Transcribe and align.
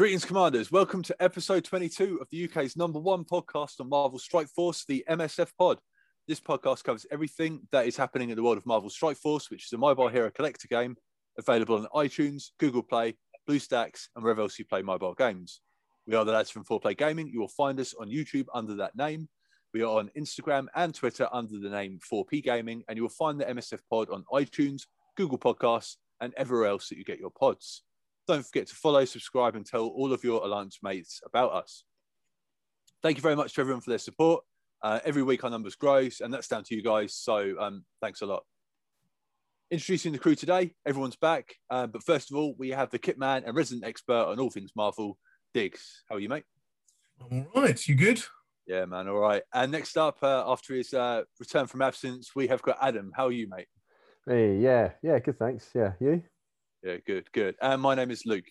Greetings, 0.00 0.24
Commanders. 0.24 0.72
Welcome 0.72 1.02
to 1.02 1.16
episode 1.22 1.62
22 1.62 2.20
of 2.22 2.28
the 2.30 2.48
UK's 2.48 2.74
number 2.74 2.98
one 2.98 3.22
podcast 3.22 3.80
on 3.80 3.90
Marvel 3.90 4.18
Strike 4.18 4.48
Force, 4.48 4.86
the 4.86 5.04
MSF 5.10 5.50
Pod. 5.58 5.78
This 6.26 6.40
podcast 6.40 6.84
covers 6.84 7.04
everything 7.12 7.68
that 7.70 7.86
is 7.86 7.98
happening 7.98 8.30
in 8.30 8.36
the 8.36 8.42
world 8.42 8.56
of 8.56 8.64
Marvel 8.64 8.88
Strike 8.88 9.18
Force, 9.18 9.50
which 9.50 9.66
is 9.66 9.72
a 9.74 9.76
mobile 9.76 10.08
hero 10.08 10.30
collector 10.30 10.68
game 10.68 10.96
available 11.36 11.76
on 11.76 12.06
iTunes, 12.06 12.44
Google 12.58 12.82
Play, 12.82 13.18
BlueStacks, 13.46 14.08
and 14.16 14.24
wherever 14.24 14.40
else 14.40 14.58
you 14.58 14.64
play 14.64 14.80
mobile 14.80 15.12
games. 15.12 15.60
We 16.06 16.14
are 16.14 16.24
the 16.24 16.32
lads 16.32 16.48
from 16.48 16.64
4Play 16.64 16.96
Gaming. 16.96 17.28
You 17.28 17.40
will 17.40 17.48
find 17.48 17.78
us 17.78 17.92
on 17.92 18.08
YouTube 18.08 18.46
under 18.54 18.76
that 18.76 18.96
name. 18.96 19.28
We 19.74 19.82
are 19.82 19.98
on 19.98 20.10
Instagram 20.16 20.68
and 20.74 20.94
Twitter 20.94 21.28
under 21.30 21.58
the 21.58 21.68
name 21.68 21.98
4P 22.10 22.42
Gaming, 22.42 22.84
and 22.88 22.96
you 22.96 23.02
will 23.02 23.10
find 23.10 23.38
the 23.38 23.44
MSF 23.44 23.80
Pod 23.90 24.08
on 24.08 24.24
iTunes, 24.32 24.84
Google 25.18 25.36
Podcasts, 25.36 25.96
and 26.22 26.32
everywhere 26.38 26.68
else 26.68 26.88
that 26.88 26.96
you 26.96 27.04
get 27.04 27.18
your 27.18 27.32
pods. 27.38 27.82
Don't 28.30 28.46
forget 28.46 28.68
to 28.68 28.76
follow, 28.76 29.04
subscribe, 29.04 29.56
and 29.56 29.66
tell 29.66 29.88
all 29.88 30.12
of 30.12 30.22
your 30.22 30.44
Alliance 30.44 30.78
mates 30.84 31.20
about 31.26 31.50
us. 31.50 31.82
Thank 33.02 33.16
you 33.16 33.22
very 33.22 33.34
much 33.34 33.54
to 33.54 33.60
everyone 33.60 33.80
for 33.80 33.90
their 33.90 33.98
support. 33.98 34.44
Uh, 34.84 35.00
every 35.04 35.24
week 35.24 35.42
our 35.42 35.50
numbers 35.50 35.74
grow, 35.74 36.08
and 36.20 36.32
that's 36.32 36.46
down 36.46 36.62
to 36.62 36.76
you 36.76 36.80
guys. 36.80 37.12
So 37.12 37.56
um, 37.58 37.84
thanks 38.00 38.20
a 38.20 38.26
lot. 38.26 38.44
Introducing 39.72 40.12
the 40.12 40.20
crew 40.20 40.36
today, 40.36 40.76
everyone's 40.86 41.16
back. 41.16 41.56
Uh, 41.70 41.88
but 41.88 42.04
first 42.04 42.30
of 42.30 42.36
all, 42.36 42.54
we 42.56 42.68
have 42.68 42.88
the 42.90 43.00
kit 43.00 43.18
man 43.18 43.42
and 43.44 43.56
resident 43.56 43.84
expert 43.84 44.28
on 44.28 44.38
all 44.38 44.48
things 44.48 44.70
Marvel, 44.76 45.18
Diggs. 45.52 46.04
How 46.08 46.14
are 46.14 46.20
you, 46.20 46.28
mate? 46.28 46.44
I'm 47.20 47.48
all 47.52 47.62
right. 47.62 47.88
You 47.88 47.96
good? 47.96 48.22
Yeah, 48.64 48.84
man. 48.84 49.08
All 49.08 49.18
right. 49.18 49.42
And 49.52 49.72
next 49.72 49.98
up, 49.98 50.18
uh, 50.22 50.44
after 50.46 50.76
his 50.76 50.94
uh, 50.94 51.22
return 51.40 51.66
from 51.66 51.82
absence, 51.82 52.30
we 52.36 52.46
have 52.46 52.62
got 52.62 52.78
Adam. 52.80 53.10
How 53.12 53.26
are 53.26 53.32
you, 53.32 53.48
mate? 53.48 53.66
Hey, 54.24 54.56
yeah, 54.58 54.92
yeah, 55.02 55.18
good. 55.18 55.36
Thanks. 55.36 55.68
Yeah, 55.74 55.94
you? 55.98 56.22
Yeah, 56.82 56.96
good, 57.06 57.30
good. 57.32 57.56
And 57.60 57.80
my 57.82 57.94
name 57.94 58.10
is 58.10 58.24
Luke. 58.24 58.46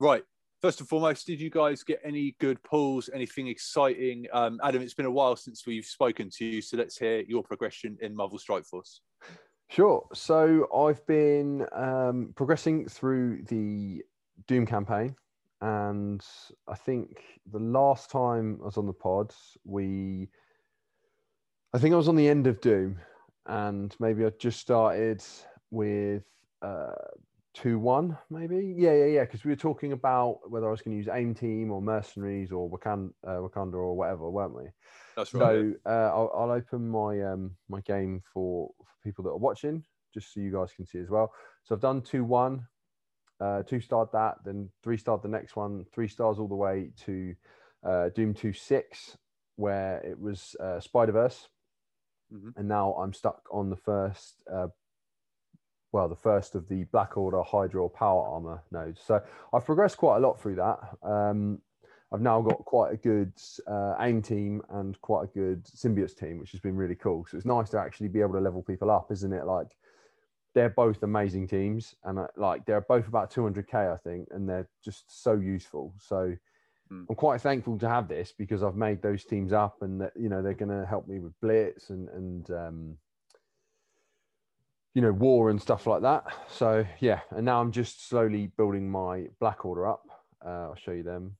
Right. 0.00 0.24
First 0.62 0.80
and 0.80 0.88
foremost, 0.88 1.26
did 1.26 1.40
you 1.40 1.50
guys 1.50 1.82
get 1.82 2.00
any 2.02 2.34
good 2.40 2.62
pulls? 2.62 3.10
Anything 3.12 3.48
exciting? 3.48 4.26
Um, 4.32 4.58
Adam, 4.62 4.80
it's 4.80 4.94
been 4.94 5.04
a 5.04 5.10
while 5.10 5.36
since 5.36 5.66
we've 5.66 5.84
spoken 5.84 6.30
to 6.38 6.44
you, 6.46 6.62
so 6.62 6.78
let's 6.78 6.96
hear 6.96 7.20
your 7.20 7.42
progression 7.42 7.98
in 8.00 8.16
Marvel 8.16 8.38
Strike 8.38 8.64
Force. 8.64 9.02
Sure. 9.68 10.06
So 10.14 10.66
I've 10.74 11.06
been 11.06 11.66
um, 11.72 12.32
progressing 12.34 12.88
through 12.88 13.42
the 13.48 14.02
Doom 14.46 14.64
campaign, 14.64 15.14
and 15.60 16.24
I 16.66 16.74
think 16.76 17.22
the 17.52 17.58
last 17.58 18.10
time 18.10 18.58
I 18.62 18.64
was 18.64 18.78
on 18.78 18.86
the 18.86 18.94
pod, 18.94 19.34
we, 19.64 20.30
I 21.74 21.78
think 21.78 21.92
I 21.92 21.98
was 21.98 22.08
on 22.08 22.16
the 22.16 22.28
end 22.28 22.46
of 22.46 22.62
Doom, 22.62 22.98
and 23.44 23.94
maybe 24.00 24.24
I 24.24 24.30
just 24.38 24.60
started 24.60 25.22
with 25.70 26.24
uh, 26.62 26.92
two 27.54 27.78
one, 27.78 28.18
maybe. 28.30 28.74
Yeah, 28.76 28.92
yeah, 28.94 29.04
yeah. 29.06 29.20
Because 29.24 29.44
we 29.44 29.50
were 29.50 29.56
talking 29.56 29.92
about 29.92 30.50
whether 30.50 30.66
I 30.66 30.70
was 30.70 30.82
going 30.82 30.94
to 30.94 30.98
use 30.98 31.08
Aim 31.12 31.34
Team 31.34 31.70
or 31.70 31.80
Mercenaries 31.80 32.52
or 32.52 32.68
Wakanda, 32.68 33.10
uh, 33.26 33.38
Wakanda 33.38 33.74
or 33.74 33.96
whatever, 33.96 34.28
weren't 34.28 34.54
we? 34.54 34.64
That's 35.16 35.30
So 35.30 35.38
right. 35.40 35.76
uh, 35.86 36.10
I'll, 36.12 36.30
I'll 36.34 36.50
open 36.50 36.88
my 36.88 37.22
um, 37.22 37.56
my 37.68 37.80
game 37.82 38.22
for, 38.32 38.70
for 38.78 38.94
people 39.02 39.24
that 39.24 39.30
are 39.30 39.38
watching, 39.38 39.84
just 40.12 40.34
so 40.34 40.40
you 40.40 40.52
guys 40.52 40.72
can 40.72 40.84
see 40.84 40.98
as 40.98 41.08
well. 41.08 41.32
So 41.62 41.74
I've 41.74 41.80
done 41.80 42.02
two 42.02 42.24
one, 42.24 42.66
uh, 43.40 43.62
two 43.62 43.80
starred 43.80 44.08
that, 44.12 44.38
then 44.44 44.70
three 44.82 44.96
starred 44.96 45.22
the 45.22 45.28
next 45.28 45.56
one, 45.56 45.84
three 45.94 46.08
stars 46.08 46.38
all 46.38 46.48
the 46.48 46.54
way 46.54 46.90
to 47.04 47.34
uh, 47.86 48.08
Doom 48.10 48.34
two 48.34 48.52
six, 48.52 49.16
where 49.56 49.98
it 49.98 50.18
was 50.18 50.56
uh, 50.60 50.80
Spider 50.80 51.12
Verse, 51.12 51.48
Mhm. 52.32 52.52
and 52.56 52.68
now 52.68 52.94
I'm 52.94 53.12
stuck 53.12 53.42
on 53.52 53.70
the 53.70 53.76
first. 53.76 54.42
Uh, 54.52 54.68
well, 55.94 56.08
the 56.08 56.16
first 56.16 56.56
of 56.56 56.66
the 56.68 56.82
Black 56.90 57.16
Order 57.16 57.40
Hydra 57.40 57.88
Power 57.88 58.26
Armor 58.26 58.60
nodes. 58.72 59.00
So 59.00 59.22
I've 59.52 59.64
progressed 59.64 59.96
quite 59.96 60.16
a 60.16 60.18
lot 60.18 60.40
through 60.40 60.56
that. 60.56 60.80
Um, 61.04 61.60
I've 62.12 62.20
now 62.20 62.42
got 62.42 62.64
quite 62.64 62.92
a 62.92 62.96
good 62.96 63.32
uh, 63.68 63.94
aim 64.00 64.20
team 64.20 64.60
and 64.70 65.00
quite 65.02 65.22
a 65.22 65.26
good 65.28 65.62
symbiotes 65.66 66.18
team, 66.18 66.40
which 66.40 66.50
has 66.50 66.60
been 66.60 66.74
really 66.74 66.96
cool. 66.96 67.24
So 67.30 67.36
it's 67.36 67.46
nice 67.46 67.70
to 67.70 67.78
actually 67.78 68.08
be 68.08 68.20
able 68.20 68.32
to 68.32 68.40
level 68.40 68.60
people 68.60 68.90
up, 68.90 69.12
isn't 69.12 69.32
it? 69.32 69.46
Like 69.46 69.68
they're 70.52 70.68
both 70.68 71.00
amazing 71.04 71.46
teams, 71.46 71.94
and 72.02 72.18
uh, 72.18 72.26
like 72.36 72.66
they're 72.66 72.80
both 72.80 73.06
about 73.06 73.32
200k, 73.32 73.94
I 73.94 73.96
think, 73.98 74.26
and 74.32 74.48
they're 74.48 74.68
just 74.84 75.22
so 75.22 75.34
useful. 75.34 75.94
So 76.00 76.34
Mm. 76.92 77.06
I'm 77.08 77.16
quite 77.16 77.40
thankful 77.40 77.78
to 77.78 77.88
have 77.88 78.08
this 78.08 78.34
because 78.36 78.62
I've 78.62 78.76
made 78.76 79.00
those 79.00 79.24
teams 79.24 79.54
up, 79.54 79.80
and 79.80 80.00
that 80.00 80.12
you 80.16 80.28
know 80.28 80.42
they're 80.42 80.54
going 80.54 80.76
to 80.80 80.86
help 80.86 81.08
me 81.08 81.18
with 81.18 81.32
blitz 81.40 81.88
and 81.90 82.08
and 82.10 82.50
um, 82.50 82.98
you 84.94 85.02
know 85.02 85.12
war 85.12 85.50
and 85.50 85.60
stuff 85.60 85.86
like 85.86 86.02
that. 86.02 86.24
So 86.48 86.86
yeah, 87.00 87.20
and 87.30 87.44
now 87.44 87.60
I'm 87.60 87.72
just 87.72 88.08
slowly 88.08 88.50
building 88.56 88.90
my 88.90 89.26
Black 89.40 89.64
Order 89.64 89.88
up. 89.88 90.06
Uh, 90.44 90.68
I'll 90.68 90.76
show 90.76 90.92
you 90.92 91.02
them. 91.02 91.36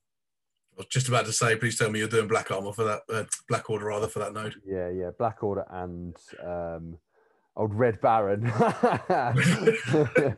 I 0.77 0.79
was 0.79 0.87
just 0.87 1.07
about 1.07 1.27
to 1.27 1.33
say, 1.33 1.55
please 1.55 1.79
tell 1.79 1.89
me 1.89 2.01
you're 2.01 2.09
doing 2.09 2.27
Black 2.27 2.51
Armor 2.51 2.73
for 2.73 2.83
that, 2.83 3.03
uh, 3.09 3.25
Black 3.49 3.71
Order 3.71 3.87
rather 3.87 4.09
for 4.09 4.19
that 4.19 4.33
node. 4.33 4.57
Yeah, 4.67 4.89
yeah, 4.89 5.11
Black 5.17 5.41
Order 5.45 5.65
and 5.71 6.17
um, 6.45 6.99
old 7.57 7.73
Red 7.73 8.01
Baron. 8.01 8.41
the 8.43 10.35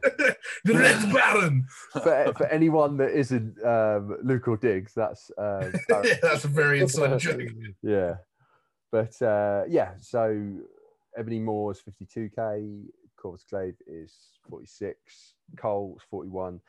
Red 0.67 1.13
Baron. 1.13 1.67
for, 1.93 2.35
for 2.37 2.47
anyone 2.49 2.99
that 2.99 3.19
isn't 3.19 3.65
um, 3.65 4.19
Luke 4.23 4.47
or 4.49 4.59
Diggs, 4.59 4.93
that's 4.95 5.31
uh, 5.39 5.71
yeah, 6.05 6.17
that's 6.21 6.45
a 6.45 6.49
very 6.49 6.81
inside 6.81 7.19
joke. 7.19 7.41
yeah, 7.83 8.17
but 8.93 9.21
uh, 9.23 9.63
yeah. 9.69 9.93
So 10.01 10.59
Ebony 11.17 11.41
Maw 11.41 11.71
is 11.71 11.81
52k, 11.81 12.85
Corvus 13.27 13.45
Glaive 13.51 13.75
is 13.89 14.15
46, 14.49 15.35
Cull's 15.57 16.01
41, 16.11 16.61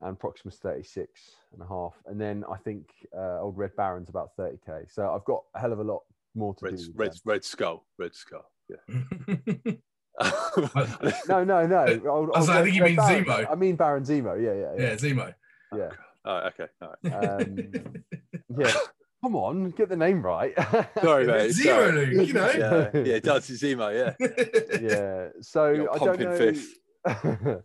and 0.00 0.18
Proxima's 0.18 0.56
36 0.56 1.10
and 1.52 1.60
a 1.60 1.66
half. 1.66 1.92
And 2.06 2.18
then 2.18 2.42
I 2.50 2.56
think 2.56 2.86
uh, 3.14 3.42
old 3.42 3.58
Red 3.58 3.76
Baron's 3.76 4.08
about 4.08 4.30
30k. 4.38 4.90
So 4.90 5.12
I've 5.14 5.26
got 5.26 5.42
a 5.54 5.60
hell 5.60 5.74
of 5.74 5.78
a 5.80 5.84
lot 5.84 6.00
more 6.34 6.54
to 6.54 6.64
Red, 6.64 6.76
do. 6.78 6.92
red, 6.94 7.12
them. 7.12 7.20
red 7.26 7.44
skull, 7.44 7.84
red 7.98 8.14
skull. 8.14 8.50
Yeah. 8.70 9.72
No, 11.28 11.44
no, 11.44 11.66
no. 11.66 11.84
Old, 12.08 12.30
I 12.34 12.38
was 12.38 12.48
old 12.48 12.48
like, 12.48 12.56
I 12.56 12.62
think 12.62 12.74
you 12.76 12.82
mean 12.82 12.96
Baron. 12.96 13.24
Zemo. 13.26 13.46
I 13.50 13.54
mean 13.54 13.76
Baron 13.76 14.04
Zemo. 14.04 14.42
Yeah, 14.42 14.54
yeah, 14.54 14.72
yeah, 14.78 14.90
yeah. 14.90 14.96
Zemo. 14.96 15.34
yeah. 15.76 15.90
oh, 16.24 16.36
okay. 16.48 16.66
All 16.80 16.94
right. 17.04 17.42
Um, 17.42 17.72
yeah. 18.58 18.72
Come 19.26 19.34
on, 19.34 19.70
get 19.70 19.88
the 19.88 19.96
name 19.96 20.24
right. 20.24 20.54
Sorry, 21.02 21.26
mate. 21.26 21.50
Zero, 21.50 21.90
sorry. 21.90 22.14
Luke, 22.14 22.28
you 22.28 22.32
know. 22.32 22.48
Yeah, 22.56 22.90
yeah, 22.94 23.14
it 23.14 23.24
does. 23.24 23.50
It's 23.50 23.64
emo. 23.64 23.88
Yeah. 23.88 24.14
yeah. 24.80 25.28
So 25.40 25.70
You're 25.70 25.92
I 25.92 25.98
don't 25.98 26.20
know. 26.20 26.36
fifth. 26.36 26.78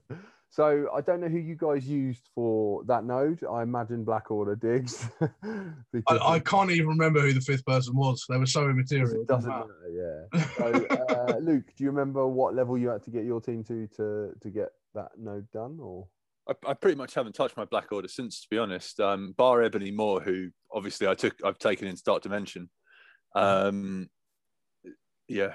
so 0.49 0.89
I 0.91 1.01
don't 1.01 1.21
know 1.21 1.27
who 1.27 1.37
you 1.37 1.55
guys 1.55 1.87
used 1.87 2.29
for 2.33 2.83
that 2.85 3.03
node. 3.03 3.43
I 3.43 3.61
imagine 3.61 4.03
Black 4.03 4.31
Order 4.31 4.55
Diggs. 4.55 5.07
I, 5.21 6.17
I 6.17 6.39
can't 6.39 6.71
even 6.71 6.87
remember 6.87 7.21
who 7.21 7.31
the 7.31 7.41
fifth 7.41 7.63
person 7.67 7.95
was. 7.95 8.25
They 8.27 8.37
were 8.37 8.47
so 8.47 8.67
immaterial. 8.67 9.21
it 9.21 9.27
doesn't 9.27 9.47
matter. 9.47 10.27
Yeah. 10.33 10.43
So 10.57 10.87
uh, 10.89 11.37
Luke, 11.41 11.65
do 11.77 11.83
you 11.83 11.91
remember 11.91 12.25
what 12.25 12.55
level 12.55 12.75
you 12.75 12.89
had 12.89 13.03
to 13.03 13.11
get 13.11 13.23
your 13.23 13.39
team 13.39 13.63
to 13.65 13.85
to 13.97 14.31
to 14.41 14.49
get 14.49 14.69
that 14.95 15.11
node 15.15 15.45
done? 15.51 15.77
Or 15.79 16.07
I, 16.51 16.71
I 16.71 16.73
pretty 16.73 16.97
much 16.97 17.13
haven't 17.13 17.33
touched 17.33 17.57
my 17.57 17.65
black 17.65 17.91
order 17.91 18.07
since, 18.07 18.41
to 18.41 18.47
be 18.49 18.57
honest. 18.57 18.99
Um, 18.99 19.33
bar 19.37 19.61
Ebony 19.61 19.91
Maw, 19.91 20.19
who 20.19 20.49
obviously 20.71 21.07
I 21.07 21.15
took, 21.15 21.35
I've 21.43 21.59
taken 21.59 21.87
in 21.87 21.95
Dark 22.05 22.23
Dimension. 22.23 22.69
Um, 23.35 24.09
yeah, 25.27 25.53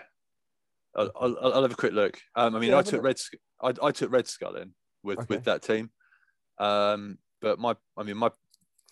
I'll, 0.95 1.11
I'll, 1.21 1.39
I'll 1.41 1.63
have 1.63 1.73
a 1.73 1.77
quick 1.77 1.93
look. 1.93 2.19
Um, 2.35 2.55
I 2.55 2.61
mean, 2.61 2.71
Yeah, 2.71 2.79
I 2.79 2.83
took. 2.83 3.03
Red, 3.03 3.17
I, 3.61 3.73
I 3.83 3.91
took 3.93 4.11
Red 4.11 4.27
Skull 4.27 4.57
in 4.57 4.73
with 5.03 5.19
Okay. 5.21 5.27
with 5.37 5.45
that 5.45 5.63
team. 5.63 5.91
Um, 6.59 7.19
but 7.43 7.59
my, 7.59 7.77
I 7.97 8.03
mean, 8.03 8.17
my 8.17 8.31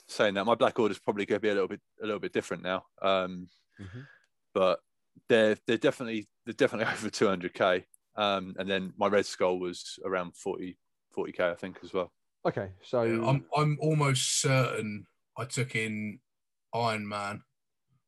saying 0.07 0.35
that 0.35 0.45
my 0.45 0.55
black 0.55 0.79
order 0.79 0.93
is 0.93 0.99
probably 0.99 1.25
going 1.25 1.39
to 1.39 1.43
be 1.43 1.49
a 1.49 1.55
little 1.55 1.69
bit 1.69 1.81
a 2.03 2.05
little 2.05 2.21
bit 2.21 2.33
different 2.33 2.63
now. 2.63 2.85
Um, 3.01 3.49
Mhm. 3.81 4.07
but 4.53 4.81
they're 5.29 5.57
they're 5.67 5.79
definitely 5.79 6.29
they're 6.45 6.55
definitely 6.55 6.93
over 6.93 7.09
200k. 7.09 7.85
Um, 8.17 8.55
and 8.59 8.69
then 8.71 8.93
my 8.97 9.09
Red 9.09 9.27
Skull 9.27 9.59
was 9.59 9.99
around 10.05 10.37
40 10.37 10.79
40k, 11.15 11.41
I 11.53 11.55
think, 11.55 11.79
as 11.83 11.93
well. 11.93 12.11
okay, 12.47 12.71
so 12.83 13.03
Yeah, 13.03 13.27
I'm 13.29 13.45
I'm 13.57 13.79
almost 13.81 14.41
certain 14.41 15.07
I 15.37 15.45
took 15.45 15.75
in 15.77 16.21
Iron 16.75 17.07
Man 17.09 17.43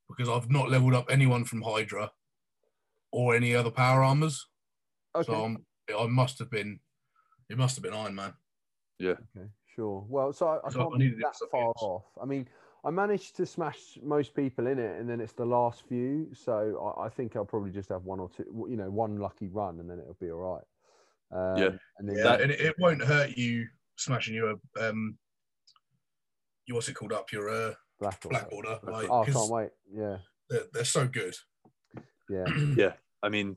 because 0.09 0.29
I've 0.29 0.51
not 0.51 0.71
leveled 0.71 0.95
up 0.95 1.11
anyone 1.11 1.45
from 1.45 1.63
Hydra 1.63 2.11
or 3.13 3.35
any 3.35 3.55
other 3.55 3.71
power 3.71 4.03
armors. 4.03 4.47
okay, 5.15 5.25
So 5.27 5.45
I'm, 5.45 5.65
I 5.97 6.07
must 6.07 6.39
have 6.39 6.51
been 6.51 6.81
it 7.49 7.57
must 7.59 7.77
have 7.77 7.83
been 7.83 7.95
Iron 7.95 8.15
Man. 8.15 8.35
Yeah. 8.99 9.13
Okay, 9.37 9.49
sure. 9.75 10.05
Well, 10.09 10.33
so 10.33 10.49
I, 10.49 10.67
I 10.67 10.71
so 10.71 10.81
can't 10.81 10.99
needed 10.99 11.19
be 11.19 11.23
that 11.23 11.37
far 11.51 11.67
else. 11.69 11.83
off. 11.83 12.05
I 12.21 12.25
mean, 12.25 12.49
I 12.85 12.91
managed 12.91 13.37
to 13.37 13.47
smash 13.47 13.99
most 14.03 14.35
people 14.35 14.67
in 14.67 14.79
it, 14.79 15.01
and 15.01 15.09
then 15.09 15.21
it's 15.21 15.33
the 15.33 15.45
last 15.45 15.87
few. 15.89 16.29
So 16.35 16.95
I, 16.99 17.07
I 17.07 17.09
think 17.09 17.37
I'll 17.37 17.45
probably 17.45 17.71
just 17.71 17.89
have 17.89 18.05
one 18.05 18.21
or 18.21 18.29
two, 18.29 18.67
you 18.69 18.77
know, 18.77 18.91
one 18.91 19.17
lucky 19.17 19.49
run, 19.49 19.81
and 19.81 19.91
then 19.91 19.99
it'll 19.99 20.15
be 20.15 20.31
all 20.31 20.55
right. 20.55 20.65
Um, 21.33 21.57
Yeah. 21.59 21.71
and 21.99 22.09
then 22.09 22.17
Yeah, 22.17 22.35
and 22.35 22.51
it, 22.53 22.61
it 22.61 22.75
won't 22.79 23.03
hurt 23.03 23.37
you 23.37 23.67
smashing 23.97 24.35
your 24.35 24.55
um 24.81 25.17
you 26.67 26.75
what's 26.75 26.89
it 26.89 26.95
called 26.95 27.13
up 27.13 27.33
your 27.33 27.49
uh 27.49 27.75
Black 27.99 28.21
Order. 28.27 28.39
black 28.39 28.53
order 28.53 28.79
like 28.83 29.09
Oh, 29.11 29.23
I 29.23 29.25
'cause 29.25 29.35
can't 29.35 29.51
wait. 29.51 29.71
Yeah, 29.91 30.19
they're, 30.51 30.65
they're 30.73 30.85
so 30.85 31.07
good. 31.09 31.35
yeah. 32.29 32.47
Yeah, 32.77 32.93
I 33.23 33.29
mean 33.31 33.57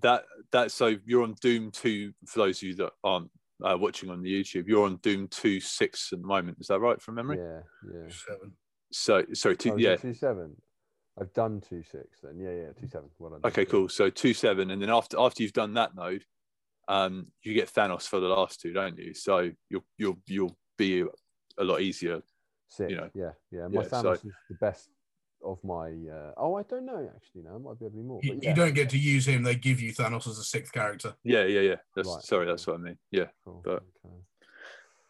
that 0.00 0.24
that 0.52 0.72
so 0.72 0.96
you're 1.06 1.22
on 1.22 1.34
Doom 1.40 1.70
two 1.70 2.12
for 2.26 2.40
those 2.40 2.58
of 2.58 2.62
you 2.64 2.74
that 2.76 2.92
aren't 3.04 3.30
uh, 3.62 3.76
watching 3.78 4.10
on 4.10 4.22
the 4.22 4.30
YouTube, 4.42 4.66
you're 4.66 4.84
on 4.86 4.96
Doom 4.96 5.28
two 5.28 5.60
six 5.60 6.12
at 6.12 6.20
the 6.20 6.26
moment. 6.26 6.58
Is 6.60 6.66
that 6.68 6.80
right 6.80 7.00
from 7.00 7.14
memory? 7.14 7.38
Yeah, 7.38 7.60
yeah. 7.94 8.08
Seven. 8.08 8.52
So 8.90 9.24
sorry, 9.34 9.56
two, 9.56 9.72
Oh, 9.72 9.76
yeah. 9.76 9.90
it 9.92 10.00
two 10.02 10.14
seven. 10.14 10.56
I've 11.20 11.32
done 11.34 11.60
two 11.60 11.82
six 11.82 12.20
then. 12.22 12.38
Yeah, 12.40 12.50
yeah, 12.50 12.72
two 12.72 12.88
seven. 12.88 13.10
Well 13.18 13.30
done. 13.32 13.40
Okay, 13.44 13.64
cool. 13.66 13.88
So 13.88 14.10
two 14.10 14.34
seven, 14.34 14.70
and 14.70 14.82
then 14.82 14.90
after 14.90 15.18
after 15.20 15.42
you've 15.42 15.52
done 15.52 15.74
that 15.74 15.94
node, 15.94 16.24
um, 16.88 17.26
you 17.42 17.54
get 17.54 17.72
Thanos 17.72 18.08
for 18.08 18.20
the 18.20 18.28
last 18.28 18.60
two, 18.60 18.72
don't 18.72 18.98
you? 18.98 19.14
So 19.14 19.50
you'll 19.68 19.84
you'll 19.98 20.18
you'll 20.26 20.56
be 20.76 21.04
a 21.58 21.64
lot 21.64 21.80
easier. 21.80 22.22
Six. 22.68 22.90
you 22.90 22.96
know. 22.96 23.10
Yeah, 23.14 23.30
yeah. 23.50 23.68
My 23.68 23.82
Yeah, 23.82 23.88
so- 23.88 24.02
Thanos 24.02 24.26
is 24.26 24.32
the 24.48 24.56
best 24.60 24.88
of 25.44 25.62
my. 25.62 25.88
Uh... 25.88 26.32
Oh, 26.36 26.56
I 26.56 26.62
don't 26.62 26.86
know 26.86 27.10
actually. 27.14 27.42
No, 27.42 27.56
it 27.56 27.62
might 27.62 27.78
be 27.78 27.84
able 27.86 27.90
to 27.90 27.96
be 27.96 28.02
more. 28.02 28.20
You, 28.22 28.34
but 28.34 28.44
you 28.44 28.54
don't 28.54 28.74
get 28.74 28.90
to 28.90 28.98
use 28.98 29.26
him. 29.26 29.42
They 29.42 29.54
give 29.54 29.80
you 29.80 29.92
Thanos 29.92 30.26
as 30.26 30.38
a 30.38 30.44
sixth 30.44 30.72
character. 30.72 31.14
Yeah, 31.24 31.44
yeah, 31.44 31.60
yeah. 31.60 31.76
That's 31.94 32.08
Right, 32.08 32.22
sorry, 32.22 32.46
that's 32.46 32.66
what 32.66 32.76
I 32.76 32.78
mean. 32.78 32.98
Yeah. 33.10 33.26
Cool, 33.44 33.62
but- 33.64 33.82
okay. 34.04 34.14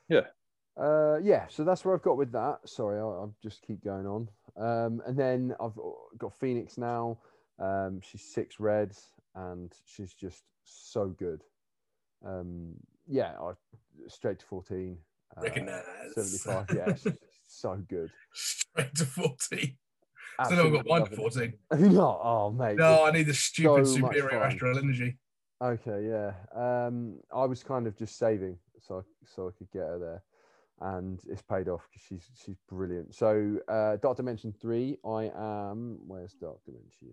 Yeah. 0.08 0.26
Uh, 0.74 1.18
yeah, 1.22 1.46
so 1.48 1.64
that's 1.64 1.84
where 1.84 1.94
I've 1.94 2.02
got 2.02 2.16
with 2.16 2.32
that. 2.32 2.60
Sorry, 2.66 2.98
I'll, 2.98 3.10
I'll 3.10 3.34
just 3.42 3.62
keep 3.62 3.84
going 3.84 4.06
on. 4.06 4.28
Um, 4.56 5.02
and 5.06 5.18
then 5.18 5.54
I've 5.60 5.78
got 6.18 6.38
Phoenix 6.38 6.78
now. 6.78 7.18
Um, 7.58 8.00
she's 8.02 8.22
six 8.22 8.58
reds 8.58 9.08
and 9.34 9.72
she's 9.84 10.14
just 10.14 10.42
so 10.64 11.08
good. 11.08 11.42
Um, 12.24 12.74
yeah, 13.06 13.34
I, 13.40 13.52
straight 14.08 14.38
to 14.40 14.46
14. 14.46 14.98
Uh, 15.36 15.40
Recognise. 15.42 15.82
75. 16.14 16.66
Yeah, 16.74 17.12
so 17.48 17.82
good. 17.88 18.10
Straight 18.34 18.94
to 18.96 19.04
14. 19.04 19.36
Still 19.38 19.68
Absolutely 20.38 20.78
haven't 20.78 20.88
got 20.88 20.98
mine 20.98 21.06
to 21.06 21.12
it. 21.12 21.16
14. 21.16 21.92
no, 21.94 22.20
oh, 22.22 22.50
mate. 22.50 22.76
No, 22.76 23.04
I 23.04 23.10
need 23.12 23.26
the 23.26 23.34
stupid 23.34 23.86
so 23.86 23.94
superior 23.94 24.42
astral 24.42 24.78
energy. 24.78 25.18
Okay, 25.62 26.08
yeah. 26.08 26.32
Um, 26.54 27.20
I 27.34 27.44
was 27.44 27.62
kind 27.62 27.86
of 27.86 27.96
just 27.96 28.18
saving 28.18 28.58
so 28.86 28.98
I, 28.98 29.00
so 29.24 29.48
I 29.48 29.50
could 29.56 29.70
get 29.70 29.82
her 29.82 29.98
there, 29.98 30.22
and 30.80 31.20
it's 31.28 31.42
paid 31.42 31.68
off 31.68 31.86
because 31.88 32.06
she's 32.06 32.30
she's 32.44 32.56
brilliant. 32.68 33.14
So, 33.14 33.58
uh, 33.68 33.96
Dark 33.96 34.16
Dimension 34.16 34.52
three, 34.60 34.98
I 35.04 35.30
am. 35.36 35.98
Where's 36.06 36.34
Dark 36.34 36.64
Dimension? 36.64 37.08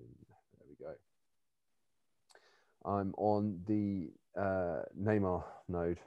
There 0.58 0.68
we 0.68 0.76
go. 0.84 0.94
I'm 2.86 3.14
on 3.18 3.62
the 3.68 4.12
uh, 4.40 4.82
Neymar 5.00 5.44
node 5.68 6.00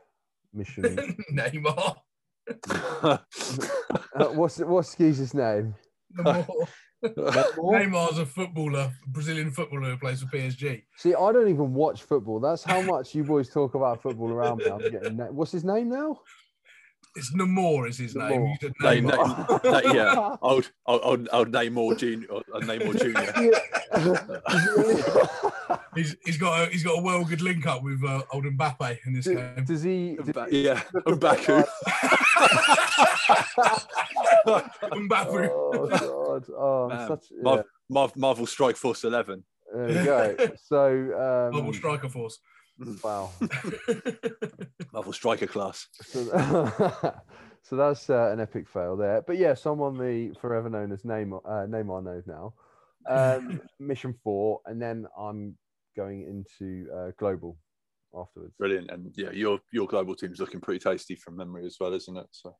mission. 0.52 1.16
Neymar. 1.32 1.96
uh, 2.70 3.18
what's 4.32 4.58
what's 4.58 4.90
Skeez's 4.90 5.34
name? 5.34 5.74
Neymar. 6.18 6.46
Neymar? 7.04 7.56
Neymar's 7.56 8.18
a 8.18 8.26
footballer, 8.26 8.92
Brazilian 9.08 9.50
footballer 9.50 9.90
who 9.90 9.96
plays 9.96 10.22
for 10.22 10.26
PSG. 10.26 10.84
See, 10.96 11.14
I 11.14 11.32
don't 11.32 11.48
even 11.48 11.74
watch 11.74 12.02
football. 12.02 12.38
That's 12.38 12.62
how 12.62 12.80
much 12.80 13.14
you 13.14 13.24
boys 13.24 13.48
talk 13.48 13.74
about 13.74 14.02
football 14.02 14.30
around 14.30 14.58
me. 14.58 14.66
I'm 14.66 14.78
getting. 14.78 15.16
Na- 15.16 15.26
what's 15.26 15.52
his 15.52 15.64
name 15.64 15.88
now? 15.88 16.20
It's 17.14 17.30
Namor 17.34 17.88
is 17.88 17.98
his 17.98 18.16
name. 18.16 18.40
Namor. 18.40 18.48
You 18.48 18.56
said 18.60 18.72
Name- 18.80 19.04
Neymar. 19.04 19.64
name- 19.64 19.72
name- 19.84 19.94
yeah, 19.96 20.36
I'll 20.42 20.62
I'll 20.86 21.00
I'll, 21.04 21.26
I'll 21.32 21.44
name 21.44 21.74
more 21.74 21.94
junior. 21.94 22.26
I'll 22.54 22.60
name 22.62 22.84
more 22.84 22.94
junior. 22.94 23.32
He's, 25.94 26.16
he's 26.24 26.38
got 26.38 26.68
a, 26.68 26.70
he's 26.70 26.82
got 26.82 26.98
a 26.98 27.02
well 27.02 27.22
good 27.22 27.42
link 27.42 27.66
up 27.66 27.82
with 27.82 28.02
uh, 28.02 28.22
old 28.32 28.44
Mbappe 28.44 28.96
in 29.06 29.12
this 29.12 29.26
game. 29.26 29.62
Does 29.66 29.82
he? 29.82 30.16
does 30.16 30.30
Ba- 30.32 30.46
he- 30.50 30.64
yeah, 30.64 30.80
Mbaku. 31.06 31.64
Mbappe. 34.46 35.48
oh 35.52 35.86
god! 35.88 36.44
Oh, 36.56 36.88
I'm 36.90 37.08
such. 37.08 37.26
Yeah, 37.30 37.42
Marv- 37.42 37.64
Marv- 37.90 38.16
Marvel 38.16 38.46
Strike 38.46 38.76
Force 38.76 39.04
Eleven. 39.04 39.44
there 39.74 39.86
we 39.88 39.94
go. 39.94 40.36
So, 40.64 41.50
Global 41.52 41.68
um, 41.68 41.74
Striker 41.74 42.08
Force. 42.08 42.38
Wow. 43.02 43.30
Marvel 44.92 45.12
Striker 45.12 45.46
class. 45.46 45.86
So, 46.02 46.24
so 47.62 47.76
that's 47.76 48.10
uh, 48.10 48.30
an 48.32 48.40
epic 48.40 48.68
fail 48.68 48.96
there. 48.96 49.22
But 49.22 49.38
yeah, 49.38 49.54
so 49.54 49.72
I'm 49.72 49.80
on 49.80 49.98
the 49.98 50.34
forever 50.40 50.68
known 50.68 50.92
as 50.92 51.02
Neymar, 51.02 51.40
uh, 51.44 51.66
Neymar 51.66 52.04
node 52.04 52.26
now. 52.26 52.54
Um, 53.08 53.60
mission 53.80 54.14
four, 54.22 54.60
and 54.66 54.80
then 54.80 55.06
I'm 55.18 55.56
going 55.96 56.22
into 56.22 56.86
uh, 56.92 57.10
global 57.18 57.56
afterwards. 58.14 58.54
Brilliant. 58.58 58.90
And 58.90 59.12
yeah, 59.16 59.30
your 59.32 59.60
your 59.72 59.86
global 59.86 60.14
team's 60.14 60.40
looking 60.40 60.60
pretty 60.60 60.80
tasty 60.80 61.16
from 61.16 61.36
memory 61.36 61.66
as 61.66 61.76
well, 61.80 61.92
isn't 61.94 62.16
it? 62.16 62.26
So 62.30 62.56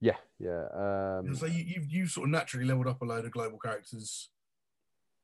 Yeah, 0.00 0.16
yeah. 0.38 0.64
Um, 0.74 1.34
so 1.34 1.46
you, 1.46 1.64
you 1.64 1.82
you 1.88 2.06
sort 2.06 2.26
of 2.26 2.30
naturally 2.30 2.66
leveled 2.66 2.86
up 2.86 3.02
a 3.02 3.04
load 3.04 3.24
of 3.24 3.32
global 3.32 3.58
characters 3.58 4.30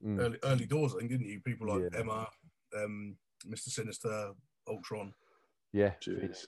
mm, 0.04 0.18
early 0.18 0.38
early 0.44 0.66
doors, 0.66 0.94
I 0.94 0.98
think, 0.98 1.10
didn't 1.10 1.26
you? 1.26 1.40
People 1.40 1.68
like 1.68 1.92
Yeah. 1.92 2.00
Emma, 2.00 2.28
um, 2.76 3.16
Mr. 3.48 3.68
Sinister, 3.68 4.32
Ultron. 4.68 5.12
yeah, 5.72 5.92
Jeez. 6.00 6.20
Phoenix, 6.20 6.46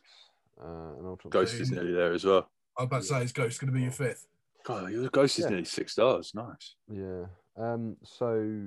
uh, 0.61 0.95
and 0.99 1.07
Ultron. 1.07 1.31
Ghost 1.31 1.55
is 1.55 1.71
nearly 1.71 1.93
there 1.93 2.13
as 2.13 2.25
well. 2.25 2.49
I 2.79 2.83
was 2.83 2.87
about 2.87 3.03
to 3.03 3.07
say, 3.09 3.23
is 3.23 3.33
Ghost 3.33 3.61
going 3.61 3.73
to 3.73 3.77
be 3.77 3.83
your 3.83 3.91
fifth? 3.93 4.27
God, 4.65 4.91
your 4.91 5.09
Ghost 5.09 5.39
is 5.39 5.45
Yeah. 5.45 5.51
nearly 5.51 5.65
six 5.65 5.93
stars. 5.93 6.33
Nice. 6.35 6.75
Yeah. 6.91 7.27
Um. 7.57 7.97
So, 8.05 8.61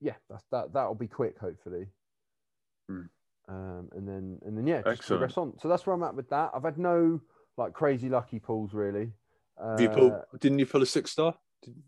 yeah, 0.00 0.14
that's 0.28 0.44
that. 0.50 0.72
That'll 0.72 0.94
be 0.94 1.08
quick, 1.08 1.38
hopefully. 1.38 1.86
Hmm. 2.88 3.02
Um. 3.48 3.88
And 3.92 4.08
then 4.08 4.38
and 4.44 4.56
then 4.56 4.66
yeah, 4.66 4.78
just 4.82 5.00
Excellent. 5.00 5.20
progress 5.20 5.36
on. 5.36 5.58
So 5.60 5.68
that's 5.68 5.86
where 5.86 5.94
I'm 5.94 6.02
at 6.02 6.14
with 6.14 6.28
that. 6.30 6.50
I've 6.54 6.62
had 6.64 6.78
no 6.78 7.20
like 7.56 7.72
crazy 7.72 8.08
lucky 8.08 8.38
pulls 8.38 8.72
really. 8.72 9.12
Uh, 9.62 9.76
you 9.78 9.88
pull, 9.90 10.24
didn't 10.38 10.58
you 10.58 10.66
pull 10.66 10.82
a 10.82 10.86
six 10.86 11.10
star? 11.10 11.34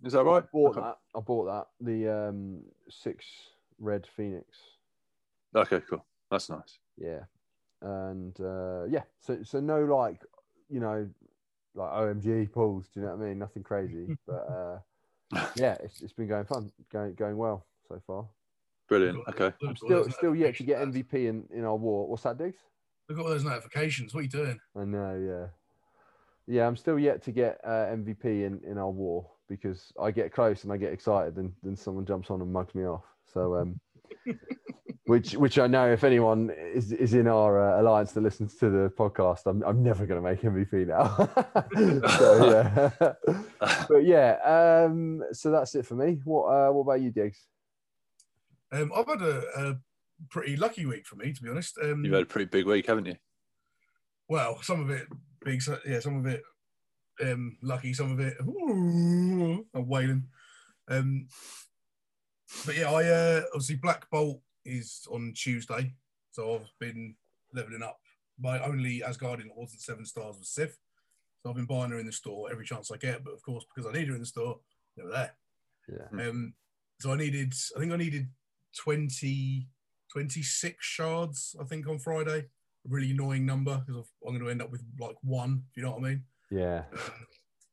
Is 0.04 0.12
that 0.12 0.24
right? 0.24 0.42
I 0.42 0.46
bought 0.52 0.76
Okay. 0.76 0.80
that. 0.80 0.98
I 1.16 1.20
bought 1.20 1.44
that. 1.46 1.66
The 1.80 2.08
um 2.28 2.62
six 2.90 3.24
red 3.78 4.06
phoenix. 4.14 4.46
Okay, 5.54 5.80
cool. 5.88 6.04
That's 6.30 6.48
nice. 6.48 6.78
Yeah. 6.96 7.20
And 7.80 8.38
uh 8.40 8.84
yeah, 8.88 9.02
so 9.20 9.38
so 9.42 9.60
no 9.60 9.84
like 9.84 10.22
you 10.68 10.80
know 10.80 11.08
like 11.74 11.90
OMG 11.90 12.52
pulls. 12.52 12.88
Do 12.88 13.00
you 13.00 13.06
know 13.06 13.16
what 13.16 13.24
I 13.24 13.28
mean? 13.28 13.38
Nothing 13.38 13.62
crazy, 13.62 14.16
but 14.26 14.46
uh 14.50 14.78
yeah, 15.56 15.76
it's 15.82 16.00
it's 16.02 16.12
been 16.12 16.28
going 16.28 16.44
fun, 16.44 16.70
going 16.92 17.14
going 17.14 17.36
well 17.36 17.66
so 17.88 18.00
far. 18.06 18.26
Brilliant. 18.88 19.18
Okay. 19.28 19.52
I'm 19.66 19.76
still 19.76 20.08
still 20.10 20.34
yet 20.34 20.56
to 20.56 20.62
get 20.64 20.80
MVP 20.80 21.14
in 21.14 21.44
in 21.50 21.64
our 21.64 21.76
war. 21.76 22.06
What's 22.08 22.22
that, 22.24 22.38
Diggs? 22.38 22.58
Look 23.08 23.18
at 23.18 23.24
all 23.24 23.30
those 23.30 23.44
notifications. 23.44 24.14
What 24.14 24.20
are 24.20 24.22
you 24.24 24.28
doing? 24.28 24.60
I 24.76 24.84
know, 24.84 25.50
yeah, 26.46 26.54
yeah. 26.54 26.66
I'm 26.66 26.76
still 26.76 26.98
yet 26.98 27.22
to 27.24 27.32
get 27.32 27.60
uh, 27.64 27.86
MVP 27.86 28.24
in 28.24 28.60
in 28.64 28.78
our 28.78 28.90
war 28.90 29.28
because 29.48 29.92
I 30.00 30.10
get 30.10 30.32
close 30.32 30.64
and 30.64 30.72
I 30.72 30.76
get 30.76 30.92
excited, 30.92 31.36
and 31.36 31.52
then 31.62 31.76
someone 31.76 32.06
jumps 32.06 32.30
on 32.30 32.40
and 32.40 32.52
mugs 32.52 32.74
me 32.74 32.84
off. 32.84 33.04
So, 33.32 33.56
um, 33.56 33.80
which 35.06 35.34
which 35.34 35.58
I 35.58 35.66
know 35.66 35.92
if 35.92 36.04
anyone 36.04 36.50
is 36.50 36.92
is 36.92 37.14
in 37.14 37.26
our 37.26 37.60
uh, 37.60 37.80
alliance 37.82 38.12
that 38.12 38.22
listens 38.22 38.56
to 38.56 38.70
the 38.70 38.92
podcast, 38.96 39.46
I'm 39.46 39.62
I'm 39.62 39.82
never 39.82 40.06
going 40.06 40.22
to 40.22 40.28
make 40.28 40.40
MVP 40.42 40.86
now. 40.86 41.28
so 42.08 42.50
yeah, 42.50 43.12
but 43.88 44.04
yeah. 44.04 44.84
Um, 44.86 45.22
so 45.32 45.50
that's 45.50 45.74
it 45.74 45.86
for 45.86 45.94
me. 45.94 46.20
What 46.24 46.44
uh, 46.46 46.72
what 46.72 46.82
about 46.82 47.00
you, 47.00 47.10
Diggs? 47.10 47.46
Um, 48.70 48.90
I've 48.96 49.06
had 49.06 49.22
a, 49.22 49.42
a 49.56 49.76
pretty 50.30 50.56
lucky 50.56 50.86
week 50.86 51.06
for 51.06 51.16
me, 51.16 51.32
to 51.32 51.42
be 51.42 51.50
honest. 51.50 51.78
Um, 51.82 52.04
You've 52.04 52.14
had 52.14 52.22
a 52.22 52.26
pretty 52.26 52.46
big 52.48 52.66
week, 52.66 52.86
haven't 52.86 53.06
you? 53.06 53.16
well, 54.28 54.62
some 54.62 54.80
of 54.80 54.88
it 54.88 55.06
big, 55.44 55.60
so- 55.60 55.78
yeah, 55.86 56.00
some 56.00 56.16
of 56.16 56.24
it 56.26 56.42
um, 57.20 57.58
lucky, 57.62 57.92
some 57.92 58.12
of 58.12 58.20
it 58.20 58.34
ooh, 58.40 59.66
I'm 59.74 59.86
wailing. 59.86 60.24
But 62.66 62.76
yeah, 62.76 62.90
I 62.90 63.04
uh, 63.04 63.42
obviously 63.52 63.76
Black 63.76 64.08
Bolt 64.10 64.40
is 64.64 65.06
on 65.10 65.32
Tuesday, 65.34 65.94
so 66.30 66.54
I've 66.54 66.72
been 66.78 67.14
leveling 67.54 67.82
up. 67.82 67.98
My 68.40 68.62
only 68.64 69.00
Asgardian 69.00 69.44
that 69.48 69.56
wasn't 69.56 69.82
seven 69.82 70.04
stars 70.04 70.38
was 70.38 70.48
Sif, 70.48 70.76
so 71.42 71.50
I've 71.50 71.56
been 71.56 71.66
buying 71.66 71.90
her 71.90 71.98
in 71.98 72.06
the 72.06 72.12
store 72.12 72.50
every 72.50 72.64
chance 72.64 72.90
I 72.90 72.96
get. 72.96 73.24
But 73.24 73.34
of 73.34 73.42
course, 73.42 73.64
because 73.74 73.90
I 73.90 73.96
need 73.96 74.08
her 74.08 74.14
in 74.14 74.20
the 74.20 74.26
store, 74.26 74.58
they 74.96 75.02
were 75.02 75.10
there. 75.10 75.32
Yeah, 75.88 76.28
Um, 76.28 76.54
so 77.00 77.12
I 77.12 77.16
needed, 77.16 77.52
I 77.76 77.80
think 77.80 77.92
I 77.92 77.96
needed 77.96 78.28
20, 78.76 79.66
26 80.12 80.84
shards, 80.84 81.56
I 81.60 81.64
think, 81.64 81.88
on 81.88 81.98
Friday. 81.98 82.38
A 82.84 82.88
really 82.88 83.10
annoying 83.10 83.46
number 83.46 83.82
because 83.84 84.06
I'm 84.26 84.32
going 84.32 84.44
to 84.44 84.50
end 84.50 84.62
up 84.62 84.70
with 84.70 84.82
like 84.98 85.16
one, 85.22 85.64
if 85.70 85.76
you 85.76 85.82
know 85.82 85.92
what 85.92 86.04
I 86.04 86.08
mean. 86.08 86.24
yeah, 86.50 86.84
Um, 86.92 87.26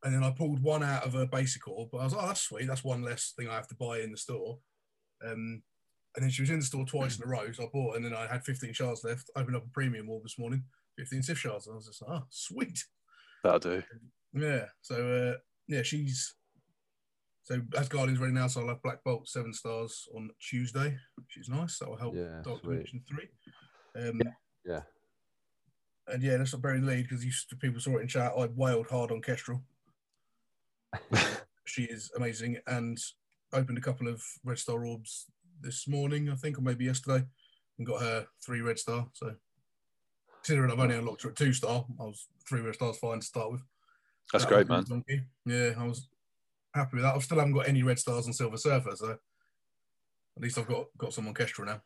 and 0.03 0.13
then 0.15 0.23
I 0.23 0.31
pulled 0.31 0.61
one 0.61 0.83
out 0.83 1.05
of 1.05 1.15
a 1.15 1.25
basic 1.25 1.67
orb, 1.67 1.89
but 1.91 1.97
I 1.99 2.03
was 2.05 2.13
like, 2.13 2.23
oh, 2.23 2.27
that's 2.27 2.41
sweet. 2.41 2.67
That's 2.67 2.83
one 2.83 3.01
less 3.01 3.33
thing 3.37 3.49
I 3.49 3.55
have 3.55 3.67
to 3.67 3.75
buy 3.75 3.99
in 3.99 4.11
the 4.11 4.17
store. 4.17 4.57
Um, 5.25 5.61
and 6.15 6.23
then 6.23 6.29
she 6.31 6.41
was 6.41 6.49
in 6.49 6.59
the 6.59 6.65
store 6.65 6.85
twice 6.85 7.17
in 7.17 7.23
a 7.23 7.27
row, 7.27 7.51
so 7.51 7.63
I 7.63 7.67
bought, 7.71 7.95
and 7.95 8.03
then 8.03 8.13
I 8.15 8.25
had 8.27 8.43
15 8.43 8.73
shards 8.73 9.03
left. 9.03 9.29
Opened 9.35 9.55
up 9.55 9.65
a 9.65 9.69
premium 9.69 10.09
orb 10.09 10.23
this 10.23 10.39
morning, 10.39 10.63
15 10.97 11.23
Sif 11.23 11.37
shards. 11.37 11.67
And 11.67 11.73
I 11.73 11.77
was 11.77 11.85
just 11.87 12.01
like, 12.01 12.19
oh, 12.19 12.25
sweet. 12.29 12.83
That'll 13.43 13.59
do. 13.59 13.83
Yeah. 14.33 14.65
So 14.81 15.33
uh, 15.35 15.37
yeah, 15.67 15.83
she's 15.83 16.35
so 17.43 17.59
Asgardian's 17.71 18.19
ready 18.19 18.33
now. 18.33 18.47
So 18.47 18.61
I'll 18.61 18.67
have 18.67 18.83
Black 18.83 19.03
Bolt 19.03 19.27
seven 19.27 19.53
stars 19.53 20.07
on 20.15 20.29
Tuesday, 20.39 20.97
which 21.15 21.37
is 21.37 21.49
nice. 21.49 21.79
That 21.79 21.89
will 21.89 21.97
help 21.97 22.15
Yeah, 22.15 22.41
Dark 22.43 22.61
sweet. 22.61 22.71
Dimension 22.71 23.03
three. 23.09 23.29
Um, 23.95 24.21
yeah. 24.65 24.81
and 26.07 26.21
yeah, 26.21 26.37
that's 26.37 26.53
not 26.53 26.61
bearing 26.61 26.85
the 26.85 26.91
lead 26.91 27.07
because 27.09 27.25
people 27.59 27.79
saw 27.79 27.97
it 27.97 28.01
in 28.01 28.07
chat. 28.07 28.33
I 28.37 28.47
wailed 28.55 28.87
hard 28.87 29.11
on 29.11 29.21
Kestrel. 29.21 29.63
she 31.65 31.83
is 31.83 32.11
amazing, 32.15 32.57
and 32.67 32.99
opened 33.53 33.77
a 33.77 33.81
couple 33.81 34.07
of 34.07 34.23
red 34.43 34.59
star 34.59 34.85
orbs 34.85 35.25
this 35.61 35.87
morning, 35.87 36.29
I 36.29 36.35
think, 36.35 36.57
or 36.57 36.61
maybe 36.61 36.85
yesterday, 36.85 37.25
and 37.77 37.87
got 37.87 38.01
her 38.01 38.27
three 38.43 38.61
red 38.61 38.79
star. 38.79 39.07
So 39.13 39.35
Considering 40.41 40.71
I've 40.71 40.79
only 40.79 40.95
unlocked 40.95 41.23
her 41.23 41.29
at 41.31 41.35
two 41.35 41.51
star, 41.51 41.85
I 41.99 42.03
was 42.03 42.27
three 42.47 42.61
red 42.61 42.73
stars 42.75 42.97
fine 42.97 43.19
to 43.19 43.25
start 43.25 43.51
with. 43.51 43.61
That's 44.31 44.45
That 44.45 44.49
great, 44.53 44.69
was 44.69 44.89
man. 44.89 45.03
donkey. 45.05 45.21
Yeah, 45.45 45.73
I 45.77 45.85
was 45.85 46.07
happy 46.73 46.95
with 46.95 47.03
that. 47.03 47.13
I 47.13 47.19
still 47.19 47.39
haven't 47.39 47.53
got 47.53 47.67
any 47.67 47.83
red 47.83 47.99
stars 47.99 48.25
on 48.25 48.31
Silver 48.31 48.55
Surfer, 48.55 48.95
so 48.95 49.11
at 49.11 49.17
least 50.41 50.57
I've 50.57 50.67
got 50.67 50.85
got 50.97 51.13
some 51.13 51.27
on 51.27 51.33
Kestrel 51.33 51.67
now. 51.67 51.81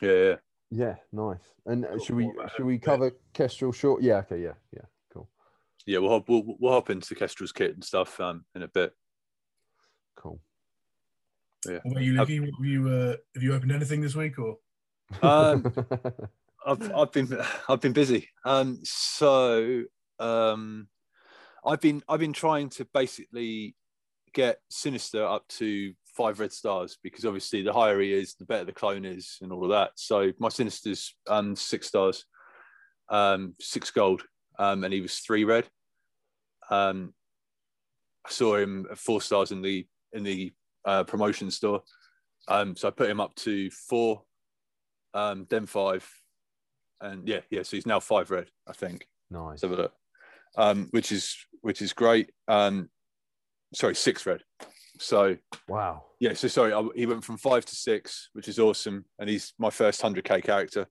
Yeah, 0.00 0.12
yeah. 0.12 0.36
Yeah, 0.70 0.94
nice. 1.12 1.36
And 1.66 1.84
uh, 1.84 1.88
Cool. 1.90 1.98
should 1.98 2.16
we 2.16 2.32
should 2.56 2.64
we 2.64 2.78
Bit? 2.78 2.82
cover 2.86 3.12
Kestrel 3.34 3.72
short? 3.72 4.00
Yeah. 4.02 4.16
Okay. 4.20 4.42
Yeah. 4.42 4.54
Yeah. 4.72 4.86
Cool. 5.12 5.28
Yeah, 5.84 5.98
we'll 5.98 6.10
hop, 6.10 6.28
we'll, 6.30 6.56
we'll 6.58 6.72
hop 6.72 6.88
into 6.88 7.14
Kestrel's 7.14 7.52
kit 7.52 7.74
and 7.74 7.84
stuff 7.84 8.18
um, 8.20 8.46
in 8.54 8.62
a 8.62 8.68
bit. 8.68 8.94
Cool. 10.16 10.40
What 11.64 11.92
about 11.92 12.02
you, 12.02 12.14
Licky? 12.14 12.40
What 12.40 12.50
Have 12.58 12.66
you 12.66 12.88
uh, 12.88 13.16
have 13.34 13.42
you 13.42 13.54
opened 13.54 13.72
anything 13.72 14.00
this 14.00 14.14
week 14.14 14.38
or? 14.38 14.58
Um, 15.22 15.72
I've 16.66 16.92
I've 16.94 17.12
been 17.12 17.38
I've 17.68 17.80
been 17.80 17.92
busy. 17.92 18.28
Um, 18.44 18.80
so 18.82 19.82
um, 20.18 20.88
I've 21.64 21.80
been 21.80 22.02
I've 22.08 22.20
been 22.20 22.32
trying 22.32 22.68
to 22.70 22.86
basically 22.92 23.76
get 24.34 24.58
Sinister 24.70 25.24
up 25.24 25.46
to 25.48 25.92
five 26.16 26.40
red 26.40 26.52
stars 26.52 26.98
because 27.02 27.24
obviously 27.24 27.62
the 27.62 27.72
higher 27.72 28.00
he 28.00 28.12
is, 28.12 28.34
the 28.34 28.44
better 28.44 28.64
the 28.64 28.72
clone 28.72 29.04
is, 29.04 29.38
and 29.42 29.52
all 29.52 29.64
of 29.64 29.70
that. 29.70 29.92
So 29.96 30.32
my 30.38 30.48
Sinister's 30.48 31.14
um 31.28 31.56
six 31.56 31.88
stars, 31.88 32.24
um 33.08 33.54
six 33.60 33.90
gold, 33.90 34.22
um, 34.58 34.84
and 34.84 34.92
he 34.92 35.00
was 35.00 35.18
three 35.18 35.44
red. 35.44 35.68
Um, 36.70 37.14
I 38.26 38.30
saw 38.30 38.56
him 38.56 38.86
at 38.90 38.98
four 38.98 39.20
stars 39.20 39.52
in 39.52 39.62
the 39.62 39.86
in 40.12 40.22
the 40.22 40.52
uh, 40.84 41.04
promotion 41.04 41.50
store. 41.50 41.82
Um, 42.48 42.74
so 42.76 42.88
I 42.88 42.90
put 42.90 43.08
him 43.10 43.20
up 43.20 43.34
to 43.36 43.70
four 43.70 44.22
um, 45.14 45.46
then 45.50 45.66
five, 45.66 46.08
and 47.00 47.26
yeah, 47.28 47.40
yeah. 47.50 47.62
So 47.62 47.76
he's 47.76 47.86
now 47.86 48.00
five 48.00 48.30
red, 48.30 48.48
I 48.66 48.72
think. 48.72 49.06
nice. 49.30 49.50
Let's 49.50 49.62
have 49.62 49.72
a 49.72 49.76
look. 49.76 49.92
Um, 50.56 50.88
which 50.90 51.12
is 51.12 51.36
which 51.60 51.80
is 51.82 51.92
great. 51.92 52.30
Um, 52.48 52.88
sorry, 53.74 53.94
six 53.94 54.26
red. 54.26 54.42
So 54.98 55.36
Wow. 55.68 56.04
yeah, 56.20 56.34
so 56.34 56.48
sorry, 56.48 56.72
I, 56.72 56.86
he 56.94 57.06
went 57.06 57.24
from 57.24 57.38
five 57.38 57.64
to 57.64 57.74
six, 57.74 58.28
which 58.34 58.48
is 58.48 58.58
awesome, 58.58 59.04
and 59.18 59.28
he's 59.28 59.54
my 59.58 59.70
first 59.70 60.02
hundred 60.02 60.24
k 60.24 60.40
character. 60.40 60.86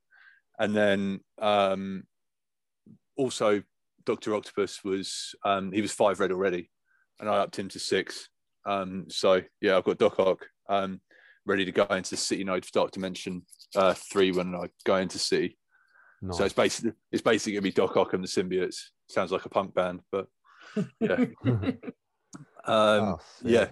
And 0.60 0.76
then 0.76 1.20
um, 1.40 2.04
also 3.18 3.64
Doctor 4.06 4.36
Octopus 4.36 4.84
was 4.84 5.36
um, 5.46 5.72
he 5.72 5.82
was 5.82 5.92
five 5.92 6.20
red 6.20 6.32
already, 6.32 6.70
and 7.20 7.30
I 7.30 7.38
upped 7.38 7.58
him 7.60 7.70
to 7.70 7.80
six. 7.80 8.30
Um, 8.66 9.06
so 9.10 9.42
yeah, 9.62 9.78
I've 9.78 9.84
got 9.84 9.98
Doc 9.98 10.20
Ock 10.20 10.46
um, 10.70 11.02
ready 11.46 11.66
to 11.66 11.72
go 11.72 11.84
into 11.86 12.16
City 12.18 12.44
Node 12.44 12.66
for 12.66 12.72
Dark 12.74 12.92
Dimension 12.92 13.44
uh, 13.76 13.94
three 13.94 14.32
when 14.32 14.54
I 14.56 14.68
go 14.86 14.98
into 14.98 15.20
City. 15.20 15.58
Nice. 16.22 16.38
So 16.38 16.44
it's 16.46 16.54
basically 16.54 16.92
it's 17.12 17.22
basically 17.24 17.54
gonna 17.54 17.64
be 17.64 17.72
Doc 17.72 17.98
Ock 17.98 18.14
and 18.14 18.24
the 18.24 18.28
symbiotes. 18.28 18.78
Sounds 19.10 19.32
like 19.32 19.46
a 19.46 19.50
punk 19.50 19.74
band, 19.74 20.02
but 20.12 20.28
yeah. 21.00 21.26
Um, 22.66 23.04
Oh, 23.04 23.20
yeah. 23.44 23.70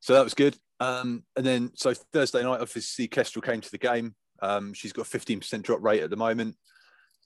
so 0.00 0.14
that 0.14 0.24
was 0.24 0.34
good. 0.34 0.56
Um, 0.80 1.22
and 1.36 1.46
then 1.46 1.70
so 1.74 1.94
Thursday 1.94 2.42
night, 2.42 2.60
obviously 2.60 3.06
Kestrel 3.06 3.42
came 3.42 3.60
to 3.60 3.70
the 3.70 3.78
game. 3.78 4.14
Um, 4.42 4.74
she's 4.74 4.92
got 4.92 5.06
a 5.06 5.18
15% 5.18 5.62
drop 5.62 5.82
rate 5.82 6.02
at 6.02 6.10
the 6.10 6.16
moment. 6.16 6.56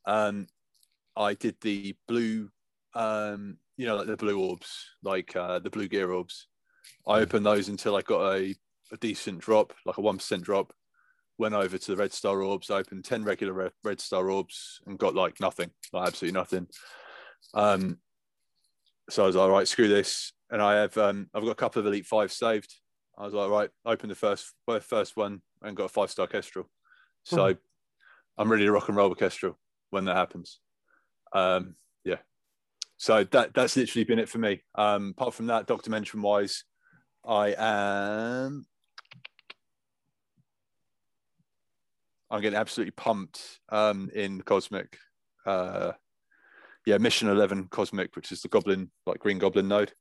Um, 0.07 0.47
I 1.17 1.35
did 1.35 1.57
the 1.63 1.97
blue, 2.07 2.51
um, 2.95 3.57
you 3.77 3.87
know, 3.87 3.97
like 3.97 4.07
the 4.07 4.17
blue 4.17 4.39
orbs, 4.39 4.85
like 5.03 5.35
uh, 5.35 5.59
the 5.59 5.71
blue 5.71 5.89
gear 5.89 6.13
orbs. 6.13 6.48
I 7.07 7.21
opened 7.21 7.47
those 7.47 7.69
until 7.69 7.97
I 7.97 8.03
got 8.03 8.35
a, 8.35 8.55
a 8.93 8.97
decent 8.99 9.41
drop, 9.41 9.73
like 9.85 9.99
a 9.99 10.03
1% 10.03 10.43
drop. 10.43 10.73
Went 11.39 11.55
over 11.55 11.79
to 11.79 11.91
the 11.91 11.97
red 11.97 12.13
star 12.13 12.43
orbs, 12.43 12.69
opened 12.69 13.05
10 13.05 13.25
regular 13.25 13.53
red, 13.53 13.73
red 13.85 14.01
star 14.01 14.29
orbs 14.29 14.81
and 14.87 14.99
got 14.99 15.15
like 15.15 15.41
nothing, 15.41 15.71
like 15.93 16.09
absolutely 16.09 16.39
nothing. 16.39 16.67
Um, 17.55 17.99
so 19.09 19.23
I 19.23 19.27
was 19.27 19.37
like, 19.37 19.51
right, 19.51 19.69
screw 19.69 19.89
this. 19.89 20.33
And 20.51 20.61
I 20.61 20.77
have, 20.77 20.97
um, 20.99 21.29
I've 21.33 21.45
got 21.45 21.51
a 21.51 21.55
couple 21.55 21.81
of 21.81 21.87
elite 21.87 22.07
five 22.07 22.33
saved. 22.33 22.75
I 23.17 23.25
was 23.25 23.35
like, 23.35 23.51
right, 23.51 23.71
open 23.85 24.09
the 24.09 24.15
first 24.15 24.53
first 24.83 25.17
one 25.17 25.43
and 25.63 25.77
got 25.77 25.85
a 25.85 25.89
five 25.89 26.11
star 26.11 26.27
Kestrel. 26.27 26.69
So 27.25 27.57
I'm 28.39 28.51
ready 28.51 28.65
to 28.65 28.73
rock 28.73 28.89
and 28.89 28.97
roll 28.97 29.11
with 29.11 29.19
Kestrel 29.19 29.59
when 29.91 30.05
that 30.05 30.17
happens. 30.17 30.61
Um, 31.33 31.75
yeah. 32.05 32.19
So 32.97 33.25
that 33.25 33.55
that's 33.55 33.77
literally 33.77 34.05
been 34.05 34.19
it 34.19 34.29
for 34.29 34.39
me. 34.39 34.63
Um, 34.75 35.15
apart 35.17 35.35
from 35.35 35.47
that, 35.47 35.67
Dark 35.67 35.83
Dimension 35.83 36.23
wise, 36.23 36.65
I 37.27 37.55
am. 37.59 38.67
I'm 42.31 42.43
getting 42.43 42.59
absolutely 42.59 42.93
pumped 42.93 43.61
um, 43.71 44.11
in 44.15 44.43
Cosmic. 44.43 44.99
Uh, 45.47 45.93
yeah, 46.85 46.99
Mission 46.99 47.29
Eleven 47.29 47.69
Cosmic, 47.69 48.15
which 48.17 48.33
is 48.33 48.43
the 48.43 48.49
Goblin, 48.49 48.91
like 49.07 49.19
Green 49.19 49.39
Goblin 49.39 49.69
node. 49.69 49.93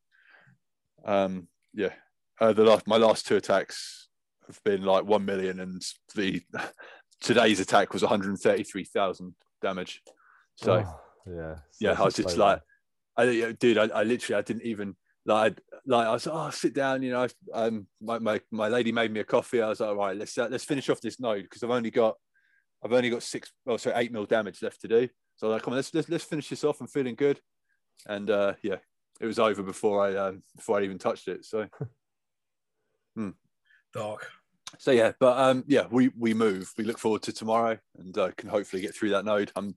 Um, 1.06 1.48
yeah, 1.74 1.94
uh, 2.40 2.54
the 2.54 2.64
last 2.64 2.88
my 2.88 2.98
last 2.98 3.28
two 3.28 3.36
attacks 3.36 4.10
have 4.48 4.62
been 4.64 4.84
like 4.84 5.06
one 5.06 5.26
million, 5.26 5.60
and 5.60 5.82
the 6.16 6.42
today's 7.22 7.60
attack 7.60 7.94
was 7.94 8.02
133,000 8.04 9.36
damage. 9.62 10.02
So 10.56 10.84
Oh, 10.86 11.00
yeah. 11.30 11.56
yeah, 11.80 11.96
I 12.00 12.04
was 12.04 12.16
just 12.16 12.38
like, 12.38 12.62
I, 13.18 13.52
dude, 13.60 13.78
I, 13.78 13.86
I 13.88 14.04
literally, 14.04 14.40
I 14.40 14.42
didn't 14.42 14.64
even 14.64 14.96
like, 15.28 15.62
like 15.86 16.08
I 16.08 16.12
was, 16.12 16.28
oh, 16.28 16.50
sit 16.50 16.74
down, 16.74 17.04
you 17.04 17.12
know. 17.12 17.28
Um, 17.54 17.88
my, 18.02 18.18
my 18.20 18.42
my 18.50 18.70
lady 18.70 18.92
made 18.92 19.12
me 19.12 19.20
a 19.20 19.26
coffee. 19.26 19.62
I 19.62 19.70
was 19.70 19.82
like, 19.82 19.90
all 19.90 19.96
right, 19.96 20.18
let's 20.18 20.38
uh, 20.38 20.48
let's 20.50 20.64
finish 20.64 20.90
off 20.90 21.02
this 21.02 21.20
node 21.20 21.44
because 21.44 21.64
I've 21.64 21.70
only 21.70 21.92
got, 21.92 22.16
I've 22.84 22.94
only 22.94 23.10
got 23.10 23.24
six, 23.24 23.52
oh, 23.68 23.78
sorry, 23.78 23.98
eight 23.98 24.12
mil 24.12 24.26
damage 24.26 24.64
left 24.64 24.82
to 24.82 24.88
do. 24.88 25.08
So 25.36 25.48
I 25.48 25.50
was 25.50 25.56
like, 25.56 25.64
come 25.64 25.74
on, 25.74 25.76
let's 25.78 25.94
let's, 25.94 26.10
let's 26.10 26.24
finish 26.24 26.50
this 26.50 26.64
off. 26.64 26.82
I'm 26.82 26.88
feeling 26.88 27.16
good, 27.16 27.40
and 28.08 28.30
uh, 28.30 28.54
yeah, 28.64 28.78
it 29.20 29.26
was 29.26 29.38
over 29.38 29.62
before 29.62 30.06
I 30.06 30.16
um, 30.16 30.44
before 30.56 30.80
I 30.80 30.84
even 30.84 30.98
touched 30.98 31.28
it. 31.28 31.46
So 31.46 31.68
Dark. 33.94 34.30
so 34.78 34.92
yeah, 34.92 35.12
but 35.20 35.38
um, 35.38 35.64
yeah, 35.68 35.88
we 35.92 36.10
we 36.18 36.34
move. 36.34 36.72
We 36.78 36.86
look 36.86 37.00
forward 37.00 37.24
to 37.24 37.34
tomorrow, 37.34 37.78
and 37.98 38.18
uh, 38.18 38.32
can 38.38 38.50
hopefully 38.50 38.82
get 38.82 38.96
through 38.96 39.10
that 39.10 39.26
node. 39.26 39.52
I'm 39.56 39.76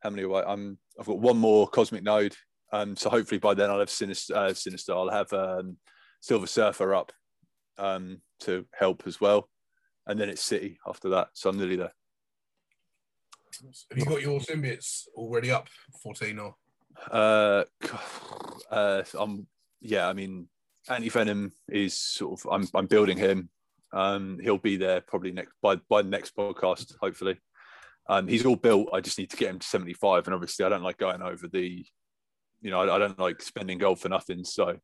how 0.00 0.10
many 0.10 0.22
away? 0.22 0.42
I'm 0.46 0.78
I've 0.98 1.06
got 1.06 1.18
one 1.18 1.38
more 1.38 1.68
cosmic 1.68 2.02
node. 2.02 2.34
Um, 2.72 2.96
so 2.96 3.10
hopefully 3.10 3.38
by 3.38 3.54
then 3.54 3.70
I'll 3.70 3.78
have 3.80 3.90
sinister. 3.90 4.34
Uh, 4.34 4.54
sinister. 4.54 4.92
I'll 4.92 5.10
have 5.10 5.32
um, 5.32 5.76
Silver 6.20 6.46
Surfer 6.46 6.94
up 6.94 7.12
um, 7.78 8.20
to 8.40 8.66
help 8.72 9.02
as 9.06 9.20
well, 9.20 9.48
and 10.06 10.18
then 10.18 10.28
it's 10.28 10.42
City 10.42 10.78
after 10.86 11.10
that. 11.10 11.28
So 11.34 11.50
I'm 11.50 11.58
nearly 11.58 11.76
there. 11.76 11.92
Have 13.90 13.98
you 13.98 14.04
got 14.04 14.22
your 14.22 14.40
symbiotes 14.40 15.06
already 15.14 15.50
up 15.50 15.68
14 16.02 16.38
or? 16.38 16.54
Uh, 17.10 17.64
uh, 18.70 19.02
I'm 19.18 19.46
yeah. 19.80 20.08
I 20.08 20.12
mean, 20.12 20.48
Anti 20.88 21.08
Venom 21.08 21.52
is 21.68 21.98
sort 21.98 22.40
of. 22.40 22.50
I'm 22.50 22.68
I'm 22.74 22.86
building 22.86 23.18
him. 23.18 23.50
Um, 23.92 24.38
he'll 24.42 24.58
be 24.58 24.76
there 24.76 25.00
probably 25.00 25.32
next 25.32 25.52
by 25.62 25.76
by 25.76 26.02
the 26.02 26.08
next 26.08 26.36
podcast, 26.36 26.94
hopefully. 27.00 27.38
Um, 28.08 28.26
he's 28.26 28.44
all 28.44 28.56
built. 28.56 28.88
I 28.92 29.00
just 29.00 29.18
need 29.18 29.30
to 29.30 29.36
get 29.36 29.50
him 29.50 29.58
to 29.60 29.66
75, 29.66 30.26
and 30.26 30.34
obviously, 30.34 30.64
I 30.64 30.68
don't 30.68 30.82
like 30.82 30.98
going 30.98 31.22
over 31.22 31.48
the. 31.48 31.84
You 32.62 32.70
know, 32.70 32.80
I, 32.80 32.96
I 32.96 32.98
don't 32.98 33.18
like 33.18 33.42
spending 33.42 33.78
gold 33.78 34.00
for 34.00 34.08
nothing, 34.08 34.44
so 34.44 34.78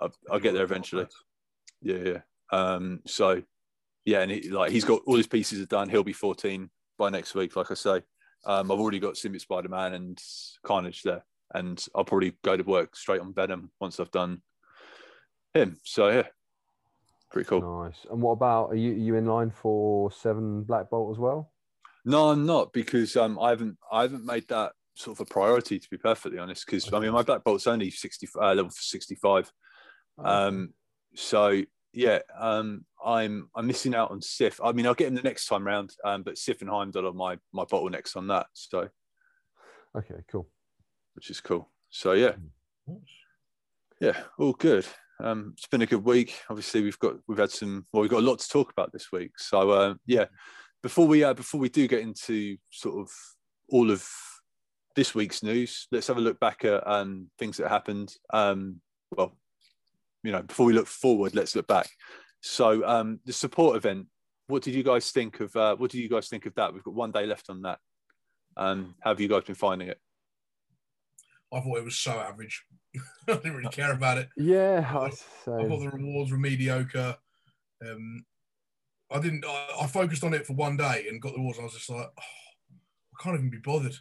I'll, 0.00 0.12
I'll 0.30 0.40
get 0.40 0.54
there 0.54 0.64
eventually. 0.64 1.06
Yeah, 1.82 1.96
yeah. 1.96 2.18
Um, 2.50 3.00
so 3.06 3.42
yeah, 4.04 4.20
and 4.20 4.30
he, 4.30 4.50
like 4.50 4.72
he's 4.72 4.84
got 4.84 5.02
all 5.06 5.16
his 5.16 5.26
pieces 5.26 5.60
are 5.60 5.66
done. 5.66 5.88
He'll 5.88 6.02
be 6.02 6.12
14 6.12 6.70
by 6.98 7.10
next 7.10 7.34
week, 7.34 7.56
like 7.56 7.70
I 7.70 7.74
say. 7.74 8.02
Um, 8.44 8.72
I've 8.72 8.80
already 8.80 8.98
got 8.98 9.14
Symbiote 9.14 9.42
Spider 9.42 9.68
Man 9.68 9.92
and 9.92 10.18
Carnage 10.64 11.02
there, 11.02 11.24
and 11.54 11.84
I'll 11.94 12.04
probably 12.04 12.36
go 12.42 12.56
to 12.56 12.62
work 12.62 12.96
straight 12.96 13.20
on 13.20 13.34
Venom 13.34 13.70
once 13.80 14.00
I've 14.00 14.10
done 14.10 14.42
him. 15.54 15.78
So 15.84 16.08
yeah, 16.08 16.26
pretty 17.30 17.48
cool. 17.48 17.84
Nice. 17.84 18.06
And 18.10 18.22
what 18.22 18.32
about 18.32 18.70
are 18.70 18.76
you 18.76 18.92
are 18.92 18.96
you 18.96 19.14
in 19.16 19.26
line 19.26 19.50
for 19.50 20.10
seven 20.10 20.62
Black 20.62 20.90
Bolt 20.90 21.14
as 21.14 21.18
well? 21.18 21.52
No, 22.04 22.30
I'm 22.30 22.46
not 22.46 22.72
because 22.72 23.16
um, 23.16 23.38
I 23.38 23.50
haven't 23.50 23.76
I 23.92 24.02
haven't 24.02 24.24
made 24.24 24.48
that 24.48 24.72
sort 25.00 25.18
of 25.18 25.26
a 25.26 25.30
priority 25.30 25.78
to 25.78 25.90
be 25.90 25.96
perfectly 25.96 26.38
honest. 26.38 26.66
Because 26.66 26.92
I 26.92 27.00
mean, 27.00 27.12
my 27.12 27.22
Black 27.22 27.44
Bolt's 27.44 27.66
only 27.66 27.90
60 27.90 28.28
uh, 28.40 28.54
level 28.54 28.70
65. 28.70 29.50
Um, 30.22 30.74
so 31.14 31.62
yeah, 31.92 32.20
um, 32.38 32.84
I'm 33.04 33.48
I'm 33.56 33.66
missing 33.66 33.94
out 33.94 34.10
on 34.10 34.22
Sif. 34.22 34.60
I 34.62 34.72
mean, 34.72 34.86
I'll 34.86 34.94
get 34.94 35.08
him 35.08 35.14
the 35.14 35.22
next 35.22 35.46
time 35.46 35.66
round, 35.66 35.92
um, 36.04 36.22
but 36.22 36.38
Sif 36.38 36.60
and 36.60 36.70
Heimdall 36.70 37.08
are 37.08 37.12
my 37.12 37.38
my 37.52 37.64
bottlenecks 37.64 38.16
on 38.16 38.28
that. 38.28 38.46
So 38.52 38.88
okay, 39.96 40.22
cool. 40.30 40.48
which 41.14 41.30
is 41.30 41.40
cool. 41.40 41.68
So 41.88 42.12
yeah, 42.12 42.34
yeah, 44.00 44.20
all 44.38 44.52
good. 44.52 44.86
Um, 45.22 45.54
it's 45.56 45.66
been 45.66 45.82
a 45.82 45.86
good 45.86 46.04
week. 46.04 46.38
Obviously, 46.48 46.82
we've 46.82 46.98
got 46.98 47.16
we've 47.26 47.38
had 47.38 47.50
some 47.50 47.86
well, 47.92 48.02
we've 48.02 48.10
got 48.10 48.20
a 48.20 48.26
lot 48.26 48.38
to 48.38 48.48
talk 48.48 48.70
about 48.70 48.92
this 48.92 49.10
week. 49.10 49.32
So 49.38 49.70
uh, 49.70 49.94
yeah, 50.06 50.26
before 50.82 51.06
we 51.06 51.24
uh, 51.24 51.34
before 51.34 51.60
we 51.60 51.68
do 51.68 51.88
get 51.88 52.00
into 52.00 52.56
sort 52.70 53.00
of 53.00 53.10
all 53.68 53.90
of 53.90 54.08
this 54.96 55.14
week's 55.14 55.42
news, 55.42 55.86
let's 55.92 56.06
have 56.08 56.16
a 56.16 56.20
look 56.20 56.40
back 56.40 56.64
at 56.64 56.86
um, 56.86 57.28
things 57.38 57.56
that 57.58 57.68
happened. 57.68 58.12
Um, 58.32 58.80
well, 59.10 59.36
you 60.22 60.32
know, 60.32 60.42
before 60.42 60.66
we 60.66 60.72
look 60.72 60.86
forward, 60.86 61.34
let's 61.34 61.56
look 61.56 61.66
back. 61.66 61.88
So 62.42 62.86
um, 62.86 63.20
the 63.24 63.32
support 63.32 63.76
event. 63.76 64.06
What 64.46 64.62
did 64.62 64.74
you 64.74 64.82
guys 64.82 65.12
think 65.12 65.38
of? 65.38 65.54
Uh, 65.54 65.76
what 65.76 65.92
did 65.92 65.98
you 65.98 66.08
guys 66.08 66.28
think 66.28 66.44
of 66.44 66.54
that? 66.56 66.74
We've 66.74 66.82
got 66.82 66.94
one 66.94 67.12
day 67.12 67.24
left 67.24 67.50
on 67.50 67.62
that. 67.62 67.78
Um, 68.56 68.96
how 69.00 69.10
have 69.10 69.20
you 69.20 69.28
guys 69.28 69.44
been 69.44 69.54
finding 69.54 69.88
it? 69.88 69.98
I 71.52 71.60
thought 71.60 71.78
it 71.78 71.84
was 71.84 71.96
so 71.96 72.12
average. 72.12 72.64
I 73.28 73.34
didn't 73.34 73.54
really 73.54 73.70
care 73.70 73.92
about 73.92 74.18
it. 74.18 74.28
Yeah, 74.36 74.84
I, 74.88 75.06
I 75.06 75.10
thought 75.10 75.80
the 75.80 75.90
rewards 75.92 76.32
were 76.32 76.38
mediocre. 76.38 77.16
Um, 77.86 78.24
I 79.10 79.20
didn't. 79.20 79.44
I, 79.46 79.68
I, 79.82 79.86
focused 79.86 80.24
on 80.24 80.34
it 80.34 80.46
for 80.46 80.54
one 80.54 80.76
day 80.76 81.06
and 81.08 81.20
got 81.20 81.32
the 81.32 81.38
rewards. 81.38 81.58
And 81.58 81.64
I 81.64 81.66
was 81.66 81.74
just 81.74 81.90
like, 81.90 82.06
oh, 82.06 82.22
I 82.22 83.22
can't 83.22 83.36
even 83.36 83.50
be 83.50 83.58
bothered. 83.58 83.96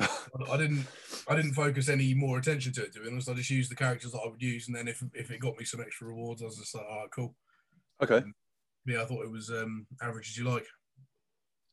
I, 0.00 0.08
I, 0.52 0.56
didn't. 0.56 0.86
I 1.28 1.36
didn't 1.36 1.54
focus 1.54 1.88
any 1.88 2.14
more 2.14 2.38
attention 2.38 2.72
to 2.74 2.82
it. 2.82 2.92
To 2.94 3.00
be 3.00 3.08
honest, 3.08 3.28
I 3.28 3.34
just 3.34 3.50
used 3.50 3.70
the 3.70 3.76
characters 3.76 4.12
that 4.12 4.20
I 4.24 4.28
would 4.28 4.42
use, 4.42 4.66
and 4.66 4.76
then 4.76 4.88
if 4.88 5.02
if 5.14 5.30
it 5.30 5.40
got 5.40 5.58
me 5.58 5.64
some 5.64 5.80
extra 5.80 6.08
rewards, 6.08 6.42
I 6.42 6.46
was 6.46 6.58
just 6.58 6.74
like, 6.74 6.84
oh, 6.88 7.06
cool. 7.14 7.34
Okay. 8.02 8.16
Um, 8.16 8.34
yeah, 8.86 9.02
I 9.02 9.04
thought 9.04 9.24
it 9.24 9.30
was 9.30 9.50
um, 9.50 9.86
average 10.02 10.30
as 10.30 10.36
you 10.36 10.44
like. 10.44 10.66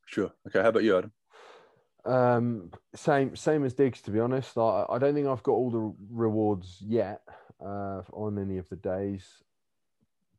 Sure. 0.06 0.32
Okay. 0.48 0.62
How 0.62 0.70
about 0.70 0.84
you, 0.84 0.98
Adam? 0.98 1.12
Um, 2.06 2.72
same 2.96 3.36
same 3.36 3.64
as 3.64 3.74
Diggs. 3.74 4.02
To 4.02 4.12
be 4.12 4.20
honest, 4.20 4.58
I, 4.58 4.86
I 4.90 4.98
don't 4.98 5.14
think 5.14 5.28
I've 5.28 5.44
got 5.44 5.54
all 5.54 5.72
the 5.72 5.94
rewards 6.12 6.78
yet 6.82 7.22
uh, 7.64 8.02
on 8.14 8.40
any 8.40 8.58
of 8.58 8.70
the 8.70 8.76
days, 8.76 9.26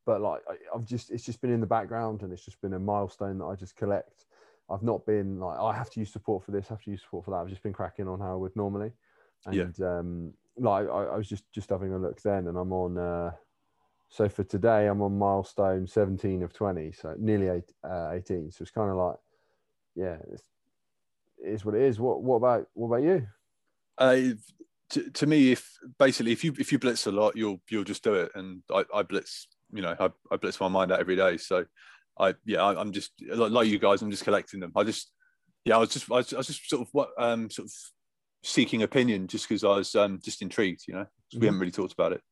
but 0.04 0.20
like 0.20 0.42
I, 0.48 0.54
I've 0.74 0.84
just 0.84 1.10
it's 1.10 1.24
just 1.24 1.40
been 1.40 1.52
in 1.52 1.60
the 1.60 1.66
background 1.66 2.22
and 2.22 2.32
it's 2.32 2.44
just 2.44 2.60
been 2.60 2.74
a 2.74 2.78
milestone 2.78 3.38
that 3.38 3.46
I 3.46 3.54
just 3.54 3.76
collect. 3.76 4.24
I've 4.72 4.82
not 4.82 5.04
been 5.06 5.38
like 5.38 5.58
I 5.58 5.74
have 5.74 5.90
to 5.90 6.00
use 6.00 6.12
support 6.12 6.44
for 6.44 6.50
this, 6.50 6.66
I 6.70 6.74
have 6.74 6.82
to 6.84 6.90
use 6.90 7.02
support 7.02 7.24
for 7.24 7.32
that. 7.32 7.38
I've 7.38 7.48
just 7.48 7.62
been 7.62 7.72
cracking 7.72 8.08
on 8.08 8.20
how 8.20 8.32
I 8.32 8.36
would 8.36 8.56
normally, 8.56 8.92
and 9.46 9.74
yeah. 9.78 9.86
um, 9.86 10.32
like 10.56 10.88
I, 10.88 11.04
I 11.04 11.16
was 11.16 11.28
just 11.28 11.44
just 11.52 11.70
having 11.70 11.92
a 11.92 11.98
look 11.98 12.20
then, 12.22 12.48
and 12.48 12.56
I'm 12.56 12.72
on. 12.72 12.98
Uh, 12.98 13.32
so 14.08 14.28
for 14.28 14.44
today, 14.44 14.88
I'm 14.88 15.00
on 15.00 15.18
milestone 15.18 15.86
17 15.86 16.42
of 16.42 16.52
20, 16.52 16.92
so 16.92 17.14
nearly 17.18 17.48
eight, 17.48 17.72
uh, 17.82 18.10
18. 18.12 18.50
So 18.50 18.60
it's 18.60 18.70
kind 18.70 18.90
of 18.90 18.96
like, 18.96 19.16
yeah, 19.94 20.18
it's 20.30 20.42
is 21.42 21.64
what 21.64 21.74
it 21.74 21.82
is. 21.82 21.98
What 21.98 22.22
what 22.22 22.36
about 22.36 22.66
what 22.74 22.88
about 22.88 23.02
you? 23.02 23.26
Uh, 23.98 24.34
to, 24.90 25.10
to 25.10 25.26
me, 25.26 25.52
if 25.52 25.78
basically 25.98 26.32
if 26.32 26.44
you 26.44 26.54
if 26.58 26.72
you 26.72 26.78
blitz 26.78 27.06
a 27.06 27.12
lot, 27.12 27.36
you'll 27.36 27.60
you'll 27.68 27.84
just 27.84 28.04
do 28.04 28.14
it. 28.14 28.30
And 28.34 28.62
I, 28.72 28.84
I 28.94 29.02
blitz, 29.02 29.48
you 29.72 29.82
know, 29.82 29.96
I, 29.98 30.10
I 30.30 30.36
blitz 30.36 30.60
my 30.60 30.68
mind 30.68 30.92
out 30.92 31.00
every 31.00 31.16
day. 31.16 31.36
So 31.36 31.64
I 32.18 32.34
yeah, 32.44 32.62
I, 32.62 32.80
am 32.80 32.92
just 32.92 33.12
like 33.28 33.68
you 33.68 33.78
guys. 33.78 34.02
I'm 34.02 34.10
just 34.10 34.24
collecting 34.24 34.60
them. 34.60 34.72
I 34.76 34.84
just 34.84 35.10
yeah, 35.64 35.76
I 35.76 35.78
was 35.78 35.90
just 35.90 36.10
I 36.10 36.16
was, 36.16 36.32
I 36.32 36.38
was 36.38 36.46
just 36.46 36.68
sort 36.68 36.82
of 36.82 36.88
what 36.92 37.10
um 37.18 37.50
sort 37.50 37.66
of 37.66 37.72
seeking 38.44 38.82
opinion 38.82 39.28
just 39.28 39.48
because 39.48 39.64
I 39.64 39.76
was 39.76 39.94
um 39.94 40.20
just 40.22 40.42
intrigued. 40.42 40.82
You 40.86 40.94
know, 40.94 41.06
we 41.32 41.38
mm-hmm. 41.38 41.44
haven't 41.46 41.60
really 41.60 41.72
talked 41.72 41.92
about 41.92 42.12
it. 42.12 42.22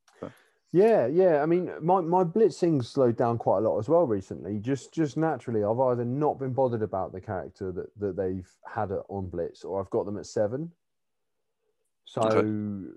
Yeah, 0.73 1.07
yeah. 1.09 1.43
I 1.43 1.47
mean, 1.47 1.71
my, 1.81 2.01
my 2.01 2.23
blitzing 2.23 2.85
slowed 2.85 3.17
down 3.17 3.39
quite 3.39 3.59
a 3.59 3.69
lot 3.69 3.79
as 3.79 3.89
well 3.89 4.07
recently. 4.07 4.59
Just 4.61 4.95
just 4.95 5.17
naturally, 5.17 5.65
I've 5.65 5.81
either 5.81 6.05
not 6.05 6.39
been 6.39 6.53
bothered 6.53 6.83
about 6.83 7.13
the 7.13 7.21
character 7.21 7.73
that, 7.73 7.87
that 7.99 8.17
they've 8.17 8.49
had 8.73 8.91
on 9.09 9.29
blitz, 9.29 9.65
or 9.65 9.81
I've 9.81 9.91
got 9.91 10.07
them 10.07 10.17
at 10.17 10.27
seven. 10.27 10.71
So, 12.05 12.23
okay. 12.23 12.93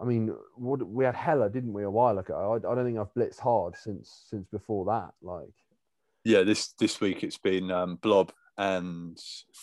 I 0.00 0.04
mean, 0.04 0.34
what, 0.54 0.86
we 0.86 1.04
had 1.04 1.14
Hela, 1.14 1.50
didn't 1.50 1.72
we, 1.72 1.82
a 1.84 1.90
while 1.90 2.18
ago? 2.18 2.52
I, 2.52 2.56
I 2.56 2.74
don't 2.74 2.84
think 2.84 2.98
I've 2.98 3.14
blitzed 3.14 3.40
hard 3.40 3.76
since 3.76 4.26
since 4.30 4.46
before 4.46 4.84
that. 4.86 5.10
Like, 5.20 5.54
yeah, 6.28 6.42
this 6.42 6.74
this 6.78 7.00
week 7.00 7.24
it's 7.24 7.38
been 7.38 7.70
um, 7.70 7.96
Blob 7.96 8.32
and 8.58 9.18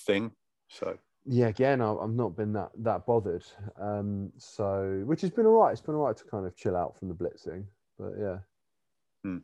Thing. 0.07 0.31
So 0.69 0.98
yeah, 1.24 1.48
again, 1.48 1.79
I've 1.79 2.10
not 2.10 2.36
been 2.36 2.53
that 2.53 2.72
that 2.79 3.05
bothered. 3.05 3.45
Um, 3.79 4.31
so 4.38 5.03
which 5.05 5.22
has 5.22 5.29
been 5.29 5.45
all 5.45 5.62
right. 5.62 5.72
It's 5.72 5.81
been 5.81 5.93
all 5.93 6.07
right 6.07 6.17
to 6.17 6.24
kind 6.24 6.45
of 6.45 6.55
chill 6.55 6.75
out 6.75 6.98
from 6.98 7.10
the 7.10 7.13
blitzing, 7.13 7.65
but 8.00 8.13
yeah. 8.19 8.38
Hmm. 9.24 9.38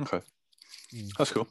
Okay, 0.00 0.20
mm. 0.94 1.10
that's 1.18 1.32
cool. 1.32 1.46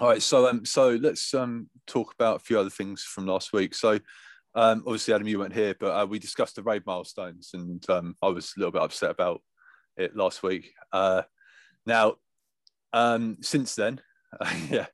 All 0.00 0.08
right, 0.08 0.22
so 0.22 0.48
um, 0.48 0.64
so 0.64 0.98
let's 1.00 1.32
um 1.32 1.70
talk 1.86 2.12
about 2.14 2.36
a 2.36 2.44
few 2.44 2.58
other 2.58 2.70
things 2.70 3.04
from 3.04 3.26
last 3.26 3.52
week. 3.52 3.72
So, 3.72 4.00
um, 4.56 4.82
obviously, 4.84 5.14
Adam, 5.14 5.28
you 5.28 5.38
weren't 5.38 5.54
here, 5.54 5.76
but 5.78 5.94
uh, 5.94 6.06
we 6.06 6.18
discussed 6.18 6.56
the 6.56 6.64
raid 6.64 6.82
milestones, 6.86 7.50
and 7.54 7.88
um, 7.88 8.16
I 8.20 8.28
was 8.28 8.52
a 8.56 8.60
little 8.60 8.72
bit 8.72 8.82
upset 8.82 9.10
about 9.10 9.42
it 9.96 10.16
last 10.16 10.42
week. 10.42 10.72
Uh, 10.92 11.22
now, 11.86 12.16
um, 12.92 13.38
since 13.40 13.74
then, 13.74 14.00
yeah, 14.70 14.86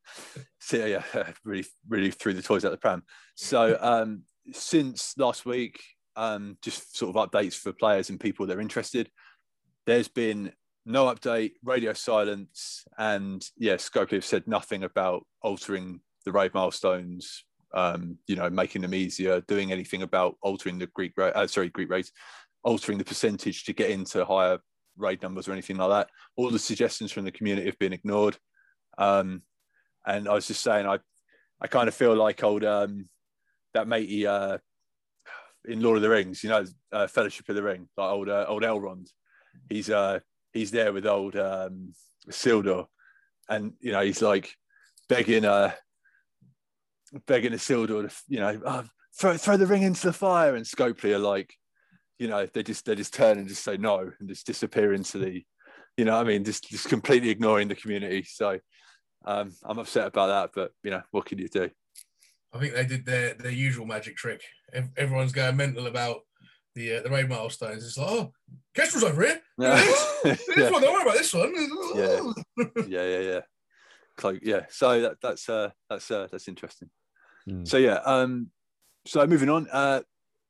yeah, 0.72 1.02
really, 1.44 1.64
really 1.88 2.10
threw 2.10 2.34
the 2.34 2.42
toys 2.42 2.64
out 2.64 2.70
the 2.70 2.76
pram. 2.76 3.02
So 3.34 3.78
um, 3.80 4.22
since 4.52 5.14
last 5.16 5.46
week, 5.46 5.80
um, 6.16 6.56
just 6.62 6.96
sort 6.96 7.14
of 7.14 7.30
updates 7.30 7.54
for 7.54 7.72
players 7.72 8.10
and 8.10 8.18
people 8.18 8.46
that 8.46 8.56
are 8.56 8.60
interested. 8.60 9.10
There's 9.86 10.08
been 10.08 10.52
no 10.84 11.06
update, 11.06 11.52
radio 11.62 11.92
silence, 11.92 12.84
and 12.98 13.44
yeah, 13.56 13.74
Scopely 13.74 14.12
have 14.12 14.24
said 14.24 14.46
nothing 14.48 14.82
about 14.82 15.24
altering 15.42 16.00
the 16.24 16.32
raid 16.32 16.52
milestones. 16.54 17.44
Um, 17.74 18.16
you 18.26 18.34
know, 18.34 18.48
making 18.48 18.80
them 18.80 18.94
easier, 18.94 19.42
doing 19.42 19.72
anything 19.72 20.00
about 20.00 20.36
altering 20.40 20.78
the 20.78 20.86
Greek, 20.86 21.12
uh, 21.18 21.46
sorry, 21.46 21.68
Greek 21.68 21.90
rates, 21.90 22.10
altering 22.64 22.96
the 22.96 23.04
percentage 23.04 23.64
to 23.64 23.74
get 23.74 23.90
into 23.90 24.24
higher 24.24 24.58
raid 24.98 25.22
numbers 25.22 25.48
or 25.48 25.52
anything 25.52 25.76
like 25.76 25.90
that. 25.90 26.10
All 26.36 26.50
the 26.50 26.58
suggestions 26.58 27.12
from 27.12 27.24
the 27.24 27.32
community 27.32 27.66
have 27.66 27.78
been 27.78 27.92
ignored. 27.92 28.36
Um, 28.98 29.42
and 30.06 30.28
I 30.28 30.34
was 30.34 30.46
just 30.46 30.62
saying, 30.62 30.86
I, 30.86 30.98
I 31.60 31.66
kind 31.66 31.88
of 31.88 31.94
feel 31.94 32.14
like 32.14 32.42
old 32.42 32.64
um, 32.64 33.08
that 33.74 33.88
matey 33.88 34.26
uh, 34.26 34.58
in 35.64 35.80
Lord 35.80 35.96
of 35.96 36.02
the 36.02 36.08
Rings, 36.08 36.42
you 36.42 36.50
know, 36.50 36.64
uh, 36.92 37.06
Fellowship 37.06 37.48
of 37.48 37.56
the 37.56 37.62
Ring, 37.62 37.88
like 37.96 38.10
old 38.10 38.28
uh, 38.28 38.46
old 38.48 38.62
Elrond. 38.62 39.08
He's 39.68 39.90
uh, 39.90 40.20
he's 40.52 40.70
there 40.70 40.92
with 40.92 41.06
old 41.06 41.36
um, 41.36 41.92
Isildur, 42.28 42.86
and 43.48 43.72
you 43.80 43.92
know, 43.92 44.00
he's 44.00 44.22
like 44.22 44.54
begging 45.08 45.44
uh, 45.44 45.72
begging 47.26 47.52
Isildur 47.52 48.08
to, 48.08 48.16
you 48.28 48.40
know, 48.40 48.60
oh, 48.64 48.84
throw 49.18 49.36
throw 49.36 49.56
the 49.56 49.66
ring 49.66 49.82
into 49.82 50.06
the 50.06 50.12
fire, 50.12 50.54
and 50.54 50.64
Scopely 50.64 51.14
are 51.14 51.18
like, 51.18 51.54
you 52.18 52.28
know, 52.28 52.46
they 52.52 52.62
just 52.62 52.84
they 52.84 52.94
just 52.94 53.14
turn 53.14 53.38
and 53.38 53.48
just 53.48 53.64
say 53.64 53.76
no 53.76 54.10
and 54.18 54.28
just 54.28 54.46
disappear 54.46 54.92
into 54.92 55.18
the, 55.18 55.42
you 55.96 56.04
know, 56.04 56.16
I 56.16 56.24
mean, 56.24 56.44
just 56.44 56.68
just 56.68 56.88
completely 56.88 57.30
ignoring 57.30 57.68
the 57.68 57.74
community. 57.74 58.24
So 58.24 58.58
um, 59.24 59.52
I'm 59.64 59.78
upset 59.78 60.06
about 60.06 60.26
that, 60.26 60.50
but 60.54 60.72
you 60.82 60.90
know, 60.90 61.02
what 61.10 61.26
can 61.26 61.38
you 61.38 61.48
do? 61.48 61.70
I 62.52 62.58
think 62.58 62.74
they 62.74 62.86
did 62.86 63.04
their 63.04 63.34
their 63.34 63.52
usual 63.52 63.86
magic 63.86 64.16
trick. 64.16 64.42
Everyone's 64.96 65.32
going 65.32 65.56
mental 65.56 65.86
about 65.86 66.20
the 66.74 66.96
uh, 66.96 67.02
the 67.02 67.10
raid 67.10 67.28
milestones. 67.28 67.84
It's 67.84 67.98
like, 67.98 68.08
oh, 68.10 68.32
Kestrel's 68.74 69.04
over 69.04 69.22
here. 69.22 69.40
Yeah. 69.58 69.74
this, 70.24 70.48
yeah. 70.56 70.70
one, 70.70 70.82
don't 70.82 70.92
worry 70.92 71.02
about 71.02 71.14
this 71.14 71.34
one. 71.34 71.52
yeah, 71.94 72.66
yeah, 72.88 73.18
yeah, 73.18 73.20
yeah. 73.20 73.40
Cloak, 74.16 74.40
yeah. 74.42 74.66
So 74.70 75.00
that, 75.02 75.16
that's 75.22 75.48
uh, 75.48 75.70
that's 75.90 76.10
uh, 76.10 76.28
that's 76.30 76.48
interesting. 76.48 76.90
Mm. 77.48 77.66
So 77.66 77.76
yeah. 77.76 78.00
Um, 78.04 78.50
so 79.06 79.26
moving 79.26 79.48
on. 79.48 79.68
Uh, 79.70 80.00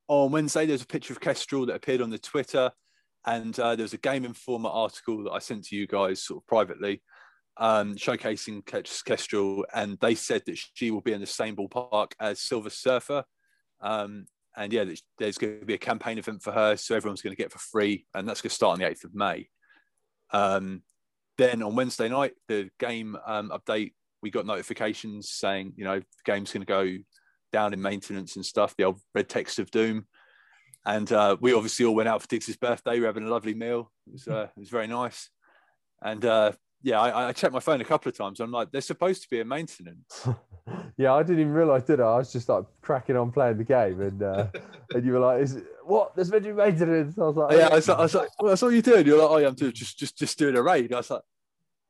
on 0.09 0.33
Wednesday, 0.33 0.67
there's 0.67 0.83
a 0.83 0.87
picture 0.87 1.13
of 1.13 1.21
Kestrel 1.21 1.67
that 1.67 1.77
appeared 1.77 2.01
on 2.01 2.11
the 2.11 2.19
Twitter, 2.19 2.71
and 3.27 3.59
uh, 3.61 3.77
there 3.77 3.85
was 3.85 3.93
a 3.93 3.99
Game 3.99 4.25
Informer 4.25 4.71
article 4.71 5.25
that 5.25 5.33
I 5.33 5.39
sent 5.39 5.65
to 5.67 5.77
you 5.77 5.87
guys 5.87 6.23
sort 6.23 6.43
of 6.43 6.47
privately 6.47 7.03
um, 7.59 7.97
showcasing 7.97 8.65
Kestrel, 9.05 9.67
and 9.75 9.99
they 10.01 10.15
said 10.15 10.43
that 10.47 10.59
she 10.75 10.91
will 10.91 11.01
be 11.01 11.13
in 11.13 11.21
the 11.21 11.27
same 11.27 11.57
ballpark 11.57 12.13
as 12.21 12.41
Silver 12.41 12.71
Surfer. 12.71 13.25
Um, 13.81 14.27
and 14.57 14.73
yeah, 14.73 14.85
there's 15.19 15.39
going 15.39 15.61
to 15.61 15.67
be 15.67 15.75
a 15.75 15.79
campaign 15.79 16.19
event 16.19 16.43
for 16.43 16.53
her, 16.53 16.77
so 16.77 16.97
everyone's 16.97 17.23
going 17.23 17.35
to 17.35 17.43
get 17.43 17.53
for 17.53 17.59
free, 17.59 18.07
and 18.15 18.27
that's 18.27 18.41
going 18.41 18.51
to 18.51 18.55
start 18.55 18.75
on 18.75 18.79
the 18.81 18.87
8th 18.87 19.05
of 19.05 19.15
May. 19.15 19.49
Um, 20.31 20.83
then 21.37 21.63
on 21.63 21.77
Wednesday 21.77 22.09
night, 22.09 22.33
the 22.49 22.71
game 22.81 23.17
um, 23.27 23.51
update, 23.51 23.93
we 24.23 24.31
got 24.31 24.47
notifications 24.47 25.31
saying, 25.31 25.75
you 25.77 25.85
know, 25.85 26.01
the 26.01 26.05
game's 26.25 26.53
going 26.53 26.63
to 26.63 26.67
go 26.67 26.97
down 27.53 27.73
in 27.73 27.83
maintenance 27.83 28.37
and 28.37 28.45
stuff, 28.45 28.77
the 28.77 28.85
old 28.85 29.01
red 29.15 29.29
text 29.29 29.59
of 29.59 29.71
doom. 29.71 30.07
And 30.87 31.11
uh, 31.13 31.37
we 31.41 31.53
obviously 31.53 31.85
all 31.85 31.95
went 31.95 32.09
out 32.09 32.23
for 32.23 32.29
Diggs' 32.29 32.57
birthday. 32.57 32.95
We 32.95 33.01
were 33.01 33.07
having 33.07 33.25
a 33.25 33.31
lovely 33.31 33.55
meal. 33.55 33.91
It 34.07 34.13
was, 34.13 34.29
uh, 34.29 34.49
it 34.57 34.61
was 34.61 34.71
very 34.71 34.87
nice. 34.87 35.29
And 36.03 36.25
uh, 36.25 36.53
yeah, 36.83 37.01
I, 37.01 37.29
I, 37.29 37.33
checked 37.33 37.53
my 37.53 37.61
phone 37.61 37.81
a 37.81 37.85
couple 37.85 38.09
of 38.09 38.17
times. 38.17 38.39
I'm 38.39 38.53
like, 38.53 38.71
there's 38.71 38.87
supposed 38.87 39.23
to 39.23 39.29
be 39.29 39.41
a 39.41 39.45
maintenance. 39.45 40.29
yeah, 40.97 41.13
I 41.13 41.23
didn't 41.23 41.41
even 41.41 41.53
realize, 41.53 41.83
did 41.83 42.01
I? 42.01 42.05
I 42.05 42.17
was 42.19 42.33
just 42.33 42.49
like 42.49 42.65
cracking 42.83 43.17
on 43.17 43.33
playing 43.33 43.59
the 43.59 43.65
game, 43.65 44.01
and 44.01 44.23
uh, 44.23 44.47
and 44.95 45.05
you 45.05 45.13
were 45.13 45.19
like, 45.19 45.43
"Is 45.43 45.61
what? 45.85 46.15
There's 46.15 46.31
meant 46.31 46.45
to 46.45 46.51
be 46.51 46.57
maintenance." 46.57 47.19
I 47.19 47.23
was 47.23 47.37
like, 47.37 47.53
"Yeah." 47.53 47.69
I 47.69 47.75
was 47.75 47.89
like, 47.89 47.99
I 47.99 48.03
was 48.03 48.15
like 48.15 48.29
well, 48.39 48.51
"That's 48.51 48.63
all 48.63 48.73
you 48.73 48.83
doing." 48.83 49.07
You're 49.07 49.19
like, 49.19 49.31
"Oh, 49.31 49.37
yeah, 49.39 49.49
I'm 49.49 49.55
doing 49.55 49.73
just 49.73 49.99
just 49.99 50.17
just 50.17 50.39
doing 50.39 50.57
a 50.57 50.63
raid." 50.63 50.93
I 50.93 50.99
was 50.99 51.11
like, 51.11 51.23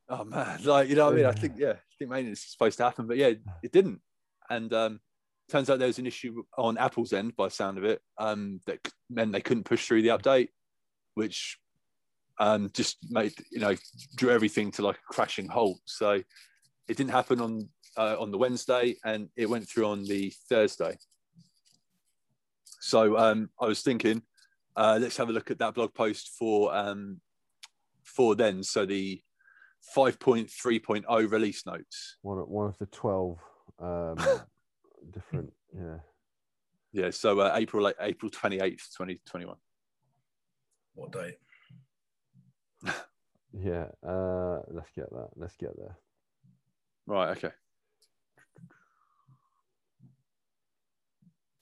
"Oh 0.09 0.25
man, 0.25 0.61
like 0.65 0.89
you 0.89 0.97
know 0.97 1.05
what 1.07 1.15
I 1.15 1.17
mean?" 1.17 1.27
I 1.27 1.33
think 1.33 1.55
yeah, 1.59 1.73
I 1.73 1.95
think 1.99 2.11
maintenance 2.11 2.45
is 2.45 2.53
supposed 2.53 2.79
to 2.79 2.85
happen, 2.85 3.07
but 3.07 3.19
yeah, 3.19 3.33
it 3.63 3.73
didn't. 3.73 4.01
And 4.49 4.73
um, 4.73 5.01
turns 5.49 5.71
out 5.71 5.79
there 5.79 5.89
was 5.89 5.99
an 5.99 6.07
issue 6.07 6.43
on 6.57 6.79
Apple's 6.79 7.13
end, 7.13 7.37
by 7.37 7.47
the 7.47 7.55
sound 7.55 7.79
of 7.79 7.85
it, 7.85 8.01
um, 8.19 8.61
that 8.67 8.79
meant 9.11 9.33
they 9.33 9.41
couldn't 9.41 9.65
push 9.65 9.87
through 9.87 10.03
the 10.03 10.09
update, 10.09 10.49
which 11.15 11.59
um, 12.39 12.71
just 12.73 12.99
made 13.11 13.33
you 13.51 13.61
know 13.61 13.75
drew 14.17 14.31
everything 14.31 14.71
to 14.73 14.83
like 14.83 14.97
a 14.97 15.13
crashing 15.13 15.49
halt. 15.49 15.81
So 15.85 16.11
it 16.11 16.97
didn't 16.97 17.11
happen 17.11 17.41
on 17.41 17.69
uh, 17.97 18.17
on 18.19 18.31
the 18.31 18.39
Wednesday, 18.39 18.97
and 19.05 19.29
it 19.37 19.49
went 19.49 19.69
through 19.69 19.87
on 19.87 20.05
the 20.05 20.33
Thursday. 20.49 20.97
So 22.81 23.19
um, 23.19 23.51
I 23.61 23.67
was 23.67 23.83
thinking, 23.83 24.23
uh, 24.77 24.99
let's 25.01 25.17
have 25.17 25.29
a 25.29 25.33
look 25.33 25.51
at 25.51 25.59
that 25.59 25.75
blog 25.75 25.95
post 25.95 26.31
for 26.39 26.75
um, 26.75 27.21
for 28.05 28.35
then. 28.35 28.63
So 28.63 28.87
the 28.87 29.21
5.3.0 29.97 31.31
release 31.31 31.67
notes. 31.67 32.17
One 32.23 32.39
one 32.39 32.67
of 32.67 32.79
the 32.79 32.87
12 32.87 33.39
um, 33.81 34.17
different. 35.11 35.53
Yeah. 35.75 35.99
Yeah, 36.93 37.11
so 37.11 37.39
uh, 37.41 37.53
April 37.55 37.83
like 37.83 37.97
April 38.01 38.31
twenty 38.31 38.61
eighth, 38.61 38.89
twenty 38.97 39.21
twenty 39.27 39.47
one. 39.47 39.57
What 40.95 41.13
date? 41.13 41.37
Yeah. 43.53 43.87
Uh, 44.07 44.59
let's 44.69 44.91
get 44.95 45.11
that. 45.11 45.31
Let's 45.35 45.57
get 45.57 45.71
there. 45.79 45.97
Right. 47.07 47.31
Okay. 47.31 47.51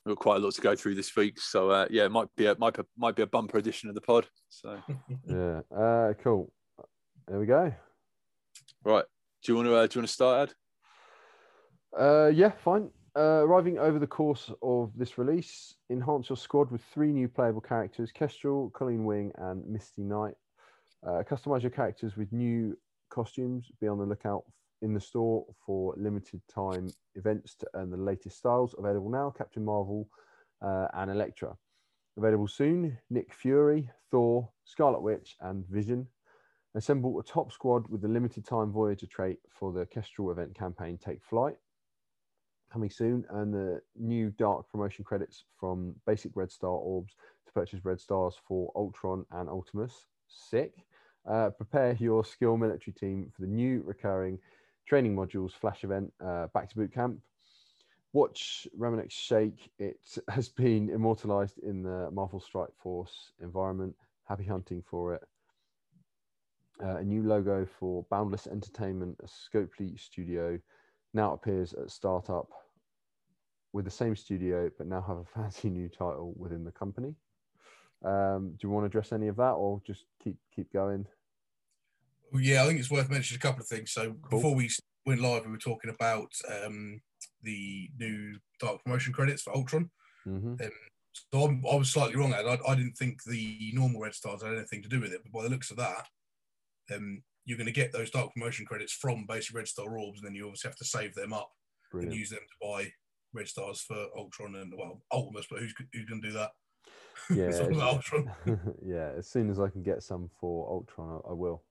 We've 0.05 0.15
got 0.17 0.23
quite 0.23 0.37
a 0.37 0.39
lot 0.41 0.55
to 0.55 0.61
go 0.61 0.77
through 0.77 0.95
this 0.95 1.15
week, 1.17 1.41
so 1.41 1.71
uh, 1.71 1.87
yeah, 1.91 2.05
it 2.05 2.13
might 2.13 2.29
be 2.37 2.47
a 2.47 2.57
might 2.59 2.75
be, 2.75 2.83
might 2.97 3.17
be 3.17 3.23
a 3.23 3.27
bumper 3.27 3.59
edition 3.59 3.89
of 3.89 3.95
the 3.95 4.01
pod. 4.01 4.27
So 4.49 4.79
Yeah. 5.29 5.61
Uh, 5.77 6.15
cool. 6.23 6.53
There 7.27 7.41
we 7.41 7.47
go. 7.47 7.73
right, 8.85 9.05
do 9.43 9.53
you 9.53 9.57
want 9.57 9.67
to 9.69 9.75
uh, 9.75 9.87
do 9.87 9.97
you 9.97 10.01
want 10.01 10.09
to 10.09 10.13
start, 10.13 10.51
Ed? 10.51 12.01
Uh, 12.01 12.27
yeah, 12.29 12.51
fine. 12.51 12.91
Uh, 13.17 13.41
arriving 13.45 13.79
over 13.79 13.99
the 13.99 14.07
course 14.07 14.53
of 14.61 14.93
this 14.95 15.17
release, 15.17 15.75
enhance 15.89 16.29
your 16.29 16.37
squad 16.37 16.71
with 16.71 16.83
three 16.93 17.11
new 17.11 17.27
playable 17.27 17.63
characters: 17.63 18.13
Kestrel, 18.13 18.69
Colleen 18.75 19.07
Wing, 19.07 19.33
and 19.39 19.67
Misty 19.67 20.03
Knight. 20.03 20.35
Uh, 21.03 21.23
customize 21.23 21.63
your 21.63 21.71
characters 21.71 22.15
with 22.19 22.31
new 22.31 22.77
costumes. 23.09 23.71
Be 23.81 23.89
on 23.89 23.97
the 23.97 24.05
lookout 24.05 24.45
in 24.83 24.93
the 24.93 25.01
store 25.01 25.47
for 25.65 25.95
limited 25.97 26.43
time 26.55 26.91
events 27.15 27.55
to 27.55 27.67
earn 27.73 27.91
the 27.91 27.97
latest 27.97 28.37
styles. 28.37 28.75
Available 28.79 29.09
now: 29.09 29.31
Captain 29.31 29.65
Marvel 29.65 30.07
uh, 30.61 30.89
and 30.93 31.11
Elektra. 31.11 31.57
Available 32.19 32.49
soon: 32.49 32.99
Nick 33.09 33.33
Fury, 33.33 33.89
Thor, 34.11 34.47
Scarlet 34.67 35.01
Witch, 35.01 35.37
and 35.41 35.67
Vision. 35.69 36.07
Assemble 36.75 37.19
a 37.19 37.25
top 37.25 37.51
squad 37.51 37.89
with 37.89 38.03
the 38.03 38.09
limited 38.09 38.45
time 38.45 38.71
Voyager 38.71 39.07
trait 39.07 39.39
for 39.49 39.73
the 39.73 39.87
Kestrel 39.87 40.33
event 40.33 40.55
campaign 40.55 40.99
Take 41.03 41.25
Flight. 41.25 41.57
Coming 42.73 42.91
soon, 42.91 43.25
and 43.31 43.55
the 43.55 43.81
new 43.99 44.31
Dark 44.31 44.71
promotion 44.71 45.05
credits 45.05 45.45
from 45.59 45.95
basic 46.07 46.33
Red 46.35 46.51
Star 46.51 46.71
orbs 46.71 47.15
to 47.47 47.53
purchase 47.53 47.85
Red 47.85 48.01
Stars 48.01 48.35
for 48.47 48.73
Ultron 48.77 49.25
and 49.31 49.49
Ultimus. 49.49 50.07
Sick. 50.29 50.85
Uh, 51.29 51.51
prepare 51.51 51.97
your 51.99 52.25
skill 52.25 52.57
military 52.57 52.93
team 52.93 53.33
for 53.35 53.43
the 53.43 53.49
new 53.49 53.83
recurring 53.85 54.39
training 54.87 55.17
modules 55.17 55.53
flash 55.53 55.85
event, 55.85 56.13
uh, 56.25 56.47
Back 56.55 56.69
to 56.71 56.77
Boot 56.77 56.93
Camp. 56.93 57.19
Watch 58.13 58.67
Ramanek 58.79 59.11
Shake. 59.11 59.71
It 59.79 60.01
has 60.29 60.49
been 60.49 60.91
immortalized 60.91 61.59
in 61.59 61.83
the 61.83 62.11
Marvel 62.13 62.41
Strike 62.41 62.75
Force 62.83 63.33
environment. 63.43 63.95
Happy 64.25 64.45
hunting 64.45 64.83
for 64.89 65.15
it. 65.15 65.23
Uh, 66.83 66.97
a 66.97 67.05
new 67.05 67.23
logo 67.23 67.67
for 67.79 68.05
Boundless 68.11 68.47
Entertainment, 68.47 69.19
a 69.23 69.27
Scopely 69.27 69.99
studio, 69.99 70.59
now 71.15 71.33
appears 71.33 71.73
at 71.73 71.91
Startup 71.91 72.49
with 73.73 73.85
the 73.85 73.91
same 73.91 74.17
studio, 74.17 74.71
but 74.79 74.87
now 74.87 75.03
have 75.07 75.19
a 75.19 75.25
fancy 75.35 75.71
new 75.71 75.89
title 75.89 76.35
within 76.37 76.65
the 76.65 76.73
company. 76.73 77.15
Um, 78.05 78.51
do 78.53 78.59
you 78.67 78.71
want 78.71 78.85
to 78.85 78.87
address 78.87 79.13
any 79.13 79.29
of 79.29 79.37
that, 79.37 79.53
or 79.53 79.81
just 79.87 80.05
keep 80.23 80.37
keep 80.55 80.73
going? 80.73 81.07
Well, 82.33 82.43
yeah, 82.43 82.63
I 82.63 82.67
think 82.67 82.79
it's 82.79 82.91
worth 82.91 83.09
mentioning 83.09 83.39
a 83.39 83.43
couple 83.43 83.63
of 83.63 83.69
things. 83.69 83.93
So 83.93 84.15
Cool. 84.23 84.39
before 84.39 84.55
we 84.55 84.71
went 85.07 85.21
live, 85.21 85.45
we 85.45 85.53
were 85.53 85.59
talking 85.59 85.91
about 85.91 86.31
um, 86.65 87.01
the 87.43 87.89
new 87.99 88.39
Dark 88.61 88.83
promotion 88.85 89.13
credits 89.13 89.43
for 89.43 89.55
Ultron. 89.55 89.91
hmm 90.25 90.55
So 91.33 91.45
I'm, 91.45 91.65
I 91.71 91.77
was 91.77 91.91
slightly 91.91 92.17
wrong. 92.17 92.35
I, 92.35 92.59
I 92.69 92.75
didn't 92.75 92.97
think 92.97 93.23
the 93.25 93.71
normal 93.73 94.01
Red 94.01 94.15
Stars 94.15 94.43
had 94.43 94.55
anything 94.55 94.83
to 94.83 94.89
do 94.89 95.01
with 95.01 95.13
it, 95.13 95.23
but 95.23 95.33
by 95.33 95.45
the 95.45 95.51
looks 95.51 95.71
of 95.71 95.77
that, 95.79 96.07
um, 96.95 97.23
you're 97.47 97.57
going 97.57 97.67
to 97.67 97.73
get 97.73 97.93
those 97.93 98.11
Dark 98.11 98.35
promotion 98.35 98.67
credits 98.67 98.93
from 98.93 99.25
basic 99.27 99.55
Red 99.57 99.69
Star 99.69 99.97
orbs, 99.99 100.19
and 100.21 100.27
then 100.27 100.35
you 100.35 100.45
obviously 100.45 100.69
have 100.69 100.77
to 100.77 100.85
save 100.85 101.15
them 101.15 101.33
up 101.33 101.51
and 101.93 102.13
use 102.13 102.31
them 102.31 102.41
to 102.41 102.67
buy 102.67 102.93
Red 103.33 103.49
Stars 103.49 103.81
for 103.81 104.07
Ultron 104.17 104.57
and 104.57 104.75
well 104.77 105.03
Ultimus. 105.13 105.47
But 105.49 105.61
who's 105.61 105.75
who's 105.93 106.05
going 106.07 106.21
to 106.21 106.29
do 106.29 106.35
that? 106.35 106.51
Yeah, 107.31 107.45
It's 107.45 107.59
all 107.59 107.71
as- 107.71 107.77
about 107.77 107.95
Ultron. 107.95 108.31
yeah. 108.85 109.11
As 109.17 109.27
soon 109.29 109.51
as 109.51 109.59
I 109.59 109.69
can 109.69 109.83
get 109.83 110.03
some 110.03 110.29
for 110.39 110.69
Ultron, 110.71 111.23
I, 111.25 111.31
I 111.31 111.33
will. 111.33 111.65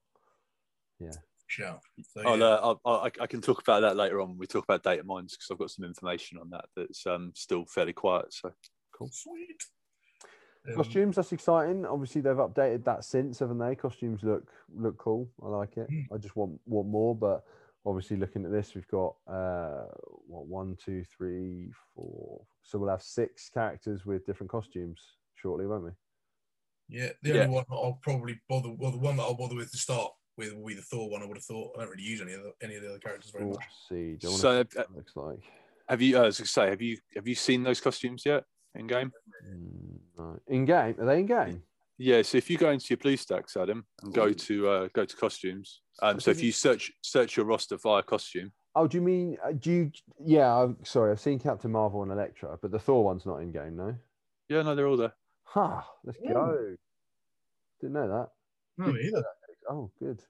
Shout. 1.48 1.80
So, 2.02 2.22
I'll, 2.26 2.40
yeah. 2.40 2.46
uh, 2.46 2.76
I'll, 2.86 2.96
I, 3.02 3.12
I 3.22 3.28
can 3.28 3.40
talk 3.42 3.62
about 3.62 3.82
that 3.82 3.96
later 3.96 4.20
on 4.20 4.30
when 4.30 4.38
we 4.40 4.48
talk 4.48 4.64
about 4.64 4.84
data 4.84 5.04
mines 5.04 5.34
because 5.34 5.48
I've 5.52 5.60
got 5.60 5.70
some 5.70 5.86
information 5.86 6.40
on 6.40 6.50
that 6.50 6.66
that's 6.76 7.06
um, 7.06 7.32
still 7.36 7.66
fairly 7.66 7.94
quiet. 7.94 8.34
So 8.34 8.52
cool. 8.98 9.10
Sweet. 9.12 9.62
Um, 10.67 10.75
Costumes, 10.75 11.15
that's 11.15 11.32
exciting. 11.32 11.86
Obviously, 11.86 12.21
they've 12.21 12.36
updated 12.36 12.84
that 12.86 13.04
since, 13.04 13.39
haven't 13.39 13.60
they? 13.60 13.75
Costumes 13.75 14.23
look 14.23 14.51
look 14.73 14.97
cool. 14.97 15.30
I 15.43 15.47
like 15.47 15.78
it. 15.78 15.89
Mm. 15.89 16.06
I 16.13 16.17
just 16.17 16.36
want 16.36 16.60
want 16.65 16.88
more, 16.88 17.15
but 17.15 17.43
obviously, 17.86 18.17
looking 18.17 18.45
at 18.45 18.51
this, 18.51 18.73
we've 18.73 18.88
got 18.88 19.15
uh, 19.28 19.86
what 20.28 20.47
one, 20.47 20.75
two, 20.84 21.04
three, 21.17 21.71
four. 21.93 22.41
So 22.63 22.80
we'll 22.80 22.89
have 22.89 23.04
six 23.04 23.49
characters 23.49 24.06
with 24.06 24.25
different 24.25 24.51
costumes 24.51 25.01
shortly, 25.36 25.67
won't 25.67 25.84
we? 25.84 25.91
Yeah, 26.88 27.10
the 27.21 27.30
Yeah. 27.30 27.41
only 27.41 27.56
one 27.56 27.65
that 27.69 27.75
I'll 27.75 27.99
probably 28.01 28.39
bother, 28.49 28.69
well, 28.78 28.91
the 28.91 28.97
one 28.97 29.17
that 29.17 29.23
I'll 29.23 29.34
bother 29.36 29.56
with 29.56 29.71
to 29.71 29.78
start 29.78 30.12
with 30.38 30.54
will 30.54 30.65
be 30.65 30.73
the 30.75 30.82
Thor 30.82 31.10
one. 31.10 31.21
I 31.21 31.25
would 31.25 31.38
have 31.38 31.43
thought. 31.43 31.71
I 31.75 31.82
don't 31.82 31.89
really 31.89 32.04
use 32.04 32.21
any 32.21 32.34
of 32.34 32.41
the, 32.43 32.54
any 32.62 32.75
of 32.75 32.82
the 32.82 32.89
other 32.89 32.99
characters 32.99 33.32
very 33.32 33.45
We'll 33.45 33.56
much. 33.56 33.63
see. 33.88 34.15
Do 34.15 34.28
you 34.28 34.34
So, 34.38 34.38
see 34.38 34.47
what 34.47 34.58
uh, 34.58 34.63
that 34.75 34.95
looks 34.95 35.15
like. 35.15 35.39
have 35.89 36.01
you? 36.01 36.17
Uh, 36.19 36.23
as 36.25 36.41
I 36.41 36.45
say, 36.45 36.69
have 36.69 36.82
you 36.82 36.97
have 37.15 37.28
you 37.28 37.36
seen 37.36 37.63
those 37.63 37.82
costumes 37.82 38.23
yet 38.25 38.43
in 38.76 38.88
game? 38.88 39.12
Mm, 39.48 39.98
no. 40.18 40.40
In 40.48 40.66
game, 40.66 40.96
are 41.00 41.06
they 41.06 41.20
in 41.20 41.26
game? 41.26 41.64
Yeah. 41.98 42.22
So 42.22 42.38
if 42.38 42.50
you 42.50 42.58
go 42.58 42.72
into 42.72 42.86
your 42.90 42.98
BlueStacks, 42.98 43.56
Adam, 43.62 43.86
and 44.04 44.14
go 44.14 44.32
to 44.34 44.68
uh, 44.68 44.88
go 44.94 45.06
to 45.06 45.16
costumes. 45.16 45.82
Um, 46.02 46.20
so 46.20 46.32
if 46.32 46.44
you 46.44 46.52
search 46.52 46.92
search 47.02 47.38
your 47.38 47.46
roster 47.46 47.78
via 47.78 48.04
costume, 48.04 48.52
Oh, 48.78 48.88
do 48.88 48.98
you 48.98 49.02
mean? 49.04 49.38
uh, 49.44 49.54
Do 49.54 49.72
you? 49.72 49.92
Yeah. 50.20 50.54
I'm 50.54 50.78
sorry. 50.84 51.12
I've 51.12 51.20
seen 51.22 51.40
Captain 51.40 51.72
Marvel 51.72 52.04
and 52.04 52.12
Elektra, 52.12 52.58
but 52.62 52.72
the 52.72 52.80
Thor 52.80 53.04
one's 53.06 53.26
not 53.26 53.38
in 53.38 53.52
game, 53.52 53.78
no. 53.78 53.96
yeah, 54.50 54.62
no, 54.64 54.76
they're 54.76 54.88
all 54.88 54.98
there. 54.98 55.14
Ha! 55.46 55.88
Let's 56.04 56.20
Ooh. 56.20 56.34
go. 56.34 56.76
Didn't 57.80 57.94
know 57.94 58.08
that. 58.10 58.30
No, 58.78 58.92
me 58.92 59.08
either. 59.08 59.24
Oh, 59.70 59.90
good. 60.00 60.22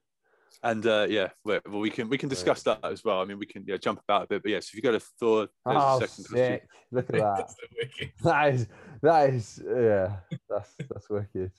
And 0.63 0.85
uh, 0.85 1.05
yeah, 1.09 1.29
well, 1.43 1.59
well, 1.67 1.79
we 1.79 1.89
can 1.89 2.09
we 2.09 2.17
can 2.17 2.29
discuss 2.29 2.63
that 2.63 2.79
as 2.83 3.03
well. 3.03 3.21
I 3.21 3.25
mean, 3.25 3.37
we 3.39 3.45
can 3.45 3.63
yeah 3.67 3.77
jump 3.77 3.99
about 4.07 4.23
a 4.23 4.27
bit, 4.27 4.41
but 4.43 4.51
yes, 4.51 4.67
if 4.69 4.75
you 4.75 4.81
go 4.81 4.91
to 4.91 4.99
Thor, 4.99 5.47
there's 5.65 5.77
Oh, 5.83 5.97
a 5.97 6.07
second 6.07 6.23
costume. 6.23 6.37
sick! 6.37 6.67
Look 6.91 7.09
at 7.09 7.15
that. 7.15 7.21
That's 7.37 7.53
so 7.55 7.67
wicked. 7.77 8.11
that 8.23 8.53
is 8.53 8.67
that 9.01 9.29
is 9.29 9.63
yeah. 9.67 10.15
That's 10.49 10.73
that's 10.89 11.09
wicked. 11.09 11.51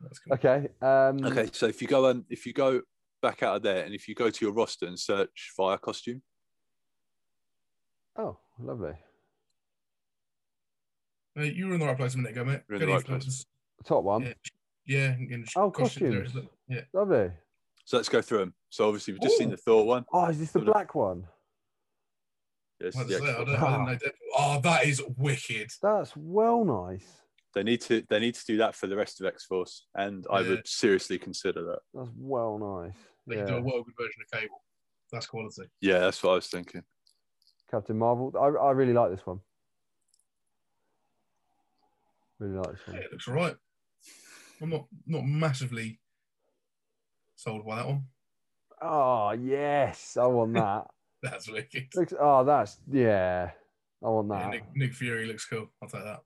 That's 0.00 0.18
cool. 0.18 0.34
Okay. 0.34 0.68
Um, 0.80 1.24
Okay, 1.26 1.48
so 1.52 1.66
if 1.66 1.80
you 1.82 1.88
go 1.88 2.08
um, 2.10 2.24
if 2.30 2.46
you 2.46 2.52
go 2.52 2.80
back 3.20 3.42
out 3.42 3.56
of 3.56 3.62
there, 3.62 3.84
and 3.84 3.94
if 3.94 4.08
you 4.08 4.14
go 4.14 4.30
to 4.30 4.44
your 4.44 4.52
roster 4.54 4.86
and 4.86 4.98
search 4.98 5.52
via 5.56 5.78
costume, 5.78 6.22
Oh, 8.16 8.38
lovely. 8.58 8.92
Uh, 11.38 11.42
you 11.42 11.66
were 11.68 11.74
in 11.74 11.80
the 11.80 11.86
right 11.86 11.96
place 11.96 12.14
a 12.14 12.18
minute 12.18 12.32
ago, 12.32 12.44
mate. 12.44 12.60
You're 12.68 12.80
in 12.80 12.86
the 12.86 12.92
right 12.92 13.04
place. 13.04 13.46
top 13.86 14.04
one. 14.04 14.22
Yeah. 14.22 14.32
Yeah. 14.86 15.08
and 15.12 15.44
just 15.44 15.56
Oh, 15.56 15.70
costumes 15.70 16.00
there, 16.12 16.22
costumes. 16.22 16.30
isn't? 16.44 16.50
Yeah. 16.68 16.80
Lovely. 16.92 17.30
so 17.84 17.96
let's 17.96 18.08
go 18.08 18.22
through 18.22 18.38
them. 18.38 18.54
So 18.70 18.86
obviously 18.86 19.12
we've 19.14 19.22
just 19.22 19.38
seen 19.38 19.50
the 19.50 19.56
Thor 19.56 19.86
one. 19.86 20.04
Oh, 20.12 20.26
is 20.26 20.38
this 20.38 20.52
the 20.52 20.60
black 20.60 20.94
one? 20.94 21.26
Yes, 22.80 22.96
Like 22.96 23.04
I 23.04 23.08
the 23.08 23.18
say, 23.18 23.24
I 23.24 23.28
actual- 23.30 23.44
don't, 23.44 23.54
I 23.56 23.70
didn't 23.70 23.86
know 23.86 23.98
that. 24.02 24.14
Oh, 24.36 24.60
that 24.62 24.86
is 24.86 25.02
wicked. 25.16 25.70
That's 25.82 26.12
well 26.16 26.64
nice. 26.64 27.06
They 27.54 27.62
need 27.62 27.80
to 27.82 28.02
they 28.08 28.18
need 28.18 28.34
to 28.34 28.44
do 28.46 28.56
that 28.56 28.74
for 28.74 28.86
the 28.86 28.96
rest 28.96 29.20
of 29.20 29.26
X 29.26 29.44
Force, 29.44 29.86
and 29.94 30.26
I 30.32 30.40
would 30.40 30.66
seriously 30.66 31.18
consider 31.18 31.62
that. 31.64 31.80
That's 31.92 32.08
well 32.16 32.58
nice. 32.58 32.96
They 33.26 33.36
can 33.36 33.46
do 33.46 33.56
a 33.56 33.60
well 33.60 33.82
good 33.82 33.94
version 34.00 34.22
of 34.22 34.40
Cable. 34.40 34.62
That's 35.12 35.26
quality. 35.26 35.64
Yeah, 35.82 35.98
that's 35.98 36.22
what 36.22 36.32
I 36.32 36.34
was 36.36 36.46
thinking. 36.48 36.82
Captain 37.70 37.98
Marvel. 37.98 38.32
I, 38.40 38.46
I 38.46 38.70
really 38.72 38.94
like 38.94 39.10
this 39.10 39.26
one. 39.26 39.40
Really 42.38 42.56
like 42.56 42.70
this 42.70 42.80
Yeah, 42.88 42.94
one. 42.94 43.02
it 43.02 43.12
looks 43.12 43.28
all 43.28 43.34
right. 43.34 43.56
I'm 44.62 44.70
not 44.70 44.86
not 45.06 45.24
massively 45.24 45.98
sold 47.34 47.66
by 47.66 47.76
that 47.76 47.86
one. 47.86 48.04
Oh 48.80 49.32
yes, 49.32 50.16
I 50.20 50.26
want 50.26 50.54
that. 50.54 50.86
That's 51.22 51.50
wicked. 51.50 51.88
Looks, 51.94 52.14
oh, 52.18 52.44
that's 52.44 52.78
yeah. 52.90 53.50
I 54.04 54.08
want 54.08 54.28
Yeah, 54.30 54.38
that. 54.38 54.50
Nick, 54.50 54.64
Nick 54.74 54.94
Fury 54.94 55.26
looks 55.26 55.46
cool. 55.46 55.68
I'll 55.82 55.88
take 55.88 56.04
that. 56.04 56.20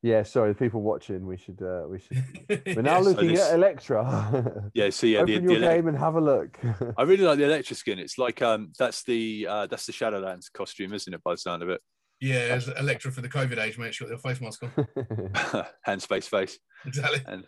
Yeah, 0.00 0.22
sorry, 0.22 0.52
the 0.52 0.58
people 0.58 0.80
watching, 0.80 1.26
we 1.26 1.36
should 1.36 1.60
uh, 1.60 1.82
we 1.88 1.98
should. 1.98 2.24
We're 2.76 2.82
now 2.82 2.96
Yes. 2.98 3.04
looking 3.04 3.28
this- 3.28 3.40
at 3.48 3.54
Elektra. 3.54 4.70
Yeah, 4.74 4.90
so 4.90 5.06
yeah, 5.08 5.24
the, 5.24 5.34
Open 5.36 5.46
the 5.46 5.52
your 5.54 5.62
elec- 5.62 5.74
game 5.74 5.88
and 5.88 5.98
have 5.98 6.14
a 6.14 6.20
look. 6.20 6.56
I 6.96 7.02
really 7.02 7.24
like 7.24 7.38
the 7.38 7.44
Elektra 7.44 7.74
skin. 7.76 7.98
It's 7.98 8.18
like 8.18 8.40
um 8.42 8.72
that's 8.78 9.02
the 9.04 9.46
uh 9.48 9.66
that's 9.66 9.86
the 9.86 9.92
Shadowlands 9.92 10.52
costume, 10.52 10.92
isn't 10.94 11.12
it? 11.12 11.22
By 11.24 11.32
the 11.34 11.38
sound 11.38 11.62
of 11.64 11.68
it, 11.68 11.80
Yeah, 12.20 12.36
as 12.50 12.68
Elektra 12.68 13.12
for 13.12 13.20
the 13.20 13.28
COVID 13.28 13.58
age, 13.58 13.78
mate. 13.78 13.94
She 13.94 14.04
got 14.04 14.08
their 14.08 14.18
face 14.18 14.40
mask 14.40 14.62
on. 14.64 15.66
hand 15.82 16.02
space 16.02 16.26
face, 16.26 16.58
Exactly. 16.84 17.20
and 17.26 17.44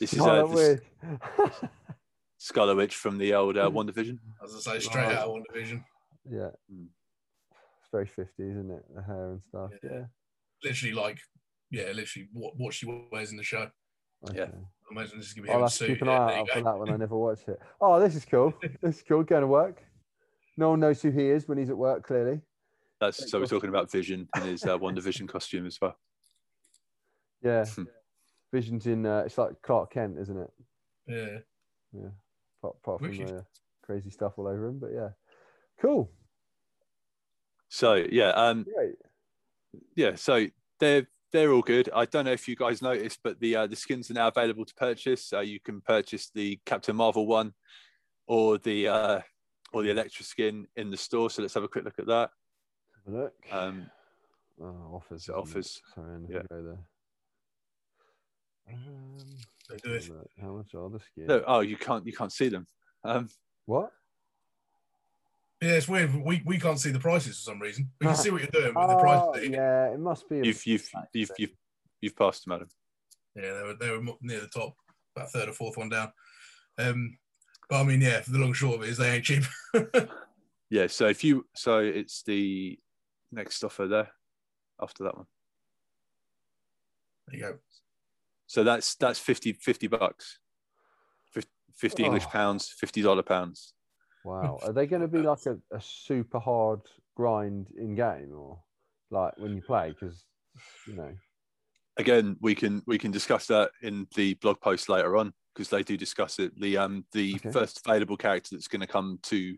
this 0.00 0.12
is 0.14 0.20
uh, 0.20 0.22
Scarlet 0.24 0.54
this 0.56 0.80
Witch. 1.40 1.70
Scarlet 2.38 2.76
Witch 2.76 2.94
from 2.94 3.18
the 3.18 3.34
old 3.34 3.58
uh, 3.58 3.68
One 3.68 3.86
Division. 3.86 4.18
As 4.42 4.54
I 4.54 4.60
say, 4.74 4.78
straight 4.80 5.06
Oh. 5.06 5.10
out 5.10 5.26
of 5.26 5.32
One 5.32 5.42
Division. 5.52 5.84
yeah, 6.24 6.50
Mm. 6.72 6.86
it's 7.52 7.90
very 7.92 8.06
50s, 8.06 8.28
isn't 8.38 8.70
it? 8.70 8.84
The 8.94 9.02
hair 9.02 9.30
and 9.32 9.42
stuff. 9.48 9.70
Yeah. 9.82 9.90
Yeah. 9.92 10.04
Literally, 10.64 10.94
like, 10.94 11.18
yeah, 11.70 11.90
literally 11.92 12.28
what, 12.32 12.54
what 12.56 12.74
she 12.74 12.86
wears 13.12 13.30
in 13.30 13.36
the 13.36 13.42
show. 13.42 13.70
Yeah. 14.32 14.44
I 14.44 14.92
imagine 14.92 15.18
this 15.18 15.28
is 15.28 15.32
gonna 15.34 15.46
be 15.46 15.50
I'll 15.50 15.56
him 15.56 15.60
in 15.60 15.64
have 15.64 15.70
to 15.72 15.76
suit. 15.76 15.88
keep 15.88 16.02
an 16.02 16.08
eye 16.08 16.26
there 16.28 16.36
you 16.36 16.40
out 16.42 16.48
for 16.50 16.62
that 16.62 16.78
when 16.78 16.90
I 16.90 16.96
never 17.04 17.16
watch 17.16 17.40
it. 17.46 17.58
Oh, 17.80 18.00
this 18.00 18.14
is 18.14 18.24
cool. 18.24 18.54
This 18.82 18.96
is 18.96 19.02
cool. 19.06 19.22
Going 19.22 19.42
to 19.42 19.46
work. 19.46 19.82
No 20.56 20.70
one 20.70 20.80
knows 20.80 21.02
who 21.02 21.10
he 21.10 21.26
is 21.28 21.46
when 21.46 21.58
he's 21.58 21.70
at 21.70 21.76
work. 21.76 22.04
Clearly. 22.06 22.40
That's 23.00 23.30
so 23.30 23.38
we're 23.38 23.46
talking 23.46 23.68
about 23.68 23.90
Vision 23.90 24.28
in 24.36 24.42
his 24.42 24.64
uh, 24.64 24.76
WandaVision 24.78 25.28
costume 25.28 25.66
as 25.66 25.78
well. 25.80 25.96
Yeah. 27.42 27.64
Hmm. 27.64 27.84
Vision's 28.52 28.86
in. 28.86 29.06
Uh, 29.06 29.22
it's 29.26 29.38
like 29.38 29.60
Clark 29.62 29.92
Kent, 29.92 30.18
isn't 30.18 30.38
it? 30.38 30.50
Yeah. 31.06 31.38
Apart, 32.60 32.76
apart 32.82 33.00
from 33.00 33.10
Wicked. 33.10 33.28
the 33.28 33.44
crazy 33.82 34.10
stuff 34.10 34.34
all 34.36 34.46
over 34.46 34.66
him, 34.66 34.78
but 34.78 34.90
yeah, 34.92 35.08
cool. 35.80 36.10
So 37.68 38.04
yeah, 38.10 38.30
um, 38.30 38.64
Great. 38.74 38.94
yeah, 39.94 40.14
so 40.16 40.46
they're 40.80 41.06
they're 41.32 41.52
all 41.52 41.62
good. 41.62 41.90
I 41.94 42.06
don't 42.06 42.24
know 42.24 42.32
if 42.32 42.48
you 42.48 42.56
guys 42.56 42.82
noticed, 42.82 43.20
but 43.22 43.38
the 43.40 43.56
uh, 43.56 43.66
the 43.66 43.76
skins 43.76 44.10
are 44.10 44.14
now 44.14 44.28
available 44.28 44.64
to 44.64 44.74
purchase. 44.74 45.32
Uh, 45.32 45.40
you 45.40 45.60
can 45.60 45.80
purchase 45.80 46.30
the 46.34 46.58
Captain 46.66 46.96
Marvel 46.96 47.26
one 47.26 47.52
or 48.26 48.58
the 48.58 48.88
uh, 48.88 49.20
or 49.72 49.82
the 49.82 49.90
Elektra 49.90 50.24
skin 50.24 50.66
in 50.76 50.90
the 50.90 50.96
store. 50.96 51.30
So 51.30 51.42
let's 51.42 51.54
have 51.54 51.64
a 51.64 51.68
quick 51.68 51.84
look 51.84 51.98
at 51.98 52.06
that. 52.06 52.30
Have 53.06 53.14
a 53.14 53.18
look. 53.18 53.34
Um, 53.50 53.90
oh, 54.62 54.90
offers. 54.94 55.24
so 55.24 55.32
isn't 55.32 55.34
it? 55.34 55.38
offers. 55.50 55.82
Sorry, 55.94 56.14
I 56.14 56.32
Yeah. 56.32 56.42
go 56.50 56.62
there. 56.62 56.78
Um, 58.70 59.16
do 59.82 59.92
it. 59.94 60.02
have 60.04 60.10
a 60.10 60.14
look. 60.14 60.30
How 60.40 60.52
much 60.52 60.74
are 60.74 60.90
the 60.90 61.00
skins? 61.00 61.28
no, 61.28 61.42
oh, 61.46 61.60
you 61.60 61.76
can't 61.76 62.06
you 62.06 62.12
can't 62.12 62.32
see 62.32 62.48
them. 62.48 62.66
Um, 63.04 63.28
What? 63.66 63.92
Yeah, 65.60 65.70
it's 65.72 65.88
weird. 65.88 66.14
We, 66.14 66.40
we 66.44 66.58
can't 66.60 66.78
see 66.78 66.92
the 66.92 67.00
prices 67.00 67.36
for 67.38 67.42
some 67.50 67.60
reason. 67.60 67.90
We 68.00 68.06
can 68.06 68.16
see 68.16 68.30
what 68.30 68.42
you're 68.42 68.50
doing, 68.62 68.74
but 68.74 68.86
the 68.86 68.96
prices. 68.96 69.24
Oh, 69.28 69.32
that 69.34 69.44
you- 69.44 69.52
yeah, 69.52 69.92
it 69.92 69.98
must 70.00 70.28
be. 70.28 70.36
you've 70.36 70.64
you've 70.66 70.88
you've 71.12 71.30
you've 71.38 71.52
you've 72.00 72.16
passed 72.16 72.44
them, 72.44 72.52
Adam. 72.54 72.68
Yeah, 73.34 73.54
they 73.54 73.62
were 73.62 73.74
they 73.74 73.90
were 73.90 74.02
near 74.20 74.40
the 74.40 74.46
top, 74.48 74.74
about 75.16 75.30
third 75.30 75.48
or 75.48 75.52
fourth 75.52 75.76
one 75.76 75.88
down. 75.88 76.12
Um, 76.78 77.18
but 77.68 77.80
I 77.80 77.84
mean, 77.84 78.00
yeah, 78.00 78.20
for 78.20 78.30
the 78.30 78.38
long 78.38 78.52
short 78.52 78.76
of 78.76 78.82
it 78.84 78.88
is 78.90 78.98
they 78.98 79.10
ain't 79.14 79.24
cheap. 79.24 79.44
Yeah. 80.70 80.86
So 80.88 81.06
if 81.06 81.24
you 81.24 81.46
so 81.54 81.78
it's 81.78 82.22
the 82.24 82.78
next 83.32 83.62
offer 83.64 83.86
there 83.86 84.10
after 84.80 85.04
that 85.04 85.16
one. 85.16 85.26
there 87.26 87.36
you 87.38 87.42
go. 87.46 87.58
So 88.46 88.64
that's 88.64 88.94
that's 88.94 89.18
50, 89.18 89.52
50 89.54 89.86
bucks, 89.88 90.38
Fif- 91.32 91.46
fifty 91.74 92.04
English 92.04 92.24
Oh. 92.26 92.30
pounds, 92.30 92.68
fifty 92.78 93.02
dollar 93.02 93.22
pounds. 93.22 93.74
Wow. 94.24 94.58
Are 94.62 94.72
they 94.72 94.86
going 94.86 95.02
to 95.02 95.08
be 95.08 95.18
like 95.18 95.44
a, 95.46 95.58
a 95.70 95.80
super 95.80 96.38
hard 96.38 96.80
grind 97.16 97.68
in 97.76 97.94
game 97.94 98.32
or 98.34 98.58
like 99.10 99.36
when 99.38 99.54
you 99.54 99.62
play? 99.62 99.90
Because, 99.98 100.24
you 100.86 100.94
know, 100.94 101.14
Again, 101.98 102.36
we 102.40 102.54
can 102.54 102.82
we 102.86 102.96
can 102.96 103.10
discuss 103.10 103.46
that 103.48 103.72
in 103.82 104.06
the 104.14 104.34
blog 104.34 104.60
post 104.60 104.88
later 104.88 105.16
on 105.16 105.32
because 105.52 105.68
they 105.68 105.82
do 105.82 105.96
discuss 105.96 106.38
it. 106.38 106.52
The 106.60 106.76
um 106.78 107.04
the 107.12 107.34
Okay. 107.34 107.50
first 107.50 107.82
available 107.84 108.16
character 108.16 108.50
that's 108.54 108.68
going 108.68 108.82
to 108.82 108.86
come 108.86 109.18
to 109.24 109.56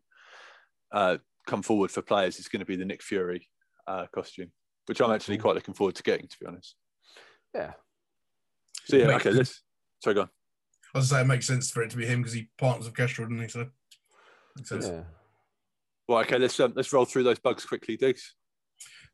uh 0.90 1.18
come 1.46 1.62
forward 1.62 1.90
for 1.90 2.00
players 2.00 2.38
is 2.38 2.48
going 2.48 2.61
to 2.61 2.66
be 2.66 2.76
the 2.76 2.85
Nick 2.87 3.02
Fury 3.02 3.46
uh, 3.90 4.07
costume, 4.14 4.53
which 4.87 5.00
I'm 5.00 5.11
actually 5.11 5.38
quite 5.38 5.55
looking 5.55 5.74
forward 5.74 5.96
to 5.96 6.03
getting. 6.03 6.29
To 6.29 6.38
be 6.38 6.46
honest. 6.46 6.76
yeah. 7.55 7.72
So 8.85 8.96
yeah, 8.96 9.16
okay. 9.16 9.31
Let's 9.31 9.62
sorry, 10.03 10.14
go 10.14 10.22
on. 10.22 10.31
I 10.94 10.98
was 10.98 11.09
say 11.09 11.20
it 11.20 11.26
makes 11.26 11.46
sense 11.46 11.70
for 11.70 11.83
it 11.83 11.90
to 11.90 11.96
be 11.96 12.07
him 12.07 12.20
because 12.20 12.33
he 12.33 12.48
partners 12.59 12.87
with 12.87 12.96
Kestrel, 12.96 13.29
doesn't 13.29 13.42
he? 13.42 13.48
So 13.48 13.66
makes 14.57 14.68
sense. 14.68 14.87
Yeah. 14.87 15.03
Well, 16.09 16.18
okay. 16.20 16.38
Let's 16.38 16.59
um, 16.61 16.72
let's 16.76 16.92
roll 16.92 17.05
through 17.05 17.24
those 17.24 17.38
bugs 17.38 17.64
quickly, 17.64 17.96
Diggs. 17.96 18.35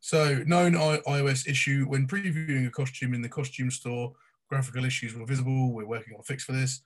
So, 0.00 0.42
known 0.46 0.76
I- 0.76 1.00
iOS 1.08 1.48
issue 1.48 1.86
when 1.86 2.06
previewing 2.06 2.66
a 2.66 2.70
costume 2.70 3.14
in 3.14 3.22
the 3.22 3.28
costume 3.28 3.70
store, 3.70 4.12
graphical 4.48 4.84
issues 4.84 5.14
were 5.14 5.26
visible. 5.26 5.72
We're 5.72 5.86
working 5.86 6.14
on 6.14 6.20
a 6.20 6.22
fix 6.22 6.44
for 6.44 6.52
this. 6.52 6.82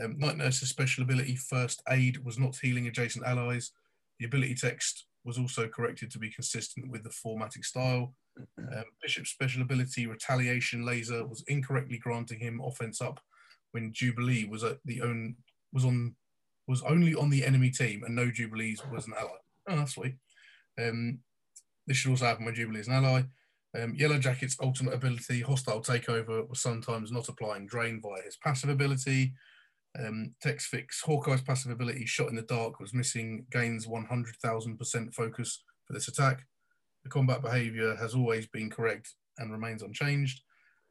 Um, 0.00 0.18
Night 0.18 0.38
Nurse's 0.38 0.70
special 0.70 1.04
ability, 1.04 1.36
First 1.36 1.82
Aid, 1.90 2.24
was 2.24 2.38
not 2.38 2.56
healing 2.56 2.86
adjacent 2.86 3.26
allies. 3.26 3.72
The 4.18 4.24
ability 4.24 4.54
text 4.54 5.06
was 5.24 5.38
also 5.38 5.68
corrected 5.68 6.10
to 6.10 6.18
be 6.18 6.30
consistent 6.30 6.90
with 6.90 7.04
the 7.04 7.10
formatting 7.10 7.62
style. 7.62 8.14
Um, 8.58 8.84
Bishop's 9.02 9.30
special 9.30 9.62
ability, 9.62 10.06
Retaliation 10.06 10.84
Laser, 10.84 11.26
was 11.26 11.44
incorrectly 11.48 11.98
granting 11.98 12.40
him 12.40 12.60
offense 12.64 13.00
up 13.00 13.20
when 13.72 13.92
Jubilee 13.92 14.46
was 14.48 14.64
at 14.64 14.78
the 14.84 15.00
own 15.02 15.36
was 15.72 15.84
on 15.84 16.14
was 16.68 16.82
only 16.82 17.14
on 17.14 17.30
the 17.30 17.44
enemy 17.44 17.70
team 17.70 18.04
and 18.04 18.14
no 18.14 18.30
Jubilees 18.30 18.82
was 18.90 19.06
an 19.06 19.14
ally. 19.18 19.30
Oh, 19.68 19.76
that's 19.76 19.94
sweet. 19.94 20.16
Um, 20.80 21.18
this 21.86 21.96
should 21.96 22.10
also 22.10 22.26
happen 22.26 22.44
when 22.44 22.54
Jubilee 22.54 22.80
is 22.80 22.88
an 22.88 22.94
ally. 22.94 23.22
Um, 23.74 23.94
Yellow 23.94 24.18
Jacket's 24.18 24.56
ultimate 24.60 24.94
ability, 24.94 25.40
Hostile 25.40 25.80
Takeover, 25.80 26.48
was 26.48 26.60
sometimes 26.60 27.10
not 27.10 27.28
applying 27.28 27.66
Drain 27.66 28.00
via 28.02 28.22
his 28.22 28.36
passive 28.36 28.70
ability. 28.70 29.32
Um, 29.98 30.34
Text 30.40 30.68
Fix, 30.68 31.02
Hawkeye's 31.02 31.42
passive 31.42 31.70
ability, 31.70 32.06
Shot 32.06 32.28
in 32.28 32.36
the 32.36 32.42
Dark, 32.42 32.80
was 32.80 32.94
missing, 32.94 33.46
gains 33.50 33.86
100,000% 33.86 35.14
focus 35.14 35.62
for 35.86 35.92
this 35.92 36.08
attack. 36.08 36.46
The 37.04 37.10
combat 37.10 37.42
behavior 37.42 37.94
has 37.96 38.14
always 38.14 38.46
been 38.46 38.70
correct 38.70 39.14
and 39.38 39.52
remains 39.52 39.82
unchanged. 39.82 40.40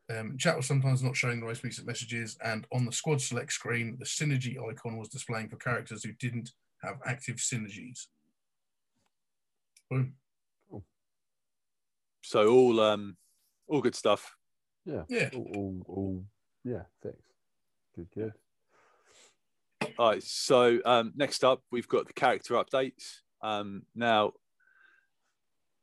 Um, 0.09 0.37
chat 0.37 0.57
was 0.57 0.65
sometimes 0.65 1.01
not 1.01 1.15
showing 1.15 1.39
the 1.39 1.45
most 1.45 1.63
recent 1.63 1.87
messages, 1.87 2.37
and 2.43 2.67
on 2.73 2.85
the 2.85 2.91
squad 2.91 3.21
select 3.21 3.53
screen, 3.53 3.95
the 3.97 4.05
synergy 4.05 4.57
icon 4.57 4.97
was 4.97 5.09
displaying 5.09 5.47
for 5.47 5.55
characters 5.55 6.03
who 6.03 6.11
didn't 6.13 6.51
have 6.83 6.97
active 7.05 7.37
synergies. 7.37 8.07
Boom. 9.89 10.13
So 12.23 12.47
all 12.47 12.79
um 12.79 13.17
all 13.67 13.81
good 13.81 13.95
stuff. 13.95 14.35
Yeah. 14.85 15.03
Yeah. 15.09 15.29
All, 15.33 15.51
all, 15.55 15.81
all 15.87 16.25
yeah, 16.63 16.83
Thanks. 17.01 17.17
Good, 17.95 18.07
good. 18.13 18.33
All 19.97 20.09
right. 20.09 20.23
So 20.23 20.79
um, 20.85 21.13
next 21.15 21.43
up, 21.43 21.61
we've 21.71 21.87
got 21.87 22.07
the 22.07 22.13
character 22.13 22.55
updates. 22.55 23.19
Um, 23.41 23.83
now, 23.95 24.33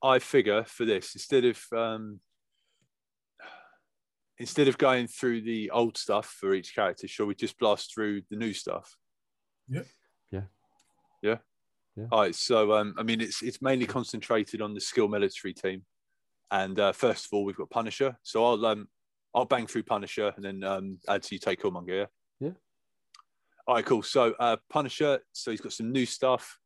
I 0.03 0.19
figure 0.19 0.65
for 0.65 0.85
this 0.85 1.15
instead 1.15 1.45
of 1.45 1.61
um, 1.77 2.21
instead 4.39 4.69
of 4.69 4.79
going 4.79 5.09
through 5.09 5.43
the 5.43 5.71
old 5.71 5.97
stuff 5.97 6.27
for 6.27 6.55
each 6.55 6.75
character, 6.75 7.09
shall 7.09 7.27
we 7.27 7.35
just 7.35 7.59
blast 7.59 7.93
through 7.93 8.23
the 8.31 8.37
new 8.37 8.53
stuff? 8.53 8.97
Yeah. 9.69 9.83
Yeah. 10.31 10.43
Yeah. 11.23 11.37
Yeah. 11.97 12.07
All 12.13 12.21
right. 12.21 12.35
So 12.35 12.73
um, 12.73 12.95
I 12.97 13.03
mean, 13.03 13.21
it's 13.21 13.43
it's 13.43 13.61
mainly 13.61 13.87
concentrated 13.87 14.63
on 14.63 14.75
the 14.75 14.81
skill 14.81 15.09
military 15.09 15.53
team, 15.53 15.83
and 16.51 16.79
uh, 16.79 16.93
first 16.93 17.27
of 17.27 17.31
all, 17.33 17.45
we've 17.45 17.57
got 17.57 17.71
Punisher. 17.71 18.17
So 18.23 18.45
I'll 18.45 18.65
um 18.67 18.89
I'll 19.35 19.45
bang 19.45 19.67
through 19.67 19.83
Punisher 19.83 20.33
and 20.37 20.45
then 20.45 20.65
um 20.65 20.99
add 21.09 21.23
to 21.25 21.35
you 21.35 21.39
take 21.39 21.63
Killmonger. 21.63 21.89
Yeah. 21.89 22.05
All 23.69 23.75
right, 23.75 23.85
cool. 23.85 24.03
So 24.03 24.33
uh, 24.41 24.57
Punisher, 24.71 25.21
so 25.33 25.51
he's 25.51 25.61
got 25.61 25.75
some 25.75 25.93
new 25.93 26.07
stuff. 26.07 26.59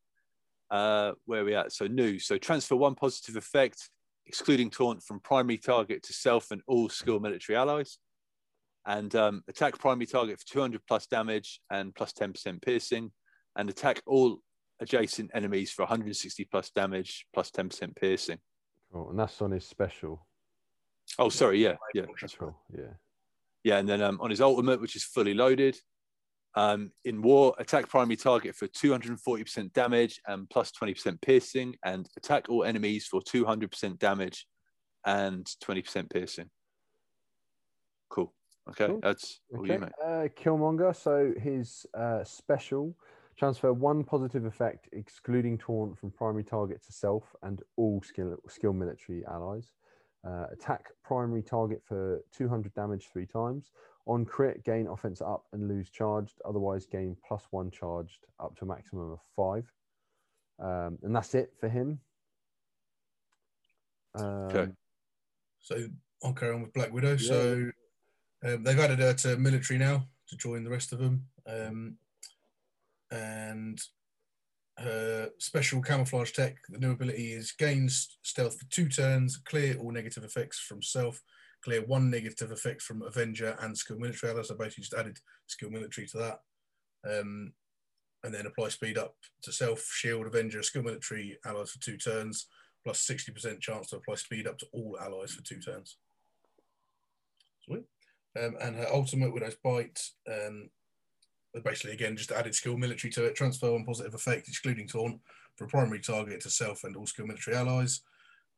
Uh, 0.70 1.12
where 1.26 1.40
are 1.40 1.44
we 1.44 1.56
at? 1.56 1.72
So 1.72 1.88
new. 1.88 2.20
So 2.20 2.38
transfer 2.38 2.76
one 2.76 2.94
positive 2.94 3.34
effect, 3.34 3.90
excluding 4.26 4.70
taunt 4.70 5.02
from 5.02 5.18
primary 5.18 5.58
target 5.58 6.04
to 6.04 6.12
self 6.12 6.52
and 6.52 6.62
all 6.68 6.88
skill 6.88 7.18
military 7.18 7.56
allies. 7.56 7.98
And 8.86 9.12
um, 9.16 9.42
attack 9.48 9.80
primary 9.80 10.06
target 10.06 10.38
for 10.38 10.46
200 10.46 10.80
plus 10.86 11.08
damage 11.08 11.60
and 11.72 11.92
plus 11.92 12.12
10% 12.12 12.62
piercing. 12.62 13.10
And 13.56 13.68
attack 13.68 14.00
all 14.06 14.38
adjacent 14.78 15.32
enemies 15.34 15.72
for 15.72 15.82
160 15.82 16.44
plus 16.52 16.70
damage 16.70 17.26
plus 17.34 17.50
10% 17.50 17.96
piercing. 17.96 18.38
Cool. 18.92 19.10
And 19.10 19.18
that's 19.18 19.42
on 19.42 19.50
his 19.50 19.66
special. 19.66 20.24
Oh, 21.18 21.30
sorry. 21.30 21.64
Yeah. 21.64 21.74
Yeah. 21.94 22.06
That's 22.20 22.36
cool. 22.36 22.56
Yeah. 22.72 22.94
Yeah, 23.64 23.78
and 23.78 23.88
then 23.88 24.02
um, 24.02 24.20
on 24.20 24.30
his 24.30 24.40
ultimate, 24.40 24.80
which 24.80 24.96
is 24.96 25.04
fully 25.04 25.34
loaded, 25.34 25.76
um, 26.54 26.90
in 27.04 27.22
war, 27.22 27.54
attack 27.58 27.88
primary 27.88 28.16
target 28.16 28.54
for 28.54 28.66
240% 28.68 29.72
damage 29.72 30.20
and 30.26 30.48
plus 30.50 30.70
20% 30.72 31.20
piercing, 31.22 31.74
and 31.84 32.08
attack 32.16 32.46
all 32.48 32.64
enemies 32.64 33.06
for 33.06 33.20
200% 33.20 33.98
damage 33.98 34.46
and 35.06 35.46
20% 35.64 36.10
piercing. 36.10 36.50
Cool. 38.10 38.32
Okay, 38.70 38.86
Cool. 38.86 39.00
that's 39.02 39.40
all 39.52 39.62
Okay. 39.62 39.74
you, 39.74 39.78
mate. 39.80 39.92
Uh, 40.02 40.28
Killmonger. 40.40 40.94
So 40.94 41.32
his 41.40 41.86
uh, 41.94 42.22
special 42.24 42.94
transfer 43.36 43.72
one 43.72 44.04
positive 44.04 44.44
effect, 44.44 44.88
excluding 44.92 45.58
taunt 45.58 45.98
from 45.98 46.10
primary 46.12 46.44
target 46.44 46.82
to 46.84 46.92
self 46.92 47.24
and 47.42 47.62
all 47.76 48.02
skill 48.02 48.36
skill 48.48 48.72
military 48.72 49.24
allies. 49.26 49.72
Uh, 50.24 50.46
attack 50.52 50.90
primary 51.02 51.42
target 51.42 51.82
for 51.84 52.22
200 52.36 52.72
damage 52.74 53.08
three 53.12 53.26
times. 53.26 53.72
On 54.06 54.24
crit, 54.24 54.64
gain 54.64 54.88
offense 54.88 55.20
up 55.20 55.44
and 55.52 55.68
lose 55.68 55.88
charged. 55.88 56.40
Otherwise, 56.44 56.86
gain 56.86 57.16
plus 57.26 57.46
one 57.50 57.70
charged 57.70 58.26
up 58.40 58.56
to 58.56 58.64
a 58.64 58.68
maximum 58.68 59.12
of 59.12 59.20
five. 59.36 59.70
Um, 60.58 60.98
and 61.02 61.14
that's 61.14 61.34
it 61.34 61.52
for 61.60 61.68
him. 61.68 62.00
Um, 64.14 64.24
Okay. 64.24 64.72
So 65.60 65.86
I'll 66.24 66.32
carry 66.32 66.54
on 66.54 66.62
with 66.62 66.72
Black 66.72 66.92
Widow. 66.92 67.16
So 67.16 67.70
um, 68.44 68.64
they've 68.64 68.78
added 68.78 68.98
her 68.98 69.14
to 69.14 69.36
military 69.36 69.78
now 69.78 70.08
to 70.28 70.36
join 70.36 70.64
the 70.64 70.70
rest 70.70 70.92
of 70.92 70.98
them. 70.98 71.26
Um, 71.46 71.96
and 73.10 73.80
her 74.78 75.30
special 75.38 75.80
camouflage 75.80 76.32
tech, 76.32 76.56
the 76.68 76.78
new 76.78 76.92
ability 76.92 77.32
is 77.32 77.52
gains 77.52 78.18
stealth 78.22 78.58
for 78.58 78.64
two 78.70 78.88
turns, 78.88 79.36
clear 79.36 79.76
all 79.76 79.92
negative 79.92 80.24
effects 80.24 80.58
from 80.58 80.82
self, 80.82 81.22
clear 81.62 81.82
one 81.82 82.10
negative 82.10 82.50
effect 82.50 82.82
from 82.82 83.02
Avenger 83.02 83.56
and 83.60 83.76
skill 83.76 83.98
military 83.98 84.32
allies. 84.32 84.48
So 84.48 84.54
basically 84.54 84.82
just 84.82 84.94
added 84.94 85.18
skill 85.46 85.70
military 85.70 86.06
to 86.08 86.18
that. 86.18 86.40
Um, 87.08 87.52
and 88.24 88.32
then 88.32 88.46
apply 88.46 88.68
speed 88.68 88.98
up 88.98 89.16
to 89.42 89.52
self, 89.52 89.80
shield, 89.92 90.26
Avenger, 90.26 90.62
skill 90.62 90.82
military 90.82 91.38
allies 91.44 91.70
for 91.70 91.80
two 91.80 91.96
turns. 91.96 92.46
plus 92.84 93.06
60% 93.06 93.60
chance 93.60 93.88
to 93.88 93.96
apply 93.96 94.16
speed 94.16 94.46
up 94.46 94.58
to 94.58 94.66
all 94.72 94.98
allies 95.00 95.32
for 95.32 95.42
two 95.42 95.60
turns. 95.60 95.98
Sweet. 97.64 97.84
Um, 98.40 98.56
and 98.60 98.76
her 98.76 98.88
ultimate, 98.92 99.32
Widow's 99.32 99.56
Bite, 99.62 100.00
um, 100.28 100.68
basically 101.64 101.92
again 101.92 102.16
just 102.16 102.32
added 102.32 102.54
skill 102.54 102.76
military 102.76 103.12
to 103.12 103.24
it, 103.24 103.34
transfer 103.34 103.70
one 103.70 103.84
positive 103.84 104.14
effect, 104.14 104.48
excluding 104.48 104.88
taunt, 104.88 105.20
for 105.56 105.64
a 105.64 105.68
primary 105.68 106.00
target 106.00 106.40
to 106.40 106.50
self 106.50 106.84
and 106.84 106.96
all 106.96 107.06
skill 107.06 107.26
military 107.26 107.56
allies. 107.56 108.00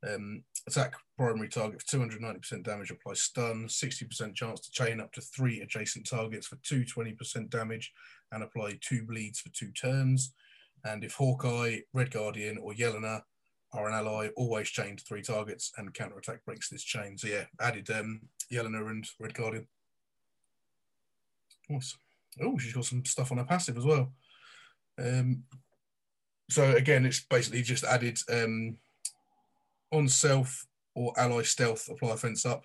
Um, 0.07 0.43
attack 0.67 0.95
primary 1.17 1.49
target 1.49 1.83
for 1.83 1.97
290% 1.97 2.63
damage, 2.63 2.91
apply 2.91 3.15
stun, 3.15 3.67
60% 3.67 4.35
chance 4.35 4.61
to 4.61 4.71
chain 4.71 5.01
up 5.01 5.13
to 5.13 5.21
three 5.21 5.61
adjacent 5.61 6.09
targets 6.09 6.47
for 6.47 6.57
220% 6.57 7.49
damage, 7.51 7.93
and 8.33 8.43
apply 8.43 8.79
two 8.81 9.05
bleeds 9.05 9.41
for 9.41 9.51
two 9.51 9.71
turns. 9.73 10.35
And 10.85 11.05
if 11.05 11.15
Hawkeye, 11.15 11.79
Red 11.93 12.11
Guardian, 12.11 12.59
or 12.59 12.73
Yelena 12.73 13.23
are 13.73 13.89
an 13.89 13.95
ally, 13.95 14.29
always 14.37 14.69
chain 14.69 14.97
to 14.97 15.05
three 15.05 15.23
targets, 15.23 15.73
and 15.77 15.95
counterattack 15.95 16.45
breaks 16.45 16.69
this 16.69 16.85
chain. 16.85 17.17
So 17.17 17.29
yeah, 17.29 17.45
added 17.61 17.89
um, 17.91 18.21
Yelena 18.53 18.91
and 18.91 19.07
Red 19.19 19.35
Guardian. 19.35 19.67
Nice. 21.69 21.97
Oh, 22.43 22.59
she's 22.59 22.73
got 22.73 22.85
some 22.85 23.05
stuff 23.05 23.33
on 23.33 23.39
her 23.39 23.45
passive 23.45 23.79
as 23.79 23.85
well. 23.85 24.13
Um, 24.99 25.45
so 26.51 26.73
again, 26.73 27.07
it's 27.07 27.25
basically 27.25 27.63
just 27.63 27.85
added 27.85 28.19
um, 28.31 28.77
on 29.95 30.09
self 30.09 30.67
or 30.95 31.13
ally 31.19 31.43
stealth, 31.43 31.89
apply 31.89 32.11
offense 32.11 32.47
up 32.47 32.65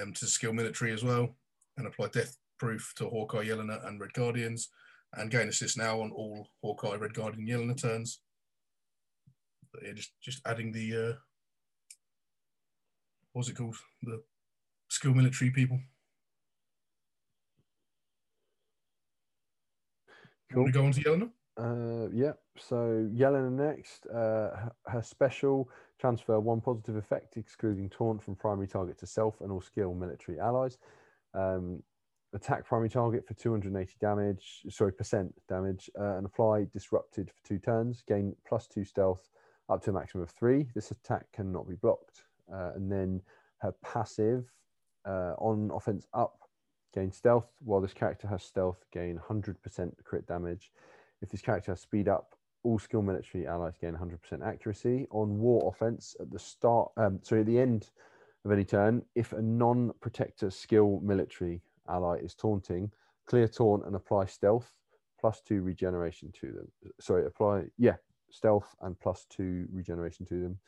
um, 0.00 0.12
to 0.14 0.26
skill 0.26 0.52
military 0.52 0.92
as 0.92 1.04
well, 1.04 1.36
and 1.76 1.86
apply 1.86 2.08
death 2.08 2.36
proof 2.58 2.92
to 2.96 3.08
Hawkeye, 3.08 3.44
Yelena, 3.44 3.86
and 3.86 4.00
Red 4.00 4.12
Guardians, 4.12 4.68
and 5.14 5.30
gain 5.30 5.48
assist 5.48 5.78
now 5.78 6.00
on 6.00 6.10
all 6.10 6.48
Hawkeye, 6.62 6.96
Red 6.96 7.14
Guardian, 7.14 7.46
Yelena 7.46 7.80
turns. 7.80 8.20
But 9.72 9.82
yeah, 9.84 9.92
just 9.92 10.12
just 10.20 10.40
adding 10.46 10.72
the 10.72 11.10
uh, 11.10 11.12
what's 13.32 13.48
it 13.48 13.56
called? 13.56 13.76
The 14.02 14.22
skill 14.88 15.14
military 15.14 15.50
people. 15.50 15.78
Cool. 20.50 20.62
Want 20.62 20.72
to 20.72 20.78
go 20.78 20.86
on 20.86 20.92
to 20.92 21.00
Yelena? 21.02 21.30
Uh, 21.58 22.08
yeah. 22.14 22.32
So 22.58 23.08
Yelena 23.14 23.52
next. 23.52 24.06
Uh, 24.06 24.70
her 24.86 25.02
special 25.02 25.68
transfer 25.98 26.38
one 26.38 26.60
positive 26.60 26.96
effect, 26.96 27.36
excluding 27.36 27.88
taunt 27.88 28.22
from 28.22 28.36
primary 28.36 28.68
target 28.68 28.98
to 28.98 29.06
self 29.06 29.40
and 29.40 29.50
all 29.50 29.60
skill 29.60 29.94
military 29.94 30.38
allies. 30.38 30.78
Um, 31.34 31.82
attack 32.34 32.66
primary 32.66 32.88
target 32.88 33.26
for 33.26 33.34
280 33.34 33.94
damage, 34.00 34.62
sorry, 34.68 34.92
percent 34.92 35.34
damage, 35.48 35.90
uh, 35.98 36.16
and 36.16 36.26
apply 36.26 36.66
disrupted 36.72 37.30
for 37.30 37.46
two 37.46 37.58
turns. 37.58 38.02
Gain 38.06 38.34
plus 38.46 38.66
two 38.66 38.84
stealth 38.84 39.28
up 39.68 39.82
to 39.82 39.90
a 39.90 39.92
maximum 39.92 40.22
of 40.22 40.30
three. 40.30 40.66
This 40.74 40.90
attack 40.90 41.26
cannot 41.32 41.68
be 41.68 41.74
blocked. 41.76 42.22
Uh, 42.52 42.72
and 42.74 42.90
then 42.90 43.20
her 43.58 43.72
passive 43.84 44.50
uh, 45.06 45.34
on 45.38 45.70
offense 45.74 46.06
up 46.14 46.38
gain 46.94 47.12
stealth. 47.12 47.46
While 47.60 47.80
this 47.80 47.92
character 47.92 48.28
has 48.28 48.42
stealth, 48.42 48.84
gain 48.92 49.18
100% 49.28 49.92
crit 50.04 50.26
damage. 50.26 50.70
If 51.20 51.30
this 51.30 51.42
character 51.42 51.72
has 51.72 51.80
speed 51.80 52.08
up, 52.08 52.34
all 52.64 52.78
skill 52.78 53.02
military 53.02 53.46
allies 53.46 53.76
gain 53.80 53.94
100% 53.94 54.46
accuracy. 54.46 55.06
On 55.10 55.38
war 55.38 55.72
offense, 55.72 56.16
at 56.20 56.30
the 56.30 56.38
start, 56.38 56.90
um, 56.96 57.20
sorry, 57.22 57.42
at 57.42 57.46
the 57.46 57.58
end 57.58 57.90
of 58.44 58.52
any 58.52 58.64
turn, 58.64 59.02
if 59.14 59.32
a 59.32 59.42
non 59.42 59.92
protector 60.00 60.50
skill 60.50 61.00
military 61.02 61.62
ally 61.88 62.18
is 62.18 62.34
taunting, 62.34 62.90
clear 63.26 63.48
taunt 63.48 63.86
and 63.86 63.94
apply 63.94 64.26
stealth 64.26 64.72
plus 65.20 65.40
two 65.40 65.62
regeneration 65.62 66.32
to 66.32 66.52
them. 66.52 66.68
Sorry, 67.00 67.26
apply, 67.26 67.64
yeah, 67.76 67.96
stealth 68.30 68.74
and 68.82 68.98
plus 69.00 69.26
two 69.28 69.66
regeneration 69.72 70.26
to 70.26 70.40
them. 70.40 70.58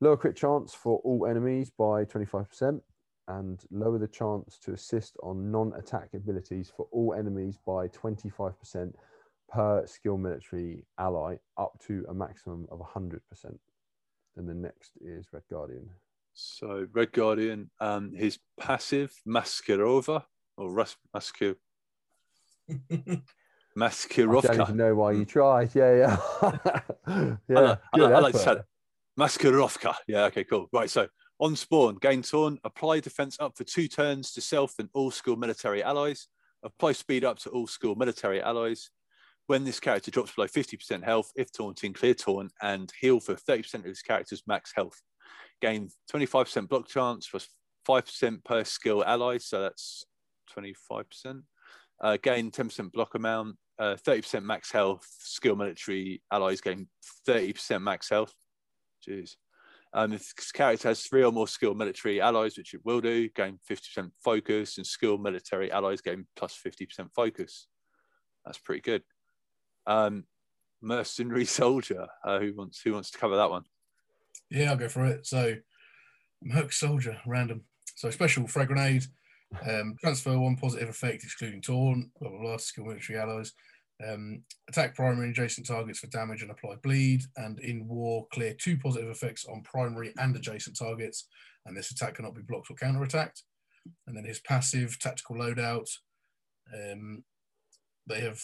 Lower 0.00 0.16
crit 0.16 0.36
chance 0.36 0.74
for 0.74 0.98
all 1.04 1.26
enemies 1.26 1.70
by 1.70 2.04
25% 2.04 2.80
and 3.28 3.64
lower 3.70 3.98
the 3.98 4.08
chance 4.08 4.58
to 4.58 4.72
assist 4.72 5.16
on 5.22 5.50
non-attack 5.50 6.10
abilities 6.14 6.72
for 6.74 6.86
all 6.90 7.14
enemies 7.14 7.58
by 7.64 7.86
25% 7.88 8.92
per 9.52 9.86
skill 9.86 10.16
military 10.16 10.84
ally 10.98 11.36
up 11.58 11.72
to 11.86 12.04
a 12.08 12.14
maximum 12.14 12.66
of 12.70 12.78
100%. 12.80 13.20
And 14.36 14.48
the 14.48 14.54
next 14.54 14.92
is 15.00 15.26
Red 15.32 15.42
Guardian. 15.50 15.90
So 16.34 16.86
Red 16.92 17.12
Guardian, 17.12 17.70
um, 17.80 18.12
his 18.14 18.38
passive 18.58 19.12
Maskarova 19.26 20.24
or 20.56 20.70
Ras- 20.72 20.96
Maskir 21.14 21.56
I 23.80 23.90
don't 24.56 24.60
even 24.60 24.76
know 24.76 24.94
why 24.94 25.12
you 25.12 25.24
tried. 25.24 25.74
Yeah, 25.74 25.94
yeah. 25.96 26.16
I, 27.06 27.36
yeah, 27.48 27.58
like- 27.60 27.78
I, 27.92 27.98
good 27.98 28.02
like- 28.02 28.12
I 28.14 28.18
like 28.20 28.32
to 28.32 28.38
say 28.38 28.50
effort. 28.50 28.54
that. 28.58 28.66
Maskirovka. 29.18 29.94
Yeah, 30.06 30.24
okay, 30.24 30.44
cool. 30.44 30.68
Right, 30.72 30.88
so 30.88 31.08
on 31.40 31.56
spawn, 31.56 31.96
gain 31.96 32.22
taunt, 32.22 32.60
apply 32.64 33.00
defense 33.00 33.36
up 33.40 33.56
for 33.56 33.64
two 33.64 33.88
turns 33.88 34.32
to 34.32 34.40
self 34.40 34.74
and 34.78 34.88
all 34.94 35.10
school 35.10 35.36
military 35.36 35.82
allies. 35.82 36.28
Apply 36.62 36.92
speed 36.92 37.24
up 37.24 37.38
to 37.40 37.50
all 37.50 37.66
school 37.66 37.94
military 37.96 38.40
allies. 38.42 38.90
When 39.46 39.64
this 39.64 39.80
character 39.80 40.10
drops 40.10 40.32
below 40.32 40.46
50% 40.46 41.04
health, 41.04 41.32
if 41.34 41.52
taunting, 41.52 41.92
clear 41.92 42.14
taunt 42.14 42.52
and 42.62 42.92
heal 43.00 43.18
for 43.18 43.34
30% 43.34 43.74
of 43.74 43.84
this 43.84 44.02
character's 44.02 44.42
max 44.46 44.72
health. 44.74 45.00
Gain 45.60 45.90
25% 46.12 46.68
block 46.68 46.88
chance 46.88 47.28
plus 47.28 47.48
5% 47.88 48.44
per 48.44 48.64
skill 48.64 49.04
ally, 49.04 49.38
so 49.38 49.62
that's 49.62 50.04
25%. 50.56 51.42
Uh, 52.00 52.16
gain 52.22 52.50
10% 52.50 52.92
block 52.92 53.14
amount, 53.14 53.56
uh, 53.78 53.96
30% 53.96 54.44
max 54.44 54.70
health. 54.70 55.06
Skill 55.18 55.56
military 55.56 56.22
allies 56.32 56.60
gain 56.60 56.88
30% 57.28 57.82
max 57.82 58.08
health. 58.08 58.34
Jeez. 59.06 59.32
Um, 59.92 60.12
if 60.12 60.34
this 60.34 60.52
character 60.52 60.88
has 60.88 61.02
three 61.02 61.24
or 61.24 61.32
more 61.32 61.48
skill 61.48 61.74
military 61.74 62.20
allies, 62.20 62.56
which 62.56 62.74
it 62.74 62.80
will 62.84 63.00
do, 63.00 63.28
gain 63.30 63.58
50% 63.68 64.10
focus, 64.22 64.76
and 64.76 64.86
skill 64.86 65.18
military 65.18 65.72
allies 65.72 66.00
gain 66.00 66.26
plus 66.36 66.58
50% 66.64 67.08
focus. 67.14 67.66
That's 68.44 68.58
pretty 68.58 68.82
good. 68.82 69.02
Um, 69.90 70.24
mercenary 70.80 71.44
soldier. 71.60 72.06
Uh, 72.24 72.38
who 72.38 72.54
wants 72.54 72.80
who 72.82 72.92
wants 72.92 73.10
to 73.10 73.18
cover 73.18 73.36
that 73.36 73.50
one? 73.50 73.64
Yeah, 74.50 74.70
I'll 74.70 74.76
go 74.76 74.88
for 74.88 75.04
it. 75.04 75.26
So, 75.26 75.56
Merc 76.42 76.72
Soldier, 76.72 77.18
random. 77.26 77.62
So, 77.96 78.10
special 78.10 78.46
frag 78.46 78.68
grenade, 78.68 79.04
um, 79.68 79.96
transfer 80.00 80.38
one 80.38 80.56
positive 80.56 80.88
effect, 80.88 81.24
excluding 81.24 81.60
taunt, 81.60 82.06
blah, 82.20 82.30
blah, 82.30 82.40
blah, 82.40 82.56
skill 82.56 82.84
military 82.84 83.18
allies. 83.18 83.52
Um, 84.06 84.42
attack 84.68 84.94
primary 84.94 85.26
and 85.26 85.36
adjacent 85.36 85.66
targets 85.66 85.98
for 85.98 86.06
damage 86.06 86.42
and 86.42 86.50
apply 86.50 86.76
bleed. 86.76 87.22
And 87.36 87.58
in 87.60 87.86
war, 87.86 88.26
clear 88.32 88.54
two 88.54 88.78
positive 88.78 89.10
effects 89.10 89.44
on 89.44 89.62
primary 89.62 90.14
and 90.16 90.34
adjacent 90.34 90.78
targets. 90.78 91.28
And 91.66 91.76
this 91.76 91.90
attack 91.90 92.14
cannot 92.14 92.34
be 92.34 92.42
blocked 92.42 92.70
or 92.70 92.76
counterattacked. 92.76 93.42
And 94.06 94.16
then 94.16 94.24
his 94.24 94.40
passive, 94.40 94.98
tactical 94.98 95.36
loadout. 95.36 95.90
Um, 96.72 97.24
they 98.06 98.20
have 98.20 98.42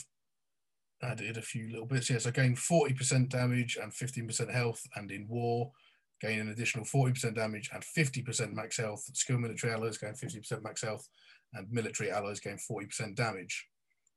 added 1.02 1.36
a 1.36 1.42
few 1.42 1.70
little 1.70 1.86
bits. 1.86 2.10
Yeah, 2.10 2.18
so 2.18 2.30
gain 2.30 2.56
40% 2.56 3.28
damage 3.28 3.78
and 3.80 3.92
15% 3.92 4.52
health. 4.52 4.82
And 4.96 5.10
in 5.10 5.26
war, 5.28 5.72
gain 6.20 6.40
an 6.40 6.48
additional 6.48 6.84
40% 6.84 7.34
damage 7.34 7.70
and 7.72 7.82
50% 7.82 8.52
max 8.52 8.76
health. 8.76 9.04
Skill 9.14 9.38
military 9.38 9.72
allies 9.72 9.98
gain 9.98 10.12
50% 10.12 10.62
max 10.62 10.82
health, 10.82 11.06
and 11.54 11.70
military 11.70 12.10
allies 12.10 12.40
gain 12.40 12.58
40% 12.70 13.14
damage. 13.14 13.66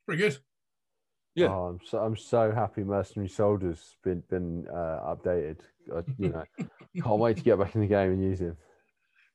Pretty 0.05 0.21
good. 0.21 0.37
Yeah. 1.35 1.47
Oh, 1.47 1.67
I'm 1.67 1.79
so 1.85 1.99
I'm 1.99 2.17
so 2.17 2.51
happy 2.51 2.83
Mercenary 2.83 3.29
Soldiers 3.29 3.95
been 4.03 4.23
been 4.29 4.67
uh, 4.67 5.15
updated. 5.15 5.57
I, 5.95 6.01
you 6.17 6.29
know, 6.29 6.43
can't 7.03 7.19
wait 7.19 7.37
to 7.37 7.43
get 7.43 7.59
back 7.59 7.75
in 7.75 7.81
the 7.81 7.87
game 7.87 8.11
and 8.11 8.23
use 8.23 8.41
him. 8.41 8.57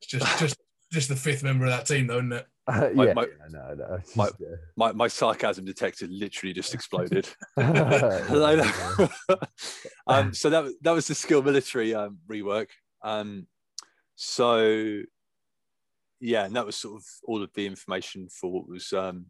It's 0.00 0.11
just 0.11 0.38
just 0.38 0.57
just 0.94 1.09
the 1.09 1.16
fifth 1.16 1.42
member 1.42 1.64
of 1.66 1.70
that 1.70 1.87
team, 1.87 2.07
though, 2.07 2.16
isn't 2.18 2.33
it? 2.33 2.46
Uh, 2.66 2.88
My- 2.94 3.04
yeah, 3.04 3.12
my- 3.12 3.22
yeah, 3.26 3.48
no, 3.50 3.74
no. 3.74 3.94
it's 3.96 4.16
my- 4.16 4.24
just, 4.28 4.40
uh, 4.40 4.57
My, 4.74 4.92
my 4.92 5.07
sarcasm 5.07 5.66
detector 5.66 6.07
literally 6.09 6.54
just 6.54 6.72
exploded. 6.72 7.28
yeah. 7.59 9.05
um, 10.07 10.32
so 10.32 10.49
that 10.49 10.72
that 10.80 10.92
was 10.92 11.07
the 11.07 11.14
skill 11.14 11.42
military 11.42 11.95
um, 11.95 12.16
rework. 12.26 12.68
Um, 13.03 13.47
so 14.14 15.03
yeah, 16.20 16.47
and 16.47 16.57
that 16.57 16.64
was 16.64 16.76
sort 16.76 16.97
of 16.97 17.05
all 17.24 17.42
of 17.42 17.51
the 17.55 17.66
information 17.66 18.28
for 18.30 18.51
what 18.51 18.66
was 18.66 18.95
um, 18.95 19.26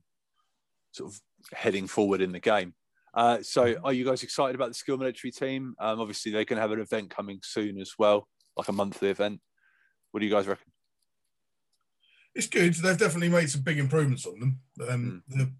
sort 0.93 1.12
of 1.12 1.21
heading 1.53 1.89
forward 1.89 2.21
in 2.21 2.31
the 2.31 2.39
game. 2.39 2.73
Uh, 3.15 3.39
so 3.43 3.75
are 3.83 3.93
you 3.93 4.05
guys 4.05 4.23
excited 4.23 4.55
about 4.55 4.69
the 4.69 4.75
skill 4.75 4.97
military 4.97 5.33
team? 5.33 5.75
Um, 5.81 5.99
obviously, 6.01 6.31
they're 6.31 6.45
going 6.45 6.59
to 6.59 6.62
have 6.62 6.71
an 6.71 6.81
event 6.81 7.11
coming 7.11 7.41
soon 7.43 7.81
as 7.81 7.95
well, 7.99 8.29
like 8.57 8.69
a 8.69 8.73
monthly 8.73 9.09
event. 9.11 9.41
What 10.12 10.21
do 10.21 10.27
you 10.27 10.33
guys 10.33 10.47
reckon? 10.47 10.67
It's 12.35 12.49
good. 12.49 12.74
They've 12.74 12.99
definitely 12.99 13.28
made 13.28 13.51
some 13.51 13.62
big 13.62 13.78
improvements 13.78 14.26
on 14.26 14.41
them. 14.41 14.61
Um, 14.89 15.22
The 15.28 15.51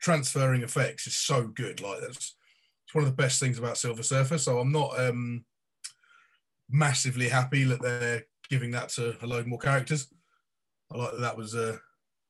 transferring 0.00 0.62
effects 0.62 1.06
is 1.06 1.14
so 1.14 1.48
good. 1.48 1.80
Like 1.80 2.00
that's 2.00 2.36
it's 2.84 2.94
one 2.94 3.04
of 3.04 3.10
the 3.10 3.22
best 3.22 3.40
things 3.40 3.58
about 3.58 3.78
Silver 3.78 4.02
Surfer. 4.02 4.38
So 4.38 4.58
I'm 4.58 4.72
not 4.72 4.98
um, 5.00 5.44
massively 6.70 7.28
happy 7.28 7.64
that 7.64 7.82
they're 7.82 8.24
giving 8.48 8.70
that 8.72 8.90
to 8.90 9.16
a 9.22 9.26
load 9.26 9.46
more 9.46 9.58
characters. 9.58 10.08
I 10.92 10.98
like 10.98 11.12
that 11.12 11.20
that 11.20 11.36
was 11.36 11.54
uh, 11.54 11.78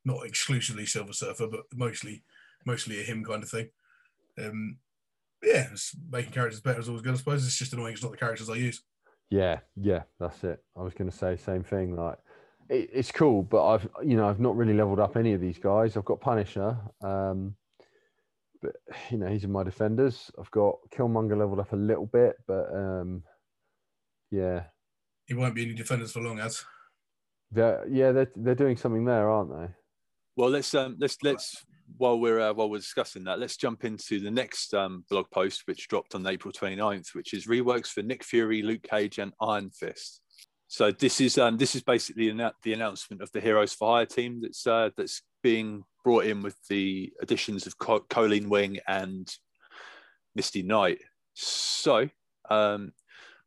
not 0.04 0.24
exclusively 0.24 0.86
Silver 0.86 1.12
Surfer, 1.12 1.46
but 1.46 1.64
mostly 1.74 2.24
mostly 2.64 3.00
a 3.00 3.04
him 3.04 3.24
kind 3.24 3.42
of 3.42 3.50
thing. 3.50 3.68
Um, 4.38 4.78
yeah, 5.42 5.68
it's 5.72 5.94
making 6.10 6.32
characters 6.32 6.60
better 6.60 6.80
is 6.80 6.88
always 6.88 7.02
good. 7.02 7.14
I 7.14 7.18
suppose 7.18 7.46
it's 7.46 7.58
just 7.58 7.72
annoying. 7.72 7.92
It's 7.92 8.02
not 8.02 8.12
the 8.12 8.18
characters 8.18 8.50
I 8.50 8.54
use. 8.54 8.82
Yeah, 9.30 9.60
yeah, 9.76 10.02
that's 10.18 10.42
it. 10.44 10.62
I 10.76 10.82
was 10.82 10.94
going 10.94 11.10
to 11.10 11.16
say 11.16 11.36
same 11.36 11.62
thing. 11.62 11.96
Like, 11.96 12.18
it, 12.68 12.90
it's 12.92 13.12
cool, 13.12 13.42
but 13.42 13.66
I've 13.66 13.88
you 14.04 14.16
know 14.16 14.28
I've 14.28 14.40
not 14.40 14.56
really 14.56 14.74
leveled 14.74 15.00
up 15.00 15.16
any 15.16 15.32
of 15.32 15.40
these 15.40 15.58
guys. 15.58 15.96
I've 15.96 16.04
got 16.04 16.20
Punisher, 16.20 16.76
um, 17.02 17.54
but 18.62 18.76
you 19.10 19.18
know 19.18 19.28
he's 19.28 19.44
in 19.44 19.52
my 19.52 19.62
defenders. 19.62 20.30
I've 20.38 20.50
got 20.50 20.76
Killmonger 20.90 21.36
leveled 21.36 21.60
up 21.60 21.72
a 21.72 21.76
little 21.76 22.06
bit, 22.06 22.36
but 22.46 22.74
um, 22.74 23.22
yeah, 24.30 24.64
He 25.26 25.34
won't 25.34 25.54
be 25.54 25.64
any 25.64 25.74
defenders 25.74 26.12
for 26.12 26.20
long, 26.20 26.38
as 26.38 26.64
they're, 27.52 27.86
yeah 27.88 28.12
they're 28.12 28.30
they're 28.34 28.54
doing 28.54 28.76
something 28.76 29.04
there, 29.04 29.30
aren't 29.30 29.50
they? 29.50 29.68
Well, 30.36 30.50
let's 30.50 30.74
um, 30.74 30.96
let's 30.98 31.16
let's 31.22 31.64
while 31.96 32.18
we're 32.18 32.40
uh, 32.40 32.52
while 32.52 32.68
we're 32.68 32.78
discussing 32.78 33.24
that, 33.24 33.38
let's 33.38 33.56
jump 33.56 33.84
into 33.84 34.20
the 34.20 34.30
next 34.30 34.74
um, 34.74 35.04
blog 35.08 35.30
post, 35.30 35.62
which 35.66 35.88
dropped 35.88 36.14
on 36.14 36.26
April 36.26 36.52
29th, 36.52 37.14
which 37.14 37.32
is 37.32 37.46
reworks 37.46 37.88
for 37.88 38.02
Nick 38.02 38.24
Fury, 38.24 38.62
Luke 38.62 38.82
Cage, 38.82 39.18
and 39.18 39.32
Iron 39.40 39.70
Fist. 39.70 40.20
So 40.68 40.90
this 40.90 41.20
is 41.20 41.38
um, 41.38 41.58
this 41.58 41.74
is 41.74 41.82
basically 41.82 42.30
the 42.30 42.72
announcement 42.72 43.22
of 43.22 43.30
the 43.32 43.40
Heroes 43.40 43.72
for 43.72 43.96
Hire 43.96 44.06
team 44.06 44.40
that's 44.42 44.66
uh, 44.66 44.90
that's 44.96 45.22
being 45.42 45.84
brought 46.04 46.26
in 46.26 46.42
with 46.42 46.56
the 46.68 47.12
additions 47.22 47.66
of 47.66 47.78
Co- 47.78 48.00
Colleen 48.00 48.48
Wing 48.48 48.80
and 48.88 49.32
Misty 50.34 50.62
Knight. 50.62 50.98
So 51.34 52.08
um, 52.50 52.92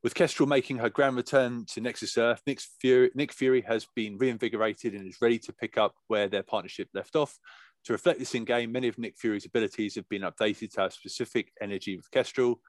with 0.01 0.15
Kestrel 0.15 0.47
making 0.47 0.77
her 0.77 0.89
grand 0.89 1.17
return 1.17 1.65
to 1.73 1.81
Nexus 1.81 2.17
Earth, 2.17 2.41
Nick 2.47 2.61
Fury, 2.79 3.11
Nick 3.15 3.33
Fury 3.33 3.61
has 3.61 3.85
been 3.95 4.17
reinvigorated 4.17 4.93
and 4.93 5.05
is 5.05 5.21
ready 5.21 5.39
to 5.39 5.53
pick 5.53 5.77
up 5.77 5.95
where 6.07 6.29
their 6.29 6.43
partnership 6.43 6.87
left 6.93 7.15
off. 7.15 7.37
To 7.85 7.93
reflect 7.93 8.19
this 8.19 8.35
in 8.35 8.45
game, 8.45 8.71
many 8.71 8.87
of 8.87 8.97
Nick 8.97 9.17
Fury's 9.17 9.45
abilities 9.45 9.95
have 9.95 10.07
been 10.09 10.21
updated 10.21 10.71
to 10.73 10.81
have 10.81 10.93
specific 10.93 11.51
energy 11.61 11.97
with 11.97 12.11
Kestrel. 12.11 12.61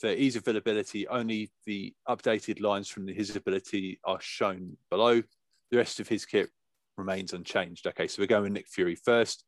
For 0.00 0.08
ease 0.08 0.36
of 0.36 0.42
availability, 0.42 1.06
only 1.08 1.50
the 1.66 1.94
updated 2.08 2.60
lines 2.60 2.88
from 2.88 3.06
his 3.06 3.36
ability 3.36 4.00
are 4.04 4.20
shown 4.20 4.76
below. 4.90 5.22
The 5.70 5.76
rest 5.76 6.00
of 6.00 6.08
his 6.08 6.24
kit 6.24 6.50
remains 6.96 7.32
unchanged. 7.32 7.86
Okay, 7.86 8.06
so 8.06 8.22
we're 8.22 8.26
going 8.26 8.44
with 8.44 8.52
Nick 8.52 8.68
Fury 8.68 8.96
first. 8.96 9.44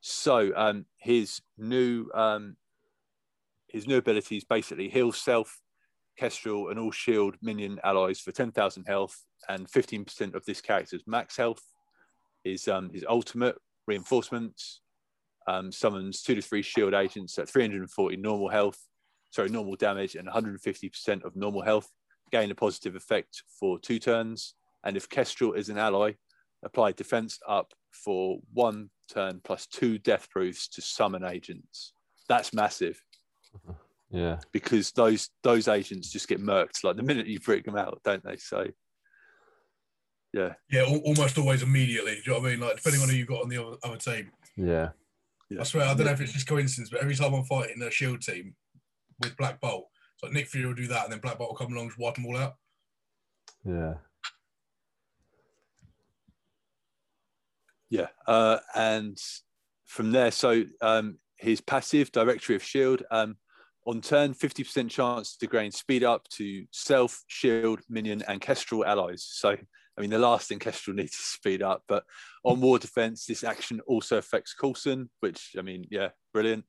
So 0.00 0.52
um, 0.56 0.86
his 0.98 1.40
new 1.58 2.08
um, 2.14 2.56
his 3.68 3.86
new 3.86 3.98
abilities 3.98 4.44
basically 4.44 4.88
heal 4.88 5.12
self, 5.12 5.60
Kestrel, 6.18 6.68
and 6.68 6.78
all 6.78 6.90
shield 6.90 7.36
minion 7.40 7.78
allies 7.84 8.18
for 8.20 8.32
10,000 8.32 8.84
health 8.84 9.24
and 9.48 9.68
15% 9.70 10.34
of 10.34 10.44
this 10.44 10.60
character's 10.60 11.04
max 11.06 11.36
health. 11.36 11.62
His 12.44 12.68
um, 12.68 12.90
his 12.92 13.04
ultimate 13.08 13.56
reinforcements 13.86 14.80
um, 15.46 15.72
summons 15.72 16.22
two 16.22 16.34
to 16.34 16.42
three 16.42 16.62
shield 16.62 16.94
agents 16.94 17.38
at 17.38 17.48
340 17.48 18.16
normal 18.16 18.48
health, 18.48 18.78
sorry, 19.30 19.48
normal 19.48 19.76
damage, 19.76 20.14
and 20.14 20.28
150% 20.28 21.24
of 21.24 21.36
normal 21.36 21.62
health. 21.62 21.88
Gain 22.32 22.50
a 22.50 22.54
positive 22.54 22.94
effect 22.94 23.42
for 23.58 23.78
two 23.78 23.98
turns. 23.98 24.54
And 24.84 24.96
if 24.96 25.08
Kestrel 25.08 25.54
is 25.54 25.68
an 25.68 25.78
ally, 25.78 26.12
apply 26.64 26.92
defense 26.92 27.38
up 27.48 27.72
for 27.92 28.38
one 28.52 28.90
turn 29.12 29.40
plus 29.42 29.66
two 29.66 29.98
death 29.98 30.28
proofs 30.30 30.68
to 30.68 30.82
summon 30.82 31.24
agents. 31.24 31.92
That's 32.28 32.52
massive 32.54 33.02
Yeah, 34.12 34.38
because 34.50 34.90
those 34.90 35.30
those 35.44 35.68
agents 35.68 36.10
just 36.10 36.26
get 36.26 36.42
murked 36.42 36.82
like 36.82 36.96
the 36.96 37.02
minute 37.02 37.28
you 37.28 37.38
freak 37.38 37.64
them 37.64 37.76
out, 37.76 38.00
don't 38.04 38.24
they? 38.24 38.36
So 38.38 38.66
yeah, 40.32 40.54
yeah, 40.68 40.82
al- 40.82 40.98
almost 41.04 41.38
always 41.38 41.62
immediately. 41.62 42.14
Do 42.16 42.22
you 42.26 42.32
know 42.32 42.40
what 42.40 42.48
I 42.48 42.50
mean? 42.50 42.60
Like 42.60 42.76
depending 42.76 43.02
on 43.02 43.08
who 43.08 43.14
you 43.14 43.24
got 43.24 43.42
on 43.42 43.48
the 43.48 43.64
other, 43.64 43.76
other 43.84 43.96
team. 43.98 44.32
yeah, 44.56 44.88
yeah. 45.48 45.60
I 45.60 45.62
swear, 45.62 45.86
I 45.86 45.94
don't 45.94 46.06
know 46.06 46.12
if 46.12 46.20
it's 46.20 46.32
just 46.32 46.48
coincidence, 46.48 46.90
but 46.90 47.00
every 47.00 47.14
time 47.14 47.34
I'm 47.34 47.44
fighting 47.44 47.80
a 47.82 47.90
shield 47.90 48.20
team 48.20 48.56
with 49.20 49.36
Black 49.36 49.60
Bolt, 49.60 49.86
So 50.16 50.28
Nick 50.28 50.48
Fury 50.48 50.66
will 50.66 50.74
do 50.74 50.86
that, 50.88 51.04
and 51.04 51.12
then 51.12 51.20
Black 51.20 51.38
Bolt 51.38 51.50
will 51.50 51.56
come 51.56 51.72
along 51.72 51.86
and 51.86 51.94
wipe 51.98 52.14
them 52.14 52.26
all 52.26 52.36
out. 52.36 52.54
yeah. 53.64 53.94
Yeah, 57.92 58.06
uh, 58.28 58.58
and 58.76 59.18
from 59.86 60.12
there, 60.12 60.30
so 60.30 60.62
um, 60.80 61.18
his 61.38 61.60
passive 61.60 62.12
Directory 62.12 62.54
of 62.54 62.62
Shield 62.62 63.02
um, 63.10 63.36
on 63.84 64.00
turn, 64.00 64.32
fifty 64.32 64.62
percent 64.62 64.92
chance 64.92 65.36
to 65.38 65.48
gain 65.48 65.72
speed 65.72 66.04
up 66.04 66.28
to 66.36 66.64
self, 66.70 67.24
shield, 67.26 67.80
minion, 67.88 68.22
and 68.28 68.40
Kestrel 68.40 68.84
allies. 68.84 69.26
So, 69.28 69.56
I 69.96 70.00
mean, 70.00 70.10
the 70.10 70.20
last 70.20 70.48
thing 70.48 70.60
Kestrel 70.60 70.94
needs 70.96 71.14
is 71.14 71.18
speed 71.18 71.62
up. 71.62 71.82
But 71.88 72.04
on 72.44 72.60
war 72.60 72.78
defense, 72.78 73.26
this 73.26 73.42
action 73.42 73.80
also 73.88 74.18
affects 74.18 74.54
Coulson, 74.54 75.10
which 75.18 75.50
I 75.58 75.62
mean, 75.62 75.84
yeah, 75.90 76.10
brilliant. 76.32 76.64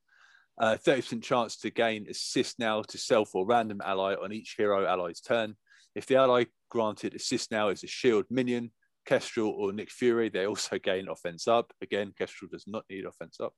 Uh, 0.62 0.78
Thirty 0.78 1.02
percent 1.02 1.24
chance 1.24 1.58
to 1.58 1.72
gain 1.72 2.06
assist 2.10 2.60
now 2.60 2.84
to 2.84 2.98
self 2.98 3.34
or 3.34 3.46
random 3.48 3.82
ally 3.84 4.14
on 4.14 4.32
each 4.32 4.56
hero 4.58 4.86
ally's 4.86 5.20
turn. 5.20 5.56
If 5.96 6.06
the 6.06 6.16
ally 6.18 6.46
granted 6.70 7.16
assist 7.16 7.52
now 7.52 7.70
is 7.70 7.84
a 7.84 7.88
shield 7.88 8.26
minion, 8.30 8.72
Kestrel 9.06 9.50
or 9.50 9.74
Nick 9.74 9.90
Fury, 9.90 10.30
they 10.30 10.46
also 10.46 10.78
gain 10.84 11.08
offense 11.10 11.48
up. 11.48 11.74
Again, 11.82 12.14
Kestrel 12.18 12.50
does 12.52 12.66
not 12.68 12.86
need 12.90 13.06
offense 13.06 13.40
up. 13.40 13.54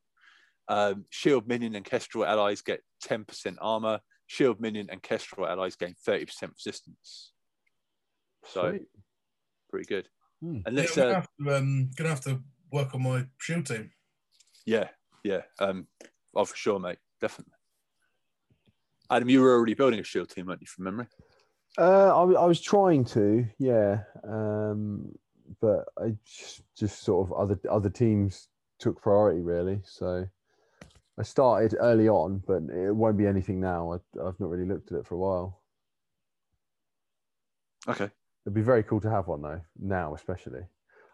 Um, 0.70 1.06
Shield 1.10 1.45
Minion 1.45 1.76
and 1.76 1.84
Kestrel 1.84 2.26
allies 2.26 2.62
get 2.62 2.80
10% 3.06 3.58
armor. 3.60 3.99
Shield 4.28 4.62
Minion 4.62 4.88
and 4.89 5.04
Kestrel 5.04 5.45
allies 5.45 5.76
gain 5.76 5.93
30% 6.08 6.26
resistance. 6.56 7.34
So 8.45 8.70
Sweet. 8.70 8.84
pretty 9.70 9.86
good. 9.88 10.08
Hmm. 10.41 10.60
And 10.66 10.76
Yeah, 10.78 10.82
let's, 10.84 10.97
I'm 10.97 11.04
gonna, 11.04 11.12
uh, 11.12 11.16
have 11.16 11.28
to, 11.41 11.58
um, 11.58 11.91
gonna 11.97 12.10
have 12.10 12.22
to 12.22 12.41
work 12.72 12.95
on 12.95 13.04
my 13.04 13.26
shield 13.39 13.66
team. 13.66 13.91
yeah, 14.66 14.88
yeah. 15.26 15.41
Um, 15.60 15.88
oh, 16.36 16.46
for 16.46 16.56
sure, 16.56 16.80
mate. 16.80 17.00
Definitely. 17.22 17.54
Adam, 19.10 19.30
you 19.30 19.42
were 19.42 19.54
already 19.54 19.74
building 19.74 20.00
a 20.00 20.04
shield 20.04 20.30
team, 20.30 20.48
weren't 20.48 20.62
you, 20.62 20.68
from 20.68 20.86
memory? 20.86 21.08
Uh, 21.78 22.16
I, 22.16 22.22
I 22.34 22.46
was 22.46 22.62
trying 22.62 23.06
to, 23.06 23.46
yeah, 23.60 24.04
um, 24.24 25.12
but 25.62 25.86
I 25.98 26.16
just, 26.26 26.62
just 26.78 27.04
sort 27.04 27.28
of 27.28 27.34
other 27.34 27.60
other 27.70 27.90
teams 27.90 28.48
took 28.80 29.02
priority 29.02 29.42
really. 29.42 29.82
So 29.84 30.28
I 31.20 31.24
started 31.24 31.76
early 31.80 32.08
on, 32.10 32.44
but 32.46 32.64
it 32.76 32.96
won't 32.96 33.18
be 33.18 33.28
anything 33.28 33.60
now. 33.60 33.94
I, 33.94 33.96
I've 34.26 34.40
not 34.40 34.50
really 34.50 34.68
looked 34.68 34.92
at 34.92 35.00
it 35.00 35.08
for 35.08 35.16
a 35.16 35.20
while. 35.20 35.62
Okay. 37.88 38.10
It'd 38.46 38.54
be 38.54 38.62
very 38.62 38.84
cool 38.84 39.02
to 39.02 39.10
have 39.10 39.28
one 39.28 39.42
though 39.42 39.62
now, 39.80 40.16
especially. 40.16 40.62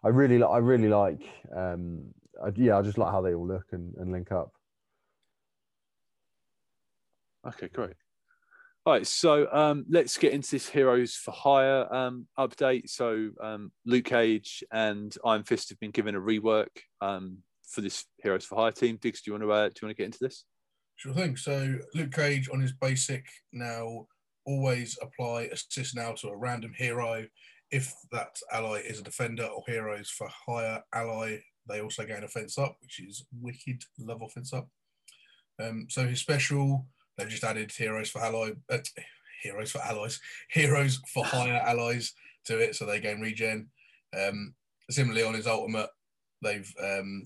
I 0.04 0.10
really, 0.10 0.42
I 0.42 0.58
really 0.58 0.90
like. 0.90 1.22
Um, 1.56 2.06
I, 2.44 2.50
yeah, 2.56 2.78
I 2.78 2.82
just 2.82 2.98
like 2.98 3.12
how 3.12 3.22
they 3.22 3.34
all 3.34 3.48
look 3.48 3.68
and, 3.72 3.94
and 3.96 4.12
link 4.12 4.32
up. 4.32 4.54
Okay, 7.48 7.70
great. 7.70 7.94
All 8.86 8.94
right, 8.94 9.06
so 9.06 9.48
um, 9.52 9.86
let's 9.90 10.18
get 10.18 10.34
into 10.34 10.52
this 10.52 10.68
Heroes 10.68 11.14
for 11.14 11.32
Hire 11.32 11.94
um, 11.94 12.28
update. 12.38 12.90
So 12.90 13.30
um, 13.42 13.72
Luke 13.86 14.06
Cage 14.06 14.64
and 14.72 15.16
Iron 15.26 15.44
Fist 15.44 15.70
have 15.70 15.80
been 15.80 15.92
given 15.92 16.16
a 16.16 16.20
rework 16.20 16.70
um, 17.02 17.40
for 17.68 17.82
this 17.82 18.06
Heroes 18.24 18.46
for 18.46 18.56
Hire 18.56 18.72
team. 18.72 18.98
Diggs, 19.02 19.22
do 19.22 19.30
you 19.32 19.34
want 19.34 19.44
to 19.44 19.52
uh, 19.52 19.68
do 19.68 19.74
you 19.82 19.88
want 19.88 19.98
to 19.98 20.02
get 20.02 20.06
into 20.06 20.20
this? 20.22 20.46
Sure 20.96 21.14
thing. 21.14 21.36
So 21.38 21.78
Luke 21.94 22.12
Cage 22.12 22.50
on 22.52 22.60
his 22.60 22.74
basic 22.74 23.26
now 23.54 24.08
always 24.46 24.98
apply 25.02 25.44
assist 25.52 25.96
now 25.96 26.14
to 26.14 26.30
a 26.30 26.38
random 26.38 26.74
hero. 26.76 27.26
If 27.72 27.94
that 28.12 28.40
ally 28.52 28.80
is 28.80 29.00
a 29.00 29.04
defender 29.04 29.46
or 29.46 29.64
heroes 29.68 30.10
for 30.10 30.28
hire 30.48 30.82
ally, 30.94 31.38
they 31.68 31.82
also 31.82 32.06
gain 32.06 32.24
offense 32.24 32.58
up, 32.58 32.76
which 32.82 33.00
is 33.00 33.26
wicked. 33.40 33.84
Love 34.00 34.22
offense 34.24 34.52
up. 34.54 34.68
Um, 35.62 35.86
so 35.90 36.08
his 36.08 36.20
special, 36.20 36.88
they've 37.20 37.30
just 37.30 37.44
added 37.44 37.72
heroes 37.72 38.10
for 38.10 38.22
ally, 38.22 38.52
uh, 38.70 38.78
heroes 39.44 39.72
for 39.72 39.82
allies, 39.82 40.20
heroes 40.50 41.02
for 41.14 41.24
hire 41.24 41.62
allies 41.66 42.14
to 42.46 42.58
it, 42.60 42.76
so 42.76 42.86
they 42.86 43.00
gain 43.00 43.22
regen. 43.22 43.70
Um, 44.18 44.56
similarly, 44.90 45.24
on 45.24 45.34
his 45.36 45.48
ultimate, 45.48 45.90
they've 46.42 46.72
um, 46.82 47.24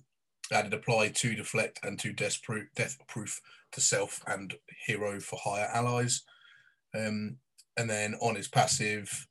added 0.52 0.74
apply 0.74 1.10
to 1.10 1.36
deflect 1.36 1.80
and 1.84 2.00
to 2.00 2.12
death 2.12 2.42
proof, 2.44 2.68
death 2.76 2.98
proof 3.08 3.40
to 3.72 3.82
self 3.82 4.22
and 4.28 4.56
hero 4.86 5.20
for 5.20 5.40
hire 5.42 5.70
allies. 5.74 6.24
Um, 6.96 7.38
and 7.78 7.90
then 7.90 8.16
on 8.16 8.36
his 8.36 8.48
passive, 8.48 9.28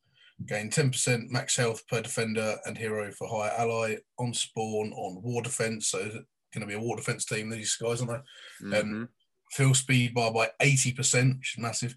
gain 0.47 0.71
10% 0.71 1.31
max 1.31 1.57
health 1.57 1.87
per 1.87 2.01
defender 2.01 2.57
and 2.65 2.77
hero 2.77 3.13
for 3.13 3.29
hire 3.29 3.53
ally 3.57 3.97
on 4.19 4.35
spawn 4.35 4.93
on 4.93 5.23
war 5.23 5.43
defense. 5.43 5.89
So 5.89 5.99
going 6.09 6.61
to 6.61 6.67
be 6.67 6.75
a 6.75 6.81
war 6.81 6.97
defense 6.97 7.25
team, 7.25 7.49
these 7.51 7.77
guys, 7.77 8.01
aren't 8.03 8.25
they? 8.61 8.67
Mhm. 8.67 9.09
Fill 9.53 9.75
speed 9.75 10.15
bar 10.15 10.33
by 10.33 10.51
80%, 10.61 11.39
which 11.39 11.55
is 11.57 11.63
massive. 11.63 11.95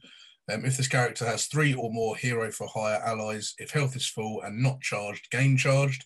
Um, 0.51 0.65
if 0.65 0.77
this 0.77 0.87
character 0.87 1.25
has 1.25 1.47
three 1.47 1.73
or 1.73 1.91
more 1.91 2.15
hero 2.15 2.51
for 2.51 2.67
hire 2.67 3.01
allies, 3.03 3.55
if 3.57 3.71
health 3.71 3.95
is 3.95 4.07
full 4.07 4.41
and 4.41 4.61
not 4.61 4.81
charged, 4.81 5.31
gain 5.31 5.57
charged 5.57 6.05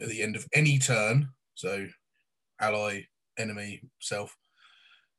at 0.00 0.08
the 0.08 0.22
end 0.22 0.36
of 0.36 0.46
any 0.54 0.78
turn. 0.78 1.28
So 1.54 1.86
ally, 2.60 3.06
enemy, 3.38 3.82
self. 4.00 4.36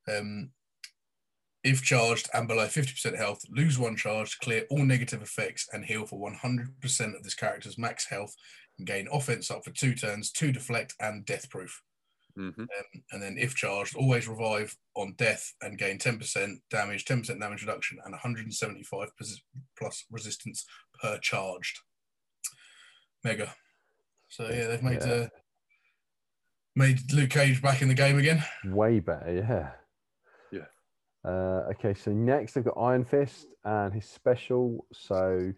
Um, 0.08 0.52
if 1.64 1.82
charged 1.82 2.30
and 2.34 2.48
below 2.48 2.68
50% 2.68 3.18
health, 3.18 3.42
lose 3.50 3.80
one 3.80 3.96
charge, 3.96 4.38
clear 4.40 4.66
all 4.70 4.86
negative 4.86 5.22
effects, 5.22 5.68
and 5.72 5.86
heal 5.86 6.06
for 6.06 6.20
100% 6.20 7.16
of 7.16 7.24
this 7.24 7.36
character's 7.36 7.78
max 7.78 8.06
health, 8.06 8.34
and 8.78 8.88
gain 8.88 9.08
offense 9.12 9.50
up 9.50 9.64
for 9.64 9.72
two 9.72 9.96
turns, 9.96 10.32
two 10.32 10.52
deflect, 10.52 10.94
and 11.00 11.26
death 11.26 11.50
proof. 11.50 11.82
Mhm. 12.38 12.60
Um, 12.62 12.68
and 13.12 13.22
then, 13.22 13.38
if 13.38 13.54
charged, 13.56 13.96
always 13.96 14.28
revive 14.28 14.76
on 14.96 15.14
death 15.14 15.54
and 15.62 15.78
gain 15.78 16.00
10% 16.00 16.62
damage, 16.70 17.06
10% 17.06 17.40
damage 17.40 17.62
reduction, 17.62 18.00
and 18.04 18.12
175 18.14 19.10
plus 19.78 20.06
resistance 20.10 20.66
per 21.00 21.20
charged. 21.20 21.80
Mega. 23.24 23.54
So 24.30 24.50
yeah, 24.50 24.68
they've 24.68 24.84
made 24.84 25.02
Yeah. 25.02 25.14
uh, 25.14 25.30
made 26.76 27.12
Luke 27.14 27.30
Cage 27.30 27.62
back 27.62 27.82
in 27.82 27.88
the 27.88 27.94
game 27.94 28.18
again. 28.18 28.44
Way 28.66 29.00
better, 29.00 29.32
yeah. 29.32 29.76
Yeah. 30.52 30.68
Uh, 31.30 31.68
okay, 31.72 31.94
so 31.94 32.12
next 32.12 32.58
I've 32.58 32.66
got 32.66 32.78
Iron 32.78 33.06
Fist 33.06 33.46
and 33.64 33.94
his 33.94 34.10
special. 34.10 34.88
So 34.92 35.54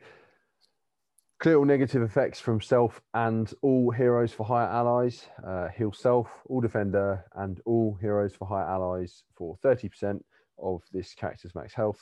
clear 1.46 1.60
all 1.60 1.66
negative 1.66 2.02
effects 2.02 2.40
from 2.40 2.60
self 2.60 3.00
and 3.14 3.54
all 3.62 3.92
heroes 3.92 4.34
for 4.34 4.44
hire 4.48 4.66
allies. 4.66 5.28
Uh, 5.46 5.68
heal 5.68 5.94
self, 5.94 6.28
all 6.48 6.60
defender, 6.60 7.24
and 7.36 7.62
all 7.68 7.96
heroes 8.02 8.34
for 8.34 8.48
hire 8.48 8.66
allies 8.66 9.22
for 9.38 9.56
30% 9.64 10.22
of 10.58 10.82
this 10.92 11.14
character's 11.14 11.54
max 11.54 11.72
health. 11.72 12.00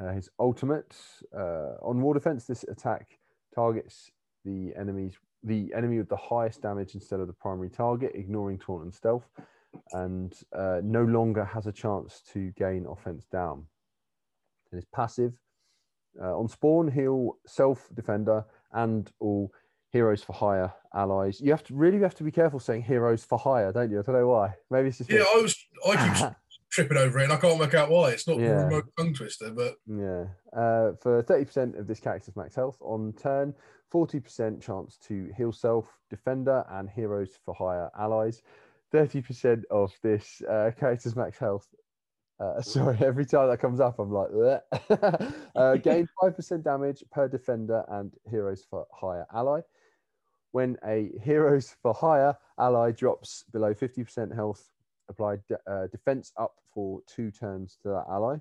Uh, 0.00 0.12
his 0.12 0.28
ultimate 0.38 0.96
uh, 1.36 1.74
on 1.82 2.00
war 2.00 2.14
defense, 2.14 2.44
this 2.44 2.64
attack 2.70 3.18
targets 3.52 4.12
the 4.44 4.72
enemies 4.78 5.14
the 5.42 5.72
enemy 5.76 5.98
with 5.98 6.08
the 6.08 6.16
highest 6.16 6.62
damage 6.62 6.94
instead 6.94 7.18
of 7.18 7.26
the 7.26 7.32
primary 7.32 7.70
target, 7.70 8.12
ignoring 8.14 8.56
taunt 8.56 8.84
and 8.84 8.94
stealth, 8.94 9.28
and 9.94 10.32
uh, 10.56 10.80
no 10.84 11.02
longer 11.02 11.44
has 11.44 11.66
a 11.66 11.72
chance 11.72 12.22
to 12.32 12.52
gain 12.52 12.86
offense 12.88 13.26
down. 13.32 13.66
And 14.70 14.78
his 14.78 14.86
passive 14.94 15.32
uh, 16.20 16.38
on 16.38 16.48
spawn, 16.48 16.88
heal 16.90 17.36
self 17.46 17.88
defender 17.94 18.44
and 18.72 19.10
all 19.20 19.52
heroes 19.90 20.22
for 20.22 20.32
hire 20.32 20.72
allies. 20.94 21.40
You 21.40 21.50
have 21.52 21.62
to 21.64 21.74
really 21.74 22.00
have 22.00 22.14
to 22.16 22.24
be 22.24 22.30
careful 22.32 22.58
saying 22.58 22.82
heroes 22.82 23.24
for 23.24 23.38
hire, 23.38 23.72
don't 23.72 23.90
you? 23.90 24.00
I 24.00 24.02
don't 24.02 24.14
know 24.16 24.28
why. 24.28 24.54
Maybe 24.70 24.88
it's 24.88 24.98
just 24.98 25.10
me. 25.10 25.16
Yeah, 25.18 25.24
I 25.34 25.40
was 25.40 25.56
I 25.86 26.14
keep 26.18 26.32
tripping 26.70 26.96
over 26.96 27.20
it, 27.20 27.24
and 27.24 27.32
I 27.32 27.36
can't 27.36 27.58
work 27.60 27.74
out 27.74 27.90
why. 27.90 28.10
It's 28.10 28.26
not 28.26 28.38
Yeah. 28.38 28.64
remote 28.64 28.86
tongue 28.98 29.14
twister, 29.14 29.50
but 29.50 29.76
Yeah. 29.86 30.24
Uh, 30.52 30.92
for 31.00 31.22
30% 31.22 31.78
of 31.78 31.86
this 31.86 32.00
character's 32.00 32.34
max 32.34 32.54
health 32.56 32.76
on 32.80 33.12
turn, 33.12 33.54
40% 33.92 34.60
chance 34.60 34.96
to 35.06 35.30
heal 35.36 35.52
self, 35.52 35.86
defender, 36.10 36.64
and 36.70 36.90
heroes 36.90 37.38
for 37.44 37.54
hire 37.54 37.90
allies. 37.96 38.42
30% 38.92 39.62
of 39.70 39.92
this 40.02 40.42
uh, 40.48 40.70
character's 40.78 41.14
max 41.16 41.38
health. 41.38 41.66
Uh, 42.40 42.60
sorry, 42.62 42.98
every 43.00 43.24
time 43.24 43.48
that 43.48 43.58
comes 43.60 43.80
up, 43.80 43.98
I'm 43.98 44.10
like, 44.10 44.28
uh, 45.56 45.76
gain 45.76 46.08
5% 46.22 46.64
damage 46.64 47.04
per 47.10 47.28
defender 47.28 47.84
and 47.88 48.12
heroes 48.28 48.66
for 48.68 48.86
hire 48.92 49.26
ally. 49.32 49.60
When 50.52 50.76
a 50.86 51.10
heroes 51.22 51.74
for 51.82 51.94
hire 51.94 52.36
ally 52.58 52.92
drops 52.92 53.44
below 53.52 53.74
50% 53.74 54.34
health, 54.34 54.70
apply 55.08 55.36
de- 55.48 55.70
uh, 55.70 55.88
defense 55.88 56.32
up 56.36 56.54
for 56.72 57.00
two 57.06 57.30
turns 57.30 57.76
to 57.82 57.88
that 57.88 58.04
ally. 58.08 58.36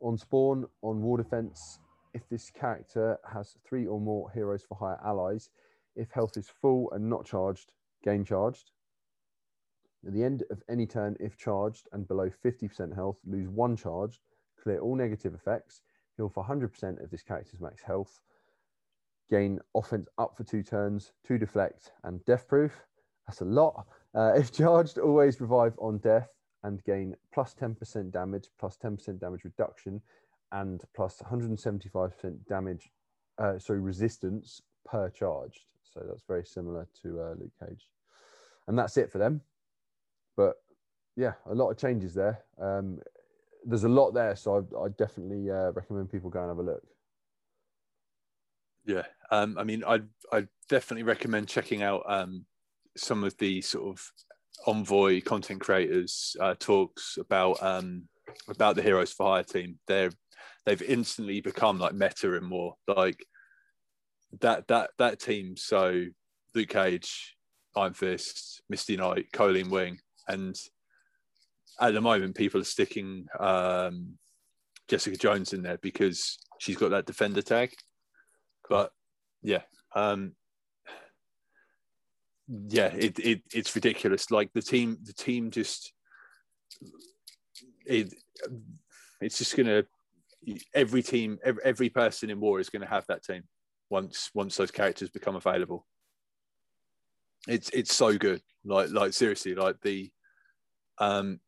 On 0.00 0.16
spawn 0.16 0.66
on 0.82 1.02
war 1.02 1.18
defense 1.18 1.78
if 2.14 2.28
this 2.28 2.50
character 2.50 3.18
has 3.30 3.56
three 3.66 3.86
or 3.86 4.00
more 4.00 4.30
heroes 4.32 4.64
for 4.68 4.76
hire 4.76 4.98
allies 5.04 5.50
if 5.96 6.10
health 6.10 6.36
is 6.36 6.48
full 6.48 6.90
and 6.92 7.08
not 7.08 7.24
charged 7.24 7.72
gain 8.02 8.24
charged 8.24 8.70
at 10.06 10.12
the 10.12 10.24
end 10.24 10.42
of 10.50 10.62
any 10.68 10.86
turn 10.86 11.16
if 11.20 11.36
charged 11.36 11.88
and 11.92 12.08
below 12.08 12.30
50% 12.44 12.94
health 12.94 13.18
lose 13.26 13.48
one 13.48 13.76
charge 13.76 14.20
clear 14.62 14.80
all 14.80 14.96
negative 14.96 15.34
effects 15.34 15.82
heal 16.16 16.28
for 16.28 16.44
100% 16.44 17.02
of 17.02 17.10
this 17.10 17.22
character's 17.22 17.60
max 17.60 17.82
health 17.82 18.20
gain 19.30 19.60
offense 19.76 20.08
up 20.18 20.36
for 20.36 20.44
two 20.44 20.62
turns 20.62 21.12
two 21.26 21.38
deflect 21.38 21.92
and 22.04 22.24
death 22.24 22.48
proof 22.48 22.72
that's 23.26 23.40
a 23.40 23.44
lot 23.44 23.86
uh, 24.14 24.32
if 24.34 24.52
charged 24.52 24.98
always 24.98 25.40
revive 25.40 25.74
on 25.78 25.98
death 25.98 26.28
and 26.62 26.82
gain 26.84 27.16
plus 27.32 27.54
10% 27.54 28.10
damage, 28.10 28.48
plus 28.58 28.76
10% 28.82 29.18
damage 29.20 29.44
reduction, 29.44 30.00
and 30.52 30.82
plus 30.94 31.22
175% 31.30 32.46
damage, 32.48 32.90
uh, 33.38 33.58
sorry, 33.58 33.80
resistance 33.80 34.60
per 34.84 35.08
charged. 35.10 35.64
So 35.82 36.02
that's 36.06 36.24
very 36.26 36.44
similar 36.44 36.86
to 37.02 37.20
uh, 37.20 37.34
Luke 37.38 37.52
Cage. 37.60 37.88
And 38.68 38.78
that's 38.78 38.96
it 38.96 39.10
for 39.10 39.18
them. 39.18 39.40
But 40.40 40.56
yeah, 41.16 41.34
a 41.50 41.54
lot 41.54 41.68
of 41.68 41.76
changes 41.76 42.14
there. 42.14 42.42
Um, 42.58 42.98
there's 43.66 43.84
a 43.84 43.90
lot 43.90 44.12
there. 44.12 44.34
So 44.36 44.66
I, 44.74 44.84
I 44.84 44.88
definitely 44.88 45.50
uh, 45.50 45.72
recommend 45.72 46.10
people 46.10 46.30
go 46.30 46.40
and 46.40 46.48
have 46.48 46.56
a 46.56 46.62
look. 46.62 46.82
Yeah, 48.86 49.04
um, 49.30 49.58
I 49.58 49.64
mean, 49.64 49.84
I'd 49.84 50.08
I'd 50.32 50.48
definitely 50.70 51.02
recommend 51.02 51.46
checking 51.46 51.82
out 51.82 52.04
um, 52.06 52.46
some 52.96 53.22
of 53.22 53.36
the 53.36 53.60
sort 53.60 53.88
of 53.88 54.02
envoy 54.66 55.20
content 55.20 55.60
creators 55.60 56.34
uh, 56.40 56.54
talks 56.58 57.18
about 57.20 57.62
um, 57.62 58.08
about 58.48 58.76
the 58.76 58.82
Heroes 58.82 59.12
for 59.12 59.26
Hire 59.26 59.42
team. 59.42 59.78
They're 59.86 60.12
they've 60.64 60.80
instantly 60.80 61.42
become 61.42 61.78
like 61.78 61.92
meta 61.92 62.34
and 62.34 62.46
more 62.46 62.76
like 62.88 63.26
that 64.40 64.68
that 64.68 64.92
that 64.96 65.20
team. 65.20 65.58
So 65.58 66.06
Luke 66.54 66.70
Cage, 66.70 67.36
Iron 67.76 67.92
Fist, 67.92 68.62
Misty 68.70 68.96
Knight, 68.96 69.30
Colleen 69.34 69.68
Wing, 69.68 69.98
and 70.28 70.56
at 71.80 71.94
the 71.94 72.00
moment 72.00 72.34
people 72.34 72.60
are 72.60 72.64
sticking 72.64 73.26
um, 73.38 74.18
Jessica 74.88 75.16
Jones 75.16 75.52
in 75.52 75.62
there 75.62 75.78
because 75.78 76.38
she's 76.58 76.76
got 76.76 76.90
that 76.90 77.06
defender 77.06 77.42
tag. 77.42 77.72
But 78.68 78.92
yeah, 79.42 79.62
um, 79.94 80.32
yeah, 82.48 82.86
it, 82.86 83.18
it 83.18 83.42
it's 83.52 83.74
ridiculous. 83.74 84.30
Like 84.30 84.52
the 84.52 84.62
team, 84.62 84.98
the 85.02 85.12
team 85.12 85.50
just 85.50 85.92
it 87.86 88.12
it's 89.20 89.38
just 89.38 89.56
gonna 89.56 89.84
every 90.74 91.02
team, 91.02 91.38
every, 91.44 91.62
every 91.64 91.88
person 91.90 92.30
in 92.30 92.40
war 92.40 92.60
is 92.60 92.70
gonna 92.70 92.86
have 92.86 93.06
that 93.06 93.22
team 93.22 93.44
once 93.88 94.30
once 94.34 94.56
those 94.56 94.70
characters 94.70 95.10
become 95.10 95.36
available. 95.36 95.86
It's 97.48 97.70
it's 97.70 97.94
so 97.94 98.16
good. 98.16 98.42
Like 98.64 98.90
like 98.90 99.12
seriously, 99.12 99.54
like 99.54 99.80
the 99.80 100.10
um 100.98 101.40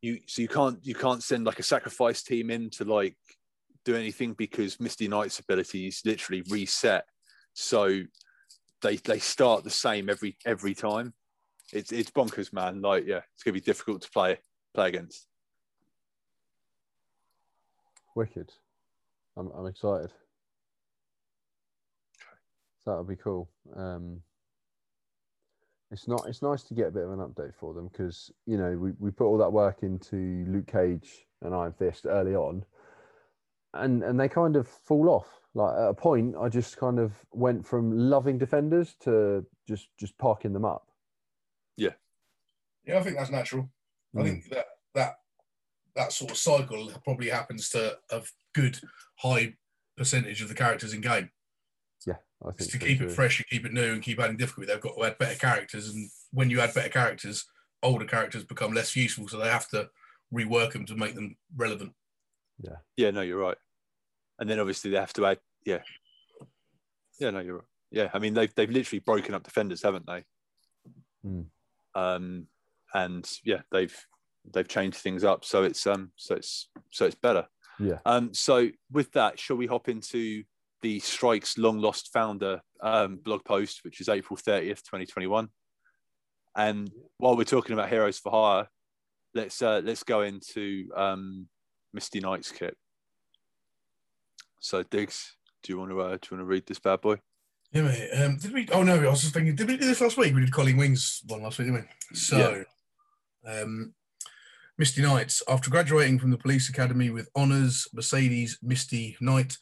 you 0.00 0.20
so 0.26 0.42
you 0.42 0.48
can't 0.48 0.78
you 0.82 0.94
can't 0.94 1.22
send 1.22 1.44
like 1.44 1.58
a 1.58 1.64
sacrifice 1.64 2.22
team 2.22 2.50
in 2.50 2.70
to 2.70 2.84
like 2.84 3.16
do 3.84 3.96
anything 3.96 4.32
because 4.34 4.80
Misty 4.80 5.08
Knight's 5.08 5.38
abilities 5.38 6.02
literally 6.04 6.42
reset. 6.48 7.04
So 7.54 8.02
they 8.82 8.96
they 8.96 9.18
start 9.18 9.64
the 9.64 9.70
same 9.70 10.08
every 10.08 10.36
every 10.46 10.74
time. 10.74 11.14
It's 11.72 11.92
it's 11.92 12.10
bonkers, 12.10 12.52
man. 12.52 12.80
Like 12.80 13.06
yeah, 13.06 13.20
it's 13.34 13.42
gonna 13.42 13.54
be 13.54 13.60
difficult 13.60 14.02
to 14.02 14.10
play 14.10 14.38
play 14.74 14.88
against. 14.88 15.26
Wicked. 18.14 18.50
I'm, 19.36 19.50
I'm 19.56 19.66
excited. 19.66 20.10
So 22.82 22.90
that'll 22.90 23.04
be 23.04 23.16
cool. 23.16 23.48
Um, 23.76 24.22
it's 25.90 26.06
not. 26.08 26.24
It's 26.28 26.42
nice 26.42 26.62
to 26.64 26.74
get 26.74 26.88
a 26.88 26.90
bit 26.90 27.04
of 27.04 27.12
an 27.12 27.18
update 27.18 27.54
for 27.54 27.72
them 27.74 27.88
because 27.88 28.30
you 28.46 28.56
know 28.58 28.76
we, 28.76 28.92
we 28.98 29.10
put 29.10 29.26
all 29.26 29.38
that 29.38 29.52
work 29.52 29.82
into 29.82 30.44
Luke 30.48 30.66
Cage 30.66 31.26
and 31.42 31.54
Iron 31.54 31.72
Fist 31.72 32.06
early 32.06 32.34
on, 32.34 32.64
and 33.74 34.02
and 34.02 34.18
they 34.20 34.28
kind 34.28 34.56
of 34.56 34.68
fall 34.68 35.08
off. 35.08 35.28
Like 35.54 35.74
at 35.76 35.88
a 35.88 35.94
point, 35.94 36.36
I 36.38 36.48
just 36.48 36.76
kind 36.76 36.98
of 36.98 37.12
went 37.32 37.66
from 37.66 37.90
loving 37.96 38.38
defenders 38.38 38.94
to 39.00 39.46
just 39.66 39.88
just 39.98 40.16
parking 40.18 40.52
them 40.52 40.64
up. 40.64 40.86
yeah, 41.76 41.94
yeah, 42.84 42.98
I 42.98 43.02
think 43.02 43.16
that's 43.16 43.30
natural. 43.30 43.70
I 44.16 44.20
Mm. 44.20 44.24
think 44.24 44.48
that 44.50 44.66
that 44.94 45.14
that 45.94 46.12
sort 46.12 46.30
of 46.30 46.36
cycle 46.36 46.90
probably 47.02 47.30
happens 47.30 47.70
to 47.70 47.98
a 48.10 48.22
good 48.54 48.78
high 49.16 49.54
percentage 49.96 50.42
of 50.42 50.48
the 50.48 50.54
characters 50.54 50.92
in 50.92 51.00
game. 51.00 51.30
Yeah, 52.08 52.16
I 52.42 52.52
think 52.52 52.70
to 52.70 52.78
so 52.78 52.84
keep 52.86 52.98
too. 52.98 53.04
it 53.06 53.12
fresh, 53.12 53.38
you 53.38 53.44
keep 53.50 53.66
it 53.66 53.72
new, 53.72 53.92
and 53.92 54.02
keep 54.02 54.18
adding 54.20 54.36
difficulty. 54.36 54.72
They've 54.72 54.80
got 54.80 54.94
to 54.96 55.04
add 55.04 55.18
better 55.18 55.38
characters, 55.38 55.88
and 55.88 56.10
when 56.32 56.48
you 56.50 56.60
add 56.60 56.74
better 56.74 56.88
characters, 56.88 57.44
older 57.82 58.04
characters 58.04 58.44
become 58.44 58.72
less 58.72 58.94
useful, 58.96 59.28
so 59.28 59.38
they 59.38 59.48
have 59.48 59.68
to 59.68 59.88
rework 60.32 60.72
them 60.72 60.86
to 60.86 60.94
make 60.96 61.14
them 61.14 61.36
relevant. 61.56 61.92
Yeah, 62.60 62.76
Yeah. 62.96 63.10
no, 63.10 63.20
you're 63.22 63.38
right. 63.40 63.56
And 64.38 64.48
then 64.48 64.58
obviously 64.60 64.90
they 64.90 64.96
have 64.98 65.12
to 65.14 65.26
add. 65.26 65.38
Yeah, 65.64 65.82
yeah, 67.18 67.30
no, 67.30 67.40
you're 67.40 67.56
right. 67.56 67.64
Yeah, 67.90 68.10
I 68.12 68.18
mean 68.18 68.34
they've 68.34 68.54
they've 68.54 68.70
literally 68.70 69.00
broken 69.00 69.34
up 69.34 69.42
defenders, 69.42 69.82
haven't 69.82 70.06
they? 70.06 70.24
Hmm. 71.22 71.42
Um, 71.94 72.46
and 72.94 73.28
yeah, 73.44 73.62
they've 73.72 73.96
they've 74.52 74.68
changed 74.68 74.98
things 74.98 75.24
up, 75.24 75.44
so 75.44 75.64
it's 75.64 75.86
um 75.86 76.12
so 76.16 76.34
it's 76.36 76.68
so 76.90 77.06
it's 77.06 77.14
better. 77.16 77.46
Yeah. 77.80 77.98
Um, 78.06 78.32
so 78.34 78.68
with 78.92 79.12
that, 79.12 79.38
shall 79.38 79.56
we 79.56 79.66
hop 79.66 79.88
into 79.88 80.44
the 80.82 81.00
Strike's 81.00 81.58
long 81.58 81.78
lost 81.78 82.12
founder 82.12 82.60
um, 82.80 83.16
blog 83.16 83.44
post, 83.44 83.80
which 83.84 84.00
is 84.00 84.08
April 84.08 84.36
30th, 84.36 84.82
2021? 84.82 85.48
And 86.56 86.90
while 87.18 87.36
we're 87.36 87.44
talking 87.44 87.72
about 87.72 87.88
Heroes 87.88 88.18
for 88.18 88.32
Hire, 88.32 88.68
let's 89.34 89.62
uh, 89.62 89.80
let's 89.84 90.02
go 90.02 90.22
into 90.22 90.88
um, 90.96 91.48
Misty 91.92 92.20
Knight's 92.20 92.50
kit. 92.50 92.76
So 94.60 94.82
Diggs, 94.82 95.36
do 95.62 95.72
you 95.72 95.78
want 95.78 95.90
to 95.90 96.00
uh, 96.00 96.10
do 96.10 96.28
you 96.30 96.36
want 96.36 96.40
to 96.40 96.44
read 96.44 96.66
this 96.66 96.80
bad 96.80 97.00
boy? 97.00 97.16
Yeah, 97.72 97.82
mate. 97.82 98.10
Um, 98.12 98.38
did 98.38 98.52
we? 98.52 98.68
Oh 98.72 98.82
no, 98.82 98.94
I 98.94 99.10
was 99.10 99.20
just 99.20 99.34
thinking. 99.34 99.54
Did 99.54 99.68
we 99.68 99.76
do 99.76 99.86
this 99.86 100.00
last 100.00 100.16
week? 100.16 100.34
We 100.34 100.40
did 100.40 100.52
Colleen 100.52 100.78
Wings 100.78 101.22
one 101.26 101.42
last 101.42 101.58
week, 101.58 101.68
didn't 101.68 101.82
we? 101.82 102.16
So, 102.16 102.64
um, 103.46 103.94
Misty 104.78 105.02
Knights. 105.02 105.42
After 105.48 105.70
graduating 105.70 106.18
from 106.18 106.30
the 106.30 106.38
police 106.38 106.70
academy 106.70 107.10
with 107.10 107.28
honours, 107.36 107.86
Mercedes 107.92 108.58
Misty 108.62 109.16
Knight 109.20 109.56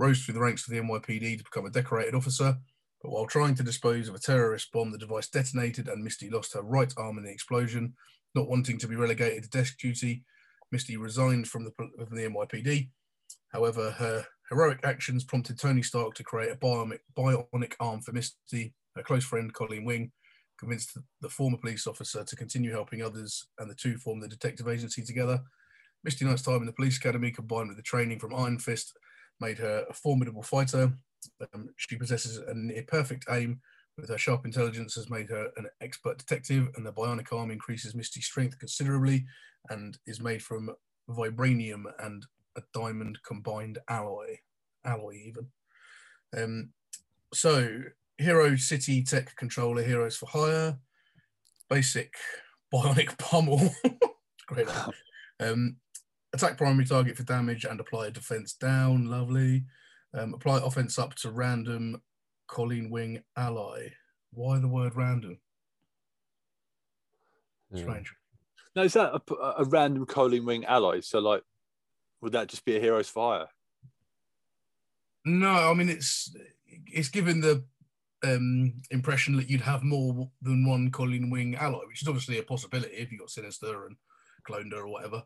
rose 0.00 0.24
through 0.24 0.34
the 0.34 0.40
ranks 0.40 0.66
of 0.66 0.72
the 0.72 0.80
NYPD 0.80 1.36
to 1.38 1.44
become 1.44 1.66
a 1.66 1.70
decorated 1.70 2.14
officer. 2.14 2.56
But 3.02 3.10
while 3.10 3.26
trying 3.26 3.54
to 3.56 3.62
dispose 3.62 4.08
of 4.08 4.14
a 4.14 4.18
terrorist 4.18 4.72
bomb, 4.72 4.90
the 4.90 4.98
device 4.98 5.28
detonated 5.28 5.88
and 5.88 6.02
Misty 6.02 6.30
lost 6.30 6.54
her 6.54 6.62
right 6.62 6.92
arm 6.96 7.18
in 7.18 7.24
the 7.24 7.30
explosion. 7.30 7.94
Not 8.34 8.48
wanting 8.48 8.78
to 8.78 8.88
be 8.88 8.96
relegated 8.96 9.44
to 9.44 9.50
desk 9.50 9.78
duty, 9.78 10.24
Misty 10.72 10.96
resigned 10.96 11.48
from 11.48 11.64
the, 11.64 11.72
from 11.72 12.16
the 12.16 12.22
NYPD. 12.22 12.88
However, 13.52 13.90
her 13.92 14.24
heroic 14.48 14.80
actions 14.84 15.24
prompted 15.24 15.58
Tony 15.58 15.82
Stark 15.82 16.14
to 16.14 16.24
create 16.24 16.52
a 16.52 16.56
bionic, 16.56 17.72
arm 17.80 18.00
for 18.00 18.12
Misty. 18.12 18.72
Her 18.96 19.02
close 19.02 19.24
friend, 19.24 19.52
Colleen 19.52 19.84
Wing, 19.84 20.12
convinced 20.58 20.96
the 21.20 21.28
former 21.28 21.58
police 21.58 21.86
officer 21.86 22.24
to 22.24 22.36
continue 22.36 22.70
helping 22.70 23.02
others, 23.02 23.46
and 23.58 23.70
the 23.70 23.74
two 23.74 23.98
formed 23.98 24.22
the 24.22 24.28
detective 24.28 24.68
agency 24.68 25.02
together. 25.02 25.40
Misty 26.04 26.24
Knight's 26.24 26.42
time 26.42 26.60
in 26.60 26.66
the 26.66 26.72
police 26.72 26.96
academy, 26.96 27.30
combined 27.30 27.68
with 27.68 27.76
the 27.76 27.82
training 27.82 28.18
from 28.18 28.34
Iron 28.34 28.58
Fist, 28.58 28.96
made 29.40 29.58
her 29.58 29.84
a 29.88 29.94
formidable 29.94 30.42
fighter. 30.42 30.92
Um, 31.54 31.70
she 31.76 31.96
possesses 31.96 32.38
a 32.38 32.54
near 32.54 32.84
perfect 32.86 33.26
aim, 33.30 33.60
with 34.00 34.10
her 34.10 34.18
sharp 34.18 34.44
intelligence 34.44 34.94
has 34.94 35.10
made 35.10 35.28
her 35.28 35.50
an 35.56 35.66
expert 35.80 36.18
detective, 36.18 36.68
and 36.76 36.86
the 36.86 36.92
bionic 36.92 37.32
arm 37.32 37.50
increases 37.50 37.94
Misty's 37.94 38.24
strength 38.24 38.58
considerably 38.58 39.26
and 39.68 39.98
is 40.06 40.20
made 40.20 40.42
from 40.42 40.70
vibranium 41.08 41.84
and 42.00 42.24
a 42.56 42.62
diamond 42.72 43.18
combined 43.26 43.78
alloy, 43.88 44.36
alloy 44.84 45.14
even. 45.14 45.46
Um, 46.36 46.70
so, 47.32 47.82
Hero 48.18 48.56
City 48.56 49.02
Tech 49.02 49.34
Controller, 49.36 49.82
Heroes 49.82 50.16
for 50.16 50.26
Hire, 50.26 50.78
basic 51.68 52.14
bionic 52.74 53.16
pummel. 53.18 53.74
Great. 54.46 54.68
Um, 55.42 55.76
attack 56.32 56.56
primary 56.56 56.84
target 56.84 57.16
for 57.16 57.22
damage 57.22 57.64
and 57.64 57.80
apply 57.80 58.06
a 58.06 58.10
defense 58.10 58.52
down. 58.54 59.06
Lovely. 59.06 59.64
Um, 60.12 60.34
apply 60.34 60.60
offense 60.64 60.98
up 60.98 61.14
to 61.16 61.30
random 61.30 62.00
Colleen 62.48 62.90
Wing 62.90 63.22
ally. 63.36 63.88
Why 64.32 64.58
the 64.58 64.68
word 64.68 64.96
random? 64.96 65.38
Yeah. 67.72 67.82
Strange. 67.82 68.12
Now, 68.74 68.82
is 68.82 68.92
that 68.94 69.12
a, 69.12 69.34
a 69.58 69.64
random 69.64 70.06
Colleen 70.06 70.44
Wing 70.44 70.64
ally? 70.64 71.00
So, 71.00 71.18
like, 71.18 71.42
would 72.20 72.32
that 72.32 72.48
just 72.48 72.64
be 72.64 72.76
a 72.76 72.80
Heroes 72.80 73.08
Fire? 73.08 73.46
No, 75.24 75.70
I 75.70 75.74
mean 75.74 75.88
it's 75.88 76.34
it's 76.86 77.08
given 77.08 77.40
the 77.40 77.64
um, 78.24 78.74
impression 78.90 79.36
that 79.36 79.50
you'd 79.50 79.60
have 79.60 79.82
more 79.82 80.30
than 80.42 80.66
one 80.66 80.90
Colleen 80.90 81.30
Wing 81.30 81.56
ally, 81.56 81.80
which 81.86 82.02
is 82.02 82.08
obviously 82.08 82.38
a 82.38 82.42
possibility 82.42 82.94
if 82.94 83.12
you 83.12 83.18
got 83.18 83.30
Sinister 83.30 83.86
and 83.86 83.96
cloned 84.48 84.72
her 84.72 84.80
or 84.80 84.88
whatever. 84.88 85.22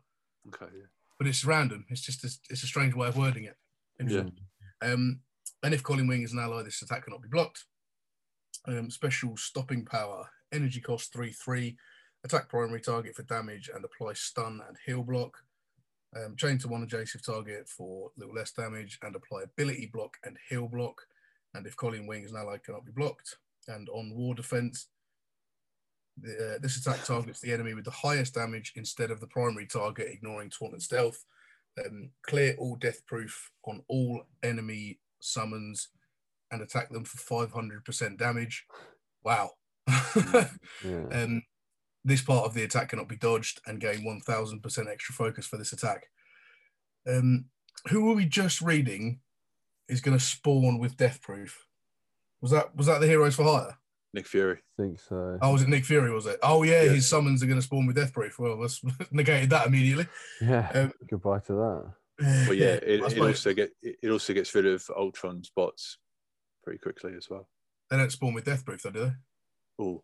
Okay. 0.47 0.71
Yeah. 0.75 0.85
But 1.17 1.27
it's 1.27 1.45
random. 1.45 1.85
It's 1.89 2.01
just 2.01 2.23
a, 2.23 2.29
it's 2.49 2.63
a 2.63 2.67
strange 2.67 2.93
way 2.93 3.07
of 3.07 3.17
wording 3.17 3.45
it. 3.45 3.55
Interesting. 3.99 4.33
Um, 4.81 5.21
and 5.63 5.73
if 5.73 5.83
Colleen 5.83 6.07
Wing 6.07 6.23
is 6.23 6.33
an 6.33 6.39
ally, 6.39 6.63
this 6.63 6.81
attack 6.81 7.05
cannot 7.05 7.21
be 7.21 7.29
blocked. 7.29 7.65
Um, 8.67 8.89
special 8.89 9.37
stopping 9.37 9.85
power, 9.85 10.29
energy 10.51 10.81
cost 10.81 11.13
3 11.13 11.31
3, 11.31 11.77
attack 12.23 12.49
primary 12.49 12.81
target 12.81 13.15
for 13.15 13.23
damage 13.23 13.69
and 13.73 13.85
apply 13.85 14.13
stun 14.13 14.61
and 14.67 14.77
heal 14.85 15.03
block. 15.03 15.37
Um, 16.15 16.35
chain 16.35 16.57
to 16.59 16.67
one 16.67 16.83
adjacent 16.83 17.25
target 17.25 17.67
for 17.67 18.11
a 18.15 18.19
little 18.19 18.35
less 18.35 18.51
damage 18.51 18.99
and 19.03 19.15
apply 19.15 19.43
ability 19.43 19.89
block 19.93 20.17
and 20.23 20.37
heal 20.49 20.67
block. 20.67 21.01
And 21.53 21.65
if 21.67 21.75
Colleen 21.75 22.07
Wing 22.07 22.23
is 22.23 22.31
an 22.31 22.37
ally, 22.37 22.57
cannot 22.57 22.85
be 22.85 22.91
blocked. 22.91 23.37
And 23.67 23.89
on 23.89 24.13
war 24.15 24.33
defense, 24.33 24.87
uh, 26.23 26.57
this 26.61 26.77
attack 26.77 27.03
targets 27.03 27.41
the 27.41 27.51
enemy 27.51 27.73
with 27.73 27.85
the 27.85 27.91
highest 27.91 28.35
damage 28.35 28.73
instead 28.75 29.11
of 29.11 29.19
the 29.19 29.27
primary 29.27 29.67
target, 29.67 30.07
ignoring 30.09 30.49
taunt 30.49 30.73
and 30.73 30.81
stealth. 30.81 31.23
Um, 31.83 32.11
clear 32.25 32.55
all 32.57 32.77
death 32.77 33.05
proof 33.05 33.51
on 33.65 33.83
all 33.89 34.23
enemy 34.43 34.99
summons 35.19 35.89
and 36.51 36.61
attack 36.61 36.89
them 36.89 37.03
for 37.03 37.47
500% 37.47 38.17
damage. 38.17 38.65
Wow. 39.23 39.51
Yeah. 39.87 40.47
um, 41.11 41.43
this 42.05 42.21
part 42.21 42.45
of 42.45 42.53
the 42.53 42.63
attack 42.63 42.89
cannot 42.89 43.09
be 43.09 43.17
dodged 43.17 43.59
and 43.65 43.81
gain 43.81 44.05
1000% 44.05 44.87
extra 44.87 45.15
focus 45.15 45.47
for 45.47 45.57
this 45.57 45.73
attack. 45.73 46.05
Um, 47.07 47.45
who 47.89 48.05
were 48.05 48.13
we 48.13 48.25
just 48.25 48.61
reading 48.61 49.19
is 49.89 50.01
going 50.01 50.17
to 50.17 50.23
spawn 50.23 50.79
with 50.79 50.97
death 50.97 51.21
proof? 51.21 51.67
Was 52.41 52.51
that 52.51 52.75
was 52.75 52.87
that 52.87 53.01
the 53.01 53.07
heroes 53.07 53.35
for 53.35 53.43
hire? 53.43 53.77
Nick 54.15 54.25
Fury. 54.27 54.57
I 54.79 54.81
think 54.81 54.99
so. 54.99 55.37
Oh, 55.41 55.53
was 55.53 55.61
it 55.61 55.69
Nick 55.69 55.85
Fury? 55.85 56.11
Was 56.11 56.25
it? 56.25 56.39
Oh 56.41 56.63
yeah, 56.63 56.81
Yeah. 56.83 56.93
his 56.93 57.07
summons 57.07 57.43
are 57.43 57.45
going 57.45 57.59
to 57.59 57.61
spawn 57.65 57.85
with 57.85 57.95
death 57.95 58.13
proof. 58.13 58.39
Well, 58.39 58.59
let's 58.59 58.81
negated 59.11 59.51
that 59.51 59.67
immediately. 59.67 60.07
Yeah. 60.41 60.71
Um, 60.73 60.93
Goodbye 61.09 61.39
to 61.47 61.53
that. 61.53 61.93
Well, 62.47 62.53
yeah, 62.53 62.75
it, 62.75 63.01
it 63.01 63.19
also 63.19 63.53
get 63.53 63.71
it 63.81 63.97
it 64.01 64.09
also 64.09 64.33
gets 64.33 64.55
rid 64.55 64.65
of 64.65 64.89
Ultron's 64.97 65.51
bots 65.55 65.97
pretty 66.63 66.79
quickly 66.79 67.13
as 67.15 67.29
well. 67.29 67.47
they 67.91 67.97
don't 67.97 68.11
spawn 68.11 68.33
with 68.33 68.45
death 68.45 68.65
proof, 68.65 68.81
though, 68.83 68.89
do 68.91 68.99
they? 69.05 69.11
Oh, 69.79 70.03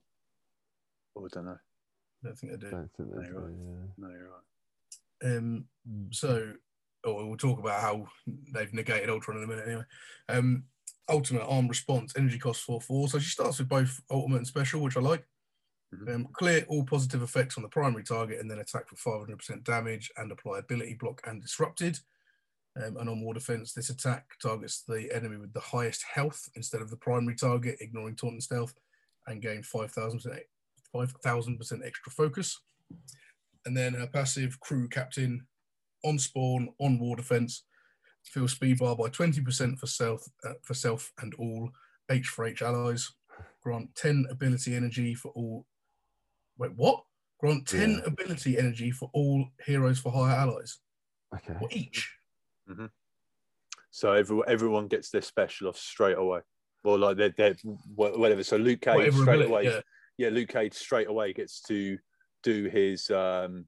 oh, 1.15 1.25
I 1.25 1.27
don't 1.33 1.45
know. 1.45 1.57
I 2.23 2.27
don't 2.27 2.37
think 2.37 2.51
they 2.51 2.57
do. 2.59 2.69
Don't 2.69 2.89
think 2.97 3.09
No, 3.09 3.21
they 3.21 3.27
you're 3.29 3.41
right. 3.41 3.53
do, 3.55 3.63
yeah. 3.65 3.87
No, 3.97 4.09
you're 4.09 4.29
right. 4.29 5.37
Um, 5.37 5.65
so, 6.11 6.53
oh, 7.05 7.25
we'll 7.25 7.37
talk 7.37 7.59
about 7.59 7.79
how 7.81 8.07
they've 8.53 8.73
negated 8.73 9.09
Ultron 9.09 9.37
in 9.37 9.43
a 9.45 9.47
minute 9.47 9.65
anyway. 9.67 9.83
Um, 10.29 10.63
ultimate 11.11 11.43
arm 11.43 11.67
response, 11.67 12.13
energy 12.17 12.39
cost 12.39 12.61
4 12.63 12.81
4. 12.81 13.09
So 13.09 13.19
she 13.19 13.29
starts 13.29 13.59
with 13.59 13.69
both 13.69 14.01
ultimate 14.09 14.37
and 14.37 14.47
special, 14.47 14.81
which 14.81 14.97
I 14.97 15.01
like. 15.01 15.25
Mhm. 15.93 16.15
Um, 16.15 16.27
clear 16.33 16.65
all 16.69 16.85
positive 16.85 17.21
effects 17.21 17.57
on 17.57 17.63
the 17.63 17.69
primary 17.69 18.03
target 18.03 18.39
and 18.39 18.49
then 18.49 18.59
attack 18.59 18.87
for 18.87 18.95
500% 18.95 19.63
damage 19.63 20.09
and 20.17 20.31
apply 20.31 20.59
ability 20.59 20.95
block 20.95 21.21
and 21.27 21.41
disrupted. 21.41 21.99
Um, 22.77 22.95
and 22.97 23.09
on 23.09 23.21
war 23.21 23.33
defense, 23.33 23.73
this 23.73 23.89
attack 23.89 24.25
targets 24.41 24.83
the 24.83 25.13
enemy 25.13 25.35
with 25.35 25.51
the 25.51 25.59
highest 25.59 26.03
health 26.03 26.49
instead 26.55 26.81
of 26.81 26.89
the 26.89 26.95
primary 26.95 27.35
target, 27.35 27.81
ignoring 27.81 28.15
taunt 28.15 28.33
and 28.33 28.43
stealth, 28.43 28.73
and 29.27 29.41
gain 29.41 29.63
5,000% 29.63 30.47
5,000% 30.93 31.85
extra 31.85 32.11
focus. 32.11 32.59
And 33.65 33.75
then 33.77 33.93
her 33.93 34.07
passive 34.07 34.59
crew 34.59 34.87
captain 34.87 35.47
on 36.03 36.17
spawn 36.19 36.73
on 36.79 36.99
war 36.99 37.15
defense 37.15 37.63
fill 38.23 38.47
speed 38.47 38.79
bar 38.79 38.95
by 38.95 39.09
20% 39.09 39.77
for 39.79 39.87
self 39.87 40.23
uh, 40.43 40.53
for 40.61 40.73
self 40.73 41.11
and 41.21 41.33
all 41.35 41.69
H 42.09 42.27
for 42.27 42.45
H 42.45 42.61
allies. 42.61 43.11
Grant 43.63 43.93
10 43.95 44.25
ability 44.29 44.75
energy 44.75 45.13
for 45.13 45.31
all. 45.35 45.65
Wait, 46.57 46.71
what? 46.75 47.03
Grant 47.39 47.67
10 47.67 47.89
Yeah. 47.91 47.97
ability 48.05 48.57
energy 48.57 48.91
for 48.91 49.09
all 49.13 49.45
heroes 49.65 49.99
for 49.99 50.11
hire 50.11 50.35
allies. 50.35 50.79
Okay. 51.33 51.55
Or 51.61 51.67
each. 51.71 52.11
So 53.93 54.13
everyone 54.13 54.45
everyone 54.47 54.87
gets 54.87 55.09
their 55.09 55.21
special 55.21 55.67
off 55.67 55.77
straight 55.77 56.17
away. 56.17 56.39
Well, 56.83 56.97
like 56.97 57.17
they're, 57.17 57.33
they're 57.37 57.55
whatever. 57.95 58.43
So 58.43 58.55
Luke 58.57 58.81
Cage 58.81 58.95
Whatever 58.95 59.17
straight 59.17 59.41
ability, 59.41 59.51
away. 59.51 59.63
yeah. 59.65 59.81
Yeah. 60.17 60.29
Luke 60.29 60.49
Cage 60.49 60.73
straight 60.73 61.07
away 61.07 61.33
gets 61.33 61.61
to 61.63 61.97
do 62.41 62.65
his 62.65 63.09
um 63.11 63.65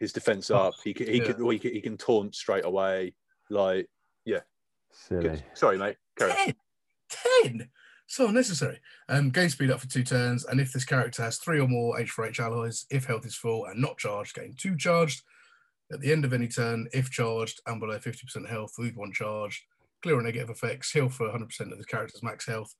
his 0.00 0.12
defense 0.12 0.50
up. 0.50 0.74
He 0.82 0.94
can 0.94 1.06
he 1.06 1.18
yeah. 1.18 1.32
can, 1.32 1.50
he 1.50 1.58
can 1.58 1.72
he 1.72 1.80
can 1.80 1.96
taunt 1.98 2.34
straight 2.34 2.64
away. 2.64 3.14
Like 3.52 3.88
Silly. 4.92 5.22
good. 5.22 5.44
sorry, 5.54 5.78
mate. 5.78 5.96
Carry 6.18 6.32
on. 6.32 6.54
10! 7.44 7.58
10! 7.58 7.68
So 8.06 8.28
unnecessary. 8.28 8.78
Um, 9.08 9.30
gain 9.30 9.48
speed 9.48 9.70
up 9.70 9.80
for 9.80 9.88
two 9.88 10.02
turns, 10.02 10.44
and 10.44 10.60
if 10.60 10.72
this 10.72 10.84
character 10.84 11.22
has 11.22 11.38
three 11.38 11.60
or 11.60 11.68
more 11.68 11.98
H 11.98 12.10
for 12.10 12.26
H 12.26 12.40
allies, 12.40 12.84
if 12.90 13.06
health 13.06 13.24
is 13.24 13.34
full 13.34 13.64
and 13.64 13.80
not 13.80 13.96
charged, 13.96 14.34
gain 14.34 14.54
two 14.56 14.76
charged. 14.76 15.22
At 15.90 16.00
the 16.00 16.12
end 16.12 16.24
of 16.24 16.32
any 16.32 16.48
turn, 16.48 16.88
if 16.92 17.10
charged 17.10 17.60
and 17.66 17.80
below 17.80 17.98
50% 17.98 18.48
health, 18.48 18.74
lose 18.78 18.94
one 18.94 19.12
charged. 19.12 19.62
Clear 20.02 20.18
or 20.18 20.22
negative 20.22 20.50
effects, 20.50 20.90
heal 20.90 21.08
for 21.08 21.28
100% 21.28 21.72
of 21.72 21.78
the 21.78 21.84
character's 21.84 22.22
max 22.22 22.46
health. 22.46 22.74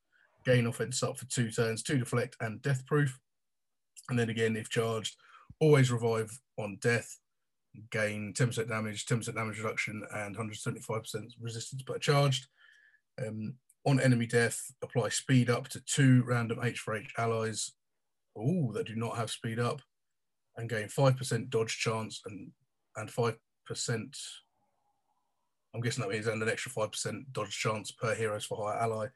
Gain 0.45 0.66
offense 0.66 1.03
up 1.03 1.18
for 1.18 1.27
two 1.27 1.51
turns, 1.51 1.83
two 1.83 1.99
deflect 1.99 2.37
and 2.41 2.61
death 2.62 2.85
proof. 2.87 3.18
And 4.11 4.18
then 4.18 4.29
again, 4.29 4.57
if 4.57 4.68
charged, 4.68 5.16
always 5.61 5.93
revive 5.93 6.31
on 6.59 6.79
death. 6.81 7.18
Gain 7.91 8.35
10% 8.35 8.68
damage, 8.68 9.07
10% 9.07 9.35
damage 9.35 9.59
reduction, 9.59 10.03
and 10.14 10.37
175% 10.37 11.33
resistance 11.41 11.83
per 11.83 11.99
charged. 11.99 12.47
Um, 13.25 13.55
on 13.85 13.99
enemy 13.99 14.27
death, 14.27 14.70
apply 14.83 15.09
speed 15.09 15.51
up 15.51 15.68
to 15.68 15.81
two 15.81 16.23
random 16.27 16.59
H 16.62 16.79
for 16.81 16.95
H 16.95 17.12
allies. 17.18 17.73
Oh, 18.37 18.73
that 18.73 18.87
do 18.87 18.95
not 18.95 19.16
have 19.16 19.31
speed 19.31 19.59
up, 19.59 19.81
and 20.57 20.68
gain 20.68 20.89
five 20.89 21.16
percent 21.16 21.51
dodge 21.51 21.79
chance 21.79 22.23
and 22.27 22.51
and 22.97 23.11
five 23.11 23.37
percent. 23.66 24.16
I'm 25.75 25.81
guessing 25.81 26.03
that 26.03 26.11
means 26.11 26.27
and 26.27 26.43
an 26.43 26.49
extra 26.49 26.70
five 26.70 26.93
percent 26.93 27.33
dodge 27.33 27.59
chance 27.59 27.91
per 27.91 28.14
heroes 28.14 28.45
for 28.45 28.57
hire 28.68 28.81
ally, 28.81 29.07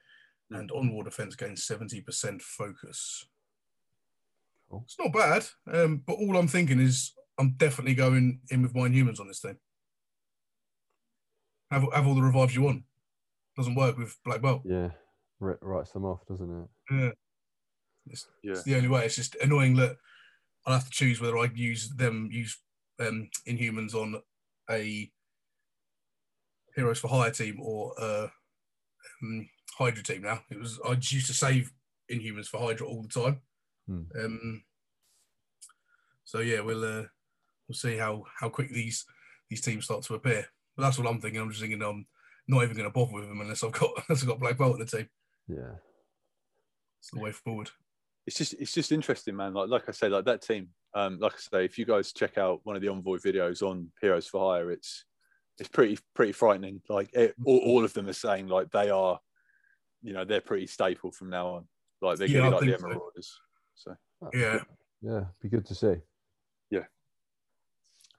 Hmm. 0.51 0.57
and 0.57 0.71
on 0.73 0.93
war 0.93 1.05
defense 1.05 1.37
gains 1.37 1.65
seventy 1.65 2.01
percent 2.01 2.43
focus. 2.43 3.27
Cool. 4.69 4.83
It's 4.85 4.99
not 4.99 5.13
bad, 5.13 5.47
um, 5.73 6.03
but 6.07 6.15
all 6.15 6.37
I'm 6.37 6.49
thinking 6.49 6.81
is 6.81 7.13
I'm 7.39 7.53
definitely 7.57 7.95
going 7.95 8.41
in 8.51 8.63
with 8.63 8.75
my 8.75 8.89
Inhumans 8.89 9.21
on 9.21 9.29
this 9.29 9.41
thing. 9.41 9.57
Have 11.71 11.85
have 11.93 12.07
all 12.07 12.15
the 12.15 12.23
revives 12.23 12.55
you 12.55 12.63
want. 12.63 12.85
Doesn't 13.57 13.75
work 13.75 13.99
with 13.99 14.17
Black 14.25 14.41
Bolt. 14.41 14.63
Yeah. 14.65 14.91
ri- 15.41 15.57
writes 15.61 15.93
them 15.93 16.05
off, 16.05 16.27
doesn't 16.27 16.63
it? 16.63 16.69
Yeah. 16.95 17.11
It's, 18.09 18.27
Yeah. 18.43 18.53
it's 18.53 18.63
the 18.63 18.77
only 18.77 18.89
way. 18.89 19.05
It's 19.05 19.17
just 19.17 19.35
annoying 19.37 19.75
that 19.77 19.97
I'll 20.67 20.75
have 20.75 20.85
to 20.85 20.91
choose 20.91 21.21
whether 21.21 21.39
I 21.39 21.51
use 21.55 21.89
them 21.91 22.29
use 22.31 22.59
um, 23.01 23.29
Inhumans 23.49 23.95
on 23.95 24.21
a 24.71 25.11
Heroes 26.75 26.99
for 27.01 27.09
Hire 27.09 27.31
team 27.31 27.59
or 27.61 27.93
a 27.99 28.31
um, 29.23 29.49
Hydra 29.79 30.03
team. 30.03 30.23
Now 30.23 30.41
it 30.51 30.59
was 30.59 30.79
I 30.87 30.95
just 30.95 31.13
used 31.13 31.27
to 31.29 31.35
save 31.35 31.73
Inhumans 32.11 32.47
for 32.47 32.61
Hydra 32.61 32.87
all 32.87 33.03
the 33.03 33.09
time. 33.09 33.41
Hmm. 33.87 34.03
Um, 34.23 34.65
so 36.25 36.41
yeah, 36.41 36.61
we'll 36.61 36.85
uh, 36.85 37.05
we'll 37.69 37.77
see 37.77 37.97
how 37.97 38.25
how 38.39 38.49
quick 38.49 38.71
these 38.71 39.05
these 39.51 39.61
teams 39.61 39.85
start 39.85 40.03
to 40.05 40.15
appear. 40.15 40.47
But 40.77 40.83
that's 40.85 40.99
what 40.99 41.07
I'm 41.09 41.21
thinking. 41.21 41.41
I'm 41.41 41.51
just 41.51 41.61
thinking 41.63 41.83
I'm 41.83 42.07
not 42.49 42.63
even 42.65 42.77
going 42.77 42.89
to 42.89 42.93
bother 42.93 43.13
with 43.15 43.29
them 43.29 43.41
unless 43.41 43.63
I've 43.65 43.73
got 43.73 43.91
unless 44.09 44.23
I've 44.23 44.29
got 44.29 44.41
Black 44.41 44.57
Bolt 44.59 44.75
in 44.75 44.81
the 44.81 44.87
team. 44.87 45.09
Yeah. 45.49 45.75
It's 47.01 47.11
the 47.13 47.21
way 47.21 47.33
forward. 47.33 47.71
it's 48.27 48.37
just 48.37 48.55
it's 48.55 48.73
just 48.75 48.93
interesting, 48.93 49.37
man. 49.37 49.55
Like 49.55 49.69
like 49.69 49.89
I 49.89 49.93
say, 49.93 50.09
like 50.09 50.25
that 50.27 50.43
team. 50.43 50.69
Um, 50.95 51.19
like 51.21 51.35
I 51.35 51.37
say, 51.39 51.65
if 51.67 51.77
you 51.79 51.85
guys 51.85 52.13
check 52.13 52.39
out 52.39 52.61
one 52.65 52.75
of 52.75 52.81
the 52.83 52.89
envoy 52.89 53.19
videos 53.19 53.63
on 53.63 53.93
Heroes 54.01 54.27
for 54.27 54.53
Hire, 54.53 54.71
it's 54.71 55.05
it's 55.59 55.69
pretty 55.69 55.99
pretty 56.15 56.33
frightening. 56.33 56.81
Like 56.89 57.13
it, 57.15 57.35
all, 57.45 57.59
all 57.59 57.85
of 57.85 57.93
them 57.93 58.09
are 58.09 58.13
saying 58.15 58.49
like 58.49 58.71
they 58.71 58.89
are, 58.91 59.21
you 60.03 60.13
know, 60.15 60.25
they're 60.25 60.41
pretty 60.41 60.67
staple 60.67 61.13
from 61.13 61.29
now 61.31 61.49
on. 61.49 61.69
Like 62.01 62.19
they're 62.19 62.29
Yeah, 62.29 62.41
going 62.41 62.45
to 62.45 62.51
be 62.51 62.55
like 62.55 62.61
think 62.65 62.73
the 62.79 62.83
so. 62.83 62.89
Marauders. 62.89 63.41
So 63.75 63.97
That's 64.23 64.37
Yeah. 64.37 64.53
good. 64.53 64.67
Yeah. 65.03 65.25
Be 65.43 65.49
good 65.51 65.67
to 65.67 65.75
see. 65.75 65.95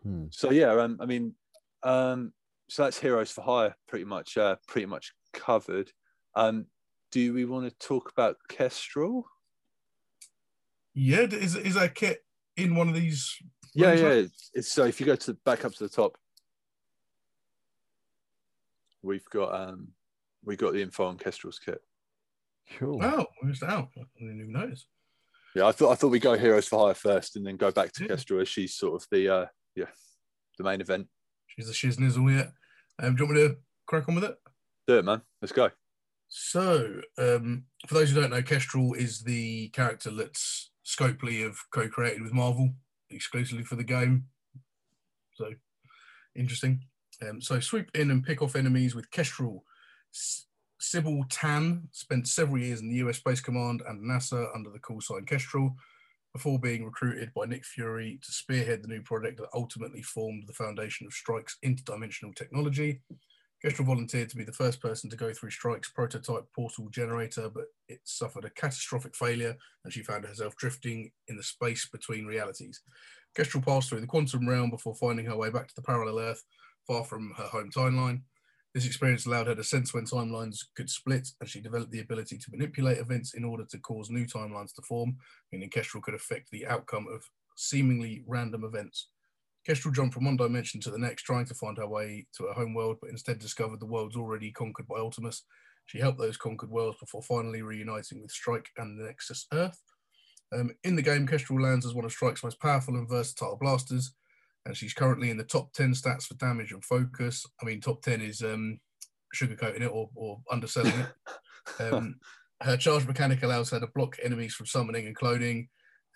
Yeah. 0.04 0.12
Hmm. 0.12 0.26
so 0.32 0.52
yeah, 0.52 0.72
um, 0.74 0.98
I 1.02 1.06
mean, 1.06 1.34
um, 1.84 2.34
so 2.70 2.84
that's 2.84 3.00
Heroes 3.00 3.32
for 3.32 3.42
Hire, 3.42 3.76
pretty 3.88 4.06
much 4.06 4.38
uh, 4.38 4.58
pretty 4.68 4.86
much 4.86 5.14
covered. 5.34 5.92
Um, 6.36 6.66
do 7.12 7.34
we 7.34 7.46
want 7.46 7.70
to 7.70 7.88
talk 7.88 8.12
about 8.12 8.38
Kestrel? 8.50 9.26
Yeah, 10.94 11.22
is 11.22 11.56
is 11.56 11.76
that 11.76 11.96
kit 11.96 12.24
in 12.56 12.76
one 12.76 12.90
of 12.90 12.96
these? 12.96 13.36
Yeah, 13.74 13.94
yeah. 13.94 14.04
right? 14.04 14.18
It's, 14.18 14.52
it's 14.54 14.72
so 14.72 14.86
if 14.86 15.00
you 15.00 15.06
go 15.06 15.16
to 15.16 15.34
back 15.46 15.64
up 15.66 15.74
to 15.76 15.84
the 15.84 15.90
top, 15.90 16.18
we've 19.02 19.26
got 19.30 19.54
um 19.54 19.90
we 20.44 20.56
got 20.56 20.74
the 20.74 20.82
info 20.82 21.06
on 21.06 21.18
Kestrel's 21.18 21.60
kit. 21.60 21.80
Cool. 22.78 23.00
Oh, 23.04 23.26
I 23.42 23.46
missed 23.46 23.64
out. 23.64 23.90
I 23.98 24.04
didn't 24.20 24.40
even 24.42 24.52
notice. 24.52 24.88
Yeah, 25.56 25.68
I 25.68 25.72
thought 25.72 25.92
I 25.92 25.96
thought 25.96 26.10
we 26.12 26.20
go 26.20 26.38
Heroes 26.38 26.68
for 26.68 26.86
Hire 26.86 26.94
first 26.94 27.36
and 27.36 27.46
then 27.46 27.58
go 27.58 27.72
back 27.72 27.92
to 27.94 28.04
Yeah. 28.04 28.10
Kestrel 28.10 28.42
as 28.42 28.50
she's 28.50 28.76
sort 28.76 29.02
of 29.02 29.08
the 29.12 29.30
uh 29.30 29.46
yeah 29.78 29.86
the 30.58 30.64
main 30.64 30.82
event. 30.82 31.08
She's 31.48 31.70
a 31.70 31.74
shiznizzle 31.74 32.36
yet. 32.36 32.52
Um, 33.00 33.16
do 33.16 33.24
you 33.24 33.28
want 33.28 33.38
me 33.38 33.48
to 33.48 33.58
crack 33.86 34.10
on 34.10 34.16
with 34.16 34.24
it? 34.24 34.38
Do 34.88 34.98
it, 34.98 35.06
man. 35.06 35.22
Let's 35.42 35.52
go. 35.52 35.70
So, 36.30 37.02
um, 37.18 37.66
for 37.88 37.94
those 37.94 38.10
who 38.10 38.20
don't 38.20 38.32
know, 38.32 38.42
Kestrel 38.42 38.94
is 38.94 39.22
the 39.22 39.70
character 39.70 40.12
that's 40.12 40.72
Scopely 40.86 41.44
have 41.44 41.58
co-created 41.72 42.22
with 42.22 42.34
Marvel 42.34 42.74
exclusively 43.10 43.64
for 43.64 43.76
the 43.76 43.84
game. 43.84 44.26
So, 45.36 45.52
interesting. 46.36 46.82
Um, 47.28 47.42
so, 47.42 47.60
sweep 47.60 47.90
in 47.94 48.12
and 48.12 48.24
pick 48.24 48.42
off 48.42 48.56
enemies 48.56 48.96
with 48.96 49.12
Kestrel. 49.12 49.64
S- 50.14 50.48
Sybil 50.80 51.24
Tan 51.30 51.88
spent 51.92 52.28
several 52.28 52.60
years 52.60 52.82
in 52.82 52.90
the 52.90 52.98
US 52.98 53.18
Space 53.18 53.42
Command 53.42 53.82
and 53.88 54.04
NASA 54.04 54.48
under 54.54 54.70
the 54.70 54.80
call 54.80 55.02
sign 55.02 55.26
Kestrel 55.26 55.76
before 56.38 56.60
being 56.60 56.86
recruited 56.86 57.34
by 57.34 57.48
Nick 57.48 57.66
Fury 57.66 58.20
to 58.22 58.32
spearhead 58.32 58.84
the 58.84 58.88
new 58.88 59.02
project 59.02 59.40
that 59.40 59.50
ultimately 59.56 60.04
formed 60.04 60.44
the 60.46 60.54
foundation 60.54 61.08
of 61.08 61.14
Strike's 61.14 61.58
interdimensional 61.66 62.36
technology. 62.36 63.02
Kestrel 63.60 63.88
volunteered 63.88 64.30
to 64.30 64.38
be 64.38 64.44
the 64.44 64.52
first 64.52 64.80
person 64.80 65.10
to 65.10 65.16
go 65.16 65.34
through 65.34 65.50
Strike's 65.50 65.90
prototype 65.90 66.46
portal 66.56 66.90
generator, 66.92 67.50
but 67.50 67.64
it 67.90 68.02
suffered 68.04 68.46
a 68.46 68.52
catastrophic 68.52 69.16
failure 69.16 69.58
and 69.84 69.92
she 69.92 70.04
found 70.04 70.26
herself 70.26 70.56
drifting 70.58 71.10
in 71.28 71.38
the 71.38 71.42
space 71.42 71.90
between 71.92 72.28
realities. 72.28 72.82
Kestrel 73.36 73.64
passed 73.64 73.90
through 73.90 74.02
the 74.02 74.06
quantum 74.06 74.48
realm 74.48 74.70
before 74.70 74.94
finding 74.94 75.26
her 75.26 75.36
way 75.36 75.50
back 75.50 75.68
to 75.68 75.76
the 75.76 75.82
parallel 75.82 76.20
Earth, 76.20 76.44
far 76.86 77.04
from 77.04 77.34
her 77.36 77.46
home 77.46 77.72
timeline. 77.76 78.22
This 78.78 78.86
experience 78.86 79.26
allowed 79.26 79.48
her 79.48 79.56
to 79.56 79.64
sense 79.64 79.92
when 79.92 80.06
timelines 80.06 80.60
could 80.76 80.88
split, 80.88 81.30
and 81.42 81.50
she 81.50 81.62
developed 81.62 81.90
the 81.90 82.02
ability 82.02 82.38
to 82.38 82.52
manipulate 82.52 83.00
events 83.00 83.34
in 83.34 83.44
order 83.44 83.66
to 83.72 83.80
cause 83.80 84.12
new 84.12 84.28
timelines 84.28 84.72
to 84.76 84.84
form, 84.84 85.18
meaning 85.52 85.72
Kestrel 85.72 86.04
could 86.04 86.14
affect 86.14 86.52
the 86.52 86.68
outcome 86.68 87.08
of 87.12 87.24
seemingly 87.56 88.24
random 88.28 88.64
events. 88.64 89.08
Kestrel 89.66 89.96
jumped 89.96 90.14
from 90.14 90.26
one 90.26 90.38
dimension 90.38 90.80
to 90.82 90.92
the 90.92 91.00
next, 91.00 91.24
trying 91.24 91.48
to 91.48 91.56
find 91.56 91.76
her 91.80 91.88
way 91.88 92.28
to 92.38 92.44
her 92.44 92.54
home 92.54 92.76
world, 92.76 92.98
but 93.02 93.10
instead 93.10 93.40
discovered 93.40 93.80
the 93.80 93.88
worlds 93.88 94.16
already 94.16 94.52
conquered 94.52 94.88
by 94.88 95.00
Ultimus. 95.00 95.42
She 95.88 95.98
helped 95.98 96.20
those 96.20 96.38
conquered 96.38 96.70
worlds 96.70 97.00
before 97.00 97.24
finally 97.24 97.64
reuniting 97.64 98.22
with 98.22 98.30
Strike 98.30 98.70
and 98.78 99.00
the 99.00 99.06
Nexus 99.06 99.48
Earth. 99.54 99.82
Um, 100.54 100.70
in 100.84 100.96
the 100.96 101.02
game, 101.02 101.26
Kestrel 101.26 101.60
lands 101.60 101.88
as 101.88 101.96
one 101.96 102.06
of 102.06 102.12
Strike's 102.12 102.44
most 102.44 102.60
powerful 102.60 102.94
and 102.94 103.10
versatile 103.10 103.58
blasters, 103.60 104.14
and 104.68 104.76
she's 104.76 104.94
currently 104.94 105.30
in 105.30 105.38
the 105.38 105.44
top 105.44 105.72
10 105.74 105.94
stats 105.94 106.26
for 106.26 106.34
damage 106.36 106.74
and 106.74 106.84
focus. 106.84 107.46
I 107.62 107.66
mean, 107.66 107.80
top 107.80 108.02
10 108.02 108.22
is 108.22 108.42
um, 108.42 108.80
sugarcoating 109.34 109.82
it 109.82 109.92
or, 109.92 110.10
or 110.16 110.42
underselling 110.52 110.94
it. 110.94 111.08
Um, 111.82 112.16
her 112.62 112.78
charge 112.78 113.06
mechanic 113.06 113.44
allows 113.44 113.72
her 113.72 113.80
to 113.82 113.88
block 113.88 114.16
enemies 114.24 114.54
from 114.54 114.68
summoning 114.68 115.06
and 115.06 115.18
cloning, 115.18 115.68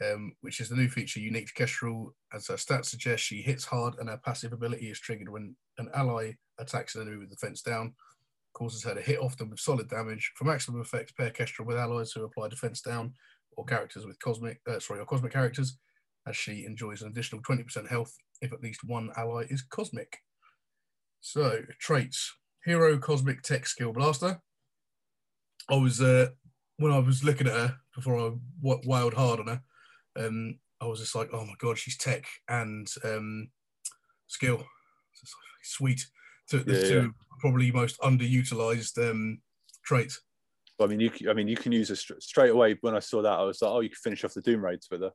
um, 0.01 0.31
which 0.39 0.61
is 0.61 0.69
the 0.69 0.77
new 0.77 0.87
feature 0.87 1.19
unique 1.19 1.47
to 1.47 1.53
Kestrel. 1.53 2.15
As 2.33 2.47
her 2.47 2.53
stats 2.53 2.85
suggest, 2.85 3.25
she 3.25 3.41
hits 3.41 3.65
hard, 3.65 3.95
and 3.99 4.07
her 4.07 4.15
passive 4.23 4.53
ability 4.53 4.89
is 4.89 4.97
triggered 5.01 5.27
when 5.27 5.57
an 5.77 5.89
ally 5.93 6.31
attacks 6.57 6.95
an 6.95 7.01
enemy 7.01 7.17
with 7.17 7.31
defense 7.31 7.61
down, 7.61 7.95
causes 8.53 8.81
her 8.85 8.95
to 8.95 9.01
hit 9.01 9.19
often 9.19 9.49
with 9.49 9.59
solid 9.59 9.89
damage. 9.89 10.31
For 10.37 10.45
maximum 10.45 10.79
effect, 10.79 11.17
pair 11.17 11.31
Kestrel 11.31 11.67
with 11.67 11.75
allies 11.75 12.13
who 12.13 12.23
apply 12.23 12.47
defense 12.47 12.79
down, 12.79 13.11
or 13.57 13.65
characters 13.65 14.05
with 14.05 14.17
cosmic, 14.19 14.61
uh, 14.69 14.79
sorry, 14.79 15.01
or 15.01 15.05
cosmic 15.05 15.33
characters, 15.33 15.77
as 16.27 16.37
she 16.37 16.65
enjoys 16.65 17.01
an 17.01 17.09
additional 17.09 17.41
20% 17.41 17.87
health 17.89 18.15
if 18.41 18.51
at 18.51 18.61
least 18.61 18.83
one 18.83 19.11
ally 19.17 19.45
is 19.49 19.61
cosmic. 19.61 20.17
So 21.19 21.61
traits: 21.79 22.33
hero, 22.65 22.97
cosmic, 22.97 23.41
tech, 23.43 23.65
skill, 23.67 23.93
blaster. 23.93 24.41
I 25.69 25.75
was 25.75 26.01
uh, 26.01 26.29
when 26.77 26.91
I 26.91 26.99
was 26.99 27.23
looking 27.23 27.47
at 27.47 27.53
her 27.53 27.77
before 27.95 28.17
I 28.17 28.31
w- 28.61 28.89
wild 28.89 29.13
hard 29.13 29.39
on 29.39 29.47
her. 29.47 29.61
Um, 30.17 30.59
I 30.81 30.87
was 30.87 30.99
just 30.99 31.15
like, 31.15 31.29
oh 31.31 31.45
my 31.45 31.53
god, 31.59 31.77
she's 31.77 31.97
tech 31.97 32.25
and 32.49 32.87
um, 33.03 33.51
skill. 34.27 34.55
It's 35.11 35.21
just 35.21 35.33
like, 35.35 35.63
Sweet. 35.63 36.05
So 36.47 36.57
the 36.57 36.73
Yeah, 36.73 36.87
two 36.87 37.01
yeah. 37.03 37.07
probably 37.39 37.71
most 37.71 37.99
underutilized 38.01 38.97
um, 39.09 39.41
traits. 39.83 40.21
I 40.79 40.87
mean, 40.87 40.99
you 40.99 41.11
I 41.29 41.33
mean, 41.33 41.47
you 41.47 41.55
can 41.55 41.71
use 41.71 41.91
a 41.91 41.95
straight 41.95 42.49
away. 42.49 42.77
When 42.81 42.95
I 42.95 42.99
saw 42.99 43.21
that, 43.21 43.39
I 43.39 43.43
was 43.43 43.61
like, 43.61 43.71
oh, 43.71 43.79
you 43.81 43.89
can 43.89 43.97
finish 44.03 44.23
off 44.23 44.33
the 44.33 44.41
Doom 44.41 44.65
raids 44.65 44.87
with 44.89 45.01
her. 45.01 45.11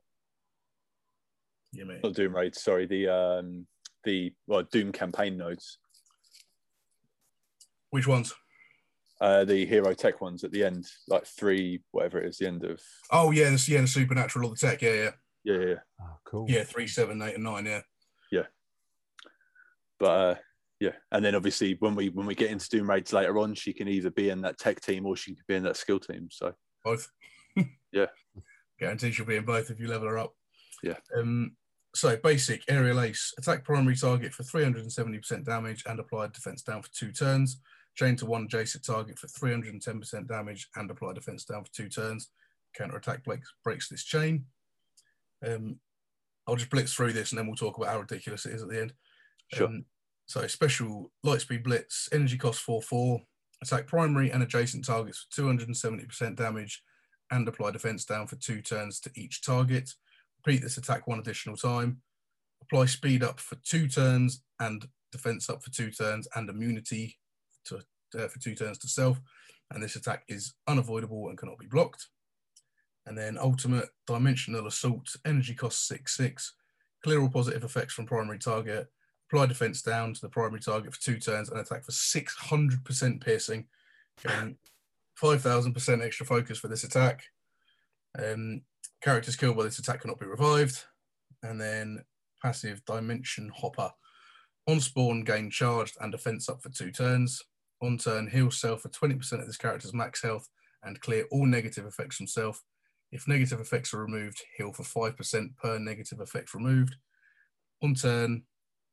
Yeah, 1.73 1.83
mate. 1.85 1.99
Not 2.03 2.13
Doom 2.13 2.35
raids, 2.35 2.61
sorry, 2.61 2.85
the 2.85 3.07
um 3.07 3.67
the 4.03 4.33
well 4.47 4.63
Doom 4.63 4.91
campaign 4.91 5.37
nodes. 5.37 5.77
Which 7.89 8.07
ones? 8.07 8.33
Uh, 9.19 9.43
the 9.45 9.65
hero 9.65 9.93
tech 9.93 10.21
ones 10.21 10.43
at 10.43 10.51
the 10.51 10.63
end, 10.63 10.85
like 11.07 11.25
three, 11.25 11.81
whatever 11.91 12.21
it 12.21 12.29
is, 12.29 12.37
the 12.37 12.47
end 12.47 12.63
of 12.63 12.79
Oh 13.11 13.31
yeah, 13.31 13.49
the, 13.49 13.65
yeah, 13.67 13.81
the 13.81 13.87
supernatural, 13.87 14.45
all 14.45 14.51
the 14.51 14.57
tech. 14.57 14.81
Yeah, 14.81 14.93
yeah, 14.93 15.11
yeah, 15.43 15.65
yeah. 15.65 15.75
Oh, 16.01 16.17
cool. 16.25 16.45
yeah. 16.47 16.63
Three, 16.63 16.87
seven, 16.87 17.21
eight, 17.21 17.35
and 17.35 17.43
nine. 17.43 17.65
Yeah. 17.65 17.81
Yeah. 18.31 18.43
But 19.99 20.05
uh, 20.05 20.35
yeah, 20.79 20.91
and 21.11 21.25
then 21.25 21.33
obviously 21.33 21.75
when 21.79 21.95
we 21.95 22.09
when 22.09 22.27
we 22.27 22.35
get 22.35 22.51
into 22.51 22.69
Doom 22.69 22.89
raids 22.89 23.11
later 23.11 23.39
on, 23.39 23.55
she 23.55 23.73
can 23.73 23.87
either 23.87 24.11
be 24.11 24.29
in 24.29 24.41
that 24.41 24.59
tech 24.59 24.81
team 24.81 25.05
or 25.07 25.15
she 25.15 25.33
can 25.33 25.43
be 25.47 25.55
in 25.55 25.63
that 25.63 25.77
skill 25.77 25.99
team. 25.99 26.27
So 26.31 26.53
both. 26.83 27.09
Yeah. 27.91 28.07
Guarantee 28.79 29.11
she'll 29.11 29.25
be 29.25 29.37
in 29.37 29.45
both 29.45 29.71
if 29.71 29.79
you 29.79 29.87
level 29.87 30.07
her 30.07 30.19
up. 30.19 30.35
Yeah. 30.83 30.97
Um. 31.15 31.55
So 31.95 32.15
basic 32.17 32.63
aerial 32.69 33.01
ace, 33.01 33.33
attack 33.39 33.63
primary 33.63 33.95
target 33.95 34.31
for 34.31 34.43
370% 34.43 35.45
damage 35.45 35.83
and 35.87 35.99
apply 35.99 36.27
defense 36.27 36.61
down 36.61 36.83
for 36.83 36.89
two 36.93 37.11
turns. 37.11 37.59
Chain 37.95 38.15
to 38.17 38.27
one 38.27 38.43
adjacent 38.43 38.85
target 38.85 39.17
for 39.17 39.25
310% 39.25 40.27
damage 40.27 40.67
and 40.75 40.91
apply 40.91 41.13
defense 41.13 41.45
down 41.45 41.63
for 41.63 41.71
two 41.71 41.89
turns. 41.89 42.29
Counter 42.75 42.97
attack 42.97 43.23
breaks, 43.23 43.51
breaks 43.63 43.89
this 43.89 44.03
chain. 44.03 44.45
Um, 45.43 45.79
I'll 46.45 46.55
just 46.55 46.69
blitz 46.69 46.93
through 46.93 47.13
this 47.13 47.31
and 47.31 47.39
then 47.39 47.47
we'll 47.47 47.55
talk 47.55 47.77
about 47.77 47.89
how 47.89 47.99
ridiculous 47.99 48.45
it 48.45 48.53
is 48.53 48.61
at 48.61 48.69
the 48.69 48.81
end. 48.81 48.93
sure, 49.51 49.67
Um, 49.67 49.85
so 50.27 50.45
special 50.45 51.11
lightspeed 51.25 51.63
blitz, 51.63 52.09
energy 52.11 52.37
cost 52.37 52.61
4 52.61 52.83
4, 52.83 53.19
attack 53.63 53.87
primary 53.87 54.29
and 54.29 54.43
adjacent 54.43 54.85
targets 54.85 55.25
for 55.31 55.41
270% 55.41 56.35
damage 56.35 56.83
and 57.31 57.47
apply 57.47 57.71
defense 57.71 58.05
down 58.05 58.27
for 58.27 58.35
two 58.35 58.61
turns 58.61 58.99
to 58.99 59.11
each 59.15 59.41
target. 59.41 59.89
Repeat 60.47 60.61
this 60.61 60.77
attack 60.77 61.07
one 61.07 61.19
additional 61.19 61.57
time. 61.57 61.97
Apply 62.61 62.85
speed 62.85 63.21
up 63.21 63.37
for 63.37 63.57
two 63.65 63.85
turns 63.85 64.43
and 64.61 64.87
defense 65.11 65.49
up 65.49 65.61
for 65.61 65.71
two 65.71 65.91
turns 65.91 66.25
and 66.35 66.49
immunity 66.49 67.17
to, 67.65 67.81
uh, 68.17 68.29
for 68.29 68.39
two 68.39 68.55
turns 68.55 68.77
to 68.77 68.87
self. 68.87 69.19
And 69.71 69.83
this 69.83 69.97
attack 69.97 70.23
is 70.29 70.53
unavoidable 70.65 71.27
and 71.27 71.37
cannot 71.37 71.59
be 71.59 71.67
blocked. 71.67 72.07
And 73.05 73.17
then 73.17 73.37
ultimate 73.37 73.89
dimensional 74.05 74.67
assault, 74.67 75.17
energy 75.25 75.53
cost 75.53 75.85
6 75.85 76.15
6. 76.15 76.53
Clear 77.03 77.21
all 77.21 77.29
positive 77.29 77.65
effects 77.65 77.93
from 77.93 78.05
primary 78.05 78.39
target 78.39 78.87
apply 79.29 79.47
defense 79.47 79.81
down 79.81 80.13
to 80.13 80.21
the 80.21 80.29
primary 80.29 80.61
target 80.61 80.93
for 80.93 81.01
two 81.01 81.19
turns 81.19 81.49
and 81.49 81.59
attack 81.59 81.83
for 81.83 81.91
600% 81.91 83.21
piercing, 83.21 83.65
going 84.25 84.55
5,000% 85.21 86.05
extra 86.05 86.25
focus 86.25 86.57
for 86.57 86.69
this 86.69 86.85
attack. 86.85 87.23
Um, 88.17 88.61
characters 89.01 89.35
killed 89.35 89.57
by 89.57 89.63
this 89.63 89.79
attack 89.79 90.01
cannot 90.01 90.19
be 90.19 90.25
revived. 90.25 90.83
And 91.43 91.59
then 91.59 92.03
passive 92.41 92.83
Dimension 92.85 93.51
Hopper. 93.55 93.91
On 94.67 94.79
spawn, 94.79 95.23
gain 95.23 95.49
charged 95.49 95.95
and 96.01 96.11
defense 96.11 96.49
up 96.49 96.61
for 96.61 96.69
two 96.69 96.91
turns. 96.91 97.41
On 97.81 97.97
turn, 97.97 98.27
heal 98.27 98.51
self 98.51 98.81
for 98.81 98.89
20% 98.89 99.33
of 99.33 99.45
this 99.45 99.57
character's 99.57 99.93
max 99.93 100.21
health 100.21 100.49
and 100.83 100.99
clear 100.99 101.25
all 101.31 101.45
negative 101.45 101.85
effects 101.85 102.17
from 102.17 102.27
self. 102.27 102.63
If 103.11 103.27
negative 103.27 103.61
effects 103.61 103.93
are 103.93 104.01
removed, 104.01 104.41
heal 104.57 104.73
for 104.73 104.83
5% 104.83 105.57
per 105.57 105.79
negative 105.79 106.19
effect 106.19 106.53
removed. 106.53 106.95
On 107.81 107.93
turn, 107.93 108.43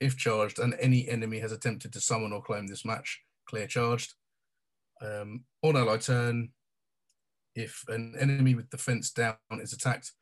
if 0.00 0.16
charged 0.16 0.58
and 0.58 0.74
any 0.78 1.08
enemy 1.08 1.38
has 1.40 1.52
attempted 1.52 1.92
to 1.92 2.00
summon 2.00 2.32
or 2.32 2.42
claim 2.42 2.66
this 2.66 2.84
match, 2.84 3.22
clear 3.46 3.66
charged. 3.66 4.14
Um, 5.02 5.44
on 5.62 5.76
ally 5.76 5.96
turn, 5.96 6.50
if 7.54 7.84
an 7.88 8.14
enemy 8.18 8.54
with 8.54 8.70
defense 8.70 9.10
down 9.10 9.36
is 9.52 9.72
attacked, 9.72 10.12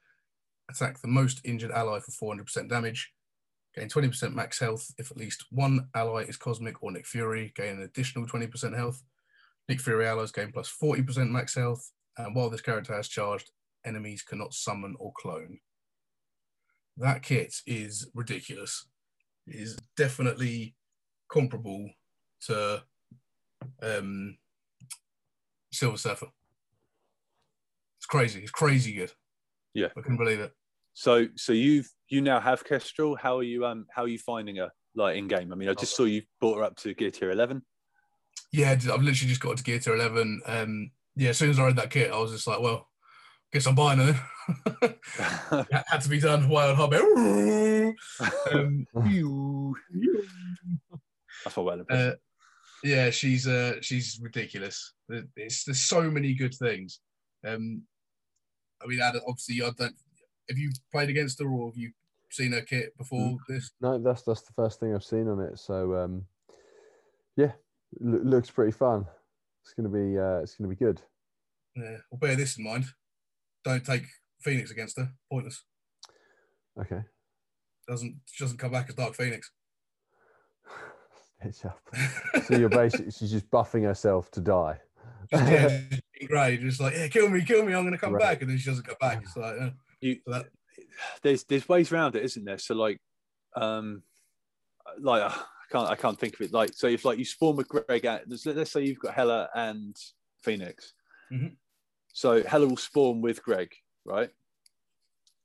attack 0.70 1.00
the 1.00 1.08
most 1.08 1.40
injured 1.44 1.70
ally 1.70 2.00
for 2.00 2.34
400% 2.34 2.68
damage. 2.68 3.12
Gain 3.74 3.88
20% 3.88 4.34
max 4.34 4.58
health 4.58 4.90
if 4.98 5.10
at 5.10 5.16
least 5.16 5.46
one 5.50 5.88
ally 5.94 6.24
is 6.24 6.36
Cosmic 6.36 6.82
or 6.82 6.92
Nick 6.92 7.06
Fury, 7.06 7.52
gain 7.56 7.76
an 7.76 7.82
additional 7.82 8.26
20% 8.26 8.76
health. 8.76 9.02
Nick 9.68 9.80
Fury 9.80 10.06
allies 10.06 10.32
gain 10.32 10.52
plus 10.52 10.70
40% 10.82 11.30
max 11.30 11.54
health. 11.54 11.90
And 12.18 12.34
while 12.34 12.50
this 12.50 12.60
character 12.60 12.94
has 12.94 13.08
charged, 13.08 13.50
enemies 13.84 14.22
cannot 14.22 14.54
summon 14.54 14.94
or 14.98 15.12
clone. 15.16 15.58
That 16.98 17.22
kit 17.22 17.54
is 17.66 18.10
ridiculous. 18.14 18.86
It 19.46 19.56
is 19.56 19.78
definitely 19.96 20.74
comparable 21.30 21.88
to 22.46 22.82
um, 23.82 24.36
Silver 25.72 25.96
Surfer. 25.96 26.26
It's 28.12 28.18
crazy. 28.18 28.40
It's 28.40 28.50
crazy 28.50 28.92
good. 28.92 29.10
Yeah. 29.72 29.86
I 29.96 30.02
couldn't 30.02 30.18
believe 30.18 30.40
it. 30.40 30.52
So 30.92 31.28
so 31.34 31.54
you've 31.54 31.90
you 32.08 32.20
now 32.20 32.40
have 32.40 32.62
Kestrel. 32.62 33.16
How 33.16 33.38
are 33.38 33.42
you 33.42 33.64
um 33.64 33.86
how 33.90 34.02
are 34.02 34.08
you 34.08 34.18
finding 34.18 34.56
her 34.56 34.68
like 34.94 35.16
in 35.16 35.28
game? 35.28 35.50
I 35.50 35.56
mean, 35.56 35.70
I 35.70 35.72
just 35.72 35.96
saw 35.96 36.04
you 36.04 36.20
brought 36.38 36.58
her 36.58 36.64
up 36.64 36.76
to 36.80 36.92
gear 36.92 37.10
tier 37.10 37.30
eleven. 37.30 37.62
Yeah, 38.52 38.72
I've 38.72 38.84
literally 38.84 39.14
just 39.14 39.40
got 39.40 39.56
to 39.56 39.64
gear 39.64 39.78
tier 39.78 39.94
eleven. 39.94 40.42
Um, 40.44 40.90
yeah, 41.16 41.30
as 41.30 41.38
soon 41.38 41.48
as 41.48 41.58
I 41.58 41.64
read 41.64 41.76
that 41.76 41.88
kit, 41.88 42.12
I 42.12 42.18
was 42.18 42.32
just 42.32 42.46
like, 42.46 42.60
well, 42.60 42.86
guess 43.50 43.66
I'm 43.66 43.74
buying 43.74 43.98
her. 43.98 44.20
It 44.82 44.98
had 45.86 46.02
to 46.02 46.08
be 46.10 46.20
done 46.20 46.50
while 46.50 46.74
hobby. 46.74 46.96
um, 48.52 48.86
That's 51.44 51.56
what 51.56 51.64
well 51.64 51.84
uh, 51.88 52.12
yeah, 52.84 53.08
she's 53.08 53.48
uh, 53.48 53.76
she's 53.80 54.20
ridiculous. 54.22 54.92
It's, 55.08 55.64
there's 55.64 55.84
so 55.84 56.10
many 56.10 56.34
good 56.34 56.54
things. 56.54 57.00
Um, 57.46 57.84
I 58.82 58.86
mean, 58.88 59.00
obviously, 59.00 59.62
I 59.62 59.70
don't. 59.76 59.94
Have 60.48 60.58
you 60.58 60.72
played 60.90 61.08
against 61.08 61.40
her, 61.40 61.48
or 61.48 61.68
have 61.70 61.76
you 61.76 61.92
seen 62.30 62.52
her 62.52 62.62
kit 62.62 62.96
before 62.96 63.36
this? 63.48 63.70
No, 63.80 63.98
that's 63.98 64.22
that's 64.22 64.42
the 64.42 64.52
first 64.54 64.80
thing 64.80 64.94
I've 64.94 65.04
seen 65.04 65.28
on 65.28 65.40
it. 65.40 65.58
So 65.58 65.94
um, 65.94 66.24
yeah, 67.36 67.52
lo- 68.00 68.20
looks 68.24 68.50
pretty 68.50 68.72
fun. 68.72 69.06
It's 69.62 69.74
gonna 69.74 69.88
be 69.88 70.18
uh, 70.18 70.40
it's 70.42 70.56
gonna 70.56 70.68
be 70.68 70.76
good. 70.76 71.00
Yeah, 71.76 71.98
well, 72.10 72.18
bear 72.18 72.36
this 72.36 72.58
in 72.58 72.64
mind. 72.64 72.86
Don't 73.64 73.84
take 73.84 74.04
Phoenix 74.40 74.70
against 74.70 74.98
her. 74.98 75.10
Pointless. 75.30 75.62
Okay. 76.80 77.02
Doesn't 77.88 78.16
she 78.26 78.44
doesn't 78.44 78.58
come 78.58 78.72
back 78.72 78.88
as 78.88 78.94
Dark 78.94 79.14
Phoenix. 79.14 79.50
So 82.46 82.56
you're 82.56 82.68
basically 82.68 83.10
she's 83.18 83.32
just 83.32 83.50
buffing 83.50 83.82
herself 83.82 84.30
to 84.30 84.40
die. 84.40 84.78
Just, 85.30 85.46
yeah, 85.50 85.80
just 85.90 86.02
great. 86.28 86.60
Just 86.60 86.80
like, 86.80 86.94
yeah, 86.94 87.08
kill 87.08 87.28
me, 87.28 87.42
kill 87.44 87.64
me. 87.64 87.74
I'm 87.74 87.84
gonna 87.84 87.98
come 87.98 88.12
Right. 88.14 88.22
back, 88.22 88.42
and 88.42 88.50
then 88.50 88.58
she 88.58 88.68
doesn't 88.70 88.86
come 88.86 88.96
back. 89.00 89.22
It's 89.22 89.36
like, 89.36 89.60
uh, 89.60 89.70
you, 90.00 90.18
so 90.26 90.32
that, 90.32 90.46
there's 91.22 91.44
there's 91.44 91.68
ways 91.68 91.92
around 91.92 92.16
it, 92.16 92.24
isn't 92.24 92.44
there? 92.44 92.58
So 92.58 92.74
like, 92.74 92.98
um, 93.56 94.02
like 95.00 95.22
I 95.22 95.34
can't 95.70 95.90
I 95.90 95.96
can't 95.96 96.18
think 96.18 96.34
of 96.34 96.40
it. 96.42 96.52
Like 96.52 96.70
so, 96.74 96.86
if 96.86 97.04
like 97.04 97.18
you 97.18 97.24
spawn 97.24 97.56
with 97.56 97.68
Greg 97.68 98.04
at 98.04 98.28
let's, 98.28 98.44
let's 98.46 98.70
say 98.72 98.84
you've 98.84 98.98
got 98.98 99.14
Hela 99.14 99.48
and 99.54 99.96
Phoenix, 100.42 100.92
Mhm. 101.32 101.56
so 102.12 102.42
Hela 102.42 102.66
will 102.66 102.76
spawn 102.76 103.20
with 103.20 103.42
Greg, 103.42 103.70
right? 104.04 104.30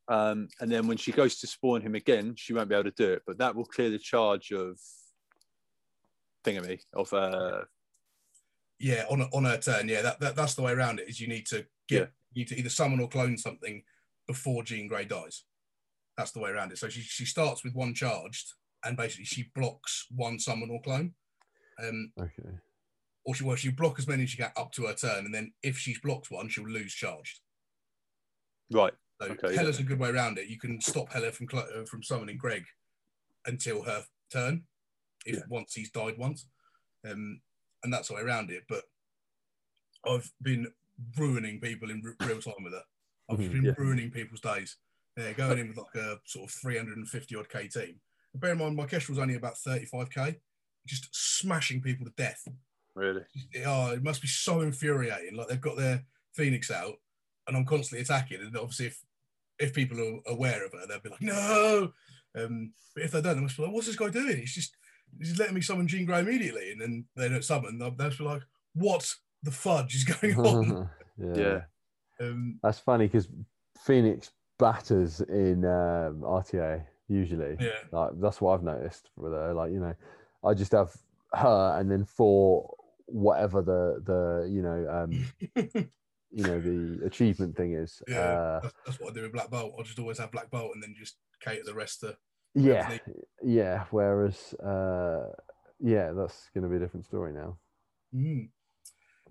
Um, 0.09 0.47
and 0.61 0.71
then 0.71 0.87
when 0.87 0.95
she 0.97 1.11
goes 1.11 1.37
to 1.39 1.47
spawn 1.47 1.81
him 1.81 1.93
again, 1.93 2.33
she 2.37 2.53
won't 2.53 2.69
be 2.69 2.75
able 2.75 2.85
to 2.89 2.91
do 2.91 3.11
it, 3.11 3.23
but 3.27 3.37
that 3.39 3.55
will 3.55 3.65
clear 3.65 3.89
the 3.89 3.99
charge 3.99 4.51
of 4.51 4.79
thingamy 6.45 6.79
of 6.93 7.11
uh 7.13 7.61
yeah, 8.79 9.05
on 9.09 9.21
a, 9.21 9.25
on 9.33 9.45
her 9.45 9.57
turn, 9.57 9.87
yeah, 9.89 10.01
that, 10.01 10.19
that 10.19 10.35
that's 10.35 10.53
the 10.55 10.61
way 10.61 10.71
around 10.71 10.99
it. 10.99 11.09
Is 11.09 11.19
you 11.19 11.27
need 11.27 11.45
to 11.47 11.65
get 11.87 12.01
Yeah. 12.01 12.05
you 12.33 12.41
need 12.41 12.47
to 12.49 12.57
either 12.59 12.69
summon 12.69 12.99
or 12.99 13.07
clone 13.09 13.37
something 13.37 13.83
before 14.27 14.63
Jean 14.63 14.87
Grey 14.87 15.05
dies. 15.05 15.43
That's 16.17 16.31
the 16.31 16.39
way 16.39 16.49
around 16.51 16.71
it. 16.71 16.77
So 16.77 16.89
she 16.89 17.01
she 17.01 17.25
starts 17.25 17.63
with 17.63 17.73
one 17.75 17.93
charged, 17.93 18.53
and 18.83 18.95
basically 18.97 19.25
she 19.25 19.49
blocks 19.55 20.05
one 20.15 20.39
summon 20.39 20.69
or 20.69 20.81
clone. 20.81 21.13
Um, 21.83 22.11
Okay. 22.19 22.49
or 23.25 23.35
she 23.35 23.43
well, 23.43 23.55
she 23.55 23.69
block 23.71 23.99
as 23.99 24.07
many 24.07 24.23
as 24.23 24.29
she 24.31 24.37
can 24.37 24.51
up 24.55 24.71
to 24.73 24.85
her 24.87 24.93
turn, 24.93 25.25
and 25.25 25.33
then 25.33 25.53
if 25.63 25.77
she's 25.77 25.99
blocked 25.99 26.31
one, 26.31 26.49
she'll 26.49 26.67
lose 26.67 26.93
charged. 26.93 27.39
right. 28.71 28.93
So 29.21 29.29
Okay, 29.29 29.53
yeah. 29.53 29.61
Hela's 29.61 29.79
a 29.79 29.83
good 29.83 29.97
way 29.99 30.09
around 30.09 30.37
it. 30.37 30.47
You 30.47 30.59
can 30.59 30.79
stop 30.79 31.11
Hela 31.11 31.31
from 31.31 31.47
cl- 31.49 31.67
uh, 31.75 31.85
from 31.85 32.03
summoning 32.03 32.37
Greg 32.37 32.65
until 33.47 33.81
her 33.81 34.05
turn, 34.31 34.67
if 35.25 35.37
Yeah. 35.37 35.41
once 35.49 35.73
he's 35.73 35.89
died 35.89 36.17
once, 36.19 36.45
um, 37.03 37.41
and 37.83 37.93
that's 37.93 38.09
the 38.09 38.15
way 38.15 38.21
around 38.21 38.51
it. 38.51 38.63
But 38.67 38.85
I've 40.05 40.31
been 40.41 40.73
ruining 41.17 41.59
people 41.59 41.89
in 41.91 42.01
real 42.21 42.41
time 42.41 42.63
with 42.63 42.73
her. 42.73 42.83
I've 43.29 43.37
Mhm, 43.37 43.51
been 43.51 43.65
yeah. 43.65 43.73
ruining 43.77 44.11
people's 44.11 44.41
days. 44.41 44.77
Yeah, 45.17 45.33
going 45.33 45.57
in 45.57 45.67
with 45.69 45.77
like 45.77 45.95
a 45.95 46.19
sort 46.25 46.49
of 46.49 46.55
350 46.55 47.35
odd 47.35 47.49
K 47.49 47.67
team. 47.67 47.99
And 48.33 48.41
bear 48.41 48.51
in 48.51 48.59
mind, 48.59 48.75
my 48.75 48.85
Kestrel's 48.85 49.19
only 49.19 49.35
about 49.35 49.57
35k, 49.57 50.39
just 50.85 51.09
smashing 51.13 51.81
people 51.81 52.05
to 52.05 52.11
death. 52.15 52.47
Really? 52.95 53.25
Oh, 53.65 53.91
it 53.91 54.03
must 54.03 54.21
be 54.21 54.27
so 54.27 54.61
infuriating. 54.61 55.35
Like 55.35 55.47
they've 55.47 55.61
got 55.61 55.77
their 55.77 56.05
Phoenix 56.33 56.71
out, 56.71 56.95
and 57.47 57.55
I'm 57.57 57.65
constantly 57.65 58.01
attacking. 58.03 58.41
And 58.41 58.55
obviously, 58.57 58.87
if 58.87 59.05
if 59.59 59.73
people 59.73 59.99
are 59.99 60.21
aware 60.33 60.65
of 60.65 60.73
it, 60.73 60.87
they'll 60.87 60.99
be 61.01 61.09
like, 61.09 61.21
"No." 61.21 61.93
Um, 62.35 62.73
but 62.93 63.03
if 63.03 63.11
they 63.11 63.21
don't, 63.21 63.35
they 63.37 63.41
must 63.41 63.57
be 63.57 63.63
like, 63.63 63.73
"What's 63.73 63.87
this 63.87 63.95
guy 63.95 64.09
doing? 64.09 64.37
He's 64.37 64.53
just 64.55 64.75
he's 65.19 65.39
letting 65.39 65.55
me 65.55 65.61
summon 65.61 65.87
Jean 65.87 66.05
Grey 66.05 66.19
immediately." 66.19 66.71
And 66.71 66.81
then 66.81 67.05
they 67.15 67.29
don't 67.29 67.43
summon. 67.43 67.79
They'll, 67.79 67.91
they'll 67.91 68.09
be 68.09 68.23
like, 68.23 68.43
"What 68.73 69.13
the 69.43 69.51
fudge 69.51 69.95
is 69.95 70.03
going 70.03 70.35
on?" 70.39 70.89
yeah. 71.17 71.35
Yeah. 71.35 71.61
um, 72.27 72.59
That's 72.63 72.79
funny 72.79 73.05
because 73.07 73.27
Phoenix 73.85 74.31
batters 74.59 75.21
in 75.21 75.65
um, 75.65 76.21
RTA 76.21 76.83
usually. 77.07 77.55
yeah, 77.59 77.69
Like 77.91 78.11
that's 78.19 78.41
what 78.41 78.53
I've 78.55 78.63
noticed 78.63 79.09
with 79.15 79.31
her. 79.33 79.53
Like 79.53 79.71
you 79.71 79.79
know, 79.79 79.95
I 80.43 80.53
just 80.53 80.71
have 80.71 80.95
her 81.33 81.77
and 81.79 81.89
then 81.91 82.05
for 82.05 82.73
whatever 83.05 83.61
the 83.61 84.01
the 84.05 84.49
you 84.49 84.61
know 84.61 84.87
um 84.89 85.11
you 86.31 86.43
know 86.43 86.59
the 86.59 87.05
achievement 87.05 87.55
thing 87.55 87.73
is. 87.73 88.01
yeah. 88.07 88.19
Uh, 88.19 88.59
that's, 88.61 88.73
that's 88.85 88.99
what 88.99 89.11
I 89.11 89.13
do 89.13 89.21
with 89.23 89.33
Black 89.33 89.49
Bolt. 89.49 89.75
I 89.79 89.83
just 89.83 89.99
always 89.99 90.17
have 90.19 90.31
Black 90.31 90.49
Bolt 90.49 90.71
and 90.73 90.83
then 90.83 90.95
just 90.97 91.17
cater 91.39 91.63
the 91.65 91.73
rest 91.73 92.01
to. 92.01 92.17
Yeah, 92.57 92.97
yeah. 93.43 93.83
Whereas 93.91 94.53
uh, 94.55 95.31
yeah, 95.79 96.11
that's 96.11 96.49
going 96.53 96.63
to 96.63 96.69
be 96.69 96.77
a 96.77 96.79
different 96.79 97.05
story 97.05 97.33
now. 97.33 97.57
Mm. 98.13 98.49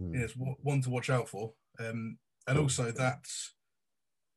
Mm. 0.01 0.15
yeah, 0.15 0.25
it's 0.25 0.35
one 0.37 0.81
to 0.83 0.91
watch 0.91 1.11
out 1.11 1.29
for. 1.29 1.53
Um, 1.79 2.19
and 2.47 2.59
also 2.59 2.91
that 2.91 3.25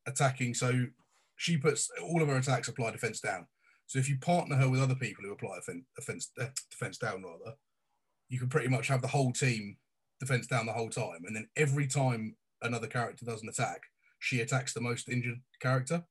attacking. 0.07 0.53
So 0.53 0.87
she 1.35 1.57
puts 1.57 1.89
all 2.03 2.21
of 2.21 2.27
her 2.27 2.37
attacks 2.37 2.67
apply 2.67 2.91
defense 2.91 3.19
down. 3.19 3.47
So 3.85 3.97
if 3.99 4.09
you 4.09 4.17
partner 4.19 4.55
her 4.55 4.69
with 4.69 4.81
other 4.81 4.95
people 4.95 5.23
who 5.23 5.31
apply 5.31 5.57
offen- 5.57 5.85
offense, 5.97 6.31
uh, 6.39 6.47
defense 6.69 6.97
down, 6.97 7.23
rather, 7.23 7.55
you 8.27 8.39
can 8.39 8.49
pretty 8.49 8.67
much 8.67 8.87
have 8.87 9.01
the 9.01 9.07
whole 9.07 9.31
team 9.31 9.77
defense 10.19 10.47
down 10.47 10.65
the 10.65 10.73
whole 10.73 10.89
time. 10.89 11.21
And 11.25 11.35
then 11.35 11.47
every 11.55 11.87
time 11.87 12.35
another 12.61 12.87
character 12.87 13.25
does 13.25 13.41
an 13.41 13.49
attack, 13.49 13.81
she 14.19 14.41
attacks 14.41 14.73
the 14.73 14.81
most 14.81 15.09
injured 15.09 15.39
character. 15.59 16.03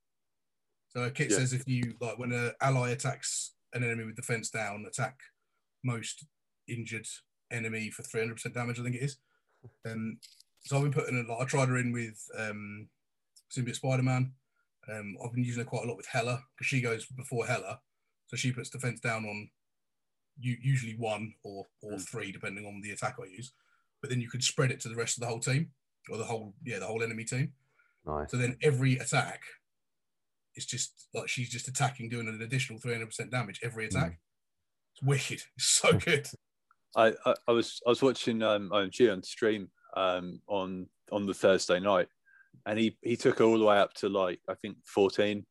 So 0.89 1.03
a 1.05 1.11
kit 1.11 1.31
Yeah. 1.31 1.37
says 1.39 1.53
if 1.53 1.67
you 1.67 1.97
like 2.01 2.19
when 2.19 2.33
an 2.33 2.53
ally 2.61 2.91
attacks 2.91 3.53
an 3.75 3.83
enemy 3.85 4.05
with 4.05 4.17
defense 4.17 4.51
down, 4.51 4.85
attack 4.87 5.19
most 5.85 6.25
injured 6.67 7.07
enemy 7.51 7.91
for 7.91 8.03
300% 8.03 8.53
damage, 8.55 8.79
I 8.81 8.83
think 8.83 8.97
it 8.97 9.03
is. 9.03 9.19
Um, 9.85 10.19
so 10.61 10.77
I've 10.77 10.83
been 10.85 10.93
putting 10.93 11.17
it, 11.19 11.29
like, 11.29 11.41
I 11.41 11.45
tried 11.45 11.69
her 11.69 11.77
in 11.79 11.93
with 11.93 12.23
um, 12.37 12.89
Symbiote 13.51 13.77
Spider 13.77 14.03
Man. 14.03 14.33
Um, 14.91 15.17
I've 15.23 15.33
been 15.33 15.45
using 15.45 15.63
her 15.63 15.69
quite 15.69 15.85
a 15.85 15.89
lot 15.89 15.97
with 15.97 16.07
Hela 16.07 16.43
because 16.55 16.67
she 16.67 16.81
goes 16.81 17.07
before 17.07 17.47
Hela. 17.47 17.81
So 18.27 18.37
she 18.37 18.53
puts 18.53 18.71
defense 18.71 19.01
down 19.01 19.25
on 19.25 19.51
u- 20.41 20.59
usually 20.61 20.95
one 20.97 21.35
or, 21.43 21.67
or 21.83 21.93
Mm. 21.93 22.09
three, 22.09 22.33
depending 22.33 22.67
on 22.67 22.81
the 22.81 22.91
attack 22.91 23.17
I 23.23 23.27
use. 23.27 23.53
But 24.01 24.11
then 24.11 24.21
you 24.21 24.29
could 24.31 24.45
spread 24.45 24.71
it 24.71 24.81
to 24.81 24.89
the 24.89 24.97
rest 24.97 25.17
of 25.17 25.21
the 25.23 25.27
whole 25.27 25.41
team 25.41 25.73
or 26.11 26.17
the 26.17 26.25
whole, 26.25 26.55
yeah, 26.65 26.79
the 26.79 26.87
whole 26.87 27.03
enemy 27.03 27.25
team. 27.25 27.53
Nice. 28.07 28.31
So 28.31 28.37
then 28.37 28.57
every 28.63 28.97
attack 28.99 29.43
is 30.59 30.67
just 30.67 31.09
like 31.15 31.29
she's 31.29 31.49
just 31.49 31.69
attacking, 31.69 32.09
doing 32.11 32.29
an 32.29 32.43
additional 32.43 32.79
300% 32.81 33.31
damage 33.31 33.61
every 33.63 33.87
attack. 33.87 34.19
It's 34.95 35.03
wicked. 35.03 35.43
It's 35.57 35.67
so 35.67 35.93
good. 35.93 36.29
I, 36.97 37.15
I, 37.25 37.35
I 37.49 37.53
was 37.53 37.81
I 37.87 37.91
was 37.91 38.03
watching 38.03 38.43
um 38.43 38.71
OMG 38.71 39.13
on 39.13 39.23
stream 39.23 39.71
um, 39.97 40.41
on 40.49 40.87
on 41.13 41.27
the 41.27 41.35
Thursday 41.35 41.81
night, 41.81 42.09
and 42.67 42.79
he 42.79 42.99
he 43.03 43.17
took 43.17 43.39
her 43.39 43.45
all 43.45 43.59
the 43.59 43.65
way 43.65 43.79
up 43.79 43.95
to 43.95 44.09
like 44.09 44.41
I 44.49 44.55
think 44.55 44.77
fourteen, 44.85 45.47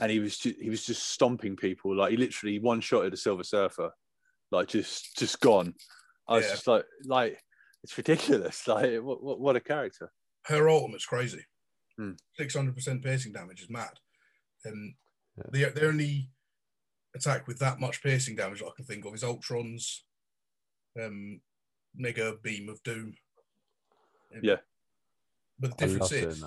and 0.00 0.10
he 0.10 0.20
was 0.20 0.38
ju- 0.38 0.54
he 0.60 0.70
was 0.70 0.84
just 0.86 1.08
stomping 1.10 1.56
people 1.56 1.96
like 1.96 2.10
he 2.12 2.16
literally 2.16 2.58
one 2.58 2.80
shot 2.80 3.06
at 3.06 3.12
a 3.14 3.16
Silver 3.16 3.44
Surfer, 3.44 3.90
like 4.52 4.68
just 4.68 5.16
just 5.18 5.40
gone. 5.40 5.74
I 6.28 6.34
was 6.36 6.44
Yeah. 6.44 6.50
just 6.52 6.66
like 6.66 6.84
like 7.04 7.42
it's 7.82 7.96
ridiculous. 7.96 8.66
Like 8.68 9.00
what 9.02 9.22
what, 9.22 9.40
what 9.40 9.56
a 9.56 9.60
character. 9.60 10.10
her 10.46 10.68
ultimate's 10.68 11.06
crazy. 11.06 11.44
Hmm. 11.98 12.12
Six 12.38 12.54
hundred 12.54 12.74
percent 12.74 13.02
piercing 13.02 13.32
damage 13.32 13.62
is 13.62 13.70
mad. 13.70 13.94
And 14.66 14.94
Yeah. 15.36 15.44
the 15.50 15.80
the 15.80 15.86
only 15.88 16.30
attack 17.14 17.46
with 17.46 17.58
that 17.60 17.80
much 17.80 18.02
piercing 18.02 18.36
damage 18.36 18.62
I 18.62 18.70
can 18.76 18.84
think 18.84 19.04
of 19.04 19.14
is 19.14 19.24
Ultron's 19.24 20.04
um, 21.00 21.40
mega 21.94 22.36
beam 22.42 22.68
of 22.68 22.82
doom. 22.82 23.14
Um, 24.34 24.40
Yeah. 24.42 24.56
But 25.58 25.76
the 25.78 25.86
difference 25.86 26.12
is, 26.12 26.44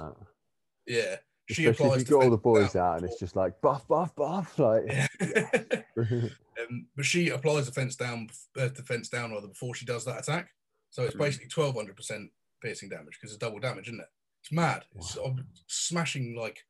yeah, 0.85 1.17
she 1.49 1.65
Especially 1.65 1.65
applies. 1.67 2.01
if 2.03 2.09
you 2.09 2.15
got 2.17 2.23
all 2.25 2.29
the 2.29 2.37
boys 2.37 2.75
out 2.75 2.97
and 2.97 3.05
it's 3.09 3.19
just 3.19 3.35
like 3.35 3.59
buff, 3.61 3.87
buff, 3.87 4.15
buff. 4.15 4.57
Like, 4.59 4.83
Yeah. 4.87 5.07
um, 5.97 6.87
but 6.95 7.05
she 7.05 7.29
applies 7.29 7.65
defense 7.65 7.95
down, 7.95 8.29
uh, 8.57 8.67
defense 8.67 9.09
down 9.09 9.31
rather 9.31 9.47
before 9.47 9.73
she 9.73 9.85
does 9.85 10.05
that 10.05 10.19
attack. 10.19 10.49
So 10.91 11.03
it's 11.03 11.15
Mhm. 11.15 11.19
basically 11.19 11.47
twelve 11.47 11.75
hundred 11.75 11.95
percent 11.95 12.31
piercing 12.61 12.89
damage 12.89 13.17
because 13.19 13.31
it's 13.31 13.39
double 13.39 13.59
damage, 13.59 13.87
isn't 13.87 13.99
it? 13.99 14.09
It's 14.43 14.51
mad. 14.51 14.85
It's 14.95 15.15
I'm 15.15 15.47
smashing 15.67 16.35
like 16.35 16.63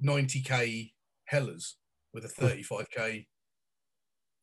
ninety 0.00 0.40
k 0.40 0.92
Hellers 1.24 1.76
with 2.12 2.24
a 2.24 2.28
thirty 2.28 2.62
five 2.62 2.88
k 2.90 3.26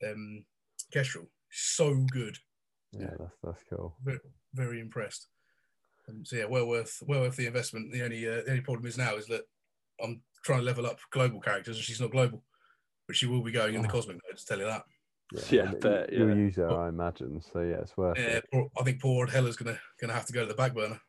um 0.07 0.45
Kestrel. 0.91 1.25
So 1.51 1.95
good. 2.11 2.37
yeah, 2.93 3.09
that's 3.19 3.37
that's 3.43 3.63
cool. 3.69 3.95
Very, 4.03 4.19
very 4.53 4.79
impressed. 4.79 5.27
Um, 6.07 6.23
so 6.25 6.35
yeah, 6.37 6.45
well 6.45 6.67
worth 6.67 7.01
well 7.07 7.21
worth 7.21 7.35
the 7.35 7.47
investment. 7.47 7.91
The 7.91 8.03
only 8.03 8.27
uh, 8.27 8.41
the 8.45 8.51
only 8.51 8.61
problem 8.61 8.85
is 8.87 8.97
now 8.97 9.15
is 9.15 9.25
that 9.27 9.41
I'm 10.01 10.21
trying 10.45 10.59
to 10.59 10.65
level 10.65 10.85
up 10.85 10.99
global 11.11 11.41
characters, 11.41 11.75
and 11.77 11.83
she's 11.83 11.99
not 11.99 12.11
global, 12.11 12.43
but 13.07 13.15
she 13.15 13.25
will 13.25 13.43
be 13.43 13.51
going 13.51 13.75
in 13.75 13.81
the 13.81 13.87
Oh. 13.87 13.91
cosmic 13.91 14.17
mode. 14.17 14.37
To 14.37 14.45
tell 14.45 14.59
you 14.59 14.65
that. 14.65 14.83
Yeah, 15.49 15.61
and 15.63 15.69
I 15.69 15.73
you- 15.73 15.79
bet, 15.79 16.13
You'll 16.13 16.37
use 16.37 16.55
her, 16.55 16.69
I 16.71 16.87
imagine. 16.89 17.41
So 17.41 17.59
yeah, 17.61 17.79
it's 17.81 17.97
worth 17.97 18.17
Yeah, 18.17 18.39
it. 18.53 18.69
I 18.79 18.83
think 18.83 19.01
poor 19.01 19.21
old 19.25 19.29
Hela's 19.29 19.57
gonna 19.57 19.77
gonna 19.99 20.13
have 20.13 20.25
to 20.27 20.33
go 20.33 20.41
to 20.41 20.47
the 20.47 20.53
back 20.53 20.73
burner. 20.73 21.01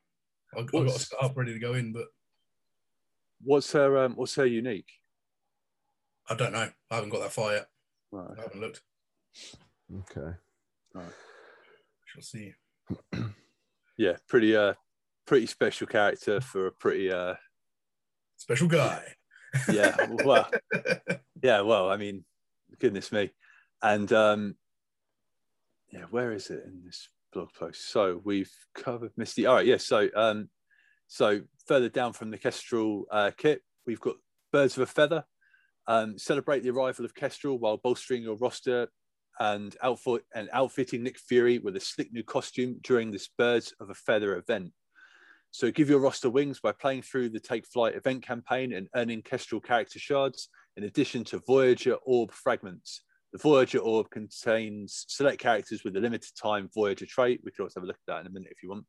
I, 0.57 0.61
I've 0.61 0.67
got 0.67 0.79
to 0.81 0.85
What's- 0.87 1.13
up 1.21 1.37
ready 1.37 1.53
to 1.53 1.59
go 1.61 1.75
in, 1.75 1.93
but 1.93 2.07
What's 3.43 3.73
her 3.73 3.99
um, 3.99 4.15
what's 4.15 4.35
her 4.37 4.47
unique? 4.47 4.91
I 6.29 6.35
don't 6.35 6.53
know. 6.53 6.69
I 6.91 6.95
haven't 6.95 7.11
got 7.11 7.21
that 7.21 7.33
far 7.33 7.53
yet. 7.53 7.69
Right. 8.11 8.37
I 8.39 8.43
haven't 8.43 8.61
looked. 8.61 8.83
Okay. 10.11 10.37
All 10.95 11.03
right. 11.03 11.13
Shall 12.07 12.23
see. 12.23 12.55
Yeah, 14.01 14.17
pretty 14.29 14.55
uh 14.55 14.75
pretty 15.27 15.47
special 15.47 15.89
character 15.89 16.41
for 16.41 16.69
a 16.69 16.73
pretty 16.73 17.11
uh 17.11 17.35
Special 18.37 18.69
guy. 18.69 19.03
yeah 19.73 19.97
well 20.25 20.49
yeah 21.43 21.63
well 21.63 21.91
I 21.91 21.97
mean 21.97 22.25
goodness 22.79 23.11
me 23.11 23.31
and 23.83 24.13
um 24.13 24.55
yeah 25.91 26.05
where 26.11 26.31
is 26.33 26.49
it 26.51 26.63
in 26.65 26.83
this 26.87 27.09
blog 27.33 27.49
post 27.55 27.91
so 27.91 28.21
we've 28.23 28.53
covered 28.73 29.11
Misty 29.17 29.47
all 29.47 29.57
right 29.57 29.67
yeah 29.67 29.79
so 29.79 30.09
um 30.15 30.49
so 31.09 31.41
further 31.69 31.89
down 31.89 32.13
from 32.13 32.31
the 32.31 32.39
Kestrel 32.39 33.05
uh, 33.11 33.31
kit 33.37 33.63
we've 33.87 34.01
got 34.01 34.17
Birds 34.53 34.77
of 34.77 34.83
a 34.83 34.87
Feather 34.87 35.25
um 35.87 36.19
celebrate 36.19 36.63
the 36.63 36.71
arrival 36.71 37.05
of 37.05 37.15
Kestrel 37.15 37.59
while 37.59 37.77
bolstering 37.77 38.23
your 38.23 38.37
roster 38.37 38.89
and 39.41 39.77
outfit 39.83 40.25
and 40.35 40.49
outfitting 40.53 41.03
Nick 41.03 41.19
Fury 41.19 41.59
with 41.59 41.77
a 41.77 41.81
slick 41.81 42.13
new 42.13 42.25
costume 42.25 42.79
during 42.83 43.11
this 43.11 43.29
Birds 43.39 43.73
of 43.81 43.91
a 43.91 43.95
Feather 43.95 44.37
event. 44.37 44.73
So 45.51 45.71
give 45.71 45.89
your 45.89 46.01
roster 46.01 46.29
wings 46.29 46.61
by 46.61 46.73
playing 46.73 47.03
through 47.03 47.31
the 47.31 47.41
Take 47.41 47.67
Flight 47.67 47.95
event 47.95 48.23
campaign 48.23 48.75
and 48.75 48.89
earning 48.95 49.23
Kestrel 49.23 49.61
character 49.61 49.99
shards, 49.99 50.49
in 50.77 50.85
addition 50.85 51.25
to 51.25 51.39
Voyager 51.47 51.97
Orb 52.05 52.33
fragments. 52.33 53.03
The 53.33 53.39
Voyager 53.39 53.79
Orb 53.79 54.11
contains 54.11 55.05
select 55.09 55.41
characters 55.41 55.85
with 55.85 55.97
a 55.97 56.01
limited 56.01 56.33
time 56.41 56.69
Voyager 56.75 57.07
trait. 57.07 57.41
We 57.45 57.51
can 57.51 57.65
also 57.65 57.81
have 57.81 57.85
a 57.85 57.87
look 57.87 57.97
at 57.97 58.13
that 58.13 58.21
in 58.21 58.27
a 58.27 58.31
minute 58.31 58.51
if 58.51 58.63
you 58.63 58.71
want. 58.71 58.85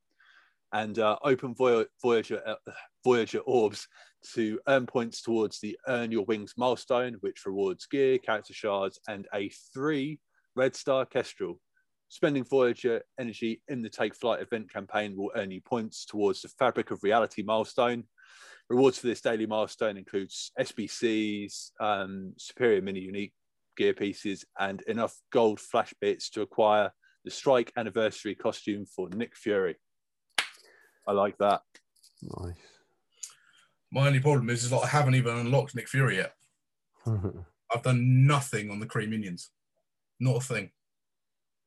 And 0.72 1.00
uh, 1.00 1.18
open 1.24 1.56
Voyager 1.56 2.42
uh, 2.46 2.72
Voyager 3.04 3.40
orbs 3.40 3.88
to 4.34 4.60
earn 4.68 4.86
points 4.86 5.22
towards 5.22 5.60
the 5.60 5.78
Earn 5.88 6.12
Your 6.12 6.26
Wings 6.26 6.54
milestone, 6.58 7.16
which 7.22 7.46
rewards 7.46 7.86
gear, 7.88 8.18
character 8.18 8.54
shards, 8.54 9.00
and 9.08 9.28
a 9.34 9.50
three 9.74 10.20
Red 10.56 10.76
Star 10.76 11.06
Kestrel. 11.06 11.60
Spending 12.10 12.44
Voyager 12.44 13.02
energy 13.20 13.62
in 13.68 13.82
the 13.82 13.90
Take 13.90 14.16
Flight 14.16 14.42
event 14.42 14.72
campaign 14.72 15.16
will 15.16 15.32
earn 15.36 15.52
you 15.52 15.62
points 15.62 16.06
towards 16.06 16.42
the 16.42 16.50
Fabric 16.50 16.92
of 16.92 17.04
Reality 17.04 17.44
milestone. 17.44 18.04
Rewards 18.70 19.00
for 19.00 19.08
this 19.08 19.22
daily 19.22 19.46
milestone 19.46 19.98
includes 19.98 20.52
SBCs, 20.60 21.72
um, 21.80 22.34
superior 22.38 22.82
mini 22.82 23.00
unique 23.00 23.34
gear 23.78 23.94
pieces, 23.94 24.44
and 24.60 24.82
enough 24.82 25.16
gold 25.32 25.60
flash 25.60 25.94
bits 26.02 26.30
to 26.32 26.42
acquire 26.42 26.92
the 27.26 27.32
Strike 27.32 27.72
Anniversary 27.78 28.36
costume 28.36 28.86
for 28.86 29.10
Nick 29.10 29.36
Fury. 29.36 29.76
I 31.08 31.12
like 31.12 31.38
that. 31.40 31.62
Nice. 32.22 32.56
My 33.92 34.08
only 34.08 34.20
problem 34.20 34.50
is, 34.50 34.64
is 34.64 34.72
like 34.72 34.84
I 34.84 34.88
haven't 34.88 35.16
even 35.16 35.36
unlocked 35.36 35.76
Nick 35.76 35.88
Fury 35.88 36.18
yet. 36.18 36.34
I've 37.08 37.84
done 37.84 38.26
nothing 38.28 38.70
on 38.70 38.80
the 38.80 38.86
Kree 38.86 39.10
minions. 39.10 39.52
Not 40.20 40.38
a 40.38 40.42
thing. 40.42 40.72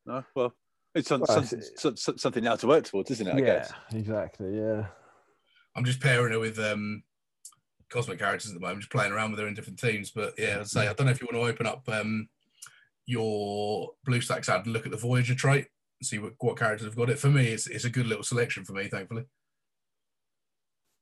No, 0.05 0.23
well, 0.35 0.53
it's 0.95 1.07
some, 1.09 1.21
Well, 1.27 1.43
some- 1.43 1.57
it's- 1.59 1.71
some- 1.81 1.97
some- 1.97 2.17
something 2.17 2.43
now 2.43 2.55
to 2.57 2.67
work 2.67 2.83
towards, 2.85 3.09
isn't 3.11 3.27
it? 3.27 3.35
I 3.35 3.37
yeah, 3.39 3.45
guess. 3.45 3.73
exactly. 3.93 4.55
Yeah. 4.57 4.87
I'm 5.75 5.85
just 5.85 5.99
pairing 6.01 6.33
her 6.33 6.39
with 6.39 6.59
um, 6.59 7.03
cosmic 7.89 8.19
characters 8.19 8.51
at 8.51 8.53
the 8.53 8.59
moment, 8.59 8.81
just 8.81 8.91
playing 8.91 9.11
around 9.11 9.31
with 9.31 9.39
her 9.39 9.47
in 9.47 9.53
different 9.55 9.79
teams. 9.79 10.11
But 10.11 10.33
yeah, 10.37 10.57
I'd 10.59 10.67
say 10.67 10.87
I 10.87 10.93
don't 10.93 11.05
know 11.07 11.11
if 11.11 11.19
you 11.21 11.27
want 11.31 11.43
to 11.43 11.51
open 11.51 11.65
up 11.65 11.87
um, 11.89 12.29
your 13.05 13.89
BlueStacks 14.07 14.49
ad 14.49 14.65
and 14.65 14.73
look 14.73 14.85
at 14.85 14.91
the 14.91 14.97
Voyager 14.97 15.35
trait 15.35 15.65
and 15.65 15.72
see 16.05 16.19
what, 16.19 16.33
what 16.39 16.57
characters 16.57 16.85
have 16.85 16.95
got 16.95 17.09
it. 17.09 17.19
For 17.19 17.29
me, 17.29 17.47
it's, 17.47 17.67
it's 17.67 17.85
a 17.85 17.89
good 17.89 18.07
little 18.07 18.23
selection 18.23 18.65
for 18.65 18.73
me, 18.73 18.87
thankfully. 18.87 19.23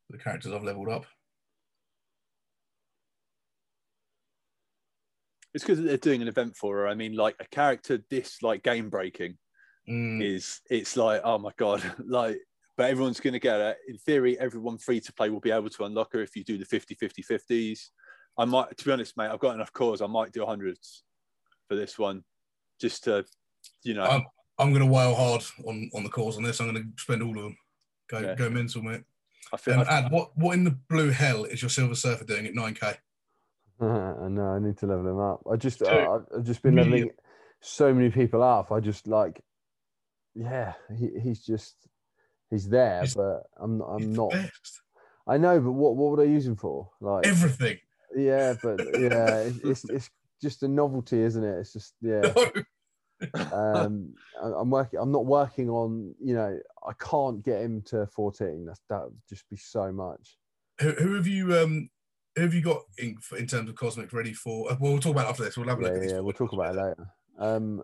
The 0.09 0.17
characters 0.17 0.51
I've 0.51 0.63
leveled 0.63 0.89
up. 0.89 1.05
It's 5.53 5.63
because 5.63 5.81
they're 5.83 5.97
doing 5.97 6.21
an 6.21 6.27
event 6.27 6.55
for 6.55 6.77
her. 6.77 6.87
I 6.87 6.95
mean, 6.95 7.15
like 7.15 7.35
a 7.39 7.45
character 7.45 7.99
this 8.09 8.41
like 8.41 8.63
game 8.63 8.89
breaking 8.89 9.37
Mm, 9.89 10.21
is 10.23 10.61
it's 10.69 10.95
like 10.95 11.21
oh 11.23 11.37
my 11.37 11.51
god, 11.57 11.83
like. 12.05 12.37
But 12.77 12.89
everyone's 12.89 13.19
going 13.19 13.33
to 13.33 13.39
get 13.39 13.59
it. 13.59 13.77
In 13.89 13.97
theory, 13.97 14.39
everyone 14.39 14.77
free 14.77 15.01
to 15.01 15.13
play 15.13 15.29
will 15.29 15.41
be 15.41 15.51
able 15.51 15.69
to 15.69 15.83
unlock 15.83 16.13
her 16.13 16.21
if 16.21 16.35
you 16.37 16.43
do 16.43 16.57
the 16.57 16.65
50 16.65 16.95
50 16.95 17.21
50s. 17.21 17.79
I 18.37 18.45
might, 18.45 18.75
to 18.75 18.85
be 18.85 18.91
honest, 18.91 19.17
mate, 19.17 19.29
I've 19.29 19.39
got 19.39 19.55
enough 19.55 19.73
cores. 19.73 20.01
I 20.01 20.07
might 20.07 20.31
do 20.31 20.45
hundreds 20.45 21.03
for 21.67 21.75
this 21.75 21.99
one 21.99 22.23
just 22.79 23.03
to, 23.03 23.25
you 23.83 23.93
know, 23.93 24.05
Um, 24.05 24.25
I'm 24.61 24.69
going 24.73 24.85
to 24.85 24.91
wail 24.91 25.15
hard 25.15 25.43
on, 25.65 25.89
on 25.93 26.03
the 26.03 26.09
cause 26.09 26.37
on 26.37 26.43
this. 26.43 26.59
I'm 26.59 26.71
going 26.71 26.83
to 26.83 27.01
spend 27.01 27.23
all 27.23 27.35
of 27.37 27.43
them. 27.43 27.57
Go 28.09 28.19
Yeah. 28.19 28.35
go 28.35 28.49
mental, 28.49 28.81
mate. 28.83 29.03
I 29.53 29.57
feel. 29.57 29.79
Um, 29.79 29.85
Ad, 29.89 30.11
what, 30.11 30.31
what 30.37 30.53
in 30.53 30.63
the 30.63 30.71
blue 30.89 31.09
hell 31.09 31.43
is 31.45 31.61
your 31.61 31.69
Silver 31.69 31.95
Surfer 31.95 32.23
doing 32.23 32.45
at 32.45 32.53
9k? 32.53 32.95
I 33.81 34.27
know. 34.29 34.53
I 34.55 34.59
need 34.59 34.77
to 34.77 34.85
level 34.85 35.07
him 35.07 35.19
up. 35.19 35.41
I 35.51 35.55
just, 35.55 35.81
uh, 35.81 36.19
I've 36.35 36.43
just 36.43 36.61
been 36.61 36.75
million- 36.75 36.91
leveling 36.93 37.09
so 37.61 37.93
many 37.93 38.09
people 38.11 38.43
up. 38.43 38.71
I 38.71 38.79
just 38.79 39.07
like, 39.07 39.41
yeah, 40.35 40.73
he, 40.97 41.09
he's 41.19 41.43
just, 41.43 41.75
he's 42.49 42.69
there, 42.69 42.99
He's- 43.01 43.15
but 43.15 43.43
I'm, 43.59 43.81
He's 43.97 44.05
I'm 44.07 44.13
not. 44.13 44.33
I 45.27 45.37
know, 45.37 45.59
but 45.59 45.71
what, 45.71 45.95
what 45.95 46.11
would 46.11 46.19
I 46.27 46.29
use 46.29 46.45
him 46.47 46.55
for? 46.55 46.89
Like, 46.99 47.25
Everything. 47.27 47.77
yeah, 48.15 48.53
but 48.61 48.79
yeah, 48.99 49.37
it's, 49.39 49.59
it's, 49.63 49.89
it's 49.89 50.09
just 50.41 50.63
a 50.63 50.67
novelty, 50.67 51.19
isn't 51.19 51.43
it? 51.43 51.59
It's 51.59 51.73
just, 51.73 51.93
yeah. 52.01 52.21
No. 52.21 52.51
um 53.53 54.13
i'm 54.41 54.69
working 54.69 54.99
i'm 54.99 55.11
not 55.11 55.25
working 55.25 55.69
on 55.69 56.13
you 56.19 56.33
know 56.33 56.57
i 56.87 56.91
can't 56.93 57.43
get 57.43 57.61
him 57.61 57.81
to 57.83 58.05
14 58.07 58.65
that's 58.65 58.81
that 58.89 59.03
would 59.03 59.17
just 59.29 59.47
be 59.49 59.57
so 59.57 59.91
much. 59.91 60.37
Who, 60.79 60.91
who 60.91 61.13
have 61.13 61.27
you 61.27 61.55
um 61.57 61.89
who 62.35 62.41
have 62.43 62.53
you 62.53 62.61
got 62.61 62.81
in, 62.97 63.17
in 63.37 63.45
terms 63.45 63.69
of 63.69 63.75
cosmic 63.75 64.11
ready 64.13 64.33
for 64.33 64.71
uh, 64.71 64.75
well 64.79 64.93
we'll 64.93 65.01
talk 65.01 65.11
about 65.11 65.27
it 65.27 65.29
after 65.29 65.43
this. 65.43 65.57
We'll 65.57 65.67
have 65.67 65.79
a 65.79 65.83
yeah 65.83 65.89
look 65.89 66.03
at 66.03 66.09
yeah, 66.09 66.19
we'll 66.19 66.33
talk 66.33 66.53
about 66.53 66.75
it 66.75 66.81
later. 66.81 67.07
um 67.37 67.83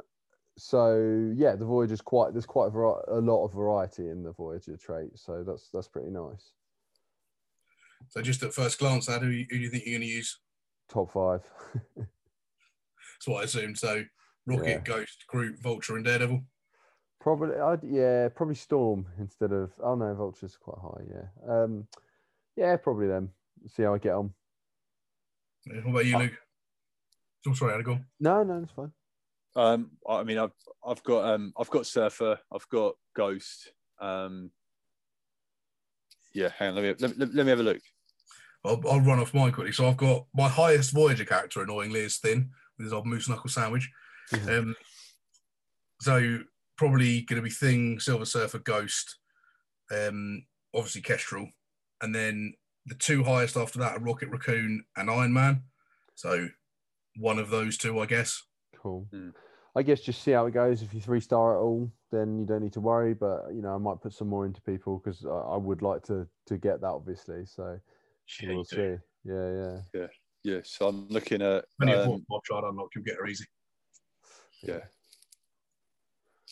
so 0.58 1.32
yeah 1.36 1.56
the 1.56 1.66
voyager's 1.66 2.02
quite 2.02 2.34
there's 2.34 2.48
quite 2.48 2.68
a, 2.68 2.72
vari- 2.72 3.04
a 3.10 3.22
lot 3.22 3.46
of 3.46 3.54
variety 3.54 4.10
in 4.10 4.24
the 4.24 4.32
voyager 4.32 4.76
trait 4.76 5.12
so 5.16 5.44
that's 5.44 5.70
that's 5.72 5.88
pretty 5.88 6.10
nice. 6.10 6.52
So 8.10 8.22
just 8.22 8.44
at 8.44 8.54
first 8.54 8.80
glance 8.80 9.10
Ad, 9.10 9.22
who, 9.22 9.28
who 9.28 9.46
do 9.46 9.58
you 9.58 9.70
think 9.70 9.86
you're 9.86 10.00
going 10.00 10.08
to 10.08 10.16
use? 10.16 10.40
Top 10.88 11.12
five. 11.12 11.42
That's 11.98 13.28
what 13.28 13.42
i 13.42 13.44
assumed 13.44 13.78
so 13.78 14.04
rocket 14.48 14.68
Yeah. 14.70 14.80
ghost 14.80 15.26
groot 15.28 15.60
vulture 15.62 15.96
and 15.98 16.06
daredevil 16.06 16.42
probably 17.20 17.58
I'd, 17.58 17.84
yeah 17.84 18.30
probably 18.30 18.56
storm 18.56 19.06
instead 19.20 19.52
of 19.52 19.72
oh 19.84 19.96
no 19.96 20.14
vulture's 20.16 20.58
quite 20.58 20.80
high 20.82 21.04
yeah 21.12 21.54
um 21.64 21.88
yeah 22.56 22.76
probably 22.78 23.08
them 23.08 23.30
see 23.68 23.84
how 23.84 23.94
i 23.94 23.98
get 23.98 24.14
on 24.14 24.34
Yeah, 25.66 25.82
what 25.82 25.92
about 25.92 26.06
you 26.06 26.18
luke 26.18 26.38
oh, 27.48 27.54
sorry 27.54 27.76
Ad, 27.76 27.84
go 27.84 28.00
no 28.20 28.44
no 28.44 28.62
it's 28.64 28.72
fine 28.72 28.92
um, 29.56 29.90
I 30.08 30.24
mean, 30.24 30.38
I've 30.38 30.52
I've 30.86 31.02
got 31.02 31.34
um, 31.34 31.52
I've 31.58 31.72
got 31.72 31.88
Surfer, 31.88 32.38
I've 32.54 32.70
got 32.70 32.94
Ghost, 33.16 33.72
Um, 34.00 34.52
yeah, 36.32 36.50
hang 36.56 36.70
on, 36.70 36.76
let 36.76 36.84
me 36.84 36.96
let, 37.00 37.18
let, 37.18 37.34
let 37.34 37.46
me 37.46 37.50
have 37.50 37.60
a 37.60 37.64
look. 37.64 37.80
I'll, 38.64 38.80
I'll 38.88 39.02
run 39.02 39.20
off 39.20 39.34
mine 39.34 39.52
quickly. 39.52 39.72
So 39.72 39.88
I've 39.88 39.98
got 39.98 40.28
my 40.36 40.48
highest 40.48 40.92
Voyager 40.94 41.26
character, 41.26 41.64
annoyingly, 41.64 42.02
is 42.02 42.18
Thing 42.18 42.52
with 42.78 42.86
his 42.86 42.94
old 42.94 43.08
moose 43.08 43.28
knuckle 43.28 43.50
sandwich. 43.50 43.90
Mhm. 44.32 44.60
Um, 44.60 44.76
so 46.02 46.40
probably 46.78 47.22
going 47.22 47.38
to 47.38 47.44
be 47.44 47.50
Thing, 47.50 48.00
Silver 48.00 48.26
Surfer, 48.26 48.60
Ghost, 48.60 49.18
um, 49.92 50.46
obviously 50.74 51.02
Kestrel, 51.02 51.50
and 52.02 52.14
then 52.14 52.54
the 52.86 52.96
two 52.96 53.24
highest 53.24 53.58
after 53.58 53.80
that 53.80 53.98
are 53.98 54.00
Rocket 54.00 54.30
Raccoon 54.30 54.86
and 54.96 55.10
Iron 55.10 55.34
Man. 55.34 55.64
So 56.16 56.48
one 57.18 57.40
of 57.40 57.50
those 57.50 57.78
two, 57.78 58.00
I 58.00 58.06
guess. 58.06 58.44
Cool. 58.76 59.08
Mm. 59.12 59.34
I 59.76 59.84
guess 59.84 60.02
just 60.02 60.24
see 60.24 60.32
how 60.32 60.46
it 60.48 60.54
goes. 60.54 60.82
If 60.82 60.94
you 60.94 61.02
three 61.02 61.20
star 61.20 61.56
at 61.56 61.60
all, 61.62 61.92
then 62.12 62.40
you 62.40 62.46
don't 62.46 62.64
need 62.64 62.74
to 62.74 62.82
worry. 62.82 63.14
But 63.14 63.48
you 63.54 63.62
know, 63.62 63.76
I 63.76 63.78
might 63.78 64.02
put 64.02 64.14
some 64.14 64.28
more 64.28 64.46
into 64.46 64.62
people 64.62 65.00
because 65.00 65.26
I, 65.26 65.30
I 65.30 65.58
would 65.58 65.82
like 65.82 66.04
to 66.04 66.28
to 66.48 66.58
get 66.58 66.82
that, 66.82 66.88
obviously. 66.88 67.46
So 67.46 67.80
Yeah, 68.42 68.50
we'll 68.50 68.60
you 68.60 68.66
do. 68.72 69.00
see. 69.24 69.30
Yeah, 69.30 69.82
yeah. 69.94 70.08
Yeah, 70.44 70.62
so 70.64 70.88
I'm 70.88 71.08
looking 71.10 71.42
at 71.42 71.66
Plenty 71.78 71.94
of 71.94 72.00
um, 72.02 72.06
four 72.06 72.20
mob 72.30 72.42
shard 72.46 72.64
unlock, 72.64 72.90
you'll 72.96 73.04
get 73.04 73.18
her 73.18 73.28
easy. 73.28 73.46
Yeah. 74.64 74.80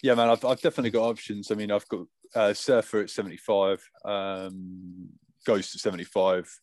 Yeah, 0.03 0.16
man, 0.16 0.30
I've, 0.30 0.43
I've 0.45 0.62
definitely 0.62 0.91
got 0.91 1.10
options. 1.10 1.51
I 1.51 1.56
mean, 1.56 1.72
I've 1.72 1.88
got 1.88 2.06
uh, 2.36 2.53
Surfer 2.53 3.01
at 3.01 3.10
75, 3.10 3.84
um, 4.03 5.10
Ghost 5.45 5.76
at 5.76 5.82
75, 5.82 6.60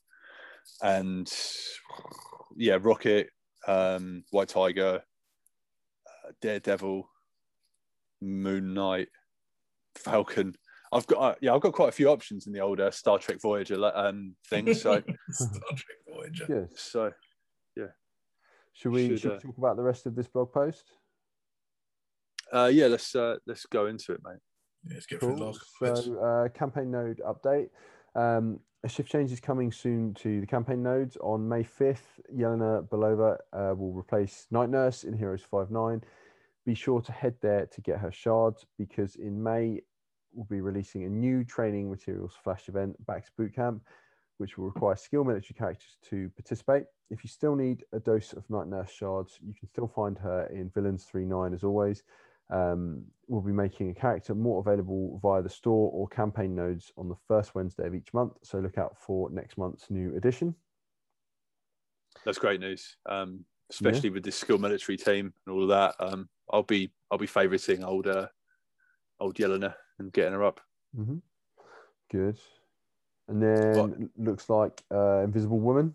and 0.83 1.33
yeah, 2.57 2.79
Rocket, 2.81 3.31
um, 3.67 4.25
White 4.31 4.49
Tiger, 4.49 5.03
uh, 6.07 6.31
Daredevil, 6.41 7.09
Moon 8.21 8.75
Knight, 8.75 9.09
Falcon. 9.97 10.55
I've 10.93 11.07
got 11.07 11.19
uh, 11.19 11.35
yeah, 11.41 11.55
I've 11.55 11.63
got 11.63 11.73
quite 11.73 11.89
a 11.89 11.93
few 11.93 12.11
options 12.11 12.47
in 12.47 12.53
the 12.53 12.61
older 12.61 12.91
Star 12.91 13.19
Trek 13.19 13.41
Voyager 13.41 13.79
like, 13.79 13.95
um, 13.97 14.37
things. 14.51 14.83
So 14.83 15.03
Star 15.31 15.61
Trek 15.69 15.99
Voyager. 16.07 16.47
Good. 16.47 16.79
so 16.79 17.13
Should 18.75 18.93
we, 18.93 19.09
Should, 19.09 19.21
should 19.21 19.31
we 19.31 19.37
uh, 19.37 19.41
talk 19.41 19.59
about 19.59 19.77
the 19.77 19.83
rest 19.83 20.07
of 20.07 20.15
this 20.15 20.27
blog 20.27 20.53
post? 20.53 20.85
Uh, 22.53 22.71
yeah, 22.73 22.87
let's 22.87 23.15
uh, 23.15 23.37
let's 23.47 23.67
go 23.67 23.87
into 23.87 24.13
it, 24.13 24.21
mate. 24.25 24.39
Yeah, 24.85 24.95
let's 24.95 25.07
get 25.07 25.21
through 25.21 25.37
the 25.37 25.53
Cool. 25.53 25.57
last. 25.87 26.05
So, 26.05 26.19
uh, 26.19 26.49
campaign 26.49 26.91
node 26.91 27.21
update. 27.27 27.69
Um, 28.15 28.61
a 28.85 28.89
shift 28.89 29.11
change 29.11 29.31
is 29.31 29.41
coming 29.41 29.71
soon 29.71 30.13
to 30.15 30.41
the 30.41 30.47
campaign 30.47 30.83
nodes. 30.83 31.17
On 31.19 31.49
May 31.49 31.63
5th, 31.63 32.21
Yelena 32.35 32.87
Belova 32.89 33.37
uh, 33.53 33.75
will 33.77 33.93
replace 33.93 34.47
Night 34.51 34.71
Nurse 34.71 35.05
in 35.05 35.17
Heroes 35.17 35.43
5 35.49 35.71
9. 35.71 36.03
Be 36.67 36.75
sure 36.75 37.01
to 37.01 37.13
head 37.13 37.35
there 37.41 37.67
to 37.67 37.81
get 37.81 37.99
her 37.99 38.11
shards 38.11 38.67
because 38.79 39.17
in 39.17 39.41
May, 39.43 39.81
we'll 40.33 40.47
be 40.47 40.61
releasing 40.61 41.05
a 41.05 41.09
new 41.09 41.45
training 41.45 41.91
materials 41.91 42.35
flash 42.43 42.69
event, 42.69 42.97
Back 43.07 43.25
to 43.27 43.33
Boot 43.37 43.55
Camp, 43.55 43.83
which 44.39 44.59
will 44.59 44.67
require 44.67 44.97
skill 44.97 45.25
military 45.25 45.55
characters 45.57 45.97
to 46.11 46.29
participate. 46.31 46.85
If 47.11 47.23
you 47.23 47.29
still 47.31 47.55
need 47.55 47.85
a 47.93 48.01
dose 48.01 48.33
of 48.33 48.49
Night 48.51 48.67
Nurse 48.67 48.91
shards, 48.91 49.39
you 49.41 49.55
can 49.55 49.69
still 49.69 49.89
find 49.89 50.19
her 50.19 50.47
in 50.47 50.71
Villains 50.71 51.05
3 51.05 51.25
9 51.25 51.55
as 51.55 51.63
always. 51.63 52.03
Um, 52.53 53.05
we'll 53.29 53.41
be 53.41 53.51
making 53.53 53.89
a 53.91 53.95
character 53.95 54.35
more 54.35 54.61
available 54.61 55.19
via 55.23 55.43
the 55.43 55.49
store 55.49 55.91
or 55.91 56.07
campaign 56.09 56.55
nodes 56.55 56.93
on 56.99 57.09
the 57.09 57.15
first 57.27 57.55
Wednesday 57.55 57.87
of 57.87 57.95
each 57.95 58.13
month. 58.13 58.35
So 58.43 58.59
look 58.59 58.77
out 58.77 58.97
for 58.99 59.31
next 59.31 59.57
month's 59.57 59.91
new 59.91 60.15
edition. 60.17 60.55
That's 62.27 62.39
great 62.39 62.61
news, 62.61 62.97
um, 63.09 63.45
especially 63.71 64.11
with 64.11 64.23
this 64.23 64.37
skill 64.37 64.59
military 64.59 64.99
team 64.99 65.33
and 65.47 65.55
all 65.55 65.63
of 65.63 65.69
that. 65.71 65.95
Um, 65.99 66.29
I'll 66.53 66.63
be 66.63 66.93
I'll 67.11 67.19
be 67.19 67.27
favoriting 67.27 67.85
old 67.85 68.07
uh, 68.07 68.29
old 69.19 69.37
Yelena 69.37 69.75
and 69.99 70.13
getting 70.13 70.35
her 70.35 70.45
up. 70.45 70.61
hmm 70.95 71.17
Good. 72.11 72.39
And 73.29 73.43
then 73.43 73.77
l- 73.79 74.09
looks 74.19 74.51
like 74.51 74.83
uh, 74.93 75.21
Invisible 75.21 75.59
Woman, 75.59 75.95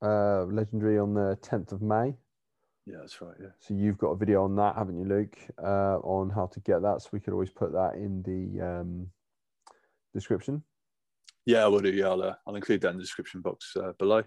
uh, 0.00 0.44
legendary 0.44 0.98
on 0.98 1.12
the 1.12 1.36
10th 1.42 1.72
of 1.72 1.82
May. 1.82 2.14
Yeah, 2.86 2.98
that's 3.00 3.20
right. 3.20 3.34
Yeah, 3.40 3.48
So 3.58 3.74
you've 3.74 3.98
got 3.98 4.10
a 4.10 4.16
video 4.16 4.44
on 4.44 4.54
that, 4.56 4.76
haven't 4.76 4.98
you, 4.98 5.04
Luke? 5.04 5.36
Uh, 5.62 5.98
on 6.04 6.30
how 6.30 6.46
to 6.46 6.60
get 6.60 6.82
that. 6.82 7.02
So 7.02 7.08
we 7.12 7.20
could 7.20 7.32
always 7.32 7.50
put 7.50 7.72
that 7.72 7.94
in 7.94 8.22
the 8.22 8.64
um, 8.64 9.08
description. 10.14 10.62
yeah, 11.46 11.64
I 11.64 11.68
will 11.68 11.80
do. 11.80 11.90
Yeah, 11.90 12.08
I'll, 12.08 12.22
uh, 12.22 12.34
I'll 12.46 12.54
include 12.54 12.80
that 12.82 12.90
in 12.90 12.96
the 12.96 13.02
description 13.02 13.40
box 13.40 13.76
uh, 13.76 13.92
below, 13.98 14.22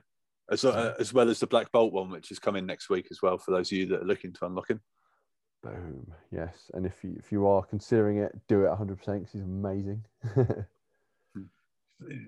as 0.51 0.65
uh, 0.65 0.93
as 0.99 1.13
well 1.13 1.29
as 1.29 1.39
the 1.39 1.47
Black 1.47 1.71
Bolt 1.71 1.93
one, 1.93 2.09
which 2.11 2.31
is 2.31 2.39
coming 2.39 2.65
next 2.65 2.89
week 2.89 3.07
as 3.11 3.21
well 3.21 3.37
for 3.37 3.51
those 3.51 3.71
of 3.71 3.77
you 3.77 3.85
that 3.87 4.01
are 4.01 4.05
looking 4.05 4.33
to 4.33 4.45
unlock 4.45 4.69
him. 4.69 4.81
Boom. 5.63 6.11
Yes. 6.31 6.71
And 6.73 6.85
if 6.85 7.01
you 7.03 7.15
if 7.17 7.31
you 7.31 7.47
are 7.47 7.63
considering 7.63 8.17
it, 8.17 8.35
do 8.49 8.65
it 8.65 8.69
100% 8.69 8.97
because 8.97 9.31
he's 9.31 9.41
amazing. 9.41 10.03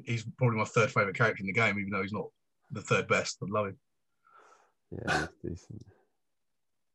He's 0.05 0.25
probably 0.37 0.57
my 0.57 0.65
third 0.65 0.91
favourite 0.91 1.15
character 1.15 1.39
in 1.39 1.47
the 1.47 1.53
game, 1.53 1.79
even 1.79 1.91
though 1.91 2.01
he's 2.01 2.11
not 2.11 2.27
the 2.71 2.81
third 2.81 3.07
best. 3.07 3.37
I 3.41 3.45
love 3.49 3.67
him. 3.67 3.77
yeah, 4.91 5.27
he's 5.41 5.51
decent. 5.51 5.85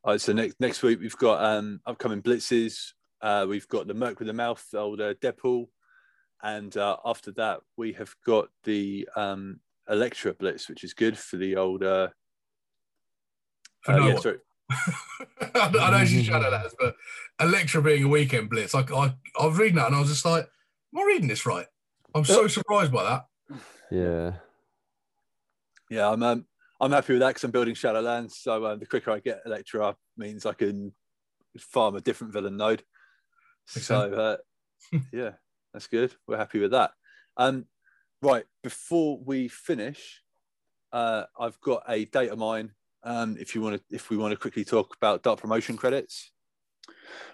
All 0.03 0.13
right, 0.13 0.21
so 0.21 0.33
next 0.33 0.59
next 0.59 0.83
week 0.83 0.99
we've 0.99 1.17
got 1.17 1.43
um, 1.43 1.81
upcoming 1.85 2.21
blitzes. 2.21 2.93
Uh, 3.21 3.45
we've 3.49 3.67
got 3.67 3.87
the 3.87 3.93
Merc 3.93 4.19
with 4.19 4.27
the 4.27 4.33
Mouth, 4.33 4.63
old 4.73 5.01
uh, 5.01 5.15
Deadpool, 5.15 5.67
and 6.43 6.75
uh, 6.77 6.97
after 7.03 7.31
that 7.33 7.59
we 7.75 7.93
have 7.93 8.13
got 8.25 8.47
the 8.63 9.07
um, 9.15 9.59
Elektra 9.89 10.33
Blitz, 10.33 10.69
which 10.69 10.83
is 10.83 10.93
good 10.93 11.17
for 11.17 11.37
the 11.37 11.55
old. 11.55 11.83
Uh, 11.83 12.09
For 13.81 13.93
uh, 13.93 13.97
no 13.97 14.07
yeah, 14.07 14.19
sorry. 14.19 14.37
I 15.55 15.91
know 15.91 16.05
she's 16.05 16.25
shadow 16.25 16.51
that, 16.51 16.71
but 16.79 16.95
Elektra 17.39 17.81
being 17.81 18.03
a 18.03 18.07
weekend 18.07 18.49
blitz, 18.49 18.75
I, 18.75 18.81
I, 18.81 19.13
I 19.39 19.45
was 19.45 19.57
reading 19.57 19.77
that 19.77 19.87
and 19.87 19.95
I 19.95 19.99
was 19.99 20.09
just 20.09 20.25
like, 20.25 20.43
am 20.93 20.99
I 20.99 21.03
reading 21.05 21.27
this 21.27 21.45
right? 21.45 21.67
I'm 22.13 22.25
so 22.25 22.47
surprised 22.47 22.91
by 22.91 23.03
that. 23.03 23.25
Yeah. 23.91 24.33
Yeah, 25.89 26.11
I'm 26.11 26.23
um, 26.23 26.45
I'm 26.79 26.91
happy 26.91 27.13
with 27.13 27.21
that 27.21 27.29
because 27.29 27.43
I'm 27.43 27.51
building 27.51 27.75
Shadowlands. 27.75 28.33
So 28.33 28.63
uh, 28.63 28.75
the 28.75 28.85
quicker 28.85 29.11
I 29.11 29.19
get 29.19 29.41
Elektra 29.45 29.85
up 29.85 29.97
means 30.15 30.45
I 30.45 30.53
can 30.53 30.93
farm 31.57 31.95
a 31.95 32.01
different 32.01 32.33
villain 32.33 32.57
node. 32.57 32.83
So 33.65 34.39
uh, 34.93 34.97
yeah, 35.11 35.31
that's 35.73 35.87
good. 35.87 36.13
We're 36.27 36.37
happy 36.37 36.59
with 36.59 36.71
that. 36.71 36.91
Um, 37.35 37.65
right 38.21 38.45
before 38.63 39.19
we 39.23 39.47
finish, 39.47 40.21
uh, 40.91 41.23
I've 41.39 41.59
got 41.61 41.83
a 41.87 42.05
data 42.05 42.35
mine. 42.35 42.71
Um, 43.03 43.37
if 43.39 43.55
you 43.55 43.61
want 43.61 43.77
to, 43.77 43.95
if 43.95 44.09
we 44.09 44.17
want 44.17 44.31
to 44.31 44.37
quickly 44.37 44.65
talk 44.65 44.95
about 44.95 45.23
dark 45.23 45.39
promotion 45.39 45.77
credits. 45.77 46.31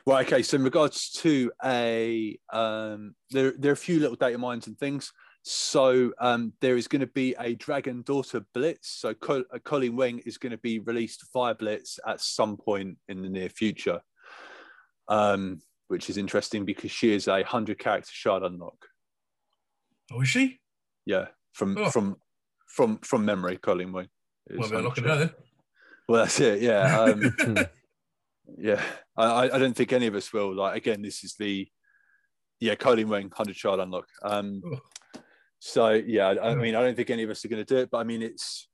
Right. 0.06 0.26
Okay. 0.26 0.44
So 0.44 0.56
in 0.56 0.64
regards 0.64 1.12
to 1.22 1.52
a, 1.64 2.38
um, 2.52 3.16
there 3.32 3.54
there 3.58 3.72
are 3.72 3.74
a 3.74 3.78
few 3.78 4.00
little 4.00 4.16
data 4.16 4.38
mines 4.38 4.68
and 4.68 4.78
things. 4.78 5.12
So 5.46 6.12
um, 6.20 6.54
there 6.62 6.78
is 6.78 6.88
going 6.88 7.01
to 7.01 7.08
be 7.08 7.36
a 7.38 7.54
Dragon 7.55 8.01
Daughter 8.04 8.46
Blitz. 8.54 8.89
So 8.89 9.13
Col- 9.13 9.43
uh, 9.54 9.59
Colleen 9.63 9.96
Wing 9.97 10.20
is 10.26 10.38
going 10.38 10.51
to 10.51 10.58
be 10.58 10.80
released 10.80 11.26
via 11.34 11.54
Blitz 11.54 12.00
at 12.08 12.22
some 12.22 12.55
point 12.55 12.97
in 13.09 13.22
the 13.22 13.30
near 13.30 13.50
future, 13.50 14.00
um, 15.09 15.62
which 15.89 16.09
is 16.09 16.17
interesting 16.17 16.63
because 16.63 16.92
she 16.92 17.13
is 17.13 17.28
a 17.28 17.43
hundred 17.43 17.78
character 17.78 18.09
shard 18.12 18.43
unlock. 18.43 18.86
Oh, 20.13 20.22
is 20.22 20.30
she? 20.30 20.59
Yeah, 21.05 21.28
from 21.51 21.78
Oh. 21.78 21.89
from 21.89 22.16
from 22.67 22.97
from 23.00 23.26
memory, 23.26 23.58
Colleen 23.58 23.92
Wing. 23.92 24.08
Well, 24.50 24.70
we're 24.72 24.82
looking 24.82 25.05
at 25.09 25.17
then. 25.20 25.32
Well, 26.08 26.22
that's 26.24 26.39
it. 26.39 26.62
Yeah, 26.62 27.00
um, 27.01 27.36
yeah. 28.58 28.82
I, 29.17 29.26
I- 29.26 29.55
I 29.55 29.59
don't 29.59 29.76
think 29.76 29.92
any 29.92 30.08
of 30.08 30.16
us 30.16 30.32
will. 30.32 30.55
Like 30.55 30.78
again, 30.78 31.01
this 31.01 31.26
is 31.26 31.36
the 31.38 31.67
yeah 32.62 32.76
Colleen 32.76 33.09
Wing 33.09 33.30
hundred 33.36 33.58
shard 33.58 33.82
unlock. 33.82 34.08
Um, 34.24 34.62
Oh. 34.66 34.80
So 35.66 35.92
yeah, 35.92 36.28
I, 36.28 36.50
Oh. 36.50 36.56
mean, 36.56 36.76
I 36.76 36.82
don't 36.82 36.94
think 36.94 37.10
any 37.10 37.24
of 37.24 37.30
us 37.30 37.46
are 37.46 37.48
going 37.48 37.64
to 37.66 37.74
do 37.76 37.80
it, 37.82 37.90
but 37.90 38.00
I 38.00 38.04
mean, 38.04 38.22
it's 38.22 38.68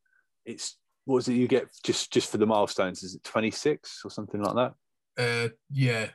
it's 0.44 0.76
what 1.06 1.16
was 1.16 1.28
it 1.28 1.34
you 1.34 1.48
get 1.48 1.68
just 1.84 2.12
just 2.12 2.32
for 2.32 2.40
the 2.40 2.48
milestones? 2.48 3.04
Is 3.04 3.14
it 3.14 3.24
twenty 3.24 3.52
six 3.52 4.02
or 4.04 4.10
something 4.10 4.42
like 4.42 4.56
that? 4.56 4.74
Uh, 5.24 5.50
yeah. 5.70 6.08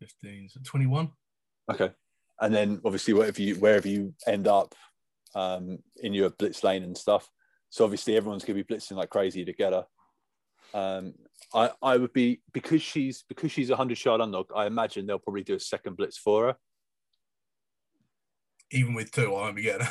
15, 0.00 0.48
so 0.50 0.60
21. 0.64 1.10
Okay, 1.70 1.90
and 2.40 2.52
then 2.54 2.80
obviously 2.84 3.14
wherever 3.14 3.40
you 3.40 3.54
wherever 3.56 3.86
you 3.88 4.12
end 4.26 4.48
up 4.48 4.74
um, 5.36 5.78
in 6.02 6.12
your 6.12 6.30
blitz 6.30 6.64
lane 6.64 6.82
and 6.82 6.98
stuff. 6.98 7.28
So 7.70 7.84
obviously 7.84 8.16
everyone's 8.16 8.44
going 8.44 8.58
to 8.58 8.64
be 8.64 8.74
blitzing 8.74 8.96
like 8.96 9.10
crazy 9.10 9.44
to 9.44 9.52
get 9.52 9.72
her. 9.72 9.86
Um, 10.74 11.14
I 11.54 11.70
I 11.80 11.96
would 11.96 12.12
be 12.12 12.40
because 12.52 12.82
she's 12.82 13.22
because 13.28 13.52
she's 13.52 13.70
a 13.70 13.76
hundred 13.76 13.98
shard 13.98 14.20
unlock. 14.20 14.50
I 14.54 14.66
imagine 14.66 15.06
they'll 15.06 15.18
probably 15.20 15.44
do 15.44 15.54
a 15.54 15.60
second 15.60 15.96
blitz 15.96 16.18
for 16.18 16.46
her. 16.48 16.56
Even 18.70 18.94
with 18.94 19.12
two, 19.12 19.34
I 19.34 19.42
won't 19.42 19.56
be 19.56 19.62
getting. 19.62 19.86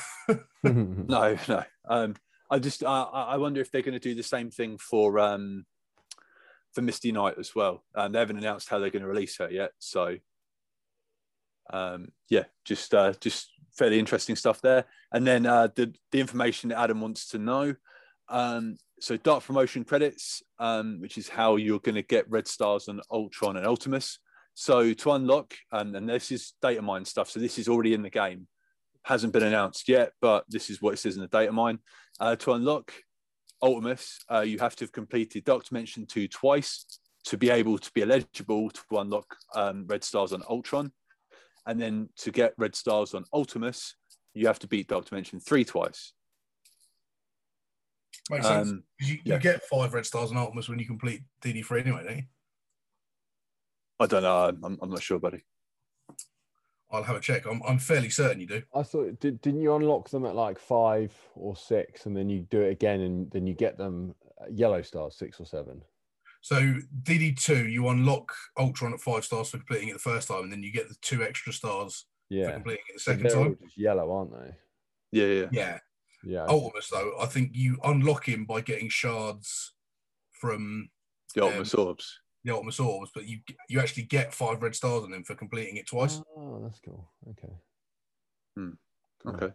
No, 0.64 1.38
no. 1.48 1.64
Um, 1.88 2.16
I 2.50 2.60
just 2.60 2.84
I 2.84 3.02
I 3.04 3.24
I 3.24 3.38
wonder 3.38 3.62
if 3.62 3.72
they're 3.72 3.82
going 3.82 3.94
to 3.94 4.00
do 4.00 4.16
the 4.16 4.24
same 4.24 4.50
thing 4.52 4.78
for 4.78 5.20
um 5.20 5.66
for 6.74 6.82
Misty 6.82 7.12
Knight 7.12 7.36
as 7.40 7.56
well. 7.56 7.84
Um, 7.96 8.12
they 8.12 8.20
haven't 8.20 8.38
announced 8.38 8.70
how 8.70 8.80
they're 8.80 8.90
going 8.90 9.04
to 9.04 9.08
release 9.08 9.38
her 9.38 9.50
yet, 9.50 9.72
so 9.80 10.18
um, 11.72 12.10
yeah, 12.30 12.44
just 12.64 12.94
uh, 12.94 13.14
just 13.20 13.50
fairly 13.78 14.00
interesting 14.00 14.36
stuff 14.36 14.62
there. 14.62 14.86
And 15.12 15.26
then 15.26 15.46
uh, 15.46 15.70
the 15.76 15.94
the 16.12 16.20
information 16.20 16.70
that 16.70 16.80
Adam 16.80 17.02
wants 17.02 17.30
to 17.30 17.38
know. 17.38 17.76
Um, 18.30 18.78
so 19.00 19.18
dark 19.18 19.44
promotion 19.44 19.84
credits, 19.84 20.42
um, 20.60 21.00
which 21.02 21.18
is 21.18 21.28
how 21.28 21.58
you're 21.58 21.80
going 21.80 21.96
to 21.96 22.02
get 22.02 22.30
red 22.30 22.48
stars 22.48 22.88
on 22.88 23.02
Ultron 23.12 23.58
and 23.58 23.66
Ultimus. 23.66 24.20
So 24.54 24.94
to 24.94 25.12
unlock, 25.12 25.54
um, 25.72 25.96
and 25.96 26.08
this 26.08 26.32
is 26.32 26.54
data 26.62 26.82
mine 26.82 27.06
stuff. 27.06 27.30
So 27.30 27.40
this 27.40 27.60
is 27.60 27.68
already 27.68 27.94
in 27.94 28.02
the 28.02 28.10
game, 28.10 28.48
hasn't 29.06 29.34
been 29.34 29.44
announced 29.44 29.88
yet, 29.88 30.12
but 30.20 30.44
this 30.50 30.70
is 30.70 30.82
what 30.82 30.94
it 30.94 30.98
says 30.98 31.16
in 31.16 31.22
the 31.22 31.28
data 31.28 31.52
mine. 31.52 31.80
Uh, 32.20 32.36
to 32.36 32.54
unlock 32.54 32.92
Ultimus, 33.62 34.20
uh, 34.32 34.42
you 34.42 34.58
have 34.60 34.76
to 34.78 34.84
have 34.84 34.92
completed 34.92 35.44
Dark 35.44 35.66
Dimension 35.66 36.06
2 36.06 36.28
twice 36.28 37.00
to 37.26 37.38
be 37.38 37.50
able 37.50 37.78
to 37.78 37.92
be 37.94 38.02
eligible 38.02 38.70
to 38.70 38.98
unlock 38.98 39.36
um, 39.56 39.86
red 39.88 40.04
stars 40.04 40.34
on 40.34 40.44
Ultron. 40.50 40.92
And 41.68 41.80
then 41.82 42.10
to 42.18 42.32
get 42.32 42.54
red 42.58 42.76
stars 42.76 43.14
on 43.14 43.26
Ultimus, 43.34 43.96
you 44.34 44.48
have 44.48 44.60
to 44.60 44.68
beat 44.68 44.88
Dark 44.88 45.06
Dimension 45.06 45.40
3 45.40 45.64
twice. 45.66 46.14
Makes 48.30 48.48
sense. 48.48 48.70
Um, 48.70 48.84
'Cause 49.00 49.10
You, 49.10 49.20
yeah. 49.24 49.36
you 49.36 49.40
get 49.40 49.64
five 49.64 49.94
red 49.94 50.06
stars 50.06 50.32
on 50.32 50.38
Ultimus 50.38 50.68
when 50.68 50.80
you 50.80 50.86
complete 50.86 51.22
DD3 51.42 51.82
anyway, 51.82 52.04
don't 52.04 52.18
you? 52.18 52.24
I 54.00 54.08
don't 54.08 54.24
know. 54.24 54.48
I'm, 54.64 54.78
I'm 54.82 54.90
not 54.90 55.02
sure, 55.04 55.20
buddy. 55.20 55.44
I'll 56.96 57.04
have 57.04 57.16
a 57.16 57.22
check. 57.22 57.46
I'm, 57.46 57.62
I'm 57.68 57.78
fairly 57.80 58.10
certain 58.10 58.40
you 58.40 58.48
do. 58.48 58.64
I 58.74 58.84
thought, 58.84 59.20
did, 59.20 59.42
didn't 59.42 59.62
you 59.62 59.76
unlock 59.76 60.10
them 60.10 60.26
at 60.26 60.36
like 60.36 60.58
five 60.60 61.14
or 61.36 61.56
six, 61.56 62.06
and 62.06 62.16
then 62.16 62.30
you 62.30 62.42
do 62.50 62.62
it 62.62 62.72
again, 62.72 63.02
and 63.02 63.30
then 63.32 63.46
you 63.46 63.54
get 63.54 63.78
them 63.78 64.16
uh, 64.42 64.46
yellow 64.52 64.82
stars, 64.82 65.16
six 65.18 65.40
or 65.40 65.46
seven? 65.46 65.82
So 66.42 66.76
DD2, 67.04 67.72
you 67.72 67.88
unlock 67.90 68.32
Ultron 68.58 68.94
at 68.94 69.00
five 69.02 69.26
stars 69.26 69.50
for 69.50 69.58
completing 69.58 69.90
it 69.90 69.94
the 69.94 70.00
first 70.00 70.28
time, 70.28 70.44
and 70.44 70.52
then 70.52 70.64
you 70.64 70.72
get 70.72 70.88
the 70.90 70.96
two 71.02 71.24
extra 71.24 71.52
stars 71.52 72.06
for 72.30 72.36
Yeah, 72.36 72.52
completing 72.52 72.84
it 72.90 72.94
the 72.94 73.00
So 73.00 73.12
second 73.12 73.28
they're 73.28 73.38
all 73.38 73.44
time. 73.46 73.58
just 73.64 73.78
yellow, 73.78 74.12
aren't 74.12 74.32
they? 74.32 74.56
Yeah, 75.12 75.28
yeah. 75.42 75.48
Yeah. 75.52 75.80
Yeah, 76.24 76.46
Ultimus, 76.48 76.90
though, 76.90 77.14
I 77.20 77.28
think 77.28 77.52
you 77.54 77.78
unlock 77.84 78.28
him 78.28 78.46
by 78.46 78.62
getting 78.62 78.90
shards 78.90 79.74
from 80.32 80.90
The 81.36 81.46
Um, 81.46 81.66
Orbs. 81.78 82.20
The 82.46 82.54
Ultimus 82.54 82.80
Orbs, 82.80 83.12
but 83.14 83.28
you 83.28 83.40
you 83.68 83.80
actually 83.82 84.04
get 84.04 84.34
five 84.34 84.62
red 84.62 84.76
stars 84.76 85.04
on 85.04 85.12
them 85.12 85.24
for 85.26 85.36
completing 85.36 85.76
it 85.78 85.88
twice. 85.88 86.22
Oh, 86.38 86.62
that's 86.64 86.80
cool. 86.80 87.12
Okay. 87.32 87.54
Hmm. 88.56 88.70
Cool. 89.24 89.34
Okay. 89.36 89.54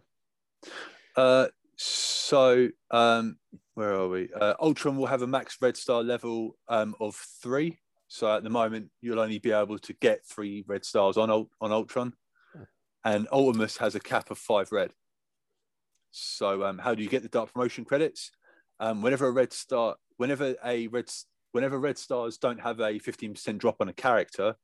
Uh, 1.15 1.47
so 1.77 2.67
um, 2.91 3.37
where 3.73 3.93
are 3.93 4.07
we? 4.09 4.29
Uh, 4.39 4.53
Ultron 4.61 4.97
will 4.97 5.07
have 5.07 5.21
a 5.23 5.27
max 5.27 5.57
red 5.61 5.75
star 5.77 6.03
level 6.03 6.57
um, 6.67 6.93
of 6.99 7.15
three. 7.15 7.79
So 8.07 8.31
at 8.35 8.43
the 8.43 8.49
moment, 8.49 8.91
you'll 9.01 9.21
only 9.21 9.39
be 9.39 9.51
able 9.53 9.79
to 9.79 9.93
get 9.93 10.25
three 10.25 10.63
red 10.67 10.83
stars 10.85 11.17
on 11.17 11.29
Ult- 11.31 11.49
on 11.61 11.71
Ultron, 11.71 12.13
and 13.05 13.27
Ultimus 13.31 13.77
has 13.77 13.95
a 13.95 13.99
cap 14.01 14.29
of 14.31 14.37
five 14.37 14.71
red. 14.73 14.91
So 16.11 16.63
um, 16.65 16.77
how 16.77 16.93
do 16.93 17.01
you 17.03 17.09
get 17.09 17.23
the 17.23 17.29
dark 17.29 17.53
promotion 17.53 17.85
credits? 17.85 18.31
Um, 18.81 19.01
whenever 19.01 19.27
a 19.27 19.31
red 19.31 19.53
star, 19.53 19.95
whenever 20.17 20.55
a 20.65 20.87
red, 20.87 21.05
s- 21.05 21.25
whenever 21.51 21.79
red 21.79 21.97
stars 21.97 22.37
don't 22.37 22.59
have 22.61 22.79
a 22.79 22.99
fifteen 22.99 23.33
percent 23.33 23.59
drop 23.59 23.77
on 23.79 23.89
a 23.89 23.93
character. 23.93 24.55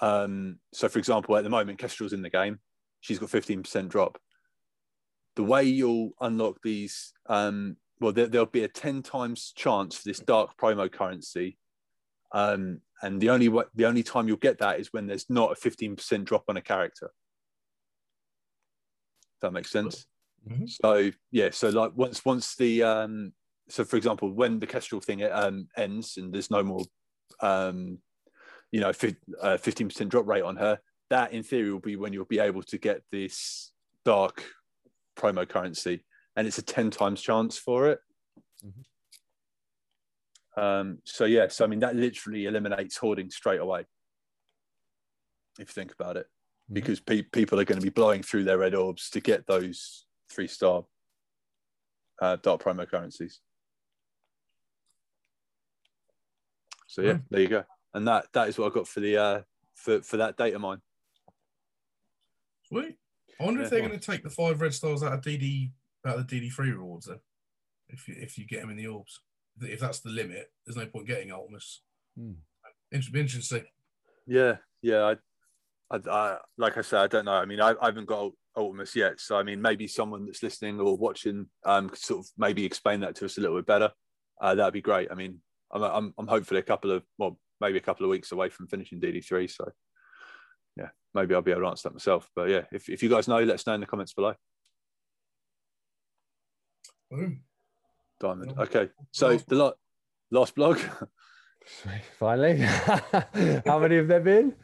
Um, 0.00 0.58
so 0.72 0.88
for 0.88 0.98
example, 0.98 1.36
at 1.36 1.44
the 1.44 1.50
moment, 1.50 1.78
Kestrel's 1.78 2.12
in 2.12 2.22
the 2.22 2.30
game. 2.30 2.58
She's 3.00 3.18
got 3.18 3.30
fifteen 3.30 3.62
percent 3.62 3.88
drop 3.90 4.18
the 5.36 5.42
way 5.44 5.64
you'll 5.64 6.12
unlock 6.20 6.58
these 6.62 7.12
um 7.26 7.76
well 8.00 8.12
there, 8.12 8.26
there'll 8.26 8.46
be 8.46 8.64
a 8.64 8.68
10 8.68 9.02
times 9.02 9.52
chance 9.56 9.96
for 9.96 10.08
this 10.08 10.20
dark 10.20 10.56
promo 10.56 10.90
currency 10.90 11.58
um 12.32 12.80
and 13.02 13.20
the 13.20 13.30
only 13.30 13.48
wa- 13.48 13.64
the 13.74 13.84
only 13.86 14.02
time 14.02 14.28
you'll 14.28 14.36
get 14.36 14.58
that 14.58 14.78
is 14.80 14.92
when 14.92 15.06
there's 15.06 15.28
not 15.28 15.52
a 15.52 15.54
15% 15.68 16.24
drop 16.24 16.44
on 16.48 16.56
a 16.56 16.62
character 16.62 17.06
if 19.34 19.40
that 19.40 19.52
makes 19.52 19.70
sense 19.70 20.06
Mhm. 20.48 20.68
so 20.68 21.10
yeah 21.30 21.48
so 21.50 21.70
like 21.70 21.92
once 21.96 22.24
once 22.24 22.54
the 22.56 22.82
um 22.82 23.32
so 23.68 23.84
for 23.84 23.96
example 23.96 24.30
when 24.30 24.58
the 24.58 24.66
kestrel 24.66 25.00
thing 25.00 25.22
um 25.24 25.68
ends 25.76 26.16
and 26.16 26.32
there's 26.32 26.50
no 26.50 26.62
more 26.62 26.84
um 27.40 27.98
you 28.72 28.80
know 28.80 28.88
uh, 28.88 29.56
15% 29.56 30.08
drop 30.08 30.26
rate 30.26 30.42
on 30.42 30.56
her 30.56 30.78
that 31.10 31.32
in 31.32 31.42
theory 31.42 31.72
will 31.72 31.80
be 31.80 31.96
when 31.96 32.12
you'll 32.12 32.24
be 32.24 32.38
able 32.40 32.62
to 32.62 32.78
get 32.78 33.02
this 33.12 33.72
dark 34.04 34.44
promo 35.16 35.48
currency. 35.48 36.04
And 36.34 36.46
it's 36.46 36.58
a 36.58 36.62
10 36.62 36.90
times 36.90 37.20
chance 37.22 37.56
for 37.56 37.88
it. 37.90 38.00
Um 40.56 40.98
so 41.04 41.24
yeah 41.24 41.48
so 41.48 41.64
i 41.64 41.68
mean 41.68 41.80
that 41.80 41.96
literally 41.96 42.46
eliminates 42.46 42.96
hoarding 42.96 43.30
straight 43.30 43.60
away 43.60 43.84
if 45.58 45.68
you 45.68 45.72
think 45.74 45.92
about 45.92 46.16
it. 46.16 46.26
Mhm. 46.70 46.74
because 46.74 47.00
pe- 47.00 47.22
people 47.22 47.60
are 47.60 47.64
going 47.64 47.78
to 47.80 47.84
be 47.84 47.90
blowing 47.90 48.22
through 48.22 48.44
their 48.44 48.58
red 48.58 48.74
orbs 48.74 49.10
to 49.10 49.20
get 49.20 49.46
those 49.46 50.06
three 50.30 50.46
star 50.46 50.84
uh, 52.22 52.36
dark 52.36 52.62
promo 52.62 52.88
currencies 52.88 53.40
so 56.86 57.02
yeah 57.02 57.14
Hmm. 57.14 57.20
there 57.30 57.40
you 57.40 57.48
go 57.48 57.64
and 57.94 58.06
that 58.08 58.26
that 58.32 58.48
is 58.48 58.58
what 58.58 58.70
i 58.70 58.74
got 58.74 58.88
for 58.88 59.00
the 59.00 59.16
uh 59.16 59.40
for 59.74 60.00
for 60.02 60.16
that 60.18 60.36
data 60.36 60.58
mine 60.58 60.80
Sweet. 62.68 62.96
I 63.40 63.44
wonder 63.44 63.62
if 63.62 63.70
they're 63.70 63.80
going 63.80 63.98
to 63.98 63.98
take 63.98 64.22
the 64.22 64.30
five 64.30 64.60
red 64.60 64.72
stars 64.74 65.02
out 65.02 65.12
of 65.12 65.20
DD 65.20 65.70
out 66.06 66.18
of 66.18 66.26
the 66.26 66.40
DD3 66.40 66.58
rewards 66.58 67.06
then. 67.06 67.18
If 67.88 68.08
you, 68.08 68.14
if 68.18 68.38
you 68.38 68.46
get 68.46 68.60
them 68.62 68.70
in 68.70 68.76
the 68.76 68.86
orbs, 68.86 69.20
if 69.60 69.80
that's 69.80 70.00
the 70.00 70.10
limit, 70.10 70.50
there's 70.64 70.76
no 70.76 70.86
point 70.86 71.06
getting 71.06 71.30
Ultimus. 71.30 71.82
Hmm. 72.16 72.32
Interesting, 72.92 73.20
interesting 73.20 73.58
to 73.60 73.64
see. 73.64 73.70
Yeah, 74.26 74.56
yeah. 74.82 75.14
I, 75.90 75.96
I, 75.96 76.10
I 76.10 76.38
like 76.56 76.78
I 76.78 76.80
said, 76.82 77.00
I 77.00 77.06
don't 77.06 77.26
know. 77.26 77.32
I 77.32 77.44
mean, 77.44 77.60
I, 77.60 77.74
I 77.80 77.86
haven't 77.86 78.06
got 78.06 78.20
Ult- 78.20 78.36
Ultimus 78.56 78.96
yet, 78.96 79.20
so 79.20 79.36
I 79.36 79.42
mean, 79.42 79.60
maybe 79.60 79.86
someone 79.86 80.24
that's 80.24 80.42
listening 80.42 80.80
or 80.80 80.96
watching, 80.96 81.46
um, 81.64 81.90
could 81.90 81.98
sort 81.98 82.20
of 82.20 82.30
maybe 82.38 82.64
explain 82.64 83.00
that 83.00 83.14
to 83.16 83.24
us 83.26 83.36
a 83.36 83.40
little 83.40 83.56
bit 83.58 83.66
better. 83.66 83.90
Uh, 84.40 84.54
that'd 84.54 84.72
be 84.72 84.80
great. 84.80 85.10
I 85.10 85.14
mean, 85.14 85.40
I'm, 85.74 85.82
I'm, 85.82 86.14
I'm 86.18 86.26
hopefully 86.26 86.60
a 86.60 86.64
couple 86.64 86.92
of, 86.92 87.02
well, 87.18 87.38
maybe 87.60 87.78
a 87.78 87.82
couple 87.82 88.04
of 88.04 88.10
weeks 88.10 88.32
away 88.32 88.48
from 88.48 88.68
finishing 88.68 89.00
DD3, 89.00 89.50
so 89.50 89.70
yeah, 90.76 90.88
maybe 91.14 91.34
I'll 91.34 91.42
be 91.42 91.50
able 91.50 91.62
to 91.62 91.68
answer 91.68 91.88
that 91.88 91.94
myself. 91.94 92.30
But 92.34 92.48
yeah, 92.48 92.62
if, 92.72 92.88
if 92.88 93.02
you 93.02 93.08
guys 93.08 93.28
know, 93.28 93.38
let 93.42 93.54
us 93.54 93.66
know 93.66 93.74
in 93.74 93.80
the 93.80 93.86
comments 93.86 94.14
below. 94.14 94.34
Boom. 97.10 97.42
Diamond. 98.20 98.54
Okay, 98.58 98.88
so 99.10 99.36
the 99.36 99.56
la- 99.56 99.72
last 100.30 100.54
blog. 100.54 100.78
Finally, 102.18 102.58
how 103.66 103.78
many 103.78 103.96
have 103.96 104.08
there 104.08 104.20
been? 104.20 104.54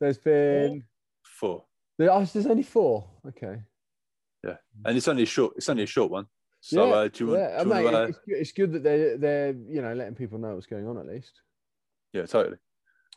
There's 0.00 0.18
been. 0.18 0.84
Four, 1.24 1.64
There, 1.98 2.12
oh, 2.12 2.24
there's 2.24 2.46
only 2.46 2.62
four. 2.62 3.08
Okay. 3.28 3.62
Yeah. 4.44 4.56
And 4.84 4.96
it's 4.96 5.08
only 5.08 5.22
a 5.22 5.26
short. 5.26 5.54
It's 5.56 5.68
only 5.68 5.84
a 5.84 5.86
short 5.86 6.10
one. 6.10 6.26
So 6.60 6.86
yeah, 6.86 6.92
uh, 6.92 7.08
do 7.08 7.24
you 7.24 7.30
want? 7.30 7.40
yeah. 7.40 7.62
do 7.62 7.68
you 7.68 7.74
mate, 7.74 7.84
want 7.84 7.94
to, 7.94 8.02
uh, 8.02 8.12
it's, 8.26 8.52
good- 8.52 8.72
that 8.72 8.82
they're 8.82 9.16
they're 9.16 9.54
you 9.68 9.82
know 9.82 9.94
letting 9.94 10.14
people 10.14 10.38
know 10.38 10.54
what's 10.54 10.66
going 10.66 10.86
on 10.86 10.98
at 10.98 11.06
least. 11.06 11.40
yeah, 12.12 12.26
totally. 12.26 12.58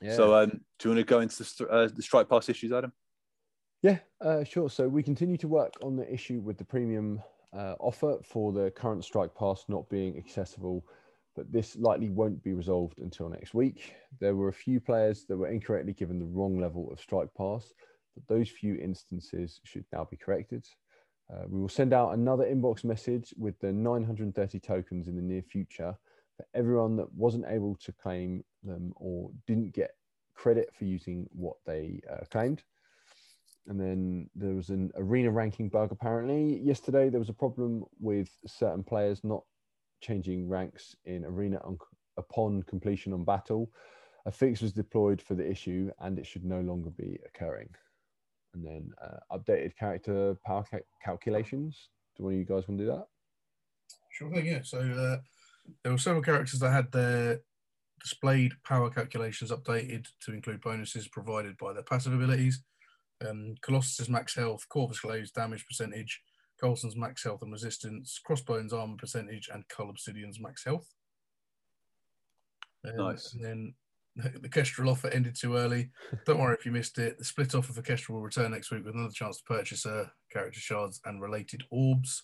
Yeah. 0.01 0.15
So, 0.15 0.35
um, 0.35 0.49
do 0.79 0.89
you 0.89 0.95
want 0.95 1.07
to 1.07 1.09
go 1.09 1.19
into 1.21 1.43
the, 1.43 1.67
uh, 1.69 1.87
the 1.93 2.01
strike 2.01 2.27
pass 2.27 2.49
issues, 2.49 2.73
Adam? 2.73 2.91
Yeah, 3.81 3.99
uh, 4.21 4.43
sure. 4.43 4.69
So 4.69 4.87
we 4.87 5.03
continue 5.03 5.37
to 5.37 5.47
work 5.47 5.73
on 5.81 5.95
the 5.95 6.11
issue 6.11 6.41
with 6.41 6.57
the 6.57 6.65
premium 6.65 7.21
uh, 7.53 7.75
offer 7.79 8.17
for 8.23 8.51
the 8.51 8.71
current 8.71 9.03
strike 9.03 9.33
pass 9.35 9.65
not 9.67 9.89
being 9.89 10.17
accessible, 10.17 10.85
but 11.35 11.51
this 11.51 11.75
likely 11.75 12.09
won't 12.09 12.43
be 12.43 12.53
resolved 12.53 12.99
until 12.99 13.29
next 13.29 13.53
week. 13.53 13.93
There 14.19 14.35
were 14.35 14.49
a 14.49 14.53
few 14.53 14.79
players 14.79 15.25
that 15.27 15.37
were 15.37 15.49
incorrectly 15.49 15.93
given 15.93 16.19
the 16.19 16.25
wrong 16.25 16.59
level 16.59 16.89
of 16.91 16.99
strike 16.99 17.29
pass, 17.37 17.71
but 18.15 18.27
those 18.27 18.49
few 18.49 18.75
instances 18.75 19.59
should 19.63 19.85
now 19.91 20.07
be 20.09 20.17
corrected. 20.17 20.65
Uh, 21.31 21.43
we 21.47 21.59
will 21.59 21.69
send 21.69 21.93
out 21.93 22.13
another 22.13 22.45
inbox 22.45 22.83
message 22.83 23.33
with 23.37 23.59
the 23.59 23.71
930 23.71 24.59
tokens 24.59 25.07
in 25.07 25.15
the 25.15 25.21
near 25.21 25.41
future 25.41 25.95
for 26.35 26.45
everyone 26.53 26.95
that 26.97 27.11
wasn't 27.13 27.45
able 27.47 27.75
to 27.75 27.91
claim 27.93 28.43
them 28.63 28.93
or 28.95 29.31
didn't 29.47 29.73
get 29.73 29.91
credit 30.35 30.69
for 30.77 30.85
using 30.85 31.27
what 31.31 31.55
they 31.65 32.01
uh, 32.11 32.25
claimed. 32.31 32.63
And 33.67 33.79
then 33.79 34.29
there 34.35 34.53
was 34.53 34.69
an 34.69 34.91
arena 34.95 35.31
ranking 35.31 35.69
bug 35.69 35.91
apparently. 35.91 36.59
Yesterday 36.59 37.09
there 37.09 37.19
was 37.19 37.29
a 37.29 37.33
problem 37.33 37.85
with 37.99 38.29
certain 38.45 38.83
players 38.83 39.21
not 39.23 39.43
changing 40.01 40.49
ranks 40.49 40.95
in 41.05 41.23
arena 41.23 41.61
on, 41.63 41.77
upon 42.17 42.63
completion 42.63 43.13
on 43.13 43.23
battle. 43.23 43.71
A 44.25 44.31
fix 44.31 44.61
was 44.61 44.73
deployed 44.73 45.21
for 45.21 45.35
the 45.35 45.49
issue 45.49 45.91
and 45.99 46.19
it 46.19 46.25
should 46.25 46.43
no 46.43 46.59
longer 46.59 46.89
be 46.89 47.19
occurring 47.25 47.69
and 48.53 48.65
then 48.65 48.91
uh, 49.03 49.37
updated 49.37 49.75
character 49.77 50.35
power 50.45 50.63
ca- 50.69 50.77
calculations 51.03 51.89
do 52.15 52.23
one 52.23 52.33
of 52.33 52.39
you 52.39 52.45
guys 52.45 52.67
want 52.67 52.79
to 52.79 52.85
do 52.85 52.91
that 52.91 53.07
Sure 54.13 54.29
thing, 54.29 54.45
yeah. 54.45 54.61
So 54.63 54.79
uh, 54.79 55.17
there 55.81 55.91
were 55.91 55.97
several 55.97 56.21
characters 56.21 56.59
that 56.59 56.71
had 56.71 56.91
their 56.91 57.41
displayed 57.99 58.53
power 58.63 58.89
calculations 58.91 59.51
updated 59.51 60.07
to 60.21 60.33
include 60.33 60.61
bonuses 60.61 61.07
provided 61.07 61.57
by 61.57 61.73
their 61.73 61.83
passive 61.83 62.13
abilities. 62.13 62.61
Um, 63.27 63.55
Colossus's 63.61 64.09
max 64.09 64.35
health, 64.35 64.67
Corvus 64.69 64.99
Glaive's 64.99 65.31
damage 65.31 65.65
percentage, 65.65 66.21
Coulson's 66.61 66.95
max 66.95 67.23
health 67.23 67.41
and 67.41 67.51
resistance, 67.51 68.19
Crossbones' 68.23 68.71
armor 68.71 68.97
percentage, 68.97 69.49
and 69.51 69.67
Cull 69.67 69.89
Obsidian's 69.89 70.39
max 70.39 70.63
health. 70.63 70.87
Um, 72.87 72.97
Nice. 72.97 73.33
And 73.33 73.43
then 73.43 73.73
the 74.41 74.49
Kestrel 74.49 74.89
offer 74.89 75.07
ended 75.07 75.35
too 75.35 75.55
early. 75.55 75.91
Don't 76.25 76.39
worry 76.39 76.55
if 76.55 76.65
you 76.65 76.71
missed 76.71 76.97
it. 76.99 77.17
The 77.17 77.25
split 77.25 77.55
offer 77.55 77.73
for 77.73 77.81
Kestrel 77.81 78.17
will 78.17 78.23
return 78.23 78.51
next 78.51 78.71
week 78.71 78.85
with 78.85 78.93
another 78.93 79.13
chance 79.13 79.37
to 79.37 79.43
purchase 79.43 79.85
her 79.85 80.11
character 80.31 80.59
shards 80.59 81.01
and 81.05 81.21
related 81.21 81.63
orbs. 81.71 82.23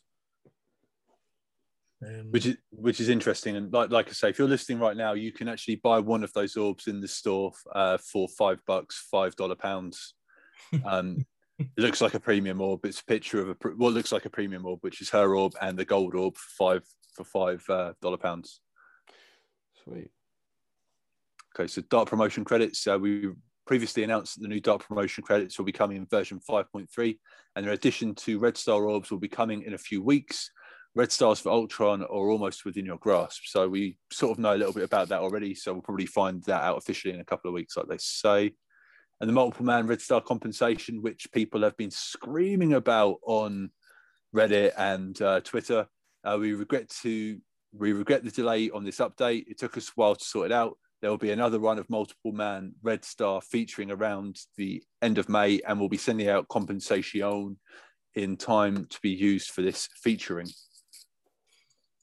Um, 2.06 2.28
which 2.30 2.46
is 2.46 2.58
which 2.72 3.00
is 3.02 3.10
interesting. 3.10 3.58
And 3.58 3.74
like 3.74 3.90
like 3.90 4.08
I 4.08 4.12
say, 4.12 4.30
if 4.30 4.40
you're 4.40 4.48
listening 4.48 4.80
right 4.80 4.96
now, 4.96 5.14
you 5.14 5.34
can 5.34 5.50
actually 5.50 5.78
buy 5.78 6.00
one 6.00 6.24
of 6.24 6.32
those 6.34 6.56
orbs 6.56 6.88
in 6.88 7.02
the 7.02 7.08
store 7.08 7.52
uh, 7.74 7.98
for 7.98 8.28
five 8.30 8.60
bucks, 8.66 9.08
five 9.12 9.36
dollar 9.36 9.56
pounds. 9.56 10.14
Um, 10.86 11.26
it 11.58 11.68
looks 11.78 12.00
like 12.00 12.14
a 12.14 12.20
premium 12.20 12.62
orb. 12.62 12.86
It's 12.86 13.02
a 13.02 13.06
picture 13.06 13.42
of 13.42 13.50
a 13.50 13.56
pr- 13.56 13.70
what 13.70 13.94
looks 13.94 14.12
like 14.12 14.26
a 14.26 14.30
premium 14.30 14.66
orb, 14.66 14.80
which 14.82 15.02
is 15.02 15.10
her 15.10 15.36
orb 15.36 15.54
and 15.62 15.78
the 15.78 15.84
gold 15.84 16.14
orb 16.14 16.38
for 16.38 16.50
five 16.58 16.84
for 17.16 17.24
five 17.24 17.66
uh, 17.70 17.94
pounds. 18.18 18.62
Sweet. 19.84 20.10
Okay, 21.60 21.68
so 21.68 21.82
Dark 21.90 22.08
promotion 22.08 22.46
credits. 22.46 22.88
Uh, 22.88 22.98
we 22.98 23.28
previously 23.68 24.04
announced 24.04 24.36
that 24.36 24.44
the 24.44 24.48
new 24.48 24.62
Dark 24.62 24.88
promotion 24.88 25.26
credits 25.26 25.58
will 25.58 25.66
be 25.66 25.74
coming 25.74 25.98
in 25.98 26.06
version 26.06 26.40
5.3, 26.50 27.18
and 27.58 27.66
in 27.66 27.72
addition 27.74 28.16
to 28.16 28.40
Red 28.40 28.56
Star 28.56 28.88
orbs 28.88 29.12
will 29.12 29.20
be 29.20 29.28
coming 29.28 29.64
in 29.64 29.74
a 29.74 29.78
few 29.78 30.02
weeks. 30.02 30.52
Red 30.96 31.12
Stars 31.12 31.42
for 31.42 31.50
Ultron 31.52 32.02
are 32.02 32.08
almost 32.08 32.64
within 32.64 32.86
your 32.86 32.98
grasp. 32.98 33.42
So 33.44 33.68
we 33.68 33.98
sort 34.10 34.32
of 34.32 34.40
know 34.40 34.56
a 34.56 34.58
little 34.58 34.72
bit 34.72 34.86
about 34.86 35.10
that 35.10 35.20
already. 35.20 35.54
So 35.54 35.74
we'll 35.74 35.82
probably 35.82 36.06
find 36.06 36.42
that 36.44 36.64
out 36.64 36.78
officially 36.78 37.14
in 37.14 37.20
a 37.20 37.26
couple 37.26 37.50
of 37.50 37.54
weeks, 37.54 37.76
like 37.76 37.90
they 37.90 37.98
say. 38.00 38.54
And 39.20 39.28
the 39.28 39.34
multiple 39.34 39.66
man 39.66 39.86
Red 39.86 40.00
Star 40.00 40.22
compensation, 40.22 41.02
which 41.02 41.28
people 41.34 41.64
have 41.64 41.76
been 41.76 41.92
screaming 41.92 42.74
about 42.74 43.18
on 43.24 43.72
Reddit 44.34 44.72
and 44.78 45.22
uh, 45.22 45.42
Twitter. 45.42 45.88
Uh, 46.24 46.38
we 46.40 46.54
regret 46.54 46.90
to 47.02 47.38
we 47.74 47.92
regret 47.92 48.24
the 48.24 48.32
delay 48.32 48.70
on 48.70 48.86
this 48.86 49.00
update. 49.00 49.48
It 49.48 49.60
took 49.60 49.76
us 49.76 49.90
a 49.90 49.92
while 49.96 50.16
to 50.16 50.24
sort 50.24 50.52
it 50.52 50.54
out. 50.54 50.78
There 51.02 51.10
will 51.10 51.18
be 51.18 51.32
another 51.32 51.60
run 51.60 51.80
of 51.80 51.90
multiple 51.90 52.32
man 52.34 52.74
Red 52.82 53.06
Star 53.06 53.42
featuring 53.42 53.90
around 53.90 54.38
the 54.58 54.84
end 55.02 55.18
of 55.18 55.30
May, 55.30 55.62
and 55.68 55.80
we'll 55.80 55.90
be 55.90 55.98
sending 55.98 56.28
out 56.28 56.48
compensation 56.50 57.58
in 58.16 58.36
time 58.38 58.86
to 58.86 59.00
be 59.02 59.12
used 59.12 59.52
for 59.52 59.62
this 59.62 59.88
featuring. 59.96 60.48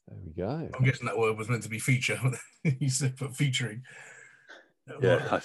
There 0.09 0.19
we 0.25 0.33
go. 0.33 0.71
I'm 0.75 0.85
guessing 0.85 1.07
that 1.07 1.19
word 1.19 1.37
was 1.37 1.49
meant 1.49 1.65
to 1.65 1.69
be 1.69 1.79
feature. 1.79 2.19
you 2.65 2.89
said 2.89 3.17
put 3.17 3.37
featuring. 3.37 3.83
Yeah, 5.03 5.41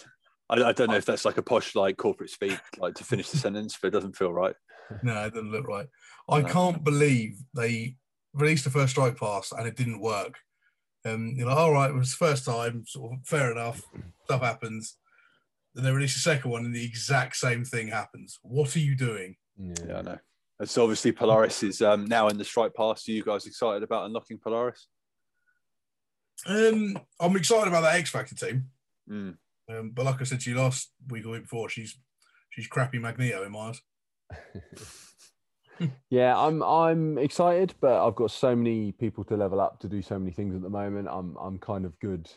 I, 0.49 0.63
I 0.63 0.71
don't 0.71 0.89
know 0.89 0.95
if 0.97 1.05
that's 1.05 1.25
like 1.25 1.37
a 1.37 1.41
posh 1.41 1.75
like 1.75 1.97
corporate 1.97 2.29
speak, 2.29 2.59
like 2.77 2.93
to 2.95 3.03
finish 3.03 3.29
the 3.31 3.37
sentence, 3.45 3.77
but 3.81 3.87
it 3.89 3.91
doesn't 3.91 4.15
feel 4.15 4.31
right. 4.31 4.55
No, 5.03 5.25
it 5.25 5.33
doesn't 5.33 5.51
look 5.51 5.67
right. 5.67 5.87
I 6.29 6.41
No. 6.41 6.47
can't 6.47 6.83
believe 6.83 7.37
they 7.55 7.95
released 8.33 8.63
the 8.65 8.69
first 8.69 8.91
strike 8.91 9.17
pass 9.17 9.51
and 9.51 9.67
it 9.67 9.75
didn't 9.75 9.99
work. 9.99 10.37
Um, 11.05 11.33
you 11.35 11.45
know, 11.45 11.51
all 11.51 11.71
right, 11.71 11.89
it 11.89 11.95
was 11.95 12.11
the 12.11 12.25
first 12.25 12.45
time, 12.45 12.83
sort 12.85 13.13
of 13.13 13.25
fair 13.25 13.51
enough. 13.51 13.81
Stuff 14.25 14.41
happens. 14.41 14.97
Then 15.73 15.83
they 15.83 15.91
release 15.91 16.15
a 16.15 16.19
second 16.19 16.51
one 16.51 16.65
and 16.65 16.75
the 16.75 16.85
exact 16.85 17.35
same 17.37 17.63
thing 17.63 17.87
happens. 17.87 18.39
What 18.43 18.75
are 18.75 18.79
you 18.79 18.95
doing? 18.95 19.35
Yeah. 19.57 19.73
Yeah, 19.87 19.97
I 19.97 20.01
know. 20.01 20.17
And 20.59 20.69
so 20.69 20.83
obviously 20.83 21.11
Polaris 21.11 21.63
is 21.63 21.81
um, 21.81 22.05
now 22.05 22.27
in 22.27 22.37
the 22.37 22.43
strike 22.43 22.75
pass. 22.75 23.07
Are 23.07 23.11
you 23.11 23.23
guys 23.23 23.47
excited 23.47 23.81
about 23.81 24.05
unlocking 24.05 24.37
Polaris? 24.37 24.87
Um, 26.45 26.97
I'm 27.19 27.35
excited 27.35 27.67
about 27.67 27.81
that 27.81 27.95
X 27.95 28.11
Factor 28.11 28.35
team. 28.35 28.65
Mm. 29.09 29.37
Um, 29.69 29.91
but 29.91 30.05
like 30.05 30.21
I 30.21 30.23
said 30.23 30.39
to 30.41 30.49
you 30.49 30.57
last 30.57 30.91
week 31.09 31.25
or 31.25 31.31
week 31.31 31.43
before, 31.43 31.69
she's 31.69 31.97
she's 32.51 32.67
crappy 32.67 32.99
Magneto 32.99 33.43
in 33.43 33.51
my 33.51 33.69
eyes. 33.69 33.81
Yeah, 36.09 36.37
I'm 36.37 36.61
I'm 36.61 37.17
excited, 37.17 37.73
but 37.81 38.05
I've 38.05 38.15
got 38.15 38.31
so 38.31 38.55
many 38.55 38.91
people 38.91 39.23
to 39.25 39.37
level 39.37 39.59
up 39.59 39.79
to 39.79 39.87
do 39.87 40.01
so 40.01 40.19
many 40.19 40.31
things 40.31 40.55
at 40.55 40.61
the 40.61 40.69
moment. 40.69 41.07
I'm 41.09 41.35
I'm 41.37 41.57
kind 41.57 41.85
of 41.85 41.97
good 41.99 42.29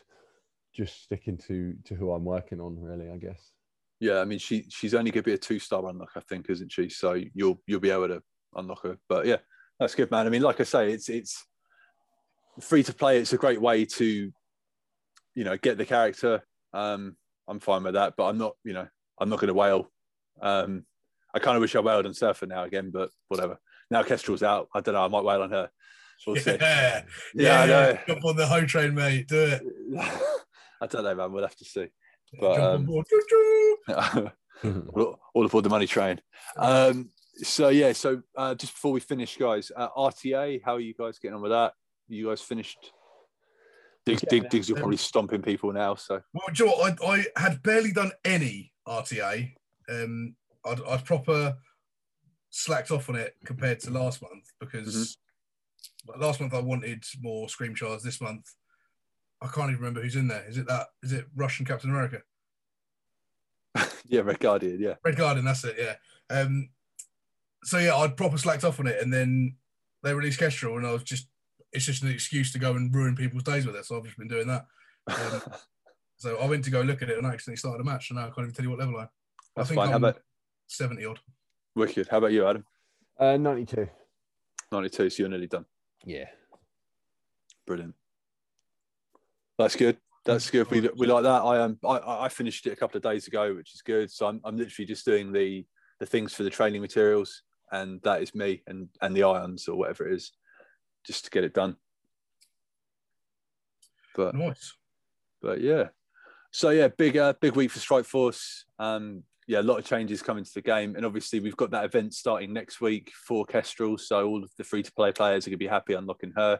just 0.73 1.03
sticking 1.03 1.37
to 1.47 1.75
to 1.85 1.95
who 1.95 2.11
I'm 2.11 2.25
working 2.25 2.59
on 2.59 2.79
really, 2.79 3.09
I 3.09 3.17
guess. 3.17 3.51
Yeah, 3.99 4.19
I 4.19 4.25
mean 4.25 4.39
she 4.39 4.65
she's 4.69 4.93
only 4.93 5.11
going 5.11 5.23
to 5.23 5.29
be 5.29 5.33
a 5.33 5.37
two 5.37 5.59
star 5.59 5.87
unlock, 5.87 6.11
I 6.15 6.21
think, 6.21 6.49
isn't 6.49 6.71
she? 6.71 6.89
So 6.89 7.13
you'll 7.33 7.61
you'll 7.67 7.79
be 7.79 7.91
able 7.91 8.07
to 8.07 8.21
unlock 8.55 8.83
her. 8.83 8.97
But 9.07 9.25
yeah, 9.25 9.37
that's 9.79 9.95
good, 9.95 10.11
man. 10.11 10.25
I 10.25 10.29
mean, 10.29 10.41
like 10.41 10.59
I 10.59 10.63
say, 10.63 10.91
it's 10.91 11.09
it's 11.09 11.45
free 12.61 12.83
to 12.83 12.93
play. 12.93 13.19
It's 13.19 13.33
a 13.33 13.37
great 13.37 13.61
way 13.61 13.85
to 13.85 14.31
you 15.35 15.43
know 15.43 15.57
get 15.57 15.77
the 15.77 15.85
character. 15.85 16.41
Um, 16.73 17.15
I'm 17.47 17.59
fine 17.59 17.83
with 17.83 17.93
that, 17.93 18.15
but 18.17 18.25
I'm 18.25 18.37
not 18.37 18.55
you 18.63 18.73
know 18.73 18.87
I'm 19.19 19.29
not 19.29 19.39
going 19.39 19.49
to 19.49 19.53
wail. 19.53 19.91
Um, 20.41 20.85
I 21.35 21.39
kind 21.39 21.57
of 21.57 21.61
wish 21.61 21.75
I 21.75 21.81
wailed 21.81 22.05
on 22.05 22.13
Surfer 22.13 22.45
now 22.45 22.63
again, 22.63 22.91
but 22.91 23.09
whatever. 23.27 23.59
Now 23.91 24.03
Kestrel's 24.03 24.41
out. 24.41 24.69
I 24.73 24.79
don't 24.79 24.95
know. 24.95 25.03
I 25.03 25.09
might 25.09 25.23
wail 25.23 25.41
on 25.41 25.51
her. 25.51 25.69
We'll 26.25 26.37
see. 26.37 26.57
Yeah, 26.59 27.03
Yeah, 27.35 27.61
I 27.61 27.65
know. 27.65 27.97
Jump 28.07 28.25
on 28.25 28.37
the 28.37 28.47
home 28.47 28.67
train, 28.67 28.95
mate. 28.95 29.27
Do 29.27 29.41
it. 29.41 29.61
I 30.81 30.87
don't 30.87 31.03
know, 31.03 31.13
man. 31.13 31.33
We'll 31.33 31.43
have 31.43 31.57
to 31.57 31.65
see. 31.65 31.87
But, 32.39 32.55
Jump 32.55 32.63
on 32.63 32.75
um, 32.75 32.85
board. 32.85 33.05
All, 34.95 35.19
all 35.33 35.45
aboard 35.45 35.65
the 35.65 35.69
money 35.69 35.85
train. 35.85 36.21
Um, 36.55 37.09
so 37.35 37.67
yeah, 37.67 37.91
so 37.91 38.21
uh, 38.37 38.55
just 38.55 38.73
before 38.73 38.93
we 38.93 39.01
finish, 39.01 39.35
guys, 39.35 39.69
uh, 39.75 39.89
RTA, 39.89 40.61
how 40.63 40.75
are 40.75 40.79
you 40.79 40.93
guys 40.93 41.19
getting 41.19 41.35
on 41.35 41.41
with 41.41 41.51
that? 41.51 41.73
You 42.07 42.29
guys 42.29 42.41
finished? 42.41 42.93
Diggs, 44.05 44.23
Yeah, 44.23 44.29
Diggs, 44.29 44.45
Diggs, 44.49 44.69
you're 44.69 44.77
probably 44.77 44.95
stomping 44.95 45.41
people 45.41 45.73
now. 45.73 45.95
So 45.95 46.21
Well, 46.33 46.45
Joe, 46.53 46.67
you 46.67 46.89
know? 46.89 46.95
I, 47.05 47.25
I 47.35 47.41
had 47.41 47.61
barely 47.61 47.91
done 47.91 48.13
any 48.23 48.71
RTA. 48.87 49.51
Um, 49.89 50.35
I'd, 50.65 50.81
I'd 50.87 51.05
proper 51.05 51.55
slacked 52.49 52.91
off 52.91 53.09
on 53.09 53.15
it 53.15 53.35
compared 53.45 53.79
to 53.81 53.91
last 53.91 54.21
month 54.21 54.51
because 54.59 55.17
like, 56.07 56.19
last 56.19 56.39
month 56.39 56.53
I 56.53 56.59
wanted 56.59 57.03
more 57.21 57.49
scream 57.49 57.75
shards. 57.75 58.03
This 58.03 58.21
month, 58.21 58.53
I 59.41 59.47
can't 59.47 59.69
even 59.69 59.79
remember 59.79 60.01
who's 60.01 60.15
in 60.15 60.27
there. 60.27 60.45
Is 60.47 60.57
it 60.57 60.67
that? 60.67 60.87
Is 61.03 61.13
it 61.13 61.25
Russian 61.35 61.65
Captain 61.65 61.89
America? 61.89 62.21
yeah, 64.05 64.21
Red 64.21 64.39
Guardian, 64.39 64.79
yeah. 64.79 64.95
Red 65.03 65.17
Guardian, 65.17 65.45
that's 65.45 65.63
it. 65.63 65.75
Yeah. 65.77 65.95
Um, 66.35 66.69
so 67.63 67.77
yeah, 67.77 67.95
I'd 67.95 68.17
proper 68.17 68.37
slacked 68.37 68.63
off 68.63 68.79
on 68.79 68.87
it, 68.87 69.01
and 69.01 69.13
then 69.13 69.55
they 70.03 70.13
released 70.13 70.39
Kestrel, 70.39 70.77
and 70.77 70.87
I 70.87 70.93
was 70.93 71.03
just 71.03 71.27
it's 71.71 71.85
just 71.85 72.03
an 72.03 72.09
excuse 72.09 72.53
to 72.53 72.59
go 72.59 72.75
and 72.75 72.93
ruin 72.93 73.15
people's 73.15 73.43
days 73.43 73.65
with 73.65 73.75
it. 73.75 73.85
So 73.85 73.97
I've 73.97 74.05
just 74.05 74.17
been 74.17 74.29
doing 74.29 74.47
that. 74.47 74.65
Um, 75.07 75.41
so 76.17 76.37
I 76.37 76.45
went 76.45 76.63
to 76.65 76.71
go 76.71 76.81
look 76.81 77.01
at 77.01 77.09
it 77.09 77.17
and 77.17 77.27
I 77.27 77.33
accidentally 77.33 77.57
started 77.57 77.81
a 77.81 77.83
match, 77.83 78.09
and 78.09 78.17
now 78.17 78.27
I 78.27 78.29
can't 78.29 78.45
even 78.45 78.53
tell 78.53 78.63
you 78.63 78.69
what 78.69 78.79
level 78.79 78.97
I 78.97 79.03
am. 79.03 79.09
That's 79.55 79.69
think 79.69 79.79
fine. 79.79 79.89
I'm- 79.89 79.97
about 79.97 80.19
Seventy 80.67 81.05
odd. 81.05 81.19
Wicked? 81.75 82.07
How 82.09 82.17
about 82.17 82.31
you, 82.31 82.47
Adam? 82.47 82.65
uh 83.19 83.37
92. 83.37 83.87
92, 84.71 85.09
so 85.09 85.23
you're 85.23 85.29
nearly 85.29 85.47
done. 85.47 85.65
Yeah. 86.05 86.25
Brilliant. 87.65 87.95
That's 89.57 89.75
good. 89.75 89.97
That's 90.25 90.49
good. 90.49 90.69
We, 90.69 90.81
we 90.97 91.07
like 91.07 91.23
that. 91.23 91.41
I 91.43 91.61
um 91.61 91.77
I, 91.85 92.25
I 92.25 92.29
finished 92.29 92.65
it 92.67 92.73
a 92.73 92.75
couple 92.75 92.97
of 92.97 93.03
days 93.03 93.27
ago, 93.27 93.53
which 93.55 93.73
is 93.73 93.81
good. 93.81 94.11
So 94.11 94.27
I'm, 94.27 94.41
I'm 94.43 94.57
literally 94.57 94.85
just 94.85 95.05
doing 95.05 95.31
the 95.31 95.65
the 95.99 96.05
things 96.05 96.33
for 96.33 96.43
the 96.43 96.49
training 96.49 96.81
materials, 96.81 97.43
and 97.71 98.01
that 98.03 98.21
is 98.21 98.33
me 98.35 98.63
and 98.67 98.89
and 99.01 99.15
the 99.15 99.23
ions 99.23 99.67
or 99.67 99.77
whatever 99.77 100.07
it 100.07 100.13
is, 100.15 100.31
just 101.05 101.25
to 101.25 101.29
get 101.31 101.43
it 101.43 101.53
done. 101.53 101.77
But 104.15 104.35
Nice. 104.35 104.73
but 105.41 105.61
yeah, 105.61 105.89
so 106.51 106.69
yeah, 106.71 106.87
big 106.87 107.17
uh, 107.17 107.33
big 107.39 107.55
week 107.55 107.71
for 107.71 107.79
Strike 107.79 108.05
Force. 108.05 108.65
Um, 108.79 109.23
yeah, 109.47 109.59
a 109.59 109.63
lot 109.63 109.77
of 109.77 109.85
changes 109.85 110.21
coming 110.21 110.43
to 110.43 110.53
the 110.53 110.61
game, 110.61 110.95
and 110.95 111.05
obviously 111.05 111.39
we've 111.39 111.57
got 111.57 111.71
that 111.71 111.85
event 111.85 112.13
starting 112.13 112.51
next 112.51 112.81
week 112.81 113.11
for 113.27 113.45
Kestrel. 113.45 113.97
So 113.97 114.27
all 114.27 114.43
of 114.43 114.49
the 114.57 114.63
free 114.63 114.83
to 114.83 114.91
play 114.93 115.11
players 115.11 115.45
are 115.45 115.51
going 115.51 115.59
to 115.59 115.65
be 115.65 115.67
happy 115.67 115.93
unlocking 115.93 116.33
her, 116.35 116.59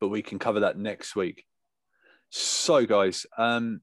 but 0.00 0.08
we 0.08 0.22
can 0.22 0.38
cover 0.38 0.60
that 0.60 0.76
next 0.76 1.14
week. 1.14 1.44
So 2.30 2.84
guys, 2.86 3.26
um, 3.38 3.80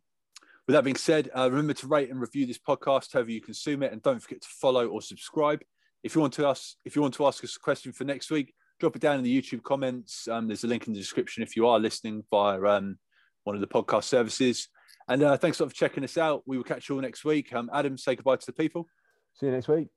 with 0.68 0.74
that 0.76 0.84
being 0.84 0.98
said, 0.98 1.30
uh, 1.36 1.50
remember 1.50 1.74
to 1.76 1.88
rate 1.88 2.10
and 2.10 2.20
review 2.20 2.46
this 2.46 2.60
podcast 2.60 3.14
however 3.14 3.32
you 3.32 3.42
consume 3.42 3.84
it, 3.84 3.94
and 3.94 4.02
don't 4.02 4.22
forget 4.22 4.42
to 4.42 4.50
follow 4.60 4.88
or 4.88 5.02
subscribe. 5.02 5.62
If 6.04 6.16
you 6.16 6.22
want 6.22 6.34
to 6.34 6.48
ask, 6.48 6.76
if 6.84 6.96
you 6.96 7.02
want 7.02 7.14
to 7.16 7.26
ask 7.28 7.44
us 7.44 7.56
a 7.56 7.60
question 7.60 7.94
for 7.94 8.04
next 8.04 8.32
week, 8.32 8.54
drop 8.80 8.96
it 8.96 9.02
down 9.02 9.18
in 9.18 9.24
the 9.24 9.42
YouTube 9.42 9.64
comments. 9.64 10.28
Um, 10.28 10.48
there's 10.48 10.64
a 10.64 10.68
link 10.68 10.88
in 10.88 10.94
the 10.94 11.00
description 11.00 11.44
if 11.44 11.56
you 11.56 11.68
are 11.68 11.80
listening 11.80 12.24
via 12.30 12.62
um, 12.64 12.98
one 13.44 13.56
of 13.56 13.62
the 13.62 13.68
podcast 13.68 14.06
services. 14.06 14.68
And 15.08 15.24
uh, 15.24 15.38
thanks 15.38 15.60
a 15.60 15.64
lot 15.64 15.70
for 15.70 15.76
checking 15.76 16.04
us 16.04 16.18
out. 16.18 16.44
We 16.46 16.58
will 16.58 16.64
catch 16.64 16.90
you 16.90 16.96
all 16.96 17.02
next 17.02 17.26
week. 17.26 17.54
Um, 17.54 17.70
Adam, 17.74 17.98
say 17.98 18.16
goodbye 18.16 18.38
to 18.38 18.46
the 18.46 18.54
people. 18.54 18.88
See 19.34 19.46
you 19.46 19.52
next 19.52 19.68
week. 19.68 19.88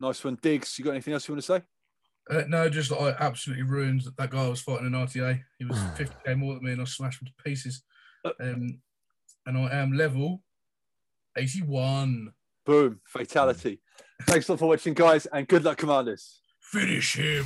Nice 0.00 0.22
one, 0.24 0.38
Diggs. 0.40 0.78
You 0.78 0.84
got 0.84 0.92
anything 0.92 1.14
else 1.14 1.28
you 1.28 1.34
want 1.34 1.44
to 1.44 1.46
say? 1.46 1.62
Uh, 2.30 2.44
no, 2.48 2.68
just 2.68 2.90
that 2.90 2.98
I 2.98 3.10
absolutely 3.24 3.64
ruined 3.64 4.02
that 4.16 4.30
guy 4.30 4.44
I 4.44 4.48
was 4.48 4.60
fighting 4.60 4.86
in 4.86 4.92
RTA. 4.92 5.40
He 5.58 5.64
was 5.64 5.76
50k 5.96 6.36
more 6.36 6.54
than 6.54 6.64
me, 6.64 6.72
and 6.72 6.80
I 6.80 6.84
smashed 6.84 7.22
him 7.22 7.28
to 7.28 7.44
pieces. 7.44 7.82
Um, 8.24 8.80
and 9.46 9.58
I 9.58 9.80
am 9.80 9.92
level 9.92 10.42
81. 11.36 12.32
Boom, 12.64 13.00
fatality. 13.06 13.80
Thanks 14.22 14.48
a 14.48 14.52
lot 14.52 14.58
for 14.60 14.68
watching, 14.68 14.94
guys, 14.94 15.26
and 15.26 15.48
good 15.48 15.64
luck, 15.64 15.78
commanders. 15.78 16.40
Finish 16.60 17.16
him. 17.16 17.44